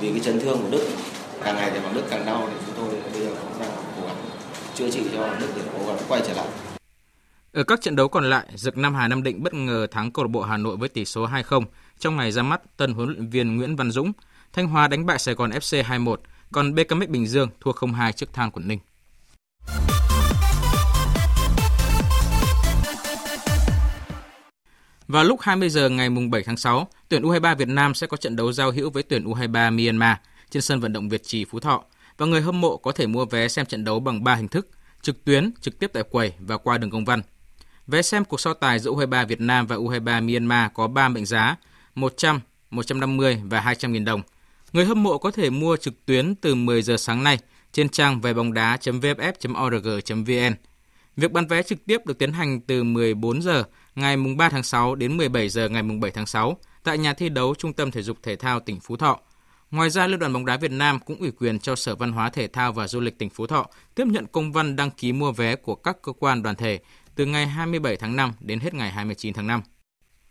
vì 0.00 0.10
cái 0.10 0.20
chấn 0.20 0.40
thương 0.40 0.62
của 0.62 0.70
Đức 0.70 0.88
càng 1.44 1.56
ngày 1.56 1.70
thì 1.74 1.80
bằng 1.80 1.94
Đức 1.94 2.02
càng 2.10 2.26
đau 2.26 2.48
thì 2.48 2.54
chúng 2.66 2.74
tôi 2.76 3.00
bây 3.12 3.20
giờ 3.20 3.34
cũng 3.40 3.60
đang 3.60 3.70
cố 3.96 4.06
gắng 4.06 4.16
chữa 4.74 4.90
trị 4.90 5.00
cho 5.12 5.34
Đức 5.40 5.48
để 5.56 5.62
cố 5.78 5.86
gắng 5.86 5.98
quay 6.08 6.22
trở 6.26 6.32
lại. 6.32 6.46
Ở 7.52 7.64
các 7.64 7.80
trận 7.80 7.96
đấu 7.96 8.08
còn 8.08 8.30
lại, 8.30 8.46
Dực 8.54 8.76
Nam 8.76 8.94
Hà 8.94 9.08
Nam 9.08 9.22
Định 9.22 9.42
bất 9.42 9.54
ngờ 9.54 9.86
thắng 9.90 10.12
câu 10.12 10.24
lạc 10.24 10.30
bộ 10.30 10.42
Hà 10.42 10.56
Nội 10.56 10.76
với 10.76 10.88
tỷ 10.88 11.04
số 11.04 11.26
2-0 11.26 11.64
trong 11.98 12.16
ngày 12.16 12.32
ra 12.32 12.42
mắt 12.42 12.60
tân 12.76 12.92
huấn 12.92 13.08
luyện 13.08 13.30
viên 13.30 13.56
Nguyễn 13.56 13.76
Văn 13.76 13.90
Dũng. 13.90 14.12
Thanh 14.52 14.66
Hóa 14.66 14.88
đánh 14.88 15.06
bại 15.06 15.18
Sài 15.18 15.34
Gòn 15.34 15.50
FC 15.50 15.82
2-1, 15.82 16.16
còn 16.52 16.74
BKMX 16.74 17.08
Bình 17.08 17.26
Dương 17.26 17.48
thua 17.60 17.72
0-2 17.72 18.12
trước 18.12 18.32
Than 18.32 18.50
Quảng 18.50 18.68
Ninh. 18.68 18.78
Vào 25.08 25.24
lúc 25.24 25.40
20 25.40 25.70
giờ 25.70 25.88
ngày 25.88 26.08
7 26.30 26.42
tháng 26.42 26.56
6, 26.56 26.88
tuyển 27.08 27.22
U23 27.22 27.56
Việt 27.56 27.68
Nam 27.68 27.94
sẽ 27.94 28.06
có 28.06 28.16
trận 28.16 28.36
đấu 28.36 28.52
giao 28.52 28.70
hữu 28.70 28.90
với 28.90 29.02
tuyển 29.02 29.24
U23 29.24 29.76
Myanmar 29.76 30.16
trên 30.50 30.62
sân 30.62 30.80
vận 30.80 30.92
động 30.92 31.08
Việt 31.08 31.22
Trì 31.24 31.44
Phú 31.44 31.60
Thọ. 31.60 31.84
và 32.18 32.26
người 32.26 32.40
hâm 32.40 32.60
mộ 32.60 32.76
có 32.76 32.92
thể 32.92 33.06
mua 33.06 33.24
vé 33.24 33.48
xem 33.48 33.66
trận 33.66 33.84
đấu 33.84 34.00
bằng 34.00 34.24
3 34.24 34.34
hình 34.34 34.48
thức: 34.48 34.68
trực 35.02 35.24
tuyến, 35.24 35.52
trực 35.60 35.78
tiếp 35.78 35.90
tại 35.92 36.02
quầy 36.02 36.32
và 36.38 36.56
qua 36.56 36.78
đường 36.78 36.90
công 36.90 37.04
văn. 37.04 37.22
Vé 37.86 38.02
xem 38.02 38.24
cuộc 38.24 38.40
so 38.40 38.54
tài 38.54 38.78
giữa 38.78 38.90
U23 38.90 39.26
Việt 39.26 39.40
Nam 39.40 39.66
và 39.66 39.76
U23 39.76 40.26
Myanmar 40.26 40.70
có 40.74 40.88
3 40.88 41.08
mệnh 41.08 41.26
giá 41.26 41.56
100, 41.94 42.40
150 42.70 43.42
và 43.44 43.60
200 43.60 43.92
000 43.92 44.04
đồng. 44.04 44.22
Người 44.72 44.84
hâm 44.84 45.02
mộ 45.02 45.18
có 45.18 45.30
thể 45.30 45.50
mua 45.50 45.76
trực 45.76 46.06
tuyến 46.06 46.34
từ 46.34 46.54
10 46.54 46.82
giờ 46.82 46.96
sáng 46.96 47.24
nay 47.24 47.38
trên 47.72 47.88
trang 47.88 48.20
về 48.20 48.34
bóng 48.34 48.52
đá.vff.org.vn. 48.52 50.54
Việc 51.16 51.32
bán 51.32 51.46
vé 51.46 51.62
trực 51.62 51.86
tiếp 51.86 52.06
được 52.06 52.18
tiến 52.18 52.32
hành 52.32 52.60
từ 52.60 52.84
14 52.84 53.42
giờ 53.42 53.64
ngày 53.94 54.16
3 54.36 54.48
tháng 54.48 54.62
6 54.62 54.94
đến 54.94 55.16
17 55.16 55.48
giờ 55.48 55.68
ngày 55.68 55.82
7 55.82 56.10
tháng 56.10 56.26
6 56.26 56.56
tại 56.82 56.98
nhà 56.98 57.14
thi 57.14 57.28
đấu 57.28 57.54
Trung 57.54 57.72
tâm 57.72 57.90
Thể 57.90 58.02
dục 58.02 58.16
Thể 58.22 58.36
thao 58.36 58.60
tỉnh 58.60 58.80
Phú 58.80 58.96
Thọ. 58.96 59.18
Ngoài 59.70 59.90
ra, 59.90 60.06
Liên 60.06 60.18
đoàn 60.18 60.32
bóng 60.32 60.46
đá 60.46 60.56
Việt 60.56 60.70
Nam 60.70 60.98
cũng 61.06 61.16
ủy 61.20 61.30
quyền 61.30 61.58
cho 61.58 61.76
Sở 61.76 61.94
Văn 61.94 62.12
hóa 62.12 62.30
Thể 62.30 62.46
thao 62.46 62.72
và 62.72 62.88
Du 62.88 63.00
lịch 63.00 63.18
tỉnh 63.18 63.30
Phú 63.30 63.46
Thọ 63.46 63.66
tiếp 63.94 64.06
nhận 64.06 64.26
công 64.26 64.52
văn 64.52 64.76
đăng 64.76 64.90
ký 64.90 65.12
mua 65.12 65.32
vé 65.32 65.56
của 65.56 65.74
các 65.74 66.02
cơ 66.02 66.12
quan 66.12 66.42
đoàn 66.42 66.56
thể 66.56 66.80
từ 67.14 67.26
ngày 67.26 67.46
27 67.46 67.96
tháng 67.96 68.16
5 68.16 68.32
đến 68.40 68.60
hết 68.60 68.74
ngày 68.74 68.90
29 68.90 69.34
tháng 69.34 69.46
5. 69.46 69.62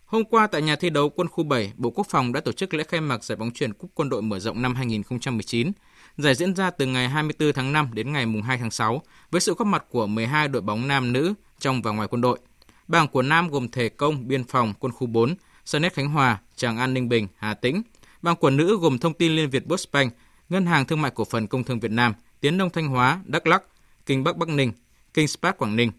Hôm 0.06 0.24
qua 0.24 0.48
tại 0.48 0.62
nhà 0.62 0.76
thi 0.76 0.90
đấu 0.90 1.10
Quân 1.10 1.28
khu 1.28 1.44
7, 1.44 1.74
Bộ 1.76 1.90
Quốc 1.90 2.08
phòng 2.10 2.34
đã 2.34 2.40
tổ 2.40 2.52
chức 2.52 2.74
lễ 2.74 2.84
khai 2.84 3.02
mạc 3.02 3.24
giải 3.24 3.36
bóng 3.36 3.52
chuyền 3.52 3.74
Cúp 3.74 3.92
Quân 3.94 4.10
đội 4.10 4.22
mở 4.22 4.40
rộng 4.40 4.62
năm 4.62 4.76
2019. 4.76 5.72
Giải 6.18 6.36
diễn 6.36 6.56
ra 6.56 6.70
từ 6.70 6.86
ngày 6.86 7.10
24 7.10 7.54
tháng 7.54 7.74
5 7.74 7.90
đến 7.94 8.14
ngày 8.14 8.26
2 8.44 8.58
tháng 8.58 8.72
6 8.72 9.02
với 9.32 9.42
sự 9.42 9.54
góp 9.54 9.68
mặt 9.68 9.86
của 9.90 10.08
12 10.08 10.48
đội 10.48 10.62
bóng 10.62 10.88
nam 10.88 11.14
nữ 11.14 11.34
trong 11.60 11.82
và 11.82 11.92
ngoài 11.92 12.08
quân 12.08 12.22
đội. 12.22 12.40
Bảng 12.88 13.08
của 13.08 13.22
nam 13.22 13.50
gồm 13.50 13.68
Thể 13.68 13.90
công, 13.90 14.28
Biên 14.28 14.44
phòng, 14.44 14.74
Quân 14.80 14.94
khu 14.94 15.08
4, 15.08 15.36
Sanet 15.66 15.94
Khánh 15.94 16.10
Hòa, 16.10 16.38
Tràng 16.56 16.78
An 16.78 16.94
Ninh 16.94 17.10
Bình, 17.10 17.28
Hà 17.38 17.54
Tĩnh. 17.54 17.82
Bảng 18.22 18.36
của 18.36 18.50
nữ 18.50 18.78
gồm 18.82 18.98
Thông 18.98 19.14
tin 19.14 19.36
Liên 19.36 19.50
Việt 19.50 19.64
Postbank, 19.68 20.14
Ngân 20.50 20.66
hàng 20.66 20.86
Thương 20.86 21.02
mại 21.02 21.12
Cổ 21.12 21.26
phần 21.26 21.48
Công 21.48 21.64
thương 21.64 21.80
Việt 21.80 21.92
Nam, 21.92 22.14
Tiến 22.40 22.58
Đông 22.58 22.70
Thanh 22.70 22.88
Hóa, 22.88 23.20
Đắk 23.26 23.48
Lắk, 23.48 23.64
Kinh 24.06 24.24
Bắc 24.24 24.38
Bắc 24.38 24.50
Ninh, 24.50 24.72
Kinh 25.14 25.28
Spark 25.28 25.58
Quảng 25.58 25.76
Ninh. 25.76 25.92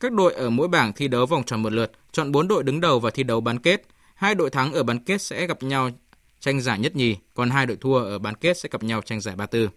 Các 0.00 0.12
đội 0.12 0.34
ở 0.34 0.50
mỗi 0.50 0.68
bảng 0.68 0.92
thi 0.92 1.08
đấu 1.08 1.26
vòng 1.26 1.44
tròn 1.44 1.62
một 1.62 1.72
lượt, 1.72 1.92
chọn 2.12 2.32
4 2.32 2.48
đội 2.48 2.62
đứng 2.62 2.80
đầu 2.80 3.00
và 3.00 3.10
thi 3.10 3.22
đấu 3.22 3.40
bán 3.40 3.58
kết. 3.58 3.86
Hai 4.14 4.34
đội 4.34 4.50
thắng 4.50 4.72
ở 4.72 4.82
bán 4.82 4.98
kết 4.98 5.22
sẽ 5.22 5.46
gặp 5.46 5.62
nhau 5.62 5.90
tranh 6.40 6.60
giải 6.60 6.78
nhất 6.78 6.96
nhì, 6.96 7.16
còn 7.34 7.50
hai 7.50 7.66
đội 7.66 7.76
thua 7.76 7.96
ở 7.96 8.18
bán 8.18 8.34
kết 8.34 8.58
sẽ 8.58 8.68
gặp 8.72 8.82
nhau 8.82 9.02
tranh 9.02 9.20
giải 9.20 9.36
ba 9.36 9.46
tư. 9.46 9.70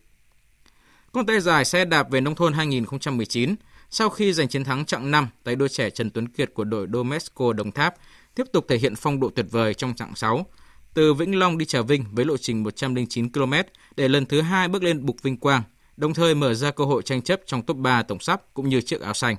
Con 1.12 1.26
tay 1.26 1.40
giải 1.40 1.66
xe 1.66 1.86
đạp 1.86 2.10
về 2.12 2.22
nông 2.22 2.36
thôn 2.36 2.54
2019, 2.54 3.56
sau 3.96 4.10
khi 4.10 4.34
giành 4.34 4.48
chiến 4.48 4.64
thắng 4.64 4.86
chặng 4.86 5.12
5, 5.12 5.28
tay 5.44 5.56
đua 5.56 5.68
trẻ 5.68 5.90
Trần 5.90 6.10
Tuấn 6.10 6.28
Kiệt 6.28 6.54
của 6.54 6.64
đội 6.64 6.88
Domesco 6.94 7.54
Đồng 7.54 7.72
Tháp 7.72 7.96
tiếp 8.36 8.44
tục 8.54 8.66
thể 8.70 8.78
hiện 8.78 8.96
phong 8.96 9.20
độ 9.20 9.30
tuyệt 9.36 9.46
vời 9.52 9.74
trong 9.74 9.94
chặng 9.96 10.16
6. 10.16 10.46
Từ 10.94 11.14
Vĩnh 11.14 11.40
Long 11.40 11.58
đi 11.58 11.66
Trà 11.66 11.82
Vinh 11.82 12.06
với 12.12 12.26
lộ 12.26 12.38
trình 12.38 12.64
109 12.64 13.32
km 13.32 13.54
để 13.96 14.08
lần 14.08 14.26
thứ 14.26 14.42
hai 14.42 14.68
bước 14.68 14.84
lên 14.84 15.06
bục 15.06 15.24
vinh 15.24 15.38
quang, 15.38 15.64
đồng 15.98 16.14
thời 16.14 16.36
mở 16.36 16.54
ra 16.54 16.72
cơ 16.72 16.84
hội 16.84 17.02
tranh 17.04 17.22
chấp 17.22 17.42
trong 17.46 17.62
top 17.62 17.78
3 17.78 18.04
tổng 18.04 18.20
sắp 18.20 18.42
cũng 18.54 18.70
như 18.70 18.82
chiếc 18.82 19.02
áo 19.02 19.14
xanh. 19.14 19.36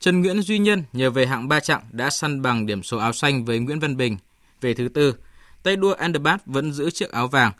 Trần 0.00 0.20
Nguyễn 0.20 0.42
Duy 0.42 0.58
Nhân 0.58 0.84
nhờ 0.92 1.10
về 1.10 1.26
hạng 1.26 1.48
3 1.48 1.60
chặng 1.60 1.82
đã 1.90 2.10
săn 2.10 2.42
bằng 2.42 2.66
điểm 2.66 2.82
số 2.82 2.98
áo 2.98 3.12
xanh 3.12 3.44
với 3.44 3.58
Nguyễn 3.58 3.80
Văn 3.80 3.96
Bình. 3.96 4.16
Về 4.60 4.74
thứ 4.74 4.88
tư, 4.88 5.14
tay 5.62 5.76
đua 5.76 5.92
Anderbat 5.92 6.46
vẫn 6.46 6.72
giữ 6.72 6.90
chiếc 6.90 7.10
áo 7.10 7.28
vàng 7.28 7.52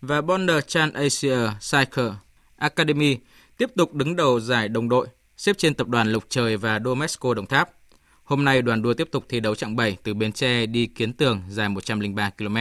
và 0.00 0.20
Bonner 0.20 0.66
Chan 0.66 0.92
Asia 0.92 1.38
Cycle 1.60 2.10
Academy 2.56 3.16
tiếp 3.58 3.70
tục 3.76 3.94
đứng 3.94 4.16
đầu 4.16 4.40
giải 4.40 4.68
đồng 4.68 4.88
đội, 4.88 5.06
xếp 5.36 5.58
trên 5.58 5.74
tập 5.74 5.88
đoàn 5.88 6.12
Lục 6.12 6.24
Trời 6.28 6.56
và 6.56 6.80
Domesco 6.84 7.34
Đồng 7.34 7.46
Tháp. 7.46 7.70
Hôm 8.24 8.44
nay 8.44 8.62
đoàn 8.62 8.82
đua 8.82 8.94
tiếp 8.94 9.08
tục 9.12 9.24
thi 9.28 9.40
đấu 9.40 9.54
chặng 9.54 9.76
7 9.76 9.96
từ 10.02 10.14
Bến 10.14 10.32
Tre 10.32 10.66
đi 10.66 10.86
Kiến 10.86 11.12
Tường 11.12 11.42
dài 11.48 11.68
103 11.68 12.30
km. 12.30 12.56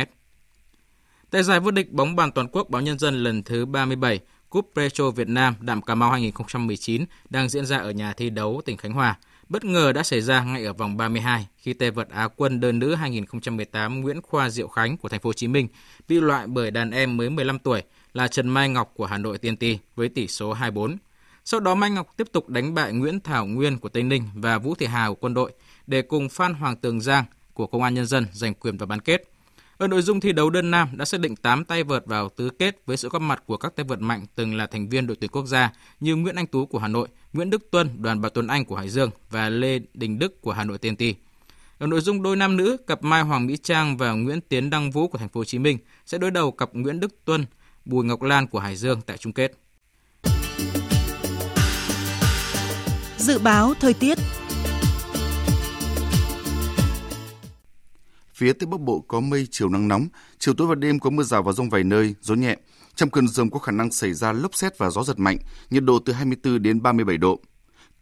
Tại 1.30 1.44
giải 1.44 1.60
vô 1.60 1.72
địch 1.72 1.91
bóng 1.91 2.16
bàn 2.16 2.32
toàn 2.32 2.48
quốc 2.48 2.70
báo 2.70 2.82
Nhân 2.82 3.00
dân 3.00 3.24
lần 3.24 3.44
thứ 3.44 3.66
37, 3.66 4.20
Cúp 4.50 4.72
Petro 4.76 5.12
Việt 5.12 5.28
Nam 5.28 5.56
Đạm 5.62 5.82
Cà 5.82 5.96
Mau 5.96 6.12
2019 6.12 7.06
đang 7.30 7.50
diễn 7.50 7.66
ra 7.66 7.78
ở 7.78 7.91
nhà 7.91 8.14
thi 8.14 8.30
đấu 8.30 8.62
tỉnh 8.66 8.78
Khánh 8.78 8.94
Hòa. 8.94 9.18
Bất 9.50 9.66
ngờ 9.66 9.91
đã 9.91 10.04
xảy 10.04 10.22
ra 10.22 10.44
ngay 10.44 10.66
ở 10.66 10.74
vòng 10.74 10.98
32 10.98 11.48
khi 11.58 11.74
tay 11.74 11.91
vợt 11.91 12.10
Á 12.10 12.28
quân 12.36 12.60
đơn 12.60 12.80
nữ 12.80 12.96
2018 12.96 14.02
Nguyễn 14.02 14.22
Khoa 14.22 14.50
Diệu 14.50 14.68
Khánh 14.68 14.98
của 14.98 15.10
thành 15.10 15.20
phố 15.20 15.28
Hồ 15.30 15.34
Chí 15.34 15.48
Minh 15.48 15.68
bị 16.08 16.22
loại 16.22 16.48
bởi 16.48 16.72
đàn 16.72 16.91
em 16.91 17.18
mới 17.18 17.30
15 17.30 17.60
tuổi 17.60 17.84
là 18.14 18.28
Trần 18.28 18.49
Mai 18.49 18.70
Ngọc 18.70 18.91
của 18.95 19.05
Hà 19.05 19.18
Nội 19.18 19.38
TNT 19.38 19.64
với 19.95 20.09
tỷ 20.09 20.28
số 20.28 20.53
2-4. 20.53 20.95
Sau 21.45 21.59
đó 21.59 21.76
Mai 21.76 21.89
Ngọc 21.89 22.07
tiếp 22.18 22.28
tục 22.32 22.49
đánh 22.49 22.74
bại 22.74 22.93
Nguyễn 22.93 23.20
Thảo 23.20 23.45
Nguyên 23.45 23.80
của 23.80 23.89
Tây 23.89 24.03
Ninh 24.03 24.24
và 24.36 24.57
Vũ 24.57 24.76
Thị 24.76 24.86
Hà 24.86 25.09
của 25.09 25.16
quân 25.16 25.34
đội 25.34 25.51
để 25.88 26.01
cùng 26.01 26.30
Phan 26.30 26.53
Hoàng 26.53 26.76
Tường 26.76 27.01
Giang 27.01 27.26
của 27.53 27.68
Công 27.68 27.84
an 27.84 27.93
Nhân 27.93 28.05
dân 28.05 28.26
giành 28.34 28.53
quyền 28.53 28.78
vào 28.78 28.88
bán 28.88 28.99
kết. 28.99 29.30
Ở 29.78 29.88
nội 29.88 30.01
dung 30.01 30.20
thi 30.20 30.32
đấu 30.32 30.49
đơn 30.49 30.72
nam 30.72 30.89
đã 30.97 31.05
xác 31.05 31.20
định 31.20 31.36
8 31.36 31.66
tay 31.66 31.84
vợt 31.84 32.05
vào 32.05 32.30
tứ 32.30 32.49
kết 32.49 32.82
với 32.86 32.97
sự 32.97 33.09
góp 33.09 33.22
mặt 33.22 33.43
của 33.45 33.57
các 33.57 33.76
tay 33.76 33.84
vợt 33.84 33.99
mạnh 33.99 34.26
từng 34.36 34.55
là 34.55 34.68
thành 34.68 34.89
viên 34.89 35.07
đội 35.07 35.18
tuyển 35.20 35.32
quốc 35.32 35.45
gia 35.45 35.72
như 35.99 36.16
Nguyễn 36.16 36.36
Anh 36.36 36.47
Tú 36.47 36.66
của 36.66 36.80
Hà 36.80 36.88
Nội, 36.88 37.07
Nguyễn 37.34 37.49
Đức 37.49 37.72
Tuân, 37.72 37.89
Đoàn 38.01 38.22
Bảo 38.22 38.30
Tuấn 38.30 38.47
Anh 38.47 38.66
của 38.66 38.76
Hải 38.76 38.89
Dương 38.89 39.11
và 39.30 39.49
Lê 39.49 39.80
Đình 39.93 40.20
Đức 40.20 40.41
của 40.41 40.51
Hà 40.51 40.64
Nội 40.64 40.78
TNT. 40.78 41.03
Ở 41.78 41.88
nội 41.88 42.01
dung 42.01 42.24
đôi 42.24 42.36
nam 42.36 42.57
nữ, 42.57 42.78
cặp 42.88 43.03
Mai 43.03 43.22
Hoàng 43.22 43.47
Mỹ 43.47 43.57
Trang 43.64 43.97
và 43.97 44.11
Nguyễn 44.11 44.41
Tiến 44.41 44.70
Đăng 44.70 44.91
Vũ 44.91 45.07
của 45.07 45.18
thành 45.18 45.30
phố 45.30 45.39
Hồ 45.39 45.45
Chí 45.45 45.59
Minh 45.59 45.78
sẽ 46.05 46.18
đối 46.18 46.32
đầu 46.32 46.51
cặp 46.51 46.70
Nguyễn 46.74 46.99
Đức 46.99 47.26
Tuân, 47.26 47.45
Bùi 47.86 48.06
Ngọc 48.06 48.22
Lan 48.22 48.48
của 48.48 48.60
Hải 48.60 48.76
Dương 48.76 49.02
tại 49.02 49.18
chung 49.18 49.34
kết. 49.34 49.52
Dự 53.18 53.40
báo 53.40 53.74
thời 53.80 53.94
tiết 53.94 54.18
Phía 58.34 58.54
Tây 58.54 58.68
Bắc 58.68 58.80
Bộ 58.80 59.00
có 59.08 59.20
mây, 59.20 59.48
chiều 59.52 59.70
nắng 59.70 59.88
nóng, 59.88 60.08
chiều 60.40 60.54
tối 60.54 60.68
và 60.68 60.76
đêm 60.76 61.00
có 61.00 61.10
mưa 61.10 61.24
rào 61.24 61.44
và 61.44 61.52
rông 61.52 61.70
vài 61.70 61.84
nơi, 61.84 62.16
gió 62.22 62.36
nhẹ. 62.36 62.58
Trong 62.96 63.10
cơn 63.10 63.28
rông 63.28 63.50
có 63.50 63.60
khả 63.60 63.72
năng 63.72 63.92
xảy 63.92 64.14
ra 64.14 64.32
lốc 64.32 64.56
xét 64.56 64.78
và 64.78 64.90
gió 64.90 65.04
giật 65.04 65.20
mạnh, 65.20 65.38
nhiệt 65.70 65.84
độ 65.84 66.00
từ 66.00 66.14
24 66.14 66.64
đến 66.64 66.82
37 66.82 67.18
độ. 67.18 67.40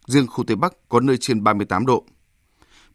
Riêng 0.08 0.28
khu 0.28 0.44
Tây 0.44 0.56
Bắc 0.56 0.74
có 0.90 1.00
nơi 1.00 1.18
trên 1.18 1.44
38 1.44 1.86
độ. 1.86 2.06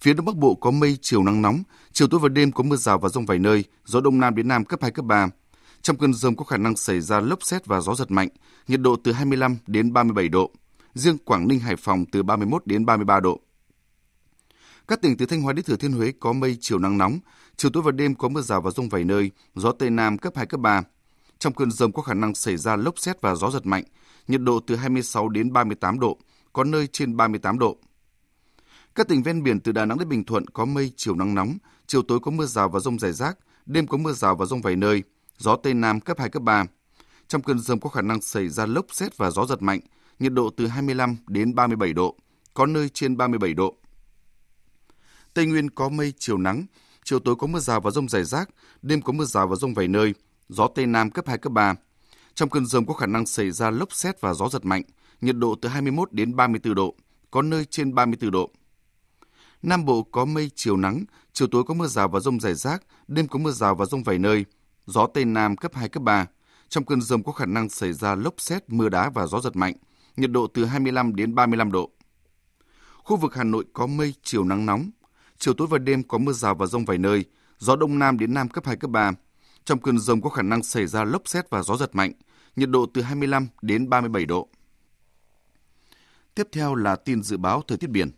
Phía 0.00 0.14
Đông 0.14 0.26
Bắc 0.26 0.36
Bộ 0.36 0.54
có 0.54 0.70
mây, 0.70 0.98
chiều 1.02 1.22
nắng 1.22 1.42
nóng, 1.42 1.62
chiều 1.92 2.08
tối 2.08 2.20
và 2.20 2.28
đêm 2.28 2.52
có 2.52 2.62
mưa 2.62 2.76
rào 2.76 2.98
và 2.98 3.08
rông 3.08 3.26
vài 3.26 3.38
nơi, 3.38 3.64
gió 3.84 4.00
Đông 4.00 4.20
Nam 4.20 4.34
đến 4.34 4.48
Nam 4.48 4.64
cấp 4.64 4.82
2, 4.82 4.90
cấp 4.90 5.04
3. 5.04 5.28
Trong 5.86 5.96
cơn 5.96 6.14
rông 6.14 6.36
có 6.36 6.44
khả 6.44 6.56
năng 6.56 6.76
xảy 6.76 7.00
ra 7.00 7.20
lốc 7.20 7.42
xét 7.42 7.66
và 7.66 7.80
gió 7.80 7.94
giật 7.94 8.10
mạnh, 8.10 8.28
nhiệt 8.68 8.80
độ 8.80 8.96
từ 9.04 9.12
25 9.12 9.56
đến 9.66 9.92
37 9.92 10.28
độ. 10.28 10.50
Riêng 10.94 11.18
Quảng 11.18 11.48
Ninh, 11.48 11.60
Hải 11.60 11.76
Phòng 11.76 12.04
từ 12.12 12.22
31 12.22 12.66
đến 12.66 12.86
33 12.86 13.20
độ. 13.20 13.40
Các 14.88 15.02
tỉnh 15.02 15.16
từ 15.16 15.26
Thanh 15.26 15.42
Hóa 15.42 15.52
đến 15.52 15.64
Thừa 15.64 15.76
Thiên 15.76 15.92
Huế 15.92 16.12
có 16.20 16.32
mây, 16.32 16.56
chiều 16.60 16.78
nắng 16.78 16.98
nóng, 16.98 17.18
chiều 17.56 17.70
tối 17.70 17.82
và 17.82 17.92
đêm 17.92 18.14
có 18.14 18.28
mưa 18.28 18.40
rào 18.40 18.60
và 18.60 18.70
rông 18.70 18.88
vài 18.88 19.04
nơi, 19.04 19.30
gió 19.54 19.72
Tây 19.72 19.90
Nam 19.90 20.18
cấp 20.18 20.32
2, 20.36 20.46
cấp 20.46 20.60
3. 20.60 20.82
Trong 21.38 21.52
cơn 21.52 21.70
rông 21.70 21.92
có 21.92 22.02
khả 22.02 22.14
năng 22.14 22.34
xảy 22.34 22.56
ra 22.56 22.76
lốc 22.76 22.98
xét 22.98 23.20
và 23.20 23.34
gió 23.34 23.50
giật 23.50 23.66
mạnh, 23.66 23.84
nhiệt 24.28 24.40
độ 24.40 24.60
từ 24.66 24.76
26 24.76 25.28
đến 25.28 25.52
38 25.52 26.00
độ, 26.00 26.18
có 26.52 26.64
nơi 26.64 26.86
trên 26.86 27.16
38 27.16 27.58
độ. 27.58 27.76
Các 28.94 29.08
tỉnh 29.08 29.22
ven 29.22 29.42
biển 29.42 29.60
từ 29.60 29.72
Đà 29.72 29.84
Nẵng 29.84 29.98
đến 29.98 30.08
Bình 30.08 30.24
Thuận 30.24 30.46
có 30.46 30.64
mây, 30.64 30.92
chiều 30.96 31.14
nắng 31.14 31.34
nóng, 31.34 31.58
chiều 31.86 32.02
tối 32.02 32.20
có 32.20 32.30
mưa 32.30 32.46
rào 32.46 32.68
và 32.68 32.80
rông 32.80 32.98
rải 32.98 33.12
rác, 33.12 33.38
đêm 33.66 33.86
có 33.86 33.98
mưa 33.98 34.12
rào 34.12 34.36
và 34.36 34.46
rông 34.46 34.62
vài 34.62 34.76
nơi, 34.76 35.02
gió 35.38 35.56
Tây 35.56 35.74
Nam 35.74 36.00
cấp 36.00 36.18
2, 36.18 36.28
cấp 36.28 36.42
3. 36.42 36.64
Trong 37.28 37.42
cơn 37.42 37.58
rông 37.58 37.80
có 37.80 37.90
khả 37.90 38.02
năng 38.02 38.20
xảy 38.20 38.48
ra 38.48 38.66
lốc 38.66 38.86
xét 38.92 39.16
và 39.16 39.30
gió 39.30 39.46
giật 39.46 39.62
mạnh, 39.62 39.80
nhiệt 40.18 40.32
độ 40.32 40.50
từ 40.56 40.66
25 40.66 41.16
đến 41.26 41.54
37 41.54 41.92
độ, 41.92 42.16
có 42.54 42.66
nơi 42.66 42.88
trên 42.88 43.16
37 43.16 43.54
độ. 43.54 43.76
Tây 45.34 45.46
Nguyên 45.46 45.70
có 45.70 45.88
mây, 45.88 46.12
chiều 46.18 46.38
nắng, 46.38 46.66
chiều 47.04 47.18
tối 47.18 47.36
có 47.36 47.46
mưa 47.46 47.58
rào 47.58 47.80
và 47.80 47.90
rông 47.90 48.08
rải 48.08 48.24
rác, 48.24 48.50
đêm 48.82 49.02
có 49.02 49.12
mưa 49.12 49.24
rào 49.24 49.46
và 49.48 49.56
rông 49.56 49.74
vài 49.74 49.88
nơi, 49.88 50.14
gió 50.48 50.68
Tây 50.74 50.86
Nam 50.86 51.10
cấp 51.10 51.28
2, 51.28 51.38
cấp 51.38 51.52
3. 51.52 51.74
Trong 52.34 52.50
cơn 52.50 52.66
rông 52.66 52.86
có 52.86 52.94
khả 52.94 53.06
năng 53.06 53.26
xảy 53.26 53.50
ra 53.50 53.70
lốc 53.70 53.92
xét 53.92 54.20
và 54.20 54.34
gió 54.34 54.48
giật 54.48 54.64
mạnh, 54.64 54.82
nhiệt 55.20 55.36
độ 55.36 55.54
từ 55.62 55.68
21 55.68 56.12
đến 56.12 56.36
34 56.36 56.74
độ, 56.74 56.94
có 57.30 57.42
nơi 57.42 57.64
trên 57.64 57.94
34 57.94 58.30
độ. 58.30 58.50
Nam 59.62 59.84
Bộ 59.84 60.02
có 60.02 60.24
mây, 60.24 60.50
chiều 60.54 60.76
nắng, 60.76 61.04
chiều 61.32 61.48
tối 61.48 61.64
có 61.64 61.74
mưa 61.74 61.86
rào 61.86 62.08
và 62.08 62.20
rông 62.20 62.40
rải 62.40 62.54
rác, 62.54 62.82
đêm 63.08 63.28
có 63.28 63.38
mưa 63.38 63.50
rào 63.50 63.74
và 63.74 63.84
rông 63.86 64.02
vài 64.02 64.18
nơi, 64.18 64.44
gió 64.86 65.06
Tây 65.06 65.24
Nam 65.24 65.56
cấp 65.56 65.74
2, 65.74 65.88
cấp 65.88 66.02
3. 66.02 66.26
Trong 66.68 66.84
cơn 66.84 67.00
rông 67.00 67.22
có 67.22 67.32
khả 67.32 67.46
năng 67.46 67.68
xảy 67.68 67.92
ra 67.92 68.14
lốc 68.14 68.34
xét, 68.38 68.64
mưa 68.68 68.88
đá 68.88 69.10
và 69.10 69.26
gió 69.26 69.40
giật 69.40 69.56
mạnh, 69.56 69.74
nhiệt 70.16 70.30
độ 70.30 70.46
từ 70.46 70.64
25 70.64 71.16
đến 71.16 71.34
35 71.34 71.72
độ. 71.72 71.90
Khu 72.96 73.16
vực 73.16 73.34
Hà 73.34 73.44
Nội 73.44 73.64
có 73.72 73.86
mây, 73.86 74.14
chiều 74.22 74.44
nắng 74.44 74.66
nóng, 74.66 74.90
chiều 75.38 75.54
tối 75.54 75.68
và 75.70 75.78
đêm 75.78 76.02
có 76.02 76.18
mưa 76.18 76.32
rào 76.32 76.54
và 76.54 76.66
rông 76.66 76.84
vài 76.84 76.98
nơi, 76.98 77.24
gió 77.58 77.76
đông 77.76 77.98
nam 77.98 78.18
đến 78.18 78.34
nam 78.34 78.48
cấp 78.48 78.66
2, 78.66 78.76
cấp 78.76 78.90
3. 78.90 79.12
Trong 79.64 79.80
cơn 79.80 79.98
rông 79.98 80.20
có 80.20 80.30
khả 80.30 80.42
năng 80.42 80.62
xảy 80.62 80.86
ra 80.86 81.04
lốc 81.04 81.28
xét 81.28 81.50
và 81.50 81.62
gió 81.62 81.76
giật 81.76 81.94
mạnh, 81.94 82.12
nhiệt 82.56 82.70
độ 82.70 82.86
từ 82.94 83.02
25 83.02 83.48
đến 83.62 83.90
37 83.90 84.26
độ. 84.26 84.48
Tiếp 86.34 86.48
theo 86.52 86.74
là 86.74 86.96
tin 86.96 87.22
dự 87.22 87.36
báo 87.36 87.62
thời 87.68 87.78
tiết 87.78 87.90
biển. 87.90 88.10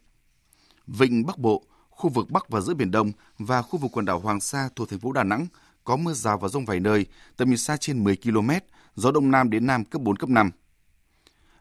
Vịnh 0.86 1.26
Bắc 1.26 1.38
Bộ, 1.38 1.64
khu 1.90 2.10
vực 2.10 2.30
Bắc 2.30 2.48
và 2.48 2.60
giữa 2.60 2.74
Biển 2.74 2.90
Đông 2.90 3.12
và 3.38 3.62
khu 3.62 3.78
vực 3.78 3.90
quần 3.94 4.04
đảo 4.04 4.18
Hoàng 4.18 4.40
Sa 4.40 4.68
thuộc 4.76 4.88
thành 4.88 4.98
phố 4.98 5.12
Đà 5.12 5.24
Nẵng 5.24 5.46
có 5.88 5.96
mưa 5.96 6.12
rào 6.12 6.38
và 6.38 6.48
rông 6.48 6.64
vài 6.64 6.80
nơi, 6.80 7.06
tầm 7.36 7.48
nhìn 7.48 7.58
xa 7.58 7.76
trên 7.76 8.04
10 8.04 8.16
km, 8.16 8.50
gió 8.94 9.10
đông 9.10 9.30
nam 9.30 9.50
đến 9.50 9.66
nam 9.66 9.84
cấp 9.84 10.02
4, 10.02 10.16
cấp 10.16 10.28
5. 10.28 10.50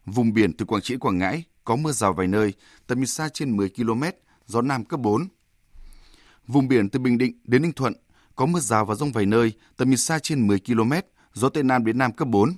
Vùng 0.05 0.33
biển 0.33 0.53
từ 0.53 0.65
Quảng 0.65 0.81
Trị 0.81 0.93
đến 0.93 0.99
Quảng 0.99 1.17
Ngãi 1.17 1.43
có 1.63 1.75
mưa 1.75 1.91
rào 1.91 2.13
vài 2.13 2.27
nơi, 2.27 2.53
tầm 2.87 2.97
nhìn 2.97 3.07
xa 3.07 3.29
trên 3.29 3.57
10 3.57 3.69
km, 3.69 4.03
gió 4.45 4.61
nam 4.61 4.85
cấp 4.85 4.99
4. 4.99 5.27
Vùng 6.47 6.67
biển 6.67 6.89
từ 6.89 6.99
Bình 6.99 7.17
Định 7.17 7.39
đến 7.43 7.61
Ninh 7.61 7.71
Thuận 7.71 7.93
có 8.35 8.45
mưa 8.45 8.59
rào 8.59 8.85
và 8.85 8.95
rông 8.95 9.11
vài 9.11 9.25
nơi, 9.25 9.53
tầm 9.77 9.89
nhìn 9.89 9.97
xa 9.97 10.19
trên 10.19 10.47
10 10.47 10.59
km, 10.59 10.93
gió 11.33 11.49
Tây 11.49 11.63
Nam 11.63 11.85
đến 11.85 11.97
Nam 11.97 12.11
cấp 12.11 12.27
4. 12.27 12.53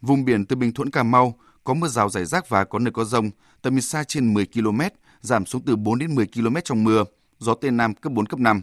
Vùng 0.00 0.24
biển 0.24 0.46
từ 0.46 0.56
Bình 0.56 0.72
Thuận 0.72 0.90
Cà 0.90 1.02
Mau 1.02 1.38
có 1.64 1.74
mưa 1.74 1.88
rào 1.88 2.08
rải 2.08 2.24
rác 2.24 2.48
và 2.48 2.64
có 2.64 2.78
nơi 2.78 2.92
có 2.92 3.04
rông, 3.04 3.30
tầm 3.62 3.74
nhìn 3.74 3.82
xa 3.82 4.04
trên 4.04 4.34
10 4.34 4.46
km, 4.46 4.80
giảm 5.20 5.46
xuống 5.46 5.62
từ 5.66 5.76
4 5.76 5.98
đến 5.98 6.14
10 6.14 6.26
km 6.26 6.56
trong 6.64 6.84
mưa, 6.84 7.04
gió 7.38 7.54
Tây 7.54 7.70
Nam 7.70 7.94
cấp 7.94 8.12
4, 8.12 8.26
cấp 8.26 8.40
5. 8.40 8.62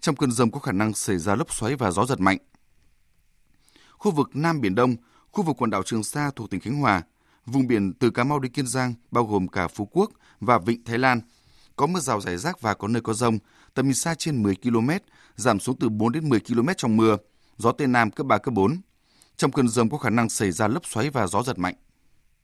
Trong 0.00 0.16
cơn 0.16 0.32
rông 0.32 0.50
có 0.50 0.60
khả 0.60 0.72
năng 0.72 0.94
xảy 0.94 1.18
ra 1.18 1.34
lốc 1.34 1.54
xoáy 1.54 1.76
và 1.76 1.90
gió 1.90 2.06
giật 2.06 2.20
mạnh. 2.20 2.38
Khu 3.92 4.10
vực 4.10 4.30
Nam 4.34 4.60
Biển 4.60 4.74
Đông, 4.74 4.96
khu 5.30 5.44
vực 5.44 5.56
quần 5.58 5.70
đảo 5.70 5.82
Trường 5.82 6.04
Sa 6.04 6.30
thuộc 6.36 6.50
tỉnh 6.50 6.60
Khánh 6.60 6.80
Hòa, 6.80 7.02
vùng 7.46 7.66
biển 7.66 7.92
từ 7.94 8.10
Cà 8.10 8.24
Mau 8.24 8.38
đến 8.38 8.52
Kiên 8.52 8.66
Giang 8.66 8.94
bao 9.10 9.24
gồm 9.24 9.48
cả 9.48 9.68
Phú 9.68 9.88
Quốc 9.92 10.10
và 10.40 10.58
Vịnh 10.58 10.84
Thái 10.84 10.98
Lan, 10.98 11.20
có 11.76 11.86
mưa 11.86 12.00
rào 12.00 12.20
rải 12.20 12.36
rác 12.36 12.60
và 12.60 12.74
có 12.74 12.88
nơi 12.88 13.02
có 13.02 13.14
rông, 13.14 13.38
tầm 13.74 13.86
nhìn 13.86 13.94
xa 13.94 14.14
trên 14.14 14.42
10 14.42 14.56
km, 14.56 14.90
giảm 15.36 15.60
xuống 15.60 15.78
từ 15.78 15.88
4 15.88 16.12
đến 16.12 16.28
10 16.28 16.40
km 16.40 16.68
trong 16.76 16.96
mưa, 16.96 17.16
gió 17.56 17.72
Tây 17.72 17.86
Nam 17.86 18.10
cấp 18.10 18.26
3, 18.26 18.38
cấp 18.38 18.54
4. 18.54 18.80
Trong 19.36 19.52
cơn 19.52 19.68
rông 19.68 19.90
có 19.90 19.98
khả 19.98 20.10
năng 20.10 20.28
xảy 20.28 20.52
ra 20.52 20.68
lốc 20.68 20.86
xoáy 20.86 21.10
và 21.10 21.26
gió 21.26 21.42
giật 21.42 21.58
mạnh. 21.58 21.74